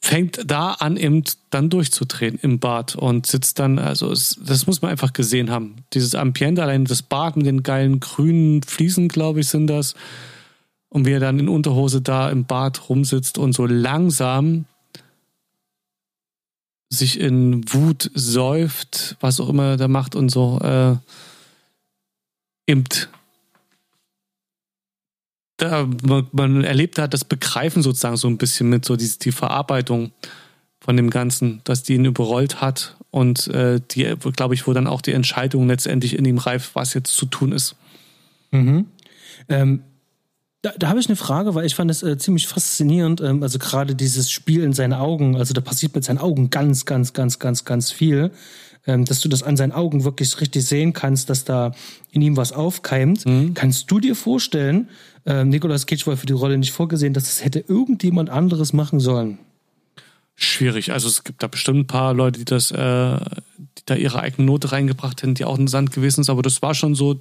fängt 0.00 0.50
da 0.50 0.72
an, 0.72 0.96
eben 0.96 1.24
dann 1.50 1.70
durchzudrehen 1.70 2.38
im 2.42 2.58
Bad 2.58 2.96
und 2.96 3.26
sitzt 3.26 3.58
dann, 3.58 3.78
also 3.78 4.10
es, 4.10 4.38
das 4.44 4.66
muss 4.66 4.82
man 4.82 4.90
einfach 4.90 5.12
gesehen 5.12 5.50
haben. 5.50 5.76
Dieses 5.92 6.14
Ambiente, 6.14 6.62
allein 6.62 6.84
das 6.84 7.02
Bad 7.02 7.36
mit 7.36 7.46
den 7.46 7.62
geilen 7.62 8.00
grünen 8.00 8.62
Fliesen, 8.62 9.08
glaube 9.08 9.40
ich, 9.40 9.48
sind 9.48 9.68
das. 9.68 9.94
Und 10.90 11.06
wie 11.06 11.12
er 11.12 11.20
dann 11.20 11.38
in 11.38 11.48
Unterhose 11.48 12.00
da 12.00 12.30
im 12.30 12.44
Bad 12.44 12.88
rumsitzt 12.88 13.38
und 13.38 13.52
so 13.52 13.66
langsam 13.66 14.64
sich 16.90 17.20
in 17.20 17.70
Wut 17.72 18.10
säuft, 18.14 19.16
was 19.20 19.40
auch 19.40 19.48
immer 19.48 19.64
er 19.64 19.76
da 19.76 19.88
macht 19.88 20.14
und 20.14 20.30
so, 20.30 20.58
äh, 20.60 20.96
eben 22.66 22.84
da, 25.58 25.88
man 26.32 26.64
erlebt 26.64 26.98
hat 26.98 27.12
das 27.12 27.24
Begreifen 27.24 27.82
sozusagen 27.82 28.16
so 28.16 28.28
ein 28.28 28.38
bisschen 28.38 28.70
mit, 28.70 28.84
so 28.84 28.96
die, 28.96 29.10
die 29.18 29.32
Verarbeitung 29.32 30.12
von 30.80 30.96
dem 30.96 31.10
Ganzen, 31.10 31.60
dass 31.64 31.82
die 31.82 31.94
ihn 31.94 32.04
überrollt 32.04 32.60
hat 32.60 32.96
und 33.10 33.48
äh, 33.48 33.80
die, 33.90 34.14
glaube 34.36 34.54
ich, 34.54 34.66
wo 34.66 34.72
dann 34.72 34.86
auch 34.86 35.02
die 35.02 35.12
Entscheidung 35.12 35.66
letztendlich 35.68 36.16
in 36.16 36.24
ihm 36.24 36.38
reift, 36.38 36.74
was 36.74 36.94
jetzt 36.94 37.12
zu 37.14 37.26
tun 37.26 37.52
ist. 37.52 37.74
Mhm. 38.52 38.86
Ähm, 39.48 39.82
da, 40.62 40.72
da 40.78 40.88
habe 40.88 41.00
ich 41.00 41.08
eine 41.08 41.16
Frage, 41.16 41.54
weil 41.54 41.66
ich 41.66 41.74
fand 41.74 41.90
es 41.90 42.02
äh, 42.02 42.16
ziemlich 42.18 42.46
faszinierend. 42.46 43.20
Ähm, 43.20 43.42
also 43.42 43.58
gerade 43.58 43.94
dieses 43.94 44.30
Spiel 44.30 44.62
in 44.62 44.72
seinen 44.72 44.94
Augen, 44.94 45.36
also 45.36 45.54
da 45.54 45.60
passiert 45.60 45.94
mit 45.94 46.04
seinen 46.04 46.18
Augen 46.18 46.50
ganz, 46.50 46.84
ganz, 46.84 47.12
ganz, 47.12 47.38
ganz, 47.38 47.64
ganz 47.64 47.90
viel 47.90 48.30
ähm, 48.88 49.04
dass 49.04 49.20
du 49.20 49.28
das 49.28 49.42
an 49.42 49.56
seinen 49.56 49.72
Augen 49.72 50.02
wirklich 50.04 50.40
richtig 50.40 50.64
sehen 50.64 50.94
kannst, 50.94 51.28
dass 51.30 51.44
da 51.44 51.72
in 52.10 52.22
ihm 52.22 52.36
was 52.36 52.52
aufkeimt. 52.52 53.26
Mhm. 53.26 53.54
Kannst 53.54 53.90
du 53.90 54.00
dir 54.00 54.16
vorstellen, 54.16 54.88
äh, 55.28 55.44
Nicolas 55.44 55.86
Cage 55.86 56.06
war 56.06 56.16
für 56.16 56.26
die 56.26 56.32
Rolle 56.32 56.56
nicht 56.56 56.72
vorgesehen, 56.72 57.12
dass 57.12 57.30
es 57.30 57.44
hätte 57.44 57.62
irgendjemand 57.68 58.30
anderes 58.30 58.72
machen 58.72 58.98
sollen? 58.98 59.38
Schwierig. 60.34 60.92
Also 60.92 61.08
es 61.08 61.22
gibt 61.22 61.42
da 61.42 61.48
bestimmt 61.48 61.80
ein 61.80 61.86
paar 61.86 62.14
Leute, 62.14 62.38
die 62.38 62.44
das, 62.46 62.70
äh, 62.70 63.18
die 63.58 63.82
da 63.84 63.94
ihre 63.94 64.20
eigene 64.20 64.46
Note 64.46 64.72
reingebracht 64.72 65.22
hätten, 65.22 65.34
die 65.34 65.44
auch 65.44 65.56
in 65.56 65.62
den 65.62 65.68
Sand 65.68 65.92
gewesen 65.92 66.22
ist, 66.22 66.30
aber 66.30 66.42
das 66.42 66.62
war 66.62 66.74
schon 66.74 66.94
so 66.94 67.20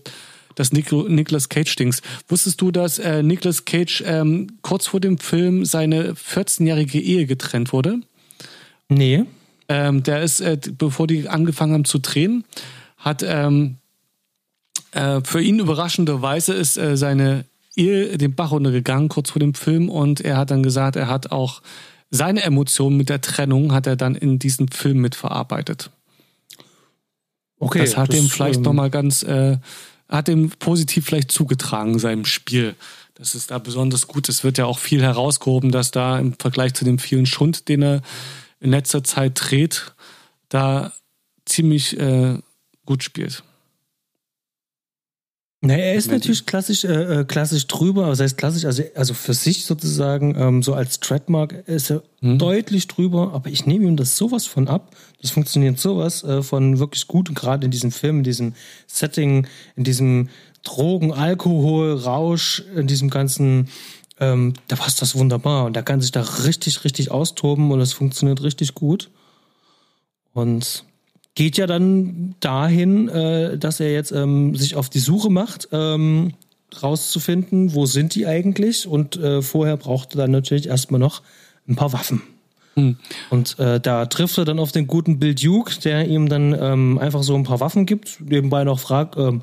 das 0.55 0.71
Nicolas 0.71 1.49
Cage-Dings. 1.49 2.01
Wusstest 2.29 2.61
du, 2.61 2.71
dass 2.71 2.97
äh, 2.97 3.21
Nicolas 3.21 3.65
Cage 3.65 4.03
ähm, 4.05 4.57
kurz 4.61 4.87
vor 4.87 4.99
dem 4.99 5.17
Film 5.17 5.65
seine 5.65 6.13
14-jährige 6.13 6.99
Ehe 6.99 7.25
getrennt 7.25 7.73
wurde? 7.73 7.99
Nee. 8.87 9.25
Ähm, 9.69 10.01
der 10.01 10.23
ist, 10.23 10.39
äh, 10.39 10.57
bevor 10.77 11.07
die 11.07 11.27
angefangen 11.27 11.73
haben 11.73 11.85
zu 11.85 11.99
drehen, 11.99 12.45
hat 12.97 13.23
ähm, 13.23 13.75
äh, 14.91 15.21
für 15.23 15.41
ihn 15.41 15.59
überraschenderweise 15.59 16.53
ist 16.53 16.77
äh, 16.77 16.97
seine 16.97 17.45
Ehe 17.77 18.17
den 18.17 18.35
Bach 18.35 18.51
runtergegangen 18.51 19.09
kurz 19.09 19.29
vor 19.29 19.39
dem 19.39 19.53
Film 19.53 19.89
und 19.89 20.21
er 20.21 20.37
hat 20.37 20.51
dann 20.51 20.63
gesagt, 20.63 20.95
er 20.95 21.07
hat 21.07 21.31
auch 21.31 21.61
seine 22.09 22.43
Emotionen 22.43 22.97
mit 22.97 23.09
der 23.09 23.21
Trennung 23.21 23.73
hat 23.73 23.87
er 23.87 23.95
dann 23.95 24.15
in 24.15 24.39
diesem 24.39 24.69
Film 24.69 24.99
mitverarbeitet. 24.99 25.91
Okay, 27.59 27.79
das 27.79 27.97
hat 27.97 28.09
das, 28.09 28.19
ihm 28.19 28.29
vielleicht 28.29 28.57
ähm, 28.57 28.63
nochmal 28.63 28.89
ganz, 28.89 29.23
äh, 29.23 29.57
hat 30.07 30.29
ihm 30.29 30.51
positiv 30.59 31.05
vielleicht 31.05 31.31
zugetragen, 31.31 31.99
seinem 31.99 32.25
Spiel. 32.25 32.75
Das 33.15 33.33
ist 33.33 33.51
da 33.51 33.57
besonders 33.57 34.07
gut. 34.07 34.29
Es 34.29 34.43
wird 34.43 34.57
ja 34.57 34.65
auch 34.65 34.77
viel 34.77 35.01
herausgehoben, 35.01 35.71
dass 35.71 35.91
da 35.91 36.19
im 36.19 36.33
Vergleich 36.33 36.75
zu 36.75 36.85
dem 36.85 36.99
vielen 36.99 37.25
Schund, 37.25 37.67
den 37.67 37.81
er 37.81 38.01
in 38.59 38.69
letzter 38.69 39.03
Zeit 39.03 39.33
dreht, 39.35 39.93
da 40.49 40.93
ziemlich 41.45 41.99
äh, 41.99 42.37
gut 42.85 43.03
spielt. 43.03 43.43
Na, 45.61 45.73
er 45.73 45.95
ist 45.95 46.11
natürlich 46.11 46.45
klassisch, 46.45 46.83
äh, 46.83 47.21
äh, 47.21 47.25
klassisch 47.25 47.65
drüber, 47.65 48.07
was 48.09 48.19
heißt 48.19 48.37
klassisch, 48.37 48.65
also, 48.65 48.83
also 48.93 49.15
für 49.15 49.33
sich 49.33 49.65
sozusagen, 49.65 50.35
ähm, 50.37 50.61
so 50.61 50.75
als 50.75 50.99
Trademark 50.99 51.67
ist 51.67 51.89
er 51.89 52.03
hm. 52.21 52.37
deutlich 52.37 52.87
drüber, 52.87 53.33
aber 53.33 53.49
ich 53.49 53.65
nehme 53.65 53.85
ihm 53.87 53.97
das 53.97 54.17
sowas 54.17 54.45
von 54.45 54.67
ab. 54.67 54.95
Das 55.19 55.31
funktioniert 55.31 55.79
sowas 55.79 56.23
äh, 56.23 56.43
von 56.43 56.77
wirklich 56.77 57.07
gut, 57.07 57.33
gerade 57.33 57.65
in 57.65 57.71
diesem 57.71 57.91
Film, 57.91 58.19
in 58.19 58.23
diesem 58.23 58.53
Setting, 58.85 59.47
in 59.75 59.83
diesem 59.83 60.29
Drogen, 60.63 61.11
Alkohol, 61.11 61.93
Rausch, 61.93 62.63
in 62.75 62.85
diesem 62.85 63.09
ganzen 63.09 63.67
ähm, 64.19 64.53
da 64.67 64.75
passt 64.75 65.01
das 65.01 65.15
wunderbar 65.15 65.65
und 65.65 65.75
da 65.75 65.81
kann 65.81 66.01
sich 66.01 66.11
da 66.11 66.21
richtig, 66.21 66.83
richtig 66.83 67.11
austoben 67.11 67.71
und 67.71 67.81
es 67.81 67.93
funktioniert 67.93 68.41
richtig 68.41 68.73
gut. 68.73 69.09
Und 70.33 70.83
geht 71.37 71.55
ja 71.57 71.67
dann 71.67 72.33
dahin, 72.39 73.09
äh, 73.09 73.59
dass 73.59 73.79
er 73.79 73.93
jetzt 73.93 74.11
ähm, 74.11 74.55
sich 74.55 74.75
auf 74.75 74.89
die 74.89 74.97
Suche 74.97 75.29
macht, 75.29 75.69
ähm, 75.71 76.33
rauszufinden, 76.81 77.75
wo 77.75 77.85
sind 77.85 78.15
die 78.15 78.25
eigentlich 78.25 78.87
und 78.87 79.17
äh, 79.17 79.43
vorher 79.43 79.77
braucht 79.77 80.15
er 80.15 80.23
dann 80.23 80.31
natürlich 80.31 80.67
erstmal 80.67 80.99
noch 80.99 81.21
ein 81.67 81.75
paar 81.75 81.93
Waffen. 81.93 82.23
Hm. 82.73 82.97
Und 83.29 83.59
äh, 83.59 83.79
da 83.79 84.07
trifft 84.07 84.39
er 84.39 84.45
dann 84.45 84.57
auf 84.57 84.71
den 84.71 84.87
guten 84.87 85.19
Bill 85.19 85.35
Duke, 85.35 85.79
der 85.83 86.07
ihm 86.07 86.27
dann 86.27 86.57
ähm, 86.59 86.97
einfach 86.97 87.21
so 87.21 87.35
ein 87.35 87.43
paar 87.43 87.59
Waffen 87.59 87.85
gibt, 87.85 88.19
nebenbei 88.19 88.63
noch 88.63 88.79
fragt, 88.79 89.15
ähm, 89.15 89.41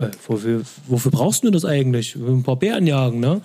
äh, 0.00 0.08
wofür, 0.26 0.62
wofür 0.88 1.12
brauchst 1.12 1.44
du 1.44 1.52
das 1.52 1.64
eigentlich? 1.64 2.16
Ein 2.16 2.42
paar 2.42 2.56
Bären 2.56 2.88
jagen, 2.88 3.20
ne? 3.20 3.40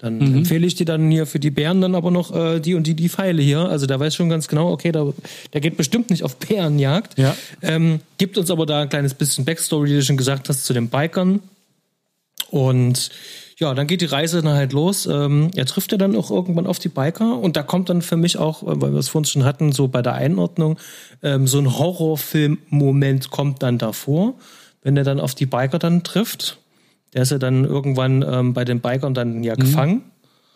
Dann 0.00 0.18
mhm. 0.18 0.38
empfehle 0.38 0.66
ich 0.66 0.74
dir 0.74 0.86
dann 0.86 1.10
hier 1.10 1.26
für 1.26 1.38
die 1.38 1.50
Bären 1.50 1.82
dann 1.82 1.94
aber 1.94 2.10
noch 2.10 2.34
äh, 2.34 2.58
die 2.58 2.74
und 2.74 2.86
die, 2.86 2.94
die 2.94 3.10
Pfeile 3.10 3.42
hier. 3.42 3.60
Also 3.60 3.86
da 3.86 4.00
weiß 4.00 4.14
schon 4.14 4.30
ganz 4.30 4.48
genau, 4.48 4.72
okay, 4.72 4.92
da, 4.92 5.12
der 5.52 5.60
geht 5.60 5.76
bestimmt 5.76 6.08
nicht 6.08 6.24
auf 6.24 6.36
Bärenjagd. 6.36 7.18
Ja. 7.18 7.36
Ähm, 7.60 8.00
gibt 8.16 8.38
uns 8.38 8.50
aber 8.50 8.64
da 8.64 8.82
ein 8.82 8.88
kleines 8.88 9.12
bisschen 9.12 9.44
Backstory, 9.44 9.90
wie 9.90 9.94
du 9.94 10.02
schon 10.02 10.16
gesagt 10.16 10.48
hast, 10.48 10.64
zu 10.64 10.72
den 10.72 10.88
Bikern. 10.88 11.40
Und 12.50 13.10
ja, 13.58 13.74
dann 13.74 13.86
geht 13.86 14.00
die 14.00 14.06
Reise 14.06 14.40
dann 14.40 14.54
halt 14.54 14.72
los. 14.72 15.04
Ähm, 15.04 15.50
er 15.54 15.66
trifft 15.66 15.92
ja 15.92 15.98
dann 15.98 16.16
auch 16.16 16.30
irgendwann 16.30 16.66
auf 16.66 16.78
die 16.78 16.88
Biker 16.88 17.38
und 17.38 17.56
da 17.56 17.62
kommt 17.62 17.90
dann 17.90 18.00
für 18.00 18.16
mich 18.16 18.38
auch, 18.38 18.62
äh, 18.62 18.80
weil 18.80 18.92
wir 18.92 18.98
es 18.98 19.10
vorhin 19.10 19.26
schon 19.26 19.44
hatten, 19.44 19.72
so 19.72 19.86
bei 19.86 20.00
der 20.00 20.14
Einordnung, 20.14 20.78
ähm, 21.22 21.46
so 21.46 21.58
ein 21.58 21.78
Horrorfilm-Moment 21.78 23.30
kommt 23.30 23.62
dann 23.62 23.76
davor, 23.76 24.34
wenn 24.82 24.96
er 24.96 25.04
dann 25.04 25.20
auf 25.20 25.34
die 25.34 25.44
Biker 25.44 25.78
dann 25.78 26.02
trifft. 26.04 26.56
Der 27.14 27.22
ist 27.22 27.30
ja 27.30 27.38
dann 27.38 27.64
irgendwann 27.64 28.22
ähm, 28.22 28.54
bei 28.54 28.64
den 28.64 28.80
Bikern 28.80 29.14
dann 29.14 29.42
ja 29.42 29.54
mhm. 29.54 29.60
gefangen. 29.60 30.02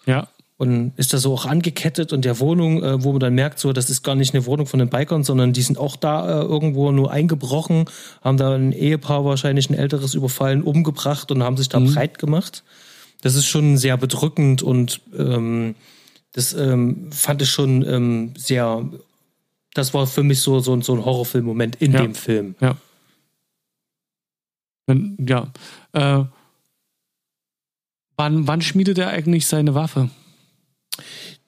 Ja. 0.07 0.29
Und 0.57 0.93
ist 0.97 1.13
da 1.13 1.19
so 1.19 1.35
auch 1.35 1.47
angekettet 1.47 2.13
und 2.13 2.25
der 2.25 2.39
Wohnung, 2.39 2.81
äh, 2.83 3.03
wo 3.03 3.11
man 3.11 3.21
dann 3.21 3.35
merkt, 3.35 3.59
so, 3.59 3.73
das 3.73 3.91
ist 3.91 4.05
gar 4.05 4.15
nicht 4.15 4.35
eine 4.35 4.47
Wohnung 4.47 4.67
von 4.67 4.79
den 4.79 4.89
Bikern, 4.89 5.25
sondern 5.25 5.53
die 5.53 5.63
sind 5.63 5.79
auch 5.79 5.97
da 5.97 6.43
äh, 6.43 6.45
irgendwo 6.45 6.93
nur 6.93 7.11
eingebrochen, 7.11 7.87
haben 8.23 8.37
da 8.37 8.55
ein 8.55 8.71
Ehepaar 8.71 9.25
wahrscheinlich 9.25 9.69
ein 9.69 9.75
älteres 9.75 10.15
überfallen, 10.15 10.63
umgebracht 10.63 11.33
und 11.33 11.43
haben 11.43 11.57
sich 11.57 11.69
da 11.69 11.81
mhm. 11.81 11.93
breit 11.93 12.19
gemacht. 12.21 12.63
das 13.23 13.35
ist 13.35 13.47
schon 13.47 13.79
sehr 13.79 13.97
bedrückend 13.97 14.63
und 14.63 15.01
ähm, 15.19 15.75
das 16.35 16.53
ähm, 16.53 17.11
fand 17.11 17.43
ich 17.43 17.51
schon 17.51 17.83
ähm, 17.89 18.33
sehr. 18.37 18.89
Das 19.73 19.95
war 19.95 20.07
für 20.07 20.23
mich 20.23 20.41
so, 20.41 20.61
so, 20.61 20.81
so 20.83 20.95
ein 20.95 21.05
Horrorfilm-Moment 21.05 21.77
in 21.77 21.93
Ja. 21.93 22.03
dem 22.03 22.15
Film. 22.15 22.55
Ja. 22.61 22.77
Ja. 25.19 25.53
Äh, 25.93 26.25
wann, 28.17 28.47
wann 28.47 28.61
schmiedet 28.61 28.99
er 28.99 29.09
eigentlich 29.09 29.47
seine 29.47 29.75
Waffe? 29.75 30.11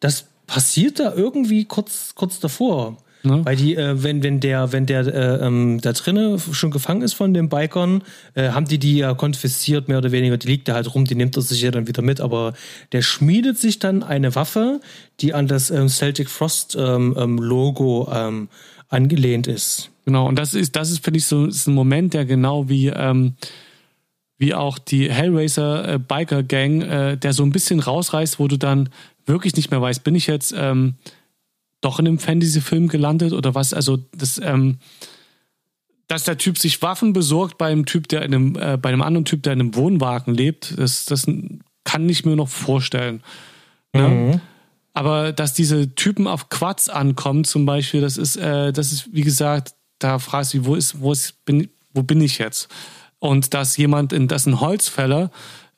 Das 0.00 0.26
passiert 0.46 1.00
da 1.00 1.14
irgendwie 1.14 1.64
kurz, 1.64 2.14
kurz 2.14 2.40
davor. 2.40 2.96
Ne? 3.26 3.44
Weil 3.44 3.56
die, 3.56 3.74
äh, 3.74 4.02
wenn, 4.02 4.22
wenn 4.22 4.40
der, 4.40 4.72
wenn 4.72 4.86
der 4.86 5.06
äh, 5.06 5.46
ähm, 5.46 5.80
da 5.80 5.92
drinne 5.92 6.38
schon 6.38 6.70
gefangen 6.70 7.02
ist 7.02 7.14
von 7.14 7.34
den 7.34 7.48
Bikern, 7.48 8.02
äh, 8.34 8.50
haben 8.50 8.66
die 8.66 8.78
die 8.78 8.98
ja 8.98 9.14
konfisziert, 9.14 9.88
mehr 9.88 9.98
oder 9.98 10.12
weniger. 10.12 10.36
Die 10.36 10.46
liegt 10.46 10.68
da 10.68 10.74
halt 10.74 10.94
rum, 10.94 11.04
die 11.04 11.16
nimmt 11.16 11.36
er 11.36 11.42
sich 11.42 11.60
ja 11.60 11.70
dann 11.70 11.88
wieder 11.88 12.02
mit. 12.02 12.20
Aber 12.20 12.54
der 12.92 13.02
schmiedet 13.02 13.58
sich 13.58 13.78
dann 13.78 14.02
eine 14.02 14.34
Waffe, 14.34 14.80
die 15.20 15.34
an 15.34 15.48
das 15.48 15.70
ähm, 15.70 15.88
Celtic 15.88 16.30
Frost 16.30 16.76
ähm, 16.78 17.16
ähm, 17.18 17.38
Logo 17.38 18.08
ähm, 18.12 18.48
angelehnt 18.88 19.48
ist. 19.48 19.90
Genau, 20.04 20.28
und 20.28 20.38
das 20.38 20.54
ist, 20.54 20.76
das 20.76 20.92
ist, 20.92 21.02
finde 21.02 21.18
ich, 21.18 21.26
so 21.26 21.46
ist 21.46 21.66
ein 21.66 21.74
Moment, 21.74 22.14
der 22.14 22.24
genau 22.24 22.68
wie, 22.68 22.86
ähm, 22.88 23.34
wie 24.38 24.54
auch 24.54 24.78
die 24.78 25.10
Hellraiser 25.10 25.94
äh, 25.94 25.98
Biker 25.98 26.42
Gang, 26.42 26.82
äh, 26.82 27.16
der 27.16 27.32
so 27.32 27.42
ein 27.42 27.52
bisschen 27.52 27.80
rausreißt, 27.80 28.38
wo 28.38 28.48
du 28.48 28.58
dann 28.58 28.90
wirklich 29.24 29.56
nicht 29.56 29.70
mehr 29.70 29.80
weißt, 29.80 30.04
bin 30.04 30.14
ich 30.14 30.26
jetzt 30.26 30.54
ähm, 30.56 30.94
doch 31.80 31.98
in 31.98 32.06
einem 32.06 32.18
Fantasy-Film 32.18 32.88
gelandet 32.88 33.32
oder 33.32 33.54
was? 33.54 33.72
Also, 33.72 33.98
das, 34.16 34.40
ähm, 34.42 34.78
dass 36.06 36.24
der 36.24 36.38
Typ 36.38 36.58
sich 36.58 36.82
Waffen 36.82 37.12
besorgt 37.12 37.58
bei 37.58 37.66
einem 37.66 37.86
Typ, 37.86 38.08
der 38.08 38.22
in 38.22 38.34
einem, 38.34 38.56
äh, 38.56 38.76
bei 38.76 38.90
einem 38.90 39.02
anderen 39.02 39.24
Typ, 39.24 39.42
der 39.42 39.54
in 39.54 39.60
einem 39.60 39.74
Wohnwagen 39.74 40.34
lebt, 40.34 40.78
das, 40.78 41.04
das 41.04 41.26
kann 41.84 42.08
ich 42.08 42.24
mir 42.24 42.36
noch 42.36 42.48
vorstellen. 42.48 43.22
Ne? 43.92 44.40
Aber 44.92 45.32
dass 45.32 45.52
diese 45.52 45.94
Typen 45.94 46.26
auf 46.26 46.48
Quads 46.48 46.88
ankommen, 46.88 47.44
zum 47.44 47.66
Beispiel, 47.66 48.00
das 48.00 48.16
ist, 48.16 48.36
äh, 48.36 48.72
das 48.72 48.92
ist, 48.92 49.12
wie 49.12 49.22
gesagt, 49.22 49.74
da 49.98 50.18
fragst 50.18 50.54
du, 50.54 50.64
wo 50.64 50.74
ist, 50.74 51.00
wo 51.00 51.12
ist, 51.12 51.44
bin, 51.44 51.68
wo 51.92 52.02
bin 52.02 52.20
ich 52.20 52.38
jetzt? 52.38 52.68
Und 53.18 53.54
dass 53.54 53.76
jemand, 53.76 54.12
in, 54.12 54.28
dass 54.28 54.46
ein 54.46 54.60
Holzfäller 54.60 55.30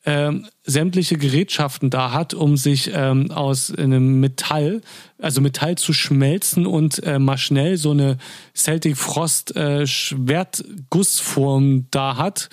ähm, 0.05 0.47
sämtliche 0.65 1.19
Gerätschaften 1.19 1.90
da 1.90 2.12
hat, 2.12 2.32
um 2.32 2.56
sich 2.56 2.90
ähm, 2.94 3.31
aus 3.31 3.74
einem 3.74 4.20
Metall, 4.20 4.81
also 5.19 5.40
Metall 5.40 5.77
zu 5.77 5.93
schmelzen 5.93 6.66
und 6.66 7.02
äh, 7.02 7.19
mal 7.19 7.36
schnell 7.36 7.77
so 7.77 7.90
eine 7.90 8.16
Celtic 8.55 8.97
Frost 8.97 9.55
äh, 9.56 9.86
Schwertgussform 9.86 11.86
da 11.90 12.16
hat, 12.16 12.48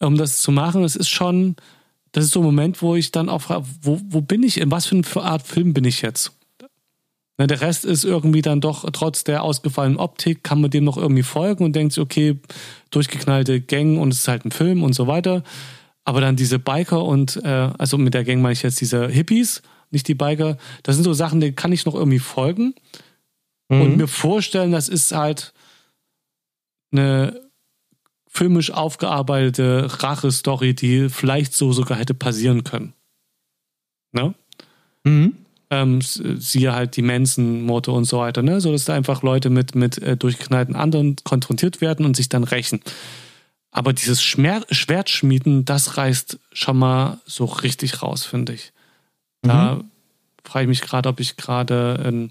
um 0.00 0.16
das 0.16 0.42
zu 0.42 0.52
machen. 0.52 0.82
Das 0.82 0.96
ist 0.96 1.08
schon, 1.08 1.56
das 2.12 2.24
ist 2.24 2.32
so 2.32 2.40
ein 2.40 2.46
Moment, 2.46 2.82
wo 2.82 2.96
ich 2.96 3.10
dann 3.10 3.28
auch 3.28 3.42
frage, 3.42 3.64
wo, 3.80 4.00
wo 4.08 4.20
bin 4.20 4.42
ich, 4.42 4.60
in 4.60 4.70
was 4.70 4.86
für 4.86 4.96
eine 4.96 5.06
Art 5.16 5.46
Film 5.46 5.72
bin 5.72 5.84
ich 5.84 6.02
jetzt? 6.02 6.32
Ne, 7.40 7.46
der 7.46 7.62
Rest 7.62 7.86
ist 7.86 8.04
irgendwie 8.04 8.42
dann 8.42 8.60
doch, 8.60 8.84
trotz 8.92 9.24
der 9.24 9.42
ausgefallenen 9.42 9.98
Optik, 9.98 10.44
kann 10.44 10.60
man 10.60 10.70
dem 10.70 10.84
noch 10.84 10.98
irgendwie 10.98 11.22
folgen 11.22 11.64
und 11.64 11.74
denkt 11.74 11.94
sich, 11.94 12.02
okay, 12.02 12.38
durchgeknallte 12.90 13.62
Gang 13.62 13.98
und 13.98 14.12
es 14.12 14.18
ist 14.18 14.28
halt 14.28 14.44
ein 14.44 14.50
Film 14.50 14.82
und 14.82 14.92
so 14.92 15.06
weiter. 15.06 15.42
Aber 16.04 16.20
dann 16.20 16.36
diese 16.36 16.58
Biker 16.58 17.02
und, 17.02 17.42
äh, 17.42 17.70
also 17.78 17.96
mit 17.96 18.12
der 18.12 18.24
Gang 18.24 18.42
meine 18.42 18.52
ich 18.52 18.62
jetzt 18.62 18.82
diese 18.82 19.08
Hippies, 19.08 19.62
nicht 19.90 20.06
die 20.06 20.14
Biker, 20.14 20.58
das 20.82 20.96
sind 20.96 21.04
so 21.04 21.14
Sachen, 21.14 21.40
denen 21.40 21.56
kann 21.56 21.72
ich 21.72 21.86
noch 21.86 21.94
irgendwie 21.94 22.18
folgen 22.18 22.74
und 23.68 23.96
mir 23.96 24.06
vorstellen, 24.06 24.72
das 24.72 24.90
ist 24.90 25.12
halt 25.12 25.54
eine 26.92 27.40
filmisch 28.28 28.70
aufgearbeitete 28.70 30.02
Rache-Story, 30.02 30.74
die 30.74 31.08
vielleicht 31.08 31.54
so 31.54 31.72
sogar 31.72 31.96
hätte 31.96 32.12
passieren 32.12 32.64
können. 32.64 32.92
Ne? 34.12 34.34
Mhm. 35.04 35.36
Ähm, 35.70 35.98
s- 35.98 36.20
siehe 36.38 36.72
halt 36.74 36.96
die 36.96 37.02
Manson-Morde 37.02 37.92
und 37.92 38.04
so 38.04 38.18
weiter, 38.18 38.42
ne? 38.42 38.60
So 38.60 38.72
dass 38.72 38.84
da 38.84 38.94
einfach 38.94 39.22
Leute 39.22 39.50
mit, 39.50 39.74
mit 39.74 39.98
äh, 39.98 40.16
durchgeknallten 40.16 40.74
anderen 40.76 41.16
konfrontiert 41.24 41.80
werden 41.80 42.04
und 42.06 42.16
sich 42.16 42.28
dann 42.28 42.44
rächen. 42.44 42.80
Aber 43.70 43.92
dieses 43.92 44.22
Schmer 44.22 44.62
Schwertschmieden, 44.70 45.64
das 45.64 45.96
reißt 45.96 46.38
schon 46.52 46.76
mal 46.78 47.20
so 47.24 47.44
richtig 47.44 48.02
raus, 48.02 48.24
finde 48.24 48.54
ich. 48.54 48.72
Da 49.42 49.80
frage 50.44 50.64
ich 50.64 50.68
mich 50.68 50.80
gerade, 50.82 51.08
ob 51.08 51.20
ich 51.20 51.36
gerade 51.36 52.30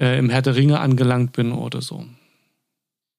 äh, 0.00 0.18
im 0.18 0.30
Herr 0.30 0.42
der 0.42 0.56
Ringe 0.56 0.80
angelangt 0.80 1.32
bin 1.32 1.52
oder 1.52 1.80
so. 1.80 2.04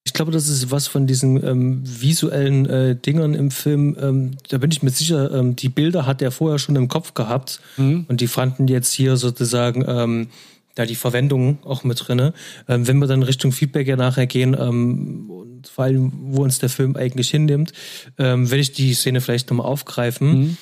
Ich 0.08 0.14
glaube, 0.14 0.32
das 0.32 0.48
ist 0.48 0.70
was 0.70 0.88
von 0.88 1.08
diesen 1.08 1.44
ähm, 1.44 1.82
visuellen 1.84 2.68
äh, 2.68 2.96
Dingern 2.96 3.34
im 3.34 3.50
Film. 3.50 3.98
Ähm, 4.00 4.32
da 4.50 4.60
bin 4.60 4.72
ich 4.72 4.84
mir 4.84 4.92
sicher, 4.92 5.34
ähm, 5.34 5.56
die 5.56 5.68
Bilder 5.68 6.06
hat 6.06 6.22
er 6.22 6.32
vorher 6.32 6.60
schon 6.60 6.76
im 6.76 6.88
Kopf 6.88 7.16
gehabt. 7.16 7.60
Mhm. 7.78 8.06
Und 8.08 8.22
die 8.22 8.28
fanden 8.28 8.68
jetzt 8.68 8.94
hier 8.94 9.18
sozusagen 9.18 9.84
ähm, 9.88 10.28
da 10.76 10.86
die 10.86 10.96
Verwendung 10.96 11.58
auch 11.64 11.84
mit 11.84 12.08
drinne. 12.08 12.34
Ähm, 12.68 12.88
wenn 12.88 13.00
wir 13.00 13.08
dann 13.08 13.24
Richtung 13.24 13.52
Feedback 13.52 13.88
ja 13.88 13.96
nachher 13.96 14.28
gehen, 14.28 14.56
ähm, 14.58 15.30
und 15.66 15.68
vor 15.68 15.86
allem, 15.86 16.12
wo 16.28 16.44
uns 16.44 16.60
der 16.60 16.70
Film 16.70 16.96
eigentlich 16.96 17.32
hinnimmt, 17.32 17.74
ähm, 18.20 18.52
werde 18.52 18.62
ich 18.62 18.74
die 18.74 18.94
Szene 18.94 19.22
vielleicht 19.22 19.50
nochmal 19.50 19.66
aufgreifen. 19.66 20.28
Mhm. 20.28 20.58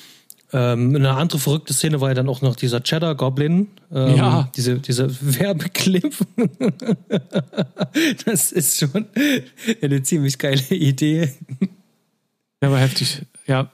Ähm, 0.56 0.94
eine 0.94 1.10
andere 1.10 1.40
verrückte 1.40 1.74
Szene 1.74 2.00
war 2.00 2.10
ja 2.10 2.14
dann 2.14 2.28
auch 2.28 2.40
noch 2.40 2.54
dieser 2.54 2.80
Cheddar 2.80 3.16
Goblin. 3.16 3.68
Ähm, 3.92 4.16
Ja. 4.16 4.50
Diese, 4.54 4.78
dieser 4.78 5.10
Werbeclip. 5.10 6.14
das 8.24 8.52
ist 8.52 8.78
schon 8.78 9.06
eine 9.82 10.02
ziemlich 10.04 10.38
geile 10.38 10.62
Idee. 10.70 11.32
Ja, 12.62 12.68
aber 12.68 12.78
heftig. 12.78 13.22
Ja, 13.48 13.72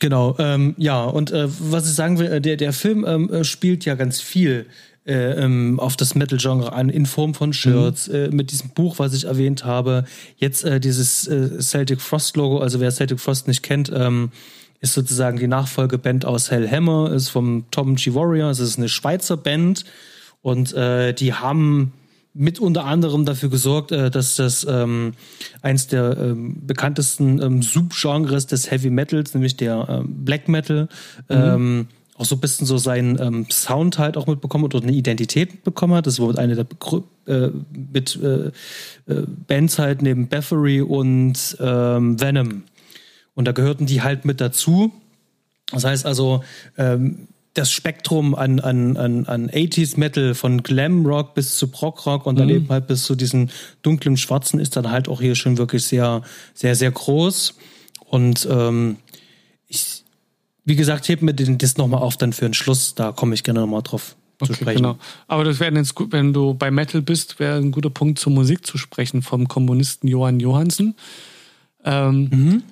Genau, 0.00 0.34
ähm, 0.40 0.74
ja, 0.78 1.04
und 1.04 1.30
äh, 1.30 1.46
was 1.60 1.86
ich 1.88 1.94
sagen 1.94 2.18
will, 2.18 2.26
äh, 2.26 2.40
der, 2.40 2.56
der 2.56 2.72
Film 2.72 3.04
ähm, 3.06 3.30
äh, 3.30 3.44
spielt 3.44 3.84
ja 3.84 3.94
ganz 3.94 4.20
viel 4.20 4.66
äh, 5.06 5.44
ähm, 5.44 5.78
auf 5.78 5.94
das 5.96 6.16
Metal-Genre 6.16 6.72
an, 6.72 6.88
in 6.88 7.06
Form 7.06 7.34
von 7.34 7.52
Shirts, 7.52 8.08
äh, 8.08 8.28
mit 8.32 8.50
diesem 8.50 8.70
Buch, 8.70 8.98
was 8.98 9.14
ich 9.14 9.26
erwähnt 9.26 9.64
habe. 9.64 10.04
Jetzt 10.38 10.66
dieses 10.82 11.30
Celtic 11.60 12.00
Frost-Logo, 12.00 12.58
also 12.58 12.80
wer 12.80 12.90
Celtic 12.90 13.20
Frost 13.20 13.46
nicht 13.46 13.62
kennt, 13.62 13.92
ähm, 13.94 14.32
ist 14.82 14.94
sozusagen 14.94 15.38
die 15.38 15.46
Nachfolgeband 15.46 16.26
aus 16.26 16.50
Hellhammer, 16.50 17.12
ist 17.12 17.30
vom 17.30 17.64
Tom 17.70 17.94
G. 17.94 18.12
Warrior, 18.14 18.50
es 18.50 18.58
ist 18.58 18.76
eine 18.76 18.88
Schweizer 18.88 19.36
Band 19.36 19.84
und 20.42 20.74
äh, 20.74 21.14
die 21.14 21.32
haben 21.32 21.92
mit 22.34 22.58
unter 22.58 22.84
anderem 22.84 23.24
dafür 23.24 23.48
gesorgt, 23.48 23.92
äh, 23.92 24.10
dass 24.10 24.36
das 24.36 24.66
ähm, 24.68 25.12
eins 25.62 25.86
der 25.86 26.16
ähm, 26.18 26.66
bekanntesten 26.66 27.40
ähm, 27.40 27.62
Subgenres 27.62 28.46
des 28.48 28.70
Heavy 28.70 28.90
Metals, 28.90 29.34
nämlich 29.34 29.56
der 29.56 29.86
ähm, 29.88 30.24
Black 30.24 30.48
Metal, 30.48 30.88
ähm, 31.28 31.86
auch 32.16 32.24
so 32.24 32.34
ein 32.34 32.40
bisschen 32.40 32.66
so 32.66 32.76
seinen 32.78 33.20
ähm, 33.20 33.46
Sound 33.50 33.98
halt 33.98 34.16
auch 34.16 34.26
mitbekommen 34.26 34.64
hat 34.64 34.74
oder 34.74 34.84
eine 34.84 34.96
Identität 34.96 35.52
mitbekommen 35.52 35.94
hat. 35.94 36.06
Das 36.06 36.18
war 36.18 36.28
mit 36.28 36.38
einer 36.38 36.56
der 36.56 36.64
Begrü 36.64 37.02
äh, 37.26 37.50
mit 37.72 38.18
äh, 38.20 38.46
äh, 38.46 39.26
Bands 39.46 39.78
halt 39.78 40.02
neben 40.02 40.28
Bathory 40.28 40.80
und 40.80 41.56
ähm, 41.60 42.20
Venom. 42.20 42.64
Und 43.34 43.46
da 43.46 43.52
gehörten 43.52 43.86
die 43.86 44.02
halt 44.02 44.24
mit 44.24 44.40
dazu. 44.40 44.92
Das 45.70 45.84
heißt 45.84 46.06
also, 46.06 46.42
ähm, 46.76 47.28
das 47.54 47.70
Spektrum 47.70 48.34
an, 48.34 48.60
an, 48.60 48.96
an, 48.96 49.26
an 49.26 49.50
80s 49.50 49.98
Metal 49.98 50.34
von 50.34 50.62
Glam 50.62 51.04
Rock 51.04 51.34
bis 51.34 51.56
zu 51.56 51.68
Prog 51.68 52.06
Rock 52.06 52.24
und 52.26 52.38
dann 52.38 52.48
eben 52.48 52.68
halt 52.70 52.86
bis 52.86 53.02
zu 53.02 53.14
diesen 53.14 53.50
dunklen 53.82 54.16
Schwarzen 54.16 54.58
ist 54.58 54.76
dann 54.76 54.90
halt 54.90 55.08
auch 55.08 55.20
hier 55.20 55.34
schon 55.34 55.58
wirklich 55.58 55.84
sehr, 55.84 56.22
sehr, 56.54 56.74
sehr 56.74 56.90
groß. 56.90 57.54
Und 58.06 58.48
ähm, 58.50 58.96
ich, 59.68 60.02
wie 60.64 60.76
gesagt, 60.76 61.08
heb 61.08 61.20
mir 61.20 61.34
den, 61.34 61.58
das 61.58 61.76
nochmal 61.76 62.00
auf 62.00 62.16
dann 62.16 62.32
für 62.32 62.46
den 62.46 62.54
Schluss. 62.54 62.94
Da 62.94 63.12
komme 63.12 63.34
ich 63.34 63.42
gerne 63.44 63.60
nochmal 63.60 63.82
drauf 63.82 64.16
zu 64.38 64.52
okay, 64.52 64.62
sprechen. 64.62 64.82
genau. 64.82 64.98
Aber 65.28 65.44
das 65.44 65.60
wäre 65.60 65.74
jetzt 65.74 65.94
gut, 65.94 66.12
wenn 66.12 66.32
du 66.32 66.54
bei 66.54 66.70
Metal 66.70 67.02
bist, 67.02 67.38
wäre 67.38 67.58
ein 67.58 67.70
guter 67.70 67.90
Punkt 67.90 68.18
zur 68.18 68.32
Musik 68.32 68.66
zu 68.66 68.78
sprechen 68.78 69.20
vom 69.20 69.46
Komponisten 69.46 70.08
Johann 70.08 70.40
Johansen. 70.40 70.94
Ähm, 71.84 72.30
Mhm. 72.30 72.62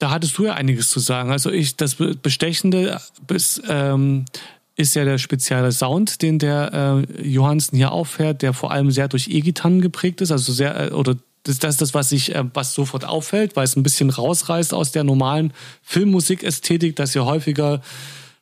Da 0.00 0.10
hattest 0.10 0.36
du 0.38 0.46
ja 0.46 0.54
einiges 0.54 0.88
zu 0.88 0.98
sagen. 0.98 1.30
Also 1.30 1.50
ich, 1.50 1.76
das 1.76 1.96
Be- 1.96 2.16
Bestechende 2.16 3.00
bis, 3.26 3.62
ähm, 3.68 4.24
ist 4.74 4.94
ja 4.94 5.04
der 5.04 5.18
spezielle 5.18 5.72
Sound, 5.72 6.22
den 6.22 6.38
der 6.38 7.04
äh, 7.20 7.28
Johansen 7.28 7.76
hier 7.76 7.92
auffährt, 7.92 8.40
der 8.40 8.54
vor 8.54 8.72
allem 8.72 8.90
sehr 8.90 9.08
durch 9.08 9.28
E-Gitarren 9.28 9.82
geprägt 9.82 10.22
ist. 10.22 10.32
Also 10.32 10.52
sehr, 10.54 10.88
äh, 10.88 10.92
oder 10.92 11.16
das, 11.42 11.58
das 11.58 11.74
ist 11.74 11.80
das, 11.82 11.94
was 11.94 12.08
sich, 12.08 12.34
äh, 12.34 12.44
was 12.54 12.72
sofort 12.74 13.04
auffällt, 13.04 13.56
weil 13.56 13.64
es 13.64 13.76
ein 13.76 13.82
bisschen 13.82 14.08
rausreißt 14.08 14.72
aus 14.72 14.90
der 14.90 15.04
normalen 15.04 15.52
Filmmusikästhetik, 15.82 16.96
dass 16.96 17.12
hier 17.12 17.26
häufiger 17.26 17.82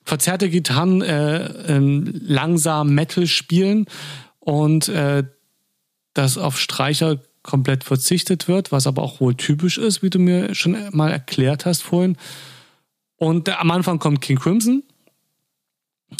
verzerrte 0.05 0.49
Gitarren 0.49 1.03
äh, 1.03 1.45
ähm, 1.67 2.21
langsam 2.25 2.95
Metal 2.95 3.27
spielen 3.27 3.87
und 4.39 4.89
äh, 4.89 5.25
dass 6.15 6.39
auf 6.39 6.59
Streicher 6.59 7.19
komplett 7.43 7.85
verzichtet 7.85 8.49
wird, 8.49 8.73
was 8.73 8.87
aber 8.87 9.03
auch 9.03 9.21
wohl 9.21 9.35
typisch 9.35 9.79
ist, 9.79 10.03
wie 10.03 10.11
du 10.11 10.19
mir 10.19 10.55
schon 10.55 10.77
mal 10.93 11.11
erklärt 11.11 11.67
hast 11.67 11.83
vorhin. 11.83 12.17
Und 13.17 13.49
am 13.49 13.71
Anfang 13.71 13.99
kommt 13.99 14.21
King 14.21 14.39
Crimson, 14.39 14.83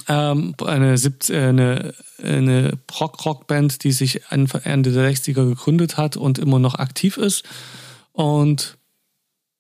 ähm, 0.09 0.55
eine, 0.65 0.99
70, 0.99 1.35
äh, 1.35 1.49
eine, 1.49 1.95
eine 2.23 2.79
Prog-Rock-Band, 2.87 3.85
die 3.85 3.93
sich 3.93 4.23
Ende 4.31 4.93
der 4.93 5.11
60er 5.13 5.49
gegründet 5.49 5.97
hat 5.97 6.17
und 6.17 6.39
immer 6.39 6.59
noch 6.59 6.75
aktiv 6.75 7.17
ist. 7.17 7.45
Und 8.13 8.77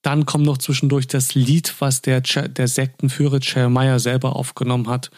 Dann 0.02 0.26
kommt 0.26 0.44
noch 0.44 0.58
zwischendurch 0.58 1.06
das 1.06 1.34
Lied, 1.34 1.74
was 1.80 2.02
der, 2.02 2.20
der 2.20 2.68
Sektenführer 2.68 3.40
Jeremiah 3.42 3.98
selber 3.98 4.36
aufgenommen 4.36 4.88
hat. 4.88 5.10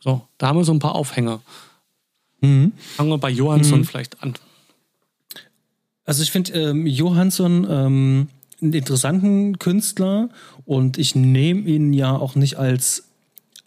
So, 0.00 0.26
da 0.36 0.48
haben 0.48 0.58
wir 0.58 0.64
so 0.64 0.72
ein 0.72 0.78
paar 0.78 0.94
Aufhänger. 0.94 1.40
Mhm. 2.40 2.72
Fangen 2.96 3.10
wir 3.10 3.18
bei 3.18 3.30
Johansson 3.30 3.80
mhm. 3.80 3.84
vielleicht 3.84 4.22
an. 4.22 4.34
Also 6.08 6.22
ich 6.22 6.30
finde 6.30 6.52
ähm, 6.54 6.86
Johansson 6.86 7.66
ähm, 7.68 8.28
einen 8.62 8.72
interessanten 8.72 9.58
Künstler 9.58 10.30
und 10.64 10.96
ich 10.96 11.14
nehme 11.14 11.68
ihn 11.68 11.92
ja 11.92 12.16
auch 12.16 12.34
nicht 12.34 12.56
als, 12.56 13.10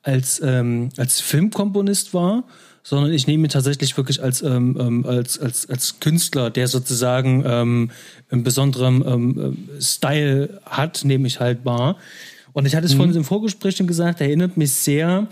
als, 0.02 0.42
ähm, 0.44 0.90
als 0.98 1.22
Filmkomponist 1.22 2.16
wahr, 2.16 2.44
sondern 2.82 3.14
ich 3.14 3.28
nehme 3.28 3.46
ihn 3.46 3.52
tatsächlich 3.52 3.96
wirklich 3.96 4.24
als, 4.24 4.42
ähm, 4.42 4.76
ähm, 4.80 5.06
als, 5.06 5.38
als, 5.38 5.70
als 5.70 6.00
Künstler, 6.00 6.50
der 6.50 6.68
sozusagen 6.68 7.44
ähm, 7.46 7.92
einen 8.32 8.42
besonderen 8.42 9.06
ähm, 9.06 9.58
Style 9.80 10.62
hat, 10.66 11.06
nehme 11.06 11.28
ich 11.28 11.40
halt 11.40 11.64
wahr. 11.64 11.98
Und 12.54 12.66
ich 12.66 12.76
hatte 12.76 12.88
es 12.88 12.94
mhm. 12.94 12.98
vorhin 12.98 13.16
im 13.18 13.24
Vorgespräch 13.24 13.78
schon 13.78 13.86
gesagt, 13.86 14.20
erinnert 14.20 14.58
mich 14.58 14.72
sehr 14.72 15.28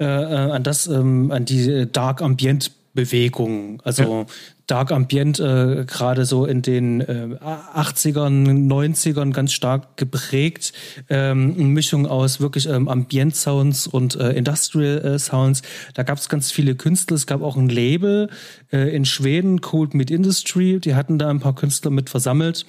äh, 0.00 0.04
äh, 0.04 0.06
an 0.06 0.62
das, 0.62 0.86
ähm, 0.86 1.30
an 1.32 1.44
die 1.44 1.86
Dark 1.92 2.22
Ambient 2.22 2.72
Bewegung. 2.96 3.80
Also 3.84 4.02
ja. 4.02 4.26
Dark 4.66 4.90
Ambient 4.90 5.38
äh, 5.38 5.84
gerade 5.86 6.24
so 6.24 6.44
in 6.44 6.62
den 6.62 7.00
äh, 7.00 7.36
80ern, 7.40 8.66
90ern 8.66 9.30
ganz 9.30 9.52
stark 9.52 9.96
geprägt. 9.96 10.72
Ähm, 11.08 11.54
eine 11.56 11.68
Mischung 11.68 12.06
aus 12.08 12.40
wirklich 12.40 12.68
ähm, 12.68 12.88
Ambient 12.88 13.36
Sounds 13.36 13.86
und 13.86 14.16
äh, 14.16 14.32
Industrial 14.32 14.98
äh, 15.04 15.18
Sounds. 15.20 15.62
Da 15.94 16.02
gab 16.02 16.18
es 16.18 16.28
ganz 16.28 16.50
viele 16.50 16.74
Künstler. 16.74 17.14
Es 17.14 17.28
gab 17.28 17.42
auch 17.42 17.56
ein 17.56 17.68
Label 17.68 18.28
äh, 18.72 18.92
in 18.94 19.04
Schweden, 19.04 19.60
Cold 19.60 19.94
Meat 19.94 20.10
Industry. 20.10 20.80
Die 20.80 20.96
hatten 20.96 21.20
da 21.20 21.30
ein 21.30 21.38
paar 21.38 21.54
Künstler 21.54 21.92
mit 21.92 22.10
versammelt. 22.10 22.66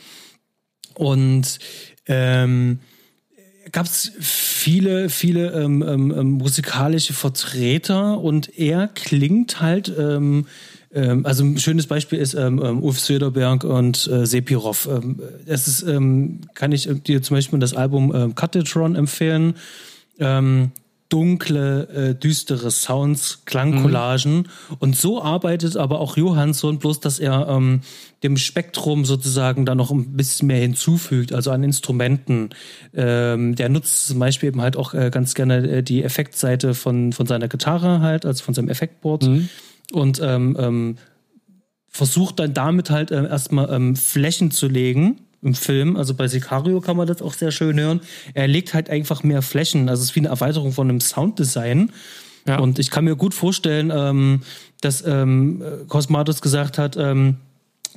Und 0.94 1.58
ähm, 2.06 2.80
gab 3.72 3.85
es 3.85 4.11
viele, 4.19 5.10
viele 5.10 5.52
ähm, 5.52 5.84
ähm, 5.88 6.14
ähm, 6.15 6.31
musikalische 6.31 7.14
Vertreter 7.14 8.19
und 8.19 8.57
er 8.57 8.88
klingt 8.88 9.61
halt, 9.61 9.91
ähm, 9.98 10.45
ähm, 10.94 11.26
also 11.26 11.44
ein 11.44 11.57
schönes 11.57 11.88
Beispiel 11.88 12.19
ist 12.19 12.34
ähm, 12.34 12.60
Ulf 12.60 12.99
Söderberg 12.99 13.64
und 13.64 14.07
äh, 14.07 14.26
Sepirov. 14.26 14.89
Das 15.45 15.68
ist, 15.68 15.85
kann 15.85 16.72
ich 16.72 16.89
dir 17.03 17.22
zum 17.22 17.38
Beispiel 17.38 17.60
das 17.60 17.73
Album 17.73 18.14
ähm, 18.15 18.35
Cutitron 18.35 18.95
empfehlen. 18.95 19.56
Ähm, 20.19 20.72
dunkle, 21.10 21.88
äh, 21.90 22.16
düstere 22.16 22.72
Sounds, 22.72 23.44
Klangcollagen. 23.46 24.36
Mhm. 24.36 24.46
Und 24.80 24.96
so 24.96 25.22
arbeitet 25.22 25.78
aber 25.78 26.00
auch 26.00 26.18
Johansson, 26.18 26.80
bloß 26.80 27.00
dass 27.00 27.20
er 27.20 27.48
ähm, 27.48 27.82
dem 28.24 28.38
Spektrum 28.38 29.06
sozusagen 29.06 29.66
da 29.66 29.76
noch 29.76 29.92
ein 29.92 30.18
bisschen 30.18 30.48
mehr 30.48 30.60
hinzufügt, 30.60 31.34
also 31.34 31.52
an 31.52 31.64
Instrumenten. 31.64 32.50
Ähm, 32.94 33.56
der 33.56 33.70
nutzt 33.70 34.08
zum 34.08 34.20
Beispiel 34.20 34.50
eben 34.50 34.62
halt 34.62 34.76
auch 34.76 34.94
äh, 34.94 35.10
ganz 35.12 35.34
gerne 35.34 35.68
äh, 35.68 35.84
die 35.84 36.04
Effektseite 36.04 36.74
von, 36.74 37.14
von 37.14 37.26
seiner 37.26 37.48
Gitarre 37.48 38.02
halt, 38.02 38.26
also 38.26 38.44
von 38.44 38.54
seinem 38.54 38.70
Effektboard. 38.70 39.28
Mhm. 39.28 39.50
Und 39.94 40.20
ähm, 40.22 40.58
ähm, 40.60 40.98
versucht 41.88 42.40
dann 42.40 42.54
damit 42.54 42.90
halt 42.90 43.12
äh, 43.12 43.28
erstmal 43.28 43.74
ähm, 43.74 43.96
Flächen 43.96 44.52
zu 44.52 44.68
legen 44.68 45.22
im 45.41 45.53
Film. 45.53 45.95
Also 45.95 46.14
bei 46.14 46.27
Sicario 46.27 46.81
kann 46.81 46.97
man 46.97 47.07
das 47.07 47.22
auch 47.22 47.34
sehr 47.34 47.51
schön 47.51 47.80
hören. 47.80 48.01
Er 48.34 48.47
legt 48.47 48.73
halt 48.73 48.89
einfach 48.89 49.23
mehr 49.23 49.41
Flächen. 49.41 49.89
Also 49.89 50.01
es 50.01 50.09
ist 50.09 50.15
wie 50.15 50.22
eine 50.22 50.30
Erweiterung 50.30 50.72
von 50.72 50.89
einem 50.89 50.99
Sounddesign. 50.99 51.91
Ja. 52.47 52.59
Und 52.59 52.80
ich 52.80 52.91
kann 52.91 53.05
mir 53.05 53.15
gut 53.15 53.34
vorstellen, 53.34 53.91
ähm, 53.93 54.41
dass 54.81 55.05
ähm, 55.05 55.61
Cosmatos 55.88 56.41
gesagt 56.41 56.77
hat, 56.77 56.95
ähm, 56.97 57.38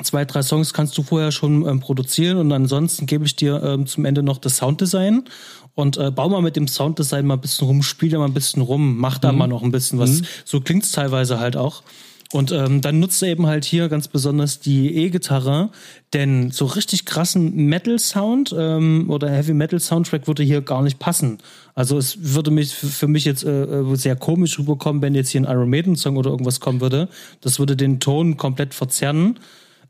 zwei, 0.03 0.25
drei 0.25 0.43
Songs 0.43 0.73
kannst 0.73 0.97
du 0.99 1.03
vorher 1.03 1.31
schon 1.33 1.67
ähm, 1.67 1.81
produzieren 1.81 2.39
und 2.39 2.53
ansonsten 2.53 3.07
gebe 3.07 3.25
ich 3.25 3.37
dir 3.37 3.63
ähm, 3.63 3.87
zum 3.87 4.05
Ende 4.05 4.23
noch 4.23 4.39
das 4.39 4.57
Sounddesign 4.57 5.25
und 5.75 5.97
äh, 5.99 6.11
bau 6.11 6.29
mal 6.29 6.43
mit 6.43 6.57
dem 6.57 6.69
Sounddesign 6.69 7.27
mal 7.27 7.35
ein 7.35 7.41
bisschen 7.41 7.67
rum, 7.67 7.83
spiel 7.83 8.11
da 8.11 8.19
mal 8.19 8.27
ein 8.27 8.35
bisschen 8.35 8.63
rum, 8.63 8.99
mach 8.99 9.19
da 9.19 9.33
mhm. 9.33 9.39
mal 9.39 9.47
noch 9.47 9.63
ein 9.63 9.71
bisschen 9.71 9.99
was. 9.99 10.21
Mhm. 10.21 10.27
So 10.45 10.61
klingt's 10.61 10.93
teilweise 10.93 11.39
halt 11.39 11.57
auch. 11.57 11.83
Und 12.33 12.53
ähm, 12.53 12.81
dann 12.81 13.01
nutzt 13.01 13.21
er 13.25 13.31
eben 13.31 13.47
halt 13.49 13.65
hier 13.65 13.89
ganz 13.89 14.07
besonders 14.07 14.61
die 14.61 14.95
E-Gitarre, 14.95 15.71
denn 16.13 16.53
so 16.53 16.65
richtig 16.65 17.05
krassen 17.05 17.67
Metal-Sound 17.67 18.55
ähm, 18.57 19.07
oder 19.09 19.29
Heavy-Metal-Soundtrack 19.29 20.29
würde 20.29 20.45
hier 20.45 20.61
gar 20.61 20.83
nicht 20.83 21.01
passen. 21.01 21.39
Also 21.75 21.99
es 21.99 22.19
würde 22.21 22.53
mich 22.53 22.73
für 22.73 23.09
mich 23.09 23.25
jetzt 23.25 23.43
äh, 23.43 23.65
äh, 23.65 23.97
sehr 23.97 24.15
komisch 24.15 24.61
rüberkommen, 24.61 25.03
wenn 25.03 25.17
jetzt 25.17 25.31
hier 25.31 25.41
ein 25.41 25.53
Iron 25.53 25.69
Maiden-Song 25.71 26.17
oder 26.17 26.31
irgendwas 26.31 26.61
kommen 26.61 26.81
würde. 26.81 27.09
Das 27.41 27.59
würde 27.59 27.75
den 27.77 27.99
Ton 27.99 28.37
komplett 28.37 28.75
verzerren. 28.75 29.41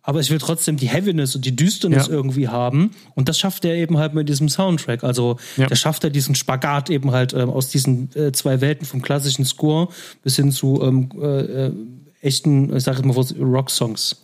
Aber 0.03 0.21
ich 0.21 0.31
will 0.31 0.39
trotzdem 0.39 0.79
die 0.79 0.89
Heaviness 0.89 1.37
und 1.37 1.45
die 1.45 1.55
Düsternis 1.55 2.07
ja. 2.07 2.13
irgendwie 2.15 2.49
haben. 2.49 2.93
Und 3.15 3.29
das 3.29 3.39
schafft 3.39 3.67
er 3.67 3.75
eben 3.75 3.99
halt 3.99 4.15
mit 4.15 4.31
diesem 4.31 4.49
Soundtrack. 4.49 5.05
Also 5.05 5.37
ja. 5.59 5.67
der 5.67 5.77
schafft 5.77 6.05
er 6.05 6.11
diesen 6.11 6.35
Spagat 6.35 6.89
eben 6.89 7.11
halt 7.11 7.35
ähm, 7.35 7.51
aus 7.51 7.69
diesen 7.69 8.09
äh, 8.17 8.33
zwei 8.33 8.63
Welten 8.63 8.87
vom 8.87 9.03
klassischen 9.03 9.45
Score 9.45 9.89
bis 10.23 10.37
hin 10.37 10.53
zu 10.53 10.81
ähm, 10.83 11.11
äh, 11.21 11.67
äh 11.67 11.73
echten, 12.21 12.75
ich 12.77 12.85
sage 12.85 13.07
mal, 13.07 13.15
Rock-Songs. 13.15 14.23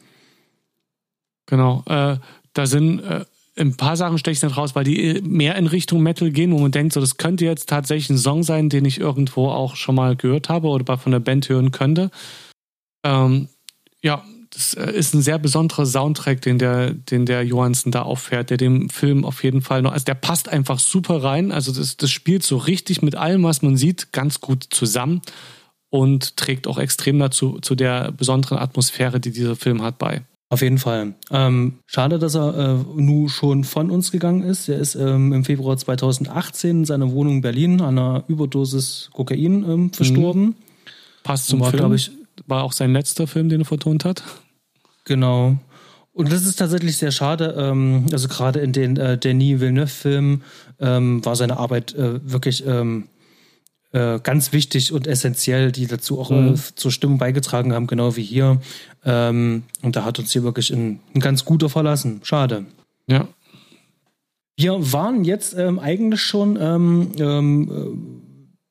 Genau. 1.47 1.83
Äh, 1.87 2.17
da 2.53 2.67
sind 2.67 3.01
äh, 3.01 3.25
ein 3.59 3.77
paar 3.77 3.97
Sachen 3.97 4.19
steche 4.19 4.37
ich 4.37 4.43
nicht 4.43 4.57
raus, 4.57 4.75
weil 4.75 4.85
die 4.85 5.21
mehr 5.23 5.57
in 5.57 5.67
Richtung 5.67 6.03
Metal 6.03 6.31
gehen, 6.31 6.53
wo 6.53 6.59
man 6.59 6.73
denkt, 6.73 6.93
so 6.93 7.01
das 7.01 7.17
könnte 7.17 7.45
jetzt 7.45 7.69
tatsächlich 7.69 8.11
ein 8.11 8.19
Song 8.19 8.43
sein, 8.43 8.69
den 8.69 8.85
ich 8.85 9.01
irgendwo 9.01 9.49
auch 9.49 9.77
schon 9.77 9.95
mal 9.95 10.15
gehört 10.17 10.49
habe 10.49 10.69
oder 10.69 10.99
von 10.99 11.13
der 11.13 11.21
Band 11.21 11.49
hören 11.49 11.71
könnte. 11.71 12.11
Ähm, 13.03 13.49
ja, 14.03 14.23
das 14.51 14.75
äh, 14.75 14.91
ist 14.91 15.15
ein 15.15 15.23
sehr 15.23 15.39
besonderer 15.39 15.87
Soundtrack, 15.87 16.43
den 16.43 16.59
der, 16.59 16.93
den 16.93 17.25
der 17.25 17.45
Johansen 17.45 17.93
da 17.93 18.03
auffährt, 18.03 18.51
der 18.51 18.59
dem 18.59 18.91
Film 18.91 19.25
auf 19.25 19.43
jeden 19.43 19.63
Fall 19.63 19.83
noch, 19.83 19.93
also 19.93 20.05
der 20.05 20.15
passt 20.15 20.49
einfach 20.49 20.79
super 20.79 21.23
rein. 21.23 21.51
Also 21.51 21.73
das, 21.73 21.97
das 21.97 22.11
spielt 22.11 22.43
so 22.43 22.59
richtig 22.59 23.01
mit 23.01 23.15
allem, 23.15 23.43
was 23.43 23.63
man 23.63 23.77
sieht, 23.77 24.13
ganz 24.13 24.41
gut 24.41 24.67
zusammen 24.69 25.23
und 25.91 26.37
trägt 26.37 26.67
auch 26.67 26.79
extrem 26.79 27.19
dazu 27.19 27.59
zu 27.61 27.75
der 27.75 28.13
besonderen 28.13 28.59
Atmosphäre, 28.59 29.21
die 29.21 29.31
dieser 29.31 29.57
Film 29.57 29.83
hat, 29.83 29.99
bei. 29.99 30.23
Auf 30.49 30.63
jeden 30.63 30.79
Fall. 30.79 31.15
Ähm, 31.33 31.81
schade, 31.87 32.21
dass 32.21 32.37
er 32.37 32.57
äh, 32.57 33.01
nun 33.01 33.29
schon 33.29 33.65
von 33.65 33.91
uns 33.91 34.13
gegangen 34.13 34.45
ist. 34.45 34.69
Er 34.69 34.79
ist 34.79 34.95
ähm, 34.95 35.33
im 35.33 35.45
Februar 35.45 35.77
2018 35.77 36.71
in 36.71 36.85
seiner 36.85 37.11
Wohnung 37.11 37.37
in 37.37 37.41
Berlin 37.41 37.81
an 37.81 37.99
einer 37.99 38.25
Überdosis 38.29 39.11
Kokain 39.13 39.65
ähm, 39.69 39.93
verstorben. 39.93 40.43
Mhm. 40.43 40.55
Passt 41.25 41.49
zum 41.49 41.61
war, 41.61 41.71
Film. 41.71 41.93
Ich, 41.95 42.13
war 42.47 42.63
auch 42.63 42.73
sein 42.73 42.93
letzter 42.93 43.27
Film, 43.27 43.49
den 43.49 43.63
er 43.63 43.65
vertont 43.65 44.05
hat. 44.05 44.23
Genau. 45.05 45.57
Und 46.13 46.33
das 46.33 46.47
ist 46.47 46.57
tatsächlich 46.57 46.97
sehr 46.97 47.11
schade. 47.11 47.57
Ähm, 47.59 48.07
also 48.13 48.29
gerade 48.29 48.61
in 48.61 48.73
den 48.73 48.97
äh, 48.97 49.19
Denis 49.19 49.59
Villeneuve-Filmen 49.61 50.43
ähm, 50.79 51.25
war 51.25 51.35
seine 51.35 51.59
Arbeit 51.59 51.93
äh, 51.95 52.21
wirklich 52.23 52.65
ähm, 52.65 53.09
äh, 53.97 54.21
ganz 54.23 54.53
wichtig 54.53 54.93
und 54.93 55.07
essentiell, 55.07 55.73
die 55.73 55.87
dazu 55.87 56.21
auch 56.21 56.29
mhm. 56.29 56.53
äh, 56.53 56.55
zur 56.75 56.91
Stimmung 56.91 57.17
beigetragen 57.17 57.73
haben, 57.73 57.87
genau 57.87 58.15
wie 58.15 58.23
hier. 58.23 58.61
Ähm, 59.07 59.63
und 59.81 59.97
da 59.97 60.05
hat 60.05 60.19
uns 60.19 60.33
hier 60.33 60.43
wirklich 60.43 60.71
ein, 60.71 61.01
ein, 61.15 61.21
ganz 61.21 61.47
guter 61.47 61.71
verlassen. 61.71 62.21
Schade. 62.23 62.67
Ja. 63.07 63.27
Wir 64.59 64.93
waren 64.93 65.25
jetzt 65.25 65.57
ähm, 65.57 65.79
eigentlich 65.79 66.21
schon 66.21 66.59
ähm, 66.61 67.13
ähm 67.19 67.71
äh, 67.71 68.17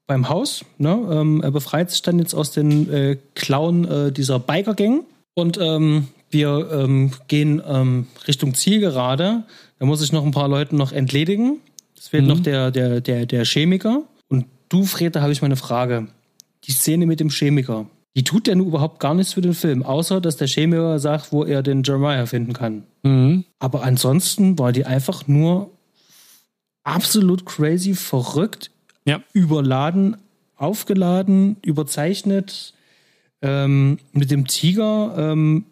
beim 0.06 0.30
Haus. 0.30 0.64
Ne? 0.78 0.96
Ähm, 1.10 1.42
er 1.42 1.50
befreit 1.50 1.90
sich 1.90 2.04
dann 2.04 2.20
jetzt 2.20 2.36
aus 2.36 2.52
den 2.52 2.94
äh, 2.94 3.18
Klauen 3.34 3.86
äh, 3.86 4.12
dieser 4.12 4.38
Biker-Gang 4.38 5.06
und 5.34 5.58
ähm, 5.60 6.10
wir 6.30 7.10
gehen 7.30 7.62
Richtung 8.28 8.56
Zielgerade. 8.56 9.44
Da 9.80 9.86
muss 9.86 10.02
ich 10.02 10.12
noch 10.12 10.26
ein 10.26 10.32
paar 10.32 10.50
Leute 10.50 10.76
noch 10.76 10.92
entledigen. 10.92 11.62
Es 11.98 12.10
fehlt 12.10 12.24
mhm. 12.24 12.30
noch 12.30 12.40
der, 12.42 12.72
der, 12.72 13.00
der, 13.00 13.26
der 13.26 13.46
Chemiker. 13.46 14.04
Du, 14.70 14.86
Fred, 14.86 15.16
da 15.16 15.22
habe 15.22 15.32
ich 15.32 15.42
mal 15.42 15.48
eine 15.48 15.56
Frage. 15.56 16.08
Die 16.64 16.72
Szene 16.72 17.06
mit 17.06 17.20
dem 17.20 17.30
Chemiker, 17.30 17.88
die 18.16 18.24
tut 18.24 18.48
ja 18.48 18.56
nun 18.56 18.68
überhaupt 18.68 19.00
gar 19.00 19.14
nichts 19.14 19.34
für 19.34 19.42
den 19.42 19.54
Film, 19.54 19.84
außer 19.84 20.22
dass 20.22 20.38
der 20.38 20.48
Chemiker 20.48 21.00
sagt, 21.00 21.32
wo 21.32 21.44
er 21.44 21.62
den 21.62 21.84
Jeremiah 21.84 22.26
finden 22.26 22.54
kann. 22.54 22.84
Mhm. 23.04 23.44
Aber 23.60 23.84
ansonsten 23.84 24.58
war 24.58 24.72
die 24.72 24.86
einfach 24.86 25.28
nur 25.28 25.70
absolut 26.84 27.46
crazy, 27.46 27.94
verrückt, 27.94 28.72
ja. 29.06 29.22
überladen, 29.34 30.18
aufgeladen, 30.56 31.58
überzeichnet. 31.64 32.74
Ähm, 33.42 34.00
mit 34.14 34.32
dem 34.32 34.48
Tiger 34.48 35.14
ähm, 35.18 35.66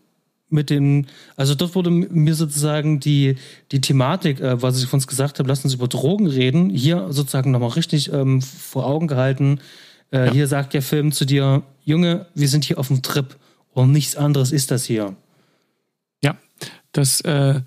mit 0.53 0.69
den, 0.69 1.07
also 1.35 1.55
dort 1.55 1.75
wurde 1.75 1.89
mir 1.89 2.35
sozusagen 2.35 2.99
die, 2.99 3.35
die 3.71 3.81
Thematik, 3.81 4.39
äh, 4.39 4.61
was 4.61 4.81
ich 4.81 4.87
von 4.87 4.97
uns 4.97 5.07
gesagt 5.07 5.39
habe, 5.39 5.49
lass 5.49 5.63
uns 5.63 5.73
über 5.73 5.87
Drogen 5.87 6.27
reden, 6.27 6.69
hier 6.69 7.07
sozusagen 7.09 7.51
nochmal 7.51 7.69
richtig 7.69 8.13
ähm, 8.13 8.41
vor 8.41 8.85
Augen 8.85 9.07
gehalten. 9.07 9.59
Äh, 10.11 10.27
ja. 10.27 10.31
Hier 10.31 10.47
sagt 10.47 10.73
der 10.73 10.81
Film 10.81 11.11
zu 11.11 11.25
dir, 11.25 11.63
Junge, 11.83 12.27
wir 12.35 12.47
sind 12.47 12.63
hier 12.63 12.79
auf 12.79 12.87
dem 12.87 13.01
Trip 13.01 13.35
und 13.71 13.91
nichts 13.91 14.15
anderes 14.15 14.51
ist 14.51 14.71
das 14.71 14.85
hier. 14.85 15.15
Ja, 16.23 16.37
das, 16.91 17.21
äh, 17.21 17.61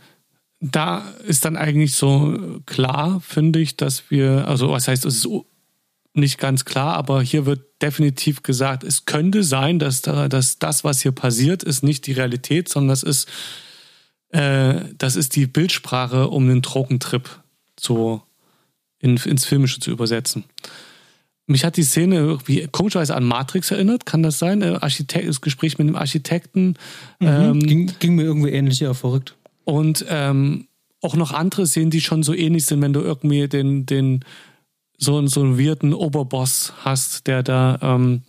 da 0.60 1.04
ist 1.26 1.44
dann 1.44 1.56
eigentlich 1.56 1.94
so 1.94 2.60
klar, 2.64 3.20
finde 3.20 3.58
ich, 3.58 3.76
dass 3.76 4.10
wir, 4.10 4.48
also 4.48 4.70
was 4.70 4.88
heißt, 4.88 5.04
es 5.04 5.16
ist 5.16 5.28
nicht 6.16 6.38
ganz 6.38 6.64
klar, 6.64 6.94
aber 6.94 7.22
hier 7.22 7.46
wird 7.46 7.60
definitiv 7.82 8.42
gesagt, 8.42 8.84
es 8.84 9.04
könnte 9.04 9.42
sein, 9.44 9.78
dass, 9.78 10.02
da, 10.02 10.28
dass 10.28 10.58
das, 10.58 10.84
was 10.84 11.00
hier 11.00 11.12
passiert, 11.12 11.62
ist 11.62 11.82
nicht 11.82 12.06
die 12.06 12.12
Realität, 12.12 12.68
sondern 12.68 12.88
das 12.88 13.02
ist, 13.02 13.28
äh, 14.30 14.80
das 14.98 15.16
ist 15.16 15.36
die 15.36 15.46
Bildsprache, 15.46 16.28
um 16.28 16.48
den 16.48 16.62
Drogentrip 16.62 17.42
zu, 17.76 18.22
in, 18.98 19.16
ins 19.16 19.44
Filmische 19.44 19.80
zu 19.80 19.90
übersetzen. 19.90 20.44
Mich 21.48 21.64
hat 21.64 21.76
die 21.76 21.84
Szene 21.84 22.16
irgendwie 22.16 22.66
komischerweise 22.72 23.14
an 23.14 23.22
Matrix 23.22 23.70
erinnert, 23.70 24.04
kann 24.04 24.22
das 24.22 24.38
sein? 24.38 24.62
Äh, 24.62 24.78
Architekt, 24.80 25.28
das 25.28 25.40
Gespräch 25.40 25.78
mit 25.78 25.88
dem 25.88 25.96
Architekten. 25.96 26.74
Mhm, 27.20 27.26
ähm, 27.26 27.60
ging, 27.60 27.92
ging, 28.00 28.14
mir 28.16 28.24
irgendwie 28.24 28.50
ähnlich, 28.50 28.80
ja, 28.80 28.94
verrückt. 28.94 29.36
Und 29.64 30.04
ähm, 30.08 30.66
auch 31.02 31.14
noch 31.14 31.32
andere 31.32 31.66
Szenen, 31.66 31.90
die 31.90 32.00
schon 32.00 32.24
so 32.24 32.34
ähnlich 32.34 32.66
sind, 32.66 32.82
wenn 32.82 32.92
du 32.92 33.00
irgendwie 33.00 33.48
den, 33.48 33.86
den 33.86 34.24
so, 34.98 35.26
so 35.26 35.42
einen 35.42 35.58
weirden 35.58 35.94
Oberboss 35.94 36.72
hast, 36.84 37.26
der 37.26 37.42
da 37.42 37.78
ähm, 37.82 38.22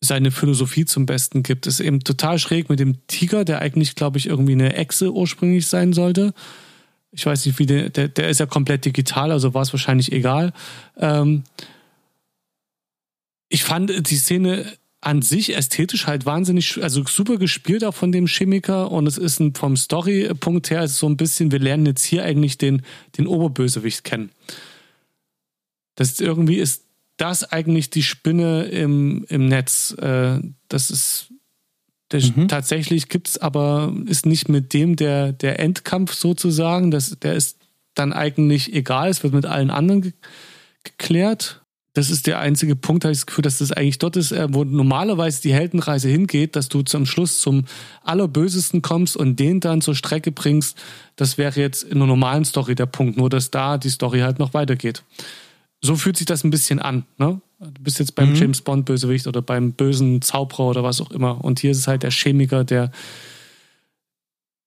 seine 0.00 0.30
Philosophie 0.30 0.84
zum 0.84 1.06
Besten 1.06 1.42
gibt. 1.42 1.66
Ist 1.66 1.80
eben 1.80 2.00
total 2.00 2.38
schräg 2.38 2.68
mit 2.68 2.80
dem 2.80 3.06
Tiger, 3.06 3.44
der 3.44 3.60
eigentlich, 3.60 3.94
glaube 3.94 4.18
ich, 4.18 4.26
irgendwie 4.26 4.52
eine 4.52 4.74
Echse 4.74 5.12
ursprünglich 5.12 5.68
sein 5.68 5.92
sollte. 5.92 6.34
Ich 7.12 7.24
weiß 7.24 7.46
nicht, 7.46 7.58
wie 7.58 7.66
der, 7.66 7.90
der, 7.90 8.08
der 8.08 8.28
ist 8.28 8.40
ja 8.40 8.46
komplett 8.46 8.84
digital, 8.84 9.30
also 9.30 9.54
war 9.54 9.62
es 9.62 9.72
wahrscheinlich 9.72 10.12
egal. 10.12 10.52
Ähm, 10.96 11.44
ich 13.48 13.64
fand 13.64 14.10
die 14.10 14.16
Szene 14.16 14.66
an 15.02 15.20
sich 15.20 15.54
ästhetisch 15.54 16.06
halt 16.06 16.26
wahnsinnig, 16.26 16.82
also 16.82 17.04
super 17.04 17.36
gespielt 17.36 17.84
auch 17.84 17.94
von 17.94 18.12
dem 18.12 18.26
Chemiker 18.26 18.90
und 18.90 19.06
es 19.08 19.18
ist 19.18 19.40
ein, 19.40 19.54
vom 19.54 19.76
Story-Punkt 19.76 20.70
her 20.70 20.84
ist 20.84 20.96
so 20.96 21.08
ein 21.08 21.16
bisschen, 21.16 21.50
wir 21.50 21.58
lernen 21.58 21.86
jetzt 21.86 22.04
hier 22.04 22.24
eigentlich 22.24 22.56
den, 22.56 22.82
den 23.18 23.26
Oberbösewicht 23.26 24.04
kennen. 24.04 24.30
Das 25.96 26.20
irgendwie 26.20 26.56
ist 26.56 26.84
das 27.16 27.44
eigentlich 27.44 27.90
die 27.90 28.04
Spinne 28.04 28.62
im, 28.64 29.26
im 29.28 29.46
Netz. 29.46 29.92
Äh, 29.98 30.38
das 30.68 30.90
ist 30.90 31.32
der, 32.12 32.22
mhm. 32.22 32.46
tatsächlich 32.46 33.08
gibt 33.08 33.28
es 33.28 33.38
aber, 33.38 33.92
ist 34.06 34.24
nicht 34.24 34.48
mit 34.48 34.72
dem 34.72 34.94
der, 34.94 35.32
der 35.32 35.58
Endkampf 35.58 36.14
sozusagen. 36.14 36.92
Das, 36.92 37.18
der 37.18 37.34
ist 37.34 37.58
dann 37.94 38.12
eigentlich 38.12 38.72
egal, 38.72 39.10
es 39.10 39.24
wird 39.24 39.34
mit 39.34 39.46
allen 39.46 39.70
anderen 39.70 40.02
ge 40.02 40.12
geklärt. 40.84 41.61
Das 41.94 42.08
ist 42.08 42.26
der 42.26 42.38
einzige 42.38 42.74
Punkt, 42.74 43.04
habe 43.04 43.12
ich 43.12 43.18
das 43.18 43.26
Gefühl, 43.26 43.42
dass 43.42 43.58
das 43.58 43.70
eigentlich 43.70 43.98
dort 43.98 44.16
ist, 44.16 44.32
äh, 44.32 44.48
wo 44.50 44.64
normalerweise 44.64 45.42
die 45.42 45.52
Heldenreise 45.52 46.08
hingeht, 46.08 46.56
dass 46.56 46.68
du 46.68 46.82
zum 46.82 47.04
Schluss 47.04 47.40
zum 47.40 47.64
Allerbösesten 48.02 48.80
kommst 48.80 49.16
und 49.16 49.38
den 49.38 49.60
dann 49.60 49.82
zur 49.82 49.94
Strecke 49.94 50.32
bringst. 50.32 50.78
Das 51.16 51.36
wäre 51.36 51.60
jetzt 51.60 51.82
in 51.82 51.98
einer 51.98 52.06
normalen 52.06 52.44
Story 52.44 52.74
der 52.74 52.86
Punkt, 52.86 53.18
nur 53.18 53.28
dass 53.28 53.50
da 53.50 53.76
die 53.76 53.90
Story 53.90 54.20
halt 54.20 54.38
noch 54.38 54.54
weitergeht 54.54 55.02
so 55.82 55.96
fühlt 55.96 56.16
sich 56.16 56.26
das 56.26 56.44
ein 56.44 56.50
bisschen 56.50 56.78
an. 56.78 57.04
Ne? 57.18 57.40
Du 57.58 57.82
bist 57.82 57.98
jetzt 57.98 58.14
beim 58.14 58.30
mhm. 58.30 58.36
James 58.36 58.62
Bond 58.62 58.86
Bösewicht 58.86 59.26
oder 59.26 59.42
beim 59.42 59.72
bösen 59.72 60.22
Zauberer 60.22 60.68
oder 60.68 60.84
was 60.84 61.00
auch 61.00 61.10
immer. 61.10 61.44
Und 61.44 61.60
hier 61.60 61.72
ist 61.72 61.78
es 61.78 61.88
halt 61.88 62.04
der 62.04 62.12
Chemiker, 62.12 62.64
der 62.64 62.90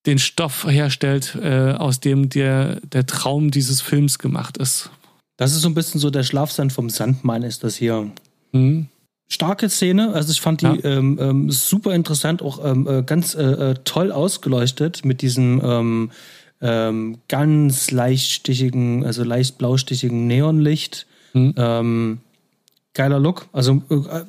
den 0.05 0.19
Stoff 0.19 0.67
herstellt, 0.67 1.35
äh, 1.41 1.71
aus 1.71 1.99
dem 1.99 2.29
der, 2.29 2.79
der 2.81 3.07
Traum 3.07 3.49
dieses 3.49 3.81
Films 3.81 4.19
gemacht 4.19 4.57
ist. 4.57 4.91
Das 5.37 5.53
ist 5.53 5.61
so 5.61 5.67
ein 5.67 5.73
bisschen 5.73 5.99
so 5.99 6.09
der 6.09 6.23
Schlafsand 6.23 6.71
vom 6.71 6.89
Sandmann, 6.89 7.43
ist 7.43 7.63
das 7.63 7.75
hier. 7.75 8.11
Mhm. 8.51 8.87
Starke 9.27 9.69
Szene, 9.69 10.13
also 10.13 10.31
ich 10.31 10.39
fand 10.39 10.61
die 10.61 10.65
ja. 10.65 10.77
ähm, 10.83 11.17
ähm, 11.19 11.51
super 11.51 11.95
interessant, 11.95 12.43
auch 12.43 12.63
ähm, 12.63 12.87
äh, 12.87 13.01
ganz 13.03 13.33
äh, 13.33 13.41
äh, 13.43 13.73
toll 13.83 14.11
ausgeleuchtet 14.11 15.03
mit 15.03 15.23
diesem 15.23 15.61
ähm, 15.63 16.11
ähm, 16.61 17.17
ganz 17.27 17.89
leichtstichigen, 17.89 19.03
also 19.03 19.23
leicht 19.23 19.57
blaustichigen 19.57 20.27
Neonlicht. 20.27 21.07
Mhm. 21.33 22.21
Geiler 22.93 23.19
Look. 23.19 23.47
Also 23.51 23.83
äh, 23.89 24.21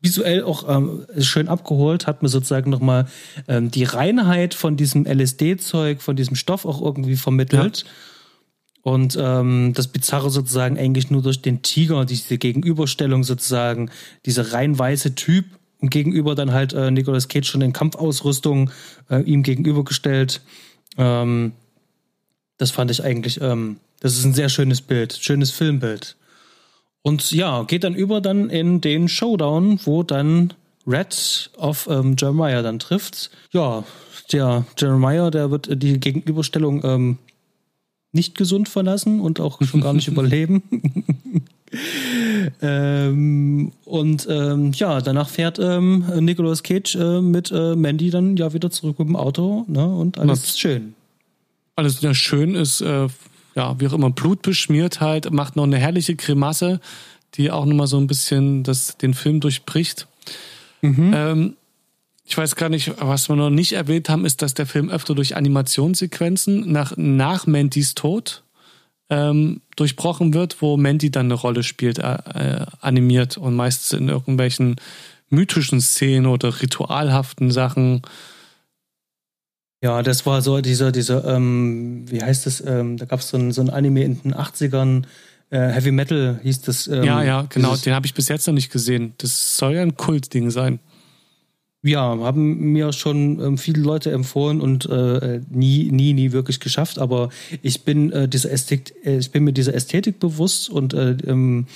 visuell 0.00 0.44
auch 0.44 0.68
ähm, 0.68 1.06
schön 1.18 1.48
abgeholt, 1.48 2.06
hat 2.06 2.22
mir 2.22 2.28
sozusagen 2.28 2.70
nochmal 2.70 3.06
ähm, 3.48 3.70
die 3.70 3.84
Reinheit 3.84 4.54
von 4.54 4.76
diesem 4.76 5.06
LSD-Zeug, 5.06 6.00
von 6.00 6.14
diesem 6.14 6.36
Stoff 6.36 6.64
auch 6.64 6.80
irgendwie 6.80 7.16
vermittelt. 7.16 7.84
Ja. 7.84 7.90
Und 8.86 9.18
ähm, 9.20 9.72
das 9.74 9.88
Bizarre 9.88 10.30
sozusagen 10.30 10.78
eigentlich 10.78 11.10
nur 11.10 11.20
durch 11.20 11.42
den 11.42 11.60
Tiger, 11.62 12.04
diese 12.04 12.38
Gegenüberstellung 12.38 13.24
sozusagen, 13.24 13.90
dieser 14.26 14.52
rein 14.52 14.78
weiße 14.78 15.16
Typ 15.16 15.44
und 15.80 15.90
gegenüber 15.90 16.36
dann 16.36 16.52
halt 16.52 16.72
äh, 16.72 16.92
Nicolas 16.92 17.26
Cage 17.26 17.50
schon 17.50 17.62
in 17.62 17.72
Kampfausrüstung 17.72 18.70
äh, 19.10 19.22
ihm 19.22 19.42
gegenübergestellt. 19.42 20.40
Ähm, 20.96 21.50
das 22.58 22.70
fand 22.70 22.92
ich 22.92 23.02
eigentlich, 23.02 23.40
ähm, 23.40 23.80
das 23.98 24.16
ist 24.16 24.24
ein 24.24 24.34
sehr 24.34 24.48
schönes 24.48 24.82
Bild, 24.82 25.18
schönes 25.20 25.50
Filmbild. 25.50 26.14
Und 27.02 27.32
ja, 27.32 27.64
geht 27.64 27.82
dann 27.82 27.96
über 27.96 28.20
dann 28.20 28.50
in 28.50 28.80
den 28.80 29.08
Showdown, 29.08 29.80
wo 29.82 30.04
dann 30.04 30.54
Red 30.86 31.50
auf 31.56 31.88
ähm, 31.90 32.14
Jeremiah 32.16 32.62
dann 32.62 32.78
trifft. 32.78 33.32
Ja, 33.50 33.82
der 34.30 34.64
Jeremiah, 34.78 35.32
der 35.32 35.50
wird 35.50 35.82
die 35.82 35.98
Gegenüberstellung 35.98 36.84
ähm, 36.84 37.18
nicht 38.16 38.36
gesund 38.36 38.68
verlassen 38.68 39.20
und 39.20 39.38
auch 39.38 39.62
schon 39.62 39.80
gar 39.80 39.92
nicht 39.92 40.08
überleben. 40.08 40.62
ähm, 42.60 43.72
und 43.84 44.26
ähm, 44.28 44.72
ja, 44.72 45.00
danach 45.00 45.28
fährt 45.28 45.60
ähm, 45.60 46.04
Nicolas 46.20 46.64
Cage 46.64 46.96
äh, 46.96 47.20
mit 47.20 47.52
äh, 47.52 47.76
Mandy 47.76 48.10
dann 48.10 48.36
ja 48.36 48.52
wieder 48.52 48.70
zurück 48.70 48.98
mit 48.98 49.08
dem 49.08 49.16
Auto 49.16 49.64
ne, 49.68 49.86
und 49.86 50.18
alles 50.18 50.44
ist 50.44 50.60
schön 50.60 50.94
alles 51.76 52.02
wieder 52.02 52.14
schön 52.14 52.54
ist, 52.54 52.80
äh, 52.80 53.06
ja, 53.54 53.78
wie 53.78 53.86
auch 53.86 53.92
immer, 53.92 54.10
Blut 54.10 54.42
beschmiert 54.42 55.00
halt, 55.00 55.30
macht 55.30 55.56
noch 55.56 55.64
eine 55.64 55.78
herrliche 55.78 56.16
Grimasse, 56.16 56.80
die 57.34 57.50
auch 57.50 57.66
nochmal 57.66 57.86
so 57.86 57.98
ein 57.98 58.06
bisschen 58.06 58.62
das, 58.64 58.96
den 58.96 59.14
Film 59.14 59.40
durchbricht. 59.40 60.08
Mhm. 60.80 61.12
Ähm, 61.14 61.56
ich 62.26 62.36
weiß 62.36 62.56
gar 62.56 62.68
nicht, 62.68 62.92
was 62.98 63.28
wir 63.28 63.36
noch 63.36 63.50
nicht 63.50 63.72
erwähnt 63.72 64.08
haben, 64.08 64.24
ist, 64.24 64.42
dass 64.42 64.52
der 64.52 64.66
Film 64.66 64.90
öfter 64.90 65.14
durch 65.14 65.36
Animationssequenzen 65.36 66.70
nach, 66.70 66.92
nach 66.96 67.46
Mandys 67.46 67.94
Tod 67.94 68.42
ähm, 69.08 69.60
durchbrochen 69.76 70.34
wird, 70.34 70.60
wo 70.60 70.76
Mandy 70.76 71.12
dann 71.12 71.26
eine 71.26 71.34
Rolle 71.34 71.62
spielt, 71.62 71.98
äh, 71.98 72.16
äh, 72.34 72.66
animiert 72.80 73.38
und 73.38 73.54
meistens 73.54 73.96
in 73.96 74.08
irgendwelchen 74.08 74.76
mythischen 75.30 75.80
Szenen 75.80 76.26
oder 76.26 76.60
ritualhaften 76.60 77.52
Sachen. 77.52 78.02
Ja, 79.80 80.02
das 80.02 80.26
war 80.26 80.42
so 80.42 80.60
dieser, 80.60 80.90
dieser, 80.90 81.24
ähm, 81.24 82.10
wie 82.10 82.22
heißt 82.22 82.46
das, 82.46 82.60
ähm, 82.60 82.96
da 82.96 83.04
gab 83.04 83.20
es 83.20 83.28
so 83.28 83.36
ein, 83.36 83.52
so 83.52 83.60
ein 83.60 83.70
Anime 83.70 84.02
in 84.02 84.20
den 84.20 84.34
80ern, 84.34 85.04
äh, 85.50 85.68
Heavy 85.68 85.92
Metal 85.92 86.40
hieß 86.42 86.62
das. 86.62 86.88
Ähm, 86.88 87.04
ja, 87.04 87.22
ja, 87.22 87.46
genau, 87.48 87.76
den 87.76 87.94
habe 87.94 88.06
ich 88.06 88.14
bis 88.14 88.26
jetzt 88.26 88.48
noch 88.48 88.54
nicht 88.54 88.72
gesehen. 88.72 89.14
Das 89.18 89.56
soll 89.56 89.74
ja 89.74 89.82
ein 89.82 89.96
Kultding 89.96 90.50
sein. 90.50 90.80
Ja, 91.82 92.18
haben 92.18 92.72
mir 92.72 92.92
schon 92.92 93.40
ähm, 93.40 93.58
viele 93.58 93.82
Leute 93.82 94.10
empfohlen 94.10 94.60
und 94.60 94.86
äh, 94.86 95.40
nie, 95.50 95.90
nie, 95.92 96.14
nie 96.14 96.32
wirklich 96.32 96.58
geschafft. 96.58 96.98
Aber 96.98 97.28
ich 97.62 97.84
bin 97.84 98.10
äh, 98.10 98.28
dieser 98.28 98.50
Ästhetik, 98.50 98.94
äh, 99.04 99.18
ich 99.18 99.30
bin 99.30 99.44
mir 99.44 99.52
dieser 99.52 99.74
Ästhetik 99.74 100.18
bewusst 100.18 100.68
und 100.68 100.94
äh, 100.94 101.16
ähm, 101.26 101.66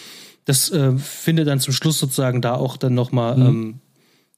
das 0.47 0.71
äh, 0.71 0.97
findet 0.99 1.47
dann 1.47 1.61
zum 1.61 1.73
Schluss 1.73 1.99
sozusagen 1.99 2.41
da 2.41 2.55
auch 2.55 2.77
dann 2.77 2.95
nochmal 2.95 3.37
mhm. 3.37 3.47
ähm, 3.47 3.75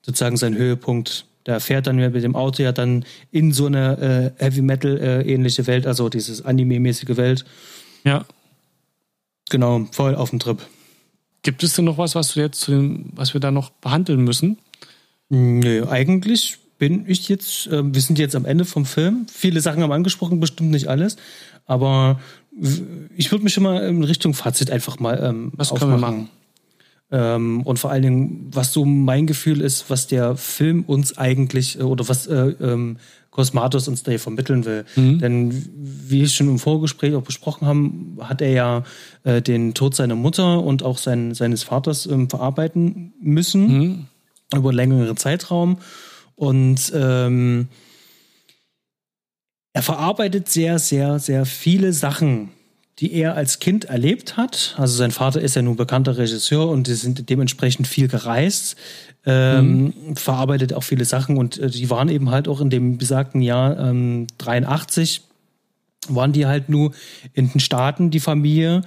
sozusagen 0.02 0.36
seinen 0.36 0.56
Höhepunkt 0.56 1.26
der 1.46 1.60
fährt 1.60 1.86
dann 1.86 1.96
mit 1.96 2.22
dem 2.22 2.36
Auto 2.36 2.62
ja 2.62 2.72
dann 2.72 3.04
in 3.30 3.52
so 3.52 3.66
eine 3.66 4.32
äh, 4.38 4.42
Heavy 4.42 4.62
Metal 4.62 4.98
äh, 4.98 5.22
ähnliche 5.22 5.66
Welt, 5.66 5.86
also 5.86 6.08
dieses 6.08 6.44
Anime-mäßige 6.44 7.16
Welt. 7.16 7.44
Ja. 8.04 8.24
Genau, 9.50 9.86
voll 9.90 10.14
auf 10.14 10.30
dem 10.30 10.38
Trip. 10.38 10.58
Gibt 11.42 11.62
es 11.62 11.74
denn 11.74 11.84
noch 11.84 11.98
was, 11.98 12.14
was 12.14 12.36
wir 12.36 12.44
jetzt 12.44 12.60
zu 12.60 12.70
dem, 12.70 13.10
was 13.14 13.34
wir 13.34 13.40
da 13.40 13.50
noch 13.50 13.70
behandeln 13.70 14.22
müssen? 14.22 14.58
Nö, 15.34 15.86
eigentlich 15.88 16.58
bin 16.76 17.04
ich 17.08 17.26
jetzt, 17.30 17.68
äh, 17.68 17.82
wir 17.82 18.02
sind 18.02 18.18
jetzt 18.18 18.36
am 18.36 18.44
Ende 18.44 18.66
vom 18.66 18.84
Film. 18.84 19.26
Viele 19.32 19.62
Sachen 19.62 19.82
haben 19.82 19.92
angesprochen, 19.92 20.40
bestimmt 20.40 20.70
nicht 20.72 20.88
alles. 20.88 21.16
Aber 21.64 22.20
ich 23.16 23.30
würde 23.30 23.42
mich 23.42 23.54
schon 23.54 23.62
mal 23.62 23.82
in 23.82 24.04
Richtung 24.04 24.34
Fazit 24.34 24.70
einfach 24.70 24.98
mal 24.98 25.18
ähm, 25.22 25.52
Was 25.56 25.72
aufmachen. 25.72 25.90
können 25.90 26.00
wir 26.00 26.06
machen? 26.06 26.28
Ähm, 27.12 27.62
und 27.62 27.78
vor 27.78 27.90
allen 27.90 28.02
Dingen, 28.02 28.48
was 28.52 28.74
so 28.74 28.84
mein 28.84 29.26
Gefühl 29.26 29.62
ist, 29.62 29.88
was 29.88 30.06
der 30.06 30.36
Film 30.36 30.82
uns 30.82 31.16
eigentlich 31.16 31.78
äh, 31.78 31.82
oder 31.82 32.08
was 32.10 32.26
äh, 32.26 32.54
ähm, 32.60 32.98
Cosmatos 33.30 33.88
uns 33.88 34.02
da 34.02 34.10
hier 34.10 34.20
vermitteln 34.20 34.66
will. 34.66 34.84
Mhm. 34.96 35.18
Denn 35.18 35.64
wie 35.74 36.20
wir 36.20 36.28
schon 36.28 36.48
im 36.48 36.58
Vorgespräch 36.58 37.14
auch 37.14 37.22
besprochen 37.22 37.66
haben, 37.66 38.18
hat 38.20 38.42
er 38.42 38.50
ja 38.50 38.84
äh, 39.24 39.40
den 39.40 39.72
Tod 39.72 39.94
seiner 39.94 40.14
Mutter 40.14 40.62
und 40.62 40.82
auch 40.82 40.98
sein, 40.98 41.32
seines 41.32 41.62
Vaters 41.62 42.04
ähm, 42.04 42.28
verarbeiten 42.28 43.14
müssen 43.18 43.78
mhm. 43.78 44.06
Über 44.58 44.70
einen 44.70 44.76
längeren 44.76 45.16
Zeitraum. 45.16 45.78
Und 46.34 46.92
ähm, 46.94 47.68
er 49.72 49.82
verarbeitet 49.82 50.48
sehr, 50.48 50.78
sehr, 50.78 51.18
sehr 51.18 51.46
viele 51.46 51.92
Sachen 51.92 52.50
die 52.98 53.14
er 53.14 53.34
als 53.34 53.58
Kind 53.58 53.86
erlebt 53.86 54.36
hat. 54.36 54.76
Also 54.78 54.94
sein 54.96 55.10
Vater 55.10 55.40
ist 55.40 55.56
ja 55.56 55.62
nun 55.62 55.74
bekannter 55.76 56.18
Regisseur 56.18 56.68
und 56.68 56.86
die 56.86 56.94
sind 56.94 57.28
dementsprechend 57.30 57.88
viel 57.88 58.06
gereist, 58.08 58.76
ähm, 59.24 59.94
mhm. 60.06 60.16
verarbeitet 60.16 60.72
auch 60.72 60.84
viele 60.84 61.04
Sachen 61.04 61.36
und 61.36 61.58
äh, 61.58 61.70
die 61.70 61.90
waren 61.90 62.08
eben 62.08 62.30
halt 62.30 62.48
auch 62.48 62.60
in 62.60 62.70
dem 62.70 62.98
besagten 62.98 63.40
Jahr 63.40 63.78
ähm, 63.78 64.26
83 64.38 65.22
waren 66.08 66.32
die 66.32 66.46
halt 66.46 66.68
nur 66.68 66.90
in 67.32 67.52
den 67.52 67.60
Staaten, 67.60 68.10
die 68.10 68.18
Familie. 68.18 68.82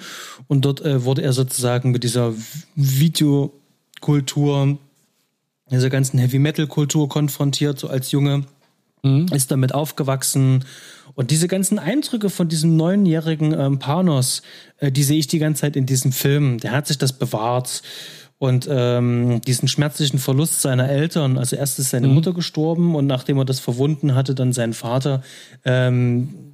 Und 0.47 0.65
dort 0.65 0.83
äh, 0.83 1.05
wurde 1.05 1.21
er 1.21 1.31
sozusagen 1.31 1.91
mit 1.91 2.03
dieser 2.03 2.33
Videokultur, 2.75 4.77
dieser 5.71 5.89
ganzen 5.89 6.19
Heavy-Metal-Kultur 6.19 7.09
konfrontiert, 7.09 7.79
so 7.79 7.87
als 7.87 8.11
Junge. 8.11 8.45
mhm. 9.05 9.27
ist 9.33 9.51
damit 9.51 9.73
aufgewachsen. 9.73 10.65
Und 11.13 11.31
diese 11.31 11.47
ganzen 11.47 11.79
Eindrücke 11.79 12.29
von 12.29 12.49
diesem 12.49 12.75
neunjährigen 12.75 13.53
ähm, 13.53 13.79
Panos, 13.79 14.41
äh, 14.79 14.91
die 14.91 15.03
sehe 15.03 15.19
ich 15.19 15.27
die 15.27 15.39
ganze 15.39 15.61
Zeit 15.61 15.75
in 15.75 15.85
diesem 15.85 16.11
Film. 16.11 16.59
Der 16.59 16.71
hat 16.71 16.87
sich 16.87 16.97
das 16.97 17.13
bewahrt. 17.13 17.83
Und 18.37 18.67
ähm, 18.69 19.39
diesen 19.41 19.69
schmerzlichen 19.69 20.19
Verlust 20.19 20.61
seiner 20.61 20.89
Eltern, 20.89 21.37
also 21.37 21.55
erst 21.55 21.79
ist 21.79 21.91
seine 21.91 22.07
mhm. 22.07 22.15
Mutter 22.15 22.33
gestorben 22.33 22.93
und 22.93 23.07
nachdem 23.07 23.37
er 23.37 23.45
das 23.45 23.61
verwunden 23.61 24.13
hatte, 24.13 24.35
dann 24.35 24.51
sein 24.51 24.73
Vater. 24.73 25.23
Ähm, 25.63 26.44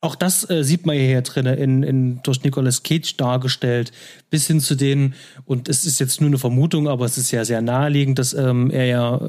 auch 0.00 0.14
das 0.14 0.48
äh, 0.48 0.62
sieht 0.62 0.86
man 0.86 0.96
hier 0.96 1.22
drin 1.22 1.46
in, 1.46 1.82
in, 1.82 2.22
durch 2.22 2.44
Nicolas 2.44 2.82
Cage 2.82 3.16
dargestellt, 3.16 3.92
bis 4.30 4.46
hin 4.46 4.60
zu 4.60 4.76
denen, 4.76 5.14
und 5.44 5.68
es 5.68 5.84
ist 5.84 5.98
jetzt 5.98 6.20
nur 6.20 6.28
eine 6.28 6.38
Vermutung, 6.38 6.88
aber 6.88 7.04
es 7.04 7.18
ist 7.18 7.32
ja 7.32 7.44
sehr 7.44 7.62
naheliegend, 7.62 8.18
dass 8.18 8.32
ähm, 8.32 8.70
er 8.70 8.86
ja 8.86 9.20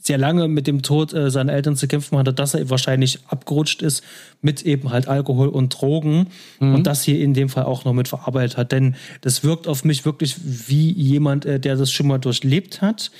sehr 0.00 0.18
lange 0.18 0.46
mit 0.46 0.66
dem 0.66 0.82
Tod 0.82 1.12
äh, 1.12 1.30
seiner 1.30 1.52
Eltern 1.52 1.76
zu 1.76 1.88
kämpfen 1.88 2.16
hatte, 2.16 2.32
dass 2.32 2.54
er 2.54 2.70
wahrscheinlich 2.70 3.18
abgerutscht 3.26 3.82
ist 3.82 4.04
mit 4.40 4.62
eben 4.62 4.90
halt 4.90 5.08
Alkohol 5.08 5.48
und 5.48 5.70
Drogen 5.70 6.28
mhm. 6.60 6.76
und 6.76 6.86
das 6.86 7.02
hier 7.02 7.20
in 7.20 7.34
dem 7.34 7.48
Fall 7.48 7.64
auch 7.64 7.84
noch 7.84 7.92
mit 7.92 8.06
verarbeitet 8.06 8.56
hat. 8.56 8.70
Denn 8.70 8.94
das 9.20 9.42
wirkt 9.42 9.66
auf 9.66 9.84
mich 9.84 10.04
wirklich 10.04 10.36
wie 10.38 10.92
jemand, 10.92 11.44
äh, 11.44 11.58
der 11.58 11.76
das 11.76 11.90
schon 11.90 12.06
mal 12.06 12.18
durchlebt 12.18 12.80
hat 12.80 13.10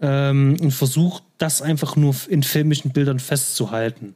ähm, 0.00 0.56
und 0.60 0.70
versucht, 0.70 1.24
das 1.38 1.60
einfach 1.60 1.96
nur 1.96 2.14
in 2.28 2.44
filmischen 2.44 2.92
Bildern 2.92 3.18
festzuhalten. 3.18 4.14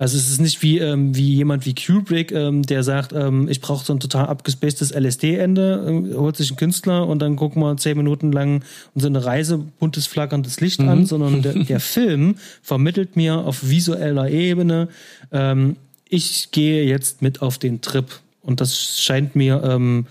Also 0.00 0.16
es 0.16 0.30
ist 0.30 0.40
nicht 0.40 0.62
wie, 0.62 0.78
ähm, 0.78 1.14
wie 1.14 1.34
jemand 1.34 1.66
wie 1.66 1.74
Kubrick, 1.74 2.32
ähm, 2.32 2.62
der 2.62 2.82
sagt, 2.82 3.12
ähm, 3.12 3.48
ich 3.50 3.60
brauche 3.60 3.84
so 3.84 3.92
ein 3.92 4.00
total 4.00 4.28
abgespacedes 4.28 4.92
LSD-Ende, 4.92 6.08
äh, 6.10 6.16
holt 6.16 6.38
sich 6.38 6.48
einen 6.48 6.56
Künstler 6.56 7.06
und 7.06 7.18
dann 7.18 7.36
gucken 7.36 7.60
wir 7.60 7.76
zehn 7.76 7.98
Minuten 7.98 8.32
lang 8.32 8.64
so 8.94 9.08
eine 9.08 9.22
Reise, 9.22 9.58
buntes, 9.58 10.06
flackerndes 10.06 10.58
Licht 10.62 10.80
mhm. 10.80 10.88
an, 10.88 11.04
sondern 11.06 11.42
der, 11.42 11.52
der, 11.64 11.80
Film 11.80 12.36
vermittelt 12.62 13.16
mir 13.16 13.40
auf 13.40 13.68
visueller 13.68 14.30
Ebene, 14.30 14.88
ähm, 15.32 15.76
ich 16.08 16.50
gehe 16.50 16.86
jetzt 16.86 17.20
mit 17.20 17.42
auf 17.42 17.58
den 17.58 17.82
Trip. 17.82 18.06
Und 18.40 18.62
das 18.62 18.98
scheint 18.98 19.36
mir 19.36 19.62
ähm, 19.62 20.06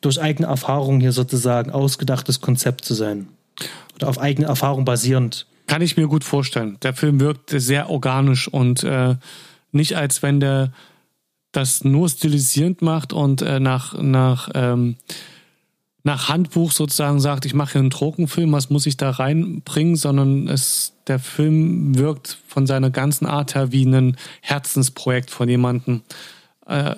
durch 0.00 0.20
eigene 0.20 0.48
Erfahrung 0.48 0.98
hier 0.98 1.12
sozusagen 1.12 1.70
ausgedachtes 1.70 2.40
Konzept 2.40 2.84
zu 2.84 2.94
sein. 2.94 3.28
Oder 3.94 4.08
auf 4.08 4.18
eigene 4.18 4.48
Erfahrung 4.48 4.84
basierend. 4.84 5.46
Kann 5.66 5.82
ich 5.82 5.96
mir 5.96 6.06
gut 6.06 6.24
vorstellen. 6.24 6.78
Der 6.82 6.94
Film 6.94 7.20
wirkt 7.20 7.50
sehr 7.50 7.90
organisch 7.90 8.48
und 8.48 8.84
äh, 8.84 9.16
nicht 9.72 9.96
als 9.96 10.22
wenn 10.22 10.40
der 10.40 10.72
das 11.52 11.84
nur 11.84 12.08
stilisierend 12.08 12.82
macht 12.82 13.12
und 13.12 13.40
äh, 13.40 13.58
nach, 13.60 13.94
nach, 14.00 14.50
ähm, 14.54 14.96
nach 16.02 16.28
Handbuch 16.28 16.70
sozusagen 16.70 17.18
sagt, 17.18 17.46
ich 17.46 17.54
mache 17.54 17.72
hier 17.72 17.80
einen 17.80 17.90
Tropenfilm, 17.90 18.52
was 18.52 18.68
muss 18.68 18.86
ich 18.86 18.96
da 18.98 19.10
reinbringen, 19.10 19.96
sondern 19.96 20.48
es, 20.48 20.92
der 21.06 21.18
Film 21.18 21.96
wirkt 21.96 22.36
von 22.46 22.66
seiner 22.66 22.90
ganzen 22.90 23.26
Art 23.26 23.54
her 23.54 23.72
wie 23.72 23.86
ein 23.86 24.16
Herzensprojekt 24.42 25.30
von 25.30 25.48
jemandem. 25.48 26.02
Äh, 26.66 26.94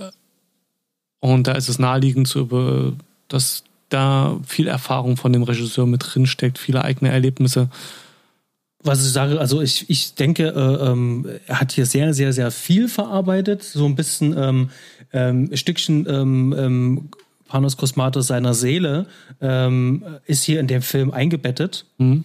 und 1.20 1.46
da 1.46 1.52
ist 1.52 1.68
es 1.68 1.78
naheliegend, 1.78 2.26
zu 2.26 2.40
über, 2.40 2.92
dass 3.28 3.64
da 3.88 4.38
viel 4.46 4.66
Erfahrung 4.66 5.16
von 5.16 5.32
dem 5.32 5.44
Regisseur 5.44 5.86
mit 5.86 6.04
drinsteckt, 6.04 6.58
viele 6.58 6.84
eigene 6.84 7.10
Erlebnisse 7.10 7.70
was 8.80 9.04
ich 9.04 9.12
sage, 9.12 9.40
also 9.40 9.60
ich, 9.60 9.90
ich 9.90 10.14
denke, 10.14 10.48
äh, 10.48 10.90
ähm, 10.90 11.26
er 11.46 11.60
hat 11.60 11.72
hier 11.72 11.86
sehr, 11.86 12.14
sehr, 12.14 12.32
sehr 12.32 12.50
viel 12.50 12.88
verarbeitet. 12.88 13.64
So 13.64 13.84
ein 13.86 13.96
bisschen 13.96 14.36
ähm, 14.38 14.70
ähm, 15.12 15.56
Stückchen 15.56 16.06
ähm, 16.08 16.54
ähm, 16.56 17.08
Panos 17.48 17.76
Cosmatos 17.76 18.28
seiner 18.28 18.54
Seele 18.54 19.06
ähm, 19.40 20.04
ist 20.26 20.44
hier 20.44 20.60
in 20.60 20.68
dem 20.68 20.82
Film 20.82 21.10
eingebettet. 21.10 21.86
Mhm. 21.98 22.24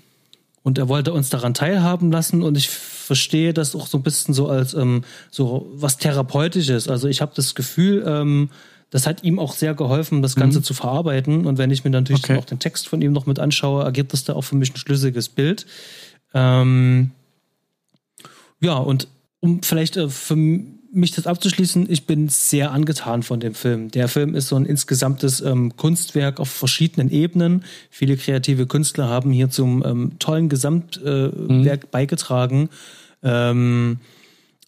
Und 0.62 0.78
er 0.78 0.88
wollte 0.88 1.12
uns 1.12 1.30
daran 1.30 1.54
teilhaben 1.54 2.12
lassen 2.12 2.42
und 2.42 2.58
ich 2.58 2.70
verstehe 2.70 3.54
das 3.54 3.76
auch 3.76 3.88
so 3.88 3.98
ein 3.98 4.04
bisschen 4.04 4.34
so 4.34 4.48
als 4.48 4.74
ähm, 4.74 5.04
so 5.30 5.70
was 5.74 5.98
Therapeutisches. 5.98 6.88
Also 6.88 7.10
ich 7.10 7.22
habe 7.22 7.34
das 7.36 7.54
Gefühl, 7.54 8.04
ähm, 8.08 8.50
das 8.90 9.08
hat 9.08 9.24
ihm 9.24 9.40
auch 9.40 9.54
sehr 9.54 9.74
geholfen, 9.74 10.22
das 10.22 10.36
Ganze 10.36 10.60
mhm. 10.60 10.64
zu 10.64 10.74
verarbeiten. 10.74 11.48
Und 11.48 11.58
wenn 11.58 11.72
ich 11.72 11.84
mir 11.84 11.90
natürlich 11.90 12.24
okay. 12.24 12.38
auch 12.38 12.46
den 12.46 12.60
Text 12.60 12.88
von 12.88 13.02
ihm 13.02 13.12
noch 13.12 13.26
mit 13.26 13.40
anschaue, 13.40 13.84
ergibt 13.84 14.14
das 14.14 14.24
da 14.24 14.34
auch 14.34 14.44
für 14.44 14.56
mich 14.56 14.72
ein 14.72 14.78
schlüssiges 14.78 15.30
Bild. 15.30 15.66
Ähm, 16.34 17.12
ja, 18.60 18.78
und 18.78 19.08
um 19.40 19.62
vielleicht 19.62 19.98
äh, 19.98 20.10
für 20.10 20.36
mich 20.36 21.12
das 21.12 21.28
abzuschließen, 21.28 21.90
ich 21.90 22.06
bin 22.06 22.30
sehr 22.30 22.72
angetan 22.72 23.24
von 23.24 23.40
dem 23.40 23.56
Film. 23.56 23.90
Der 23.90 24.08
Film 24.08 24.36
ist 24.36 24.48
so 24.48 24.56
ein 24.56 24.66
insgesamtes 24.66 25.42
ähm, 25.42 25.76
Kunstwerk 25.76 26.40
auf 26.40 26.50
verschiedenen 26.50 27.10
Ebenen. 27.10 27.64
Viele 27.90 28.16
kreative 28.16 28.68
Künstler 28.68 29.10
haben 29.10 29.32
hier 29.32 29.50
zum 29.50 29.84
ähm, 29.86 30.12
tollen 30.20 30.50
Gesamtwerk 30.50 31.04
äh, 31.04 31.54
mhm. 31.54 31.80
beigetragen. 31.92 32.70
Ähm, 33.24 33.98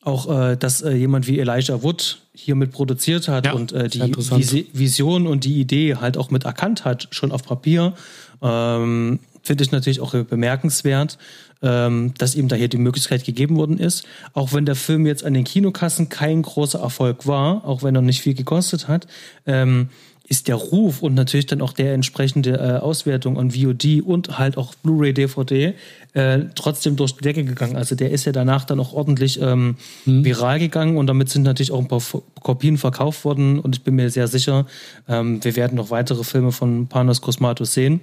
auch, 0.02 0.30
äh, 0.30 0.56
dass 0.56 0.82
äh, 0.82 0.94
jemand 0.94 1.28
wie 1.28 1.40
Elijah 1.40 1.82
Wood 1.84 2.20
hier 2.34 2.56
mit 2.56 2.72
produziert 2.72 3.28
hat 3.28 3.46
ja, 3.46 3.54
und 3.54 3.72
äh, 3.72 3.88
die 3.88 4.68
Vision 4.74 5.28
und 5.28 5.46
die 5.46 5.60
Idee 5.60 5.96
halt 5.96 6.18
auch 6.18 6.32
mit 6.32 6.44
erkannt 6.44 6.86
hat, 6.86 7.08
schon 7.12 7.32
auf 7.32 7.44
Papier. 7.44 7.94
Ähm, 8.42 9.20
Finde 9.46 9.64
ich 9.64 9.72
natürlich 9.72 10.02
auch 10.02 10.12
bemerkenswert 10.12 11.18
ähm, 11.62 12.14
dass 12.18 12.36
ihm 12.36 12.48
da 12.48 12.56
hier 12.56 12.68
die 12.68 12.78
Möglichkeit 12.78 13.24
gegeben 13.26 13.58
worden 13.58 13.80
ist. 13.80 14.06
Auch 14.34 14.54
wenn 14.54 14.66
der 14.66 14.76
Film 14.76 15.06
jetzt 15.06 15.26
an 15.26 15.34
den 15.34 15.44
Kinokassen 15.44 16.10
kein 16.10 16.42
großer 16.42 16.80
Erfolg 16.80 17.28
war, 17.28 17.66
auch 17.66 17.84
wenn 17.84 17.96
er 17.96 18.02
nicht 18.02 18.22
viel 18.22 18.36
gekostet 18.36 18.88
hat, 18.88 19.08
ähm, 19.46 19.90
ist 20.28 20.48
der 20.48 20.56
Ruf 20.56 21.04
und 21.04 21.14
natürlich 21.14 21.46
dann 21.46 21.62
auch 21.62 21.74
der 21.74 21.94
entsprechende 21.94 22.54
äh, 22.54 22.80
Auswertung 22.80 23.38
an 23.38 23.52
VOD 23.52 24.02
und 24.04 24.40
halt 24.40 24.58
auch 24.58 24.74
Blu-ray, 24.74 25.14
DVD 25.14 25.76
äh, 26.14 26.40
trotzdem 26.56 26.96
durch 26.96 27.12
die 27.12 27.22
Decke 27.22 27.44
gegangen. 27.44 27.76
Also 27.76 27.96
der 27.96 28.10
ist 28.10 28.26
ja 28.26 28.32
danach 28.32 28.66
dann 28.66 28.80
auch 28.80 28.94
ordentlich 28.94 29.40
ähm, 29.40 29.76
mhm. 30.06 30.26
viral 30.26 30.58
gegangen 30.58 30.98
und 30.98 31.06
damit 31.06 31.30
sind 31.30 31.44
natürlich 31.44 31.72
auch 31.72 31.80
ein 31.80 31.88
paar 31.88 32.02
Kopien 32.42 32.80
verkauft 32.80 33.24
worden 33.24 33.60
und 33.60 33.76
ich 33.76 33.84
bin 33.84 33.96
mir 33.96 34.10
sehr 34.10 34.28
sicher, 34.28 34.66
ähm, 35.08 35.44
wir 35.44 35.56
werden 35.56 35.76
noch 35.76 35.92
weitere 35.92 36.24
Filme 36.24 36.52
von 36.52 36.88
Panos 36.88 37.22
Cosmatos 37.22 37.74
sehen. 37.74 38.02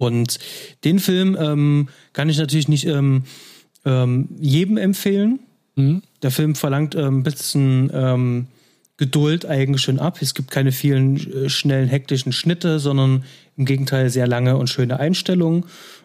Und 0.00 0.38
den 0.82 0.98
Film 0.98 1.36
ähm, 1.38 1.88
kann 2.14 2.30
ich 2.30 2.38
natürlich 2.38 2.68
nicht 2.68 2.86
ähm, 2.86 3.24
ähm, 3.84 4.30
jedem 4.40 4.78
empfehlen. 4.78 5.40
Mhm. 5.76 6.00
Der 6.22 6.30
Film 6.30 6.54
verlangt 6.54 6.94
ähm, 6.94 7.18
ein 7.18 7.22
bisschen 7.22 7.90
ähm, 7.92 8.46
Geduld 8.96 9.44
eigentlich 9.44 9.82
schon 9.82 9.98
ab. 9.98 10.16
Es 10.22 10.32
gibt 10.32 10.50
keine 10.50 10.72
vielen 10.72 11.16
äh, 11.16 11.48
schnellen, 11.50 11.86
hektischen 11.86 12.32
Schnitte, 12.32 12.78
sondern 12.78 13.24
im 13.58 13.66
Gegenteil 13.66 14.08
sehr 14.08 14.26
lange 14.26 14.56
und 14.56 14.70
schöne 14.70 14.98
Einstellungen. 14.98 15.64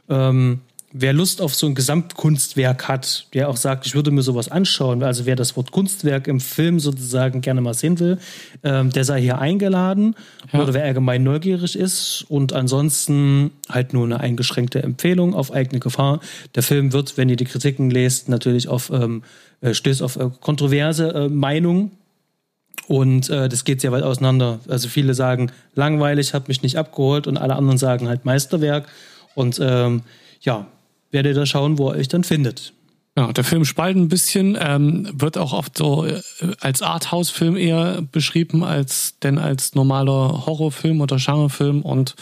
Ähm, 0.10 0.60
wer 0.98 1.12
Lust 1.12 1.42
auf 1.42 1.54
so 1.54 1.68
ein 1.68 1.76
Gesamtkunstwerk 1.76 2.88
hat, 2.88 3.28
der 3.34 3.50
auch 3.50 3.58
sagt, 3.58 3.86
ich 3.86 3.96
würde 3.96 4.12
mir 4.12 4.22
sowas 4.22 4.48
anschauen, 4.48 5.04
also 5.04 5.26
wer 5.26 5.36
das 5.36 5.58
Wort 5.58 5.72
Kunstwerk 5.72 6.28
im 6.28 6.40
Film 6.40 6.80
sozusagen 6.80 7.42
gerne 7.42 7.60
mal 7.60 7.74
sehen 7.74 8.00
will, 8.00 8.18
ähm, 8.64 8.92
der 8.92 9.04
sei 9.04 9.22
hier 9.22 9.38
eingeladen 9.38 10.16
ja. 10.54 10.62
oder 10.62 10.74
wer 10.74 10.86
allgemein 10.86 11.22
neugierig 11.24 11.78
ist 11.78 12.26
und 12.30 12.54
ansonsten 12.54 13.52
halt 13.70 13.92
nur 13.92 14.06
eine 14.06 14.22
eingeschränkte 14.22 14.82
Empfehlung 14.84 15.34
auf 15.34 15.52
eigene 15.52 15.82
Gefahr. 15.82 16.22
Der 16.56 16.64
Film 16.64 16.94
wird, 16.94 17.18
wenn 17.18 17.28
ihr 17.28 17.36
die 17.36 17.46
Kritiken 17.46 17.90
lest, 17.90 18.30
natürlich 18.30 18.70
auf 18.70 18.90
ähm, 18.90 19.24
äh, 19.60 19.74
stößt 19.74 20.02
auf 20.02 20.16
äh, 20.16 20.30
kontroverse 20.40 21.10
äh, 21.10 21.28
Meinungen 21.28 21.92
und 22.88 23.30
äh, 23.30 23.50
das 23.50 23.66
geht 23.66 23.82
sehr 23.82 23.92
weit 23.92 24.04
auseinander. 24.04 24.60
Also 24.70 24.88
viele 24.88 25.14
sagen 25.14 25.52
langweilig, 25.74 26.34
hat 26.34 26.48
mich 26.48 26.62
nicht 26.62 26.78
abgeholt 26.78 27.28
und 27.28 27.36
alle 27.36 27.58
anderen 27.58 27.78
sagen 27.78 28.08
halt 28.08 28.24
Meisterwerk 28.24 28.88
und 29.34 29.60
ähm, 29.62 30.04
ja, 30.40 30.68
werdet 31.16 31.36
ihr 31.36 31.40
da 31.42 31.46
schauen, 31.46 31.78
wo 31.78 31.90
er 31.90 31.98
euch 31.98 32.10
dann 32.10 32.24
findet. 32.24 32.74
Ja, 33.18 33.32
der 33.32 33.46
Film 33.46 33.64
spaltet 33.64 34.02
ein 34.02 34.10
bisschen, 34.10 34.58
ähm, 34.60 35.10
wird 35.14 35.38
auch 35.38 35.54
oft 35.54 35.78
so 35.78 36.06
äh, 36.06 36.22
als 36.60 36.82
Arthouse-Film 36.82 37.56
eher 37.56 38.02
beschrieben, 38.02 38.64
als 38.66 39.18
denn 39.20 39.40
als 39.40 39.74
normaler 39.74 40.46
Horrorfilm 40.46 41.00
oder 41.00 41.16
Genrefilm. 41.16 41.82
Und 41.82 42.16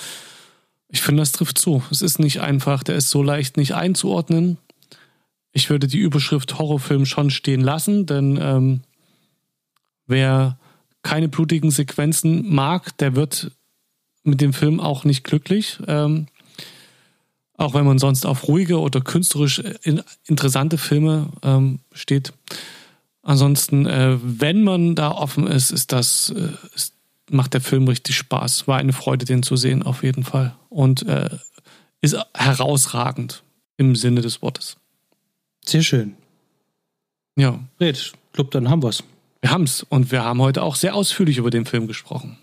ich 0.90 1.02
finde, 1.02 1.24
das 1.24 1.32
trifft 1.32 1.58
zu. 1.58 1.82
Es 1.90 2.04
ist 2.04 2.20
nicht 2.20 2.42
einfach, 2.42 2.84
der 2.84 2.96
ist 2.96 3.10
so 3.10 3.24
leicht 3.24 3.58
nicht 3.58 3.74
einzuordnen. 3.74 4.60
Ich 5.52 5.72
würde 5.72 5.88
die 5.88 5.98
Überschrift 5.98 6.60
Horrorfilm 6.60 7.08
schon 7.08 7.32
stehen 7.32 7.62
lassen, 7.62 8.06
denn 8.06 8.38
ähm, 8.40 8.82
wer 10.06 10.60
keine 11.02 11.28
blutigen 11.28 11.72
Sequenzen 11.72 12.54
mag, 12.54 12.96
der 13.00 13.16
wird 13.16 13.52
mit 14.24 14.42
dem 14.42 14.54
Film 14.54 14.80
auch 14.80 15.06
nicht 15.06 15.24
glücklich. 15.24 15.80
Ähm, 15.88 16.28
auch 17.64 17.74
wenn 17.74 17.86
man 17.86 18.00
sonst 18.00 18.26
auf 18.26 18.48
ruhige 18.48 18.80
oder 18.80 19.02
künstlerisch 19.02 19.62
interessante 20.26 20.78
Filme 20.78 21.30
ähm, 21.42 21.80
steht. 21.92 22.34
Ansonsten, 23.22 23.86
äh, 23.86 24.18
wenn 24.22 24.64
man 24.64 24.96
da 24.96 25.12
offen 25.12 25.48
ist, 25.48 25.72
ist 25.72 25.92
das, 25.92 26.34
äh, 26.36 26.50
ist, 26.76 26.94
macht 27.30 27.54
der 27.54 27.62
Film 27.62 27.88
richtig 27.88 28.18
Spaß. 28.18 28.68
War 28.68 28.78
eine 28.78 28.94
Freude, 28.94 29.26
den 29.26 29.44
zu 29.44 29.56
sehen, 29.56 29.82
auf 29.82 30.04
jeden 30.04 30.24
Fall. 30.24 30.56
Und 30.70 31.08
äh, 31.08 31.30
ist 32.02 32.18
herausragend 32.34 33.44
im 33.78 33.96
Sinne 33.96 34.22
des 34.22 34.42
Wortes. 34.42 34.76
Sehr 35.66 35.84
schön. 35.84 36.16
Ja. 37.38 37.60
Red, 37.80 37.98
ich 37.98 38.14
glaube, 38.34 38.50
dann 38.52 38.70
haben 38.70 38.84
wir's. 38.84 39.04
Wir 39.42 39.52
haben's. 39.52 39.84
Und 39.88 40.12
wir 40.12 40.24
haben 40.24 40.42
heute 40.42 40.62
auch 40.62 40.76
sehr 40.76 40.96
ausführlich 40.96 41.38
über 41.38 41.50
den 41.50 41.66
Film 41.66 41.88
gesprochen. 41.88 42.38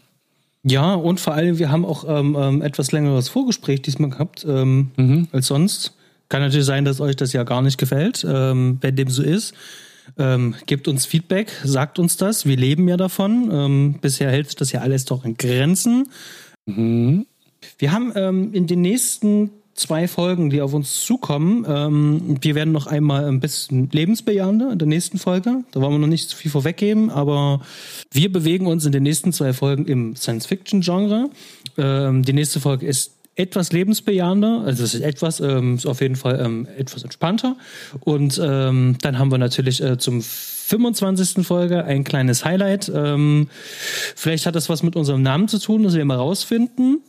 Ja, 0.62 0.94
und 0.94 1.20
vor 1.20 1.34
allem, 1.34 1.58
wir 1.58 1.70
haben 1.70 1.86
auch 1.86 2.04
ähm, 2.06 2.36
ähm, 2.38 2.62
etwas 2.62 2.92
längeres 2.92 3.28
Vorgespräch 3.28 3.82
diesmal 3.82 4.10
gehabt 4.10 4.44
ähm, 4.48 4.90
mhm. 4.96 5.28
als 5.32 5.46
sonst. 5.46 5.96
Kann 6.28 6.42
natürlich 6.42 6.66
sein, 6.66 6.84
dass 6.84 7.00
euch 7.00 7.16
das 7.16 7.32
ja 7.32 7.44
gar 7.44 7.62
nicht 7.62 7.78
gefällt. 7.78 8.26
Ähm, 8.28 8.78
wenn 8.80 8.94
dem 8.94 9.08
so 9.08 9.22
ist, 9.22 9.54
ähm, 10.18 10.54
gebt 10.66 10.86
uns 10.86 11.06
Feedback, 11.06 11.50
sagt 11.64 11.98
uns 11.98 12.16
das. 12.16 12.44
Wir 12.46 12.56
leben 12.56 12.88
ja 12.88 12.96
davon. 12.96 13.48
Ähm, 13.50 13.98
bisher 14.00 14.30
hält 14.30 14.46
sich 14.46 14.56
das 14.56 14.72
ja 14.72 14.80
alles 14.80 15.06
doch 15.06 15.24
in 15.24 15.36
Grenzen. 15.36 16.08
Mhm. 16.66 17.26
Wir 17.78 17.92
haben 17.92 18.12
ähm, 18.14 18.52
in 18.52 18.66
den 18.66 18.82
nächsten 18.82 19.50
zwei 19.80 20.06
Folgen, 20.06 20.50
die 20.50 20.60
auf 20.60 20.74
uns 20.74 21.04
zukommen. 21.04 21.64
Ähm, 21.68 22.36
wir 22.40 22.54
werden 22.54 22.72
noch 22.72 22.86
einmal 22.86 23.24
ein 23.24 23.40
bisschen 23.40 23.88
lebensbejahender 23.90 24.72
in 24.72 24.78
der 24.78 24.88
nächsten 24.88 25.18
Folge. 25.18 25.64
Da 25.72 25.80
wollen 25.80 25.92
wir 25.92 25.98
noch 25.98 26.06
nicht 26.06 26.28
zu 26.28 26.36
viel 26.36 26.50
vorweggeben, 26.50 27.10
aber 27.10 27.60
wir 28.12 28.30
bewegen 28.30 28.66
uns 28.66 28.84
in 28.84 28.92
den 28.92 29.02
nächsten 29.02 29.32
zwei 29.32 29.52
Folgen 29.52 29.86
im 29.86 30.14
Science-Fiction-Genre. 30.16 31.30
Ähm, 31.78 32.22
die 32.22 32.32
nächste 32.32 32.60
Folge 32.60 32.86
ist 32.86 33.12
etwas 33.36 33.72
lebensbejahender, 33.72 34.62
also 34.66 34.84
es 34.84 34.94
ist 34.94 35.00
etwas, 35.00 35.40
ähm, 35.40 35.76
ist 35.76 35.86
auf 35.86 36.00
jeden 36.00 36.16
Fall 36.16 36.40
ähm, 36.44 36.68
etwas 36.76 37.02
entspannter. 37.02 37.56
Und 38.00 38.40
ähm, 38.42 38.96
dann 39.00 39.18
haben 39.18 39.30
wir 39.30 39.38
natürlich 39.38 39.82
äh, 39.82 39.96
zum 39.98 40.20
25. 40.22 41.46
Folge 41.46 41.84
ein 41.84 42.04
kleines 42.04 42.44
Highlight. 42.44 42.92
Ähm, 42.94 43.48
vielleicht 44.14 44.46
hat 44.46 44.54
das 44.54 44.68
was 44.68 44.82
mit 44.82 44.94
unserem 44.94 45.22
Namen 45.22 45.48
zu 45.48 45.58
tun, 45.58 45.82
das 45.82 45.94
wir 45.94 46.04
mal 46.04 46.16
rausfinden. 46.16 47.00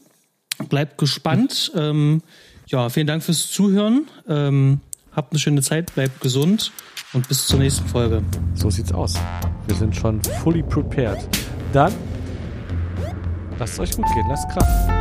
Bleibt 0.70 0.98
gespannt. 0.98 1.72
Ähm, 1.76 2.22
ja, 2.68 2.90
vielen 2.90 3.08
Dank 3.08 3.24
fürs 3.24 3.52
Zuhören. 3.52 4.08
Ähm, 4.28 4.80
habt 5.12 5.32
eine 5.34 5.40
schöne 5.40 5.62
Zeit, 5.62 5.94
bleibt 5.94 6.22
gesund 6.22 6.72
und 7.14 7.28
bis 7.28 7.48
zur 7.48 7.60
nächsten 7.60 7.88
Folge. 7.88 8.24
So 8.56 8.70
sieht's 8.70 8.94
aus. 8.94 9.16
Wir 9.68 9.76
sind 9.76 9.96
schon 9.96 10.22
fully 10.44 10.64
prepared. 10.64 11.20
Dann 11.74 11.94
lasst 13.60 13.74
es 13.74 13.80
euch 13.80 13.92
gut 13.92 14.06
gehen, 14.14 14.26
lasst 14.30 14.50
Kraft. 14.50 15.01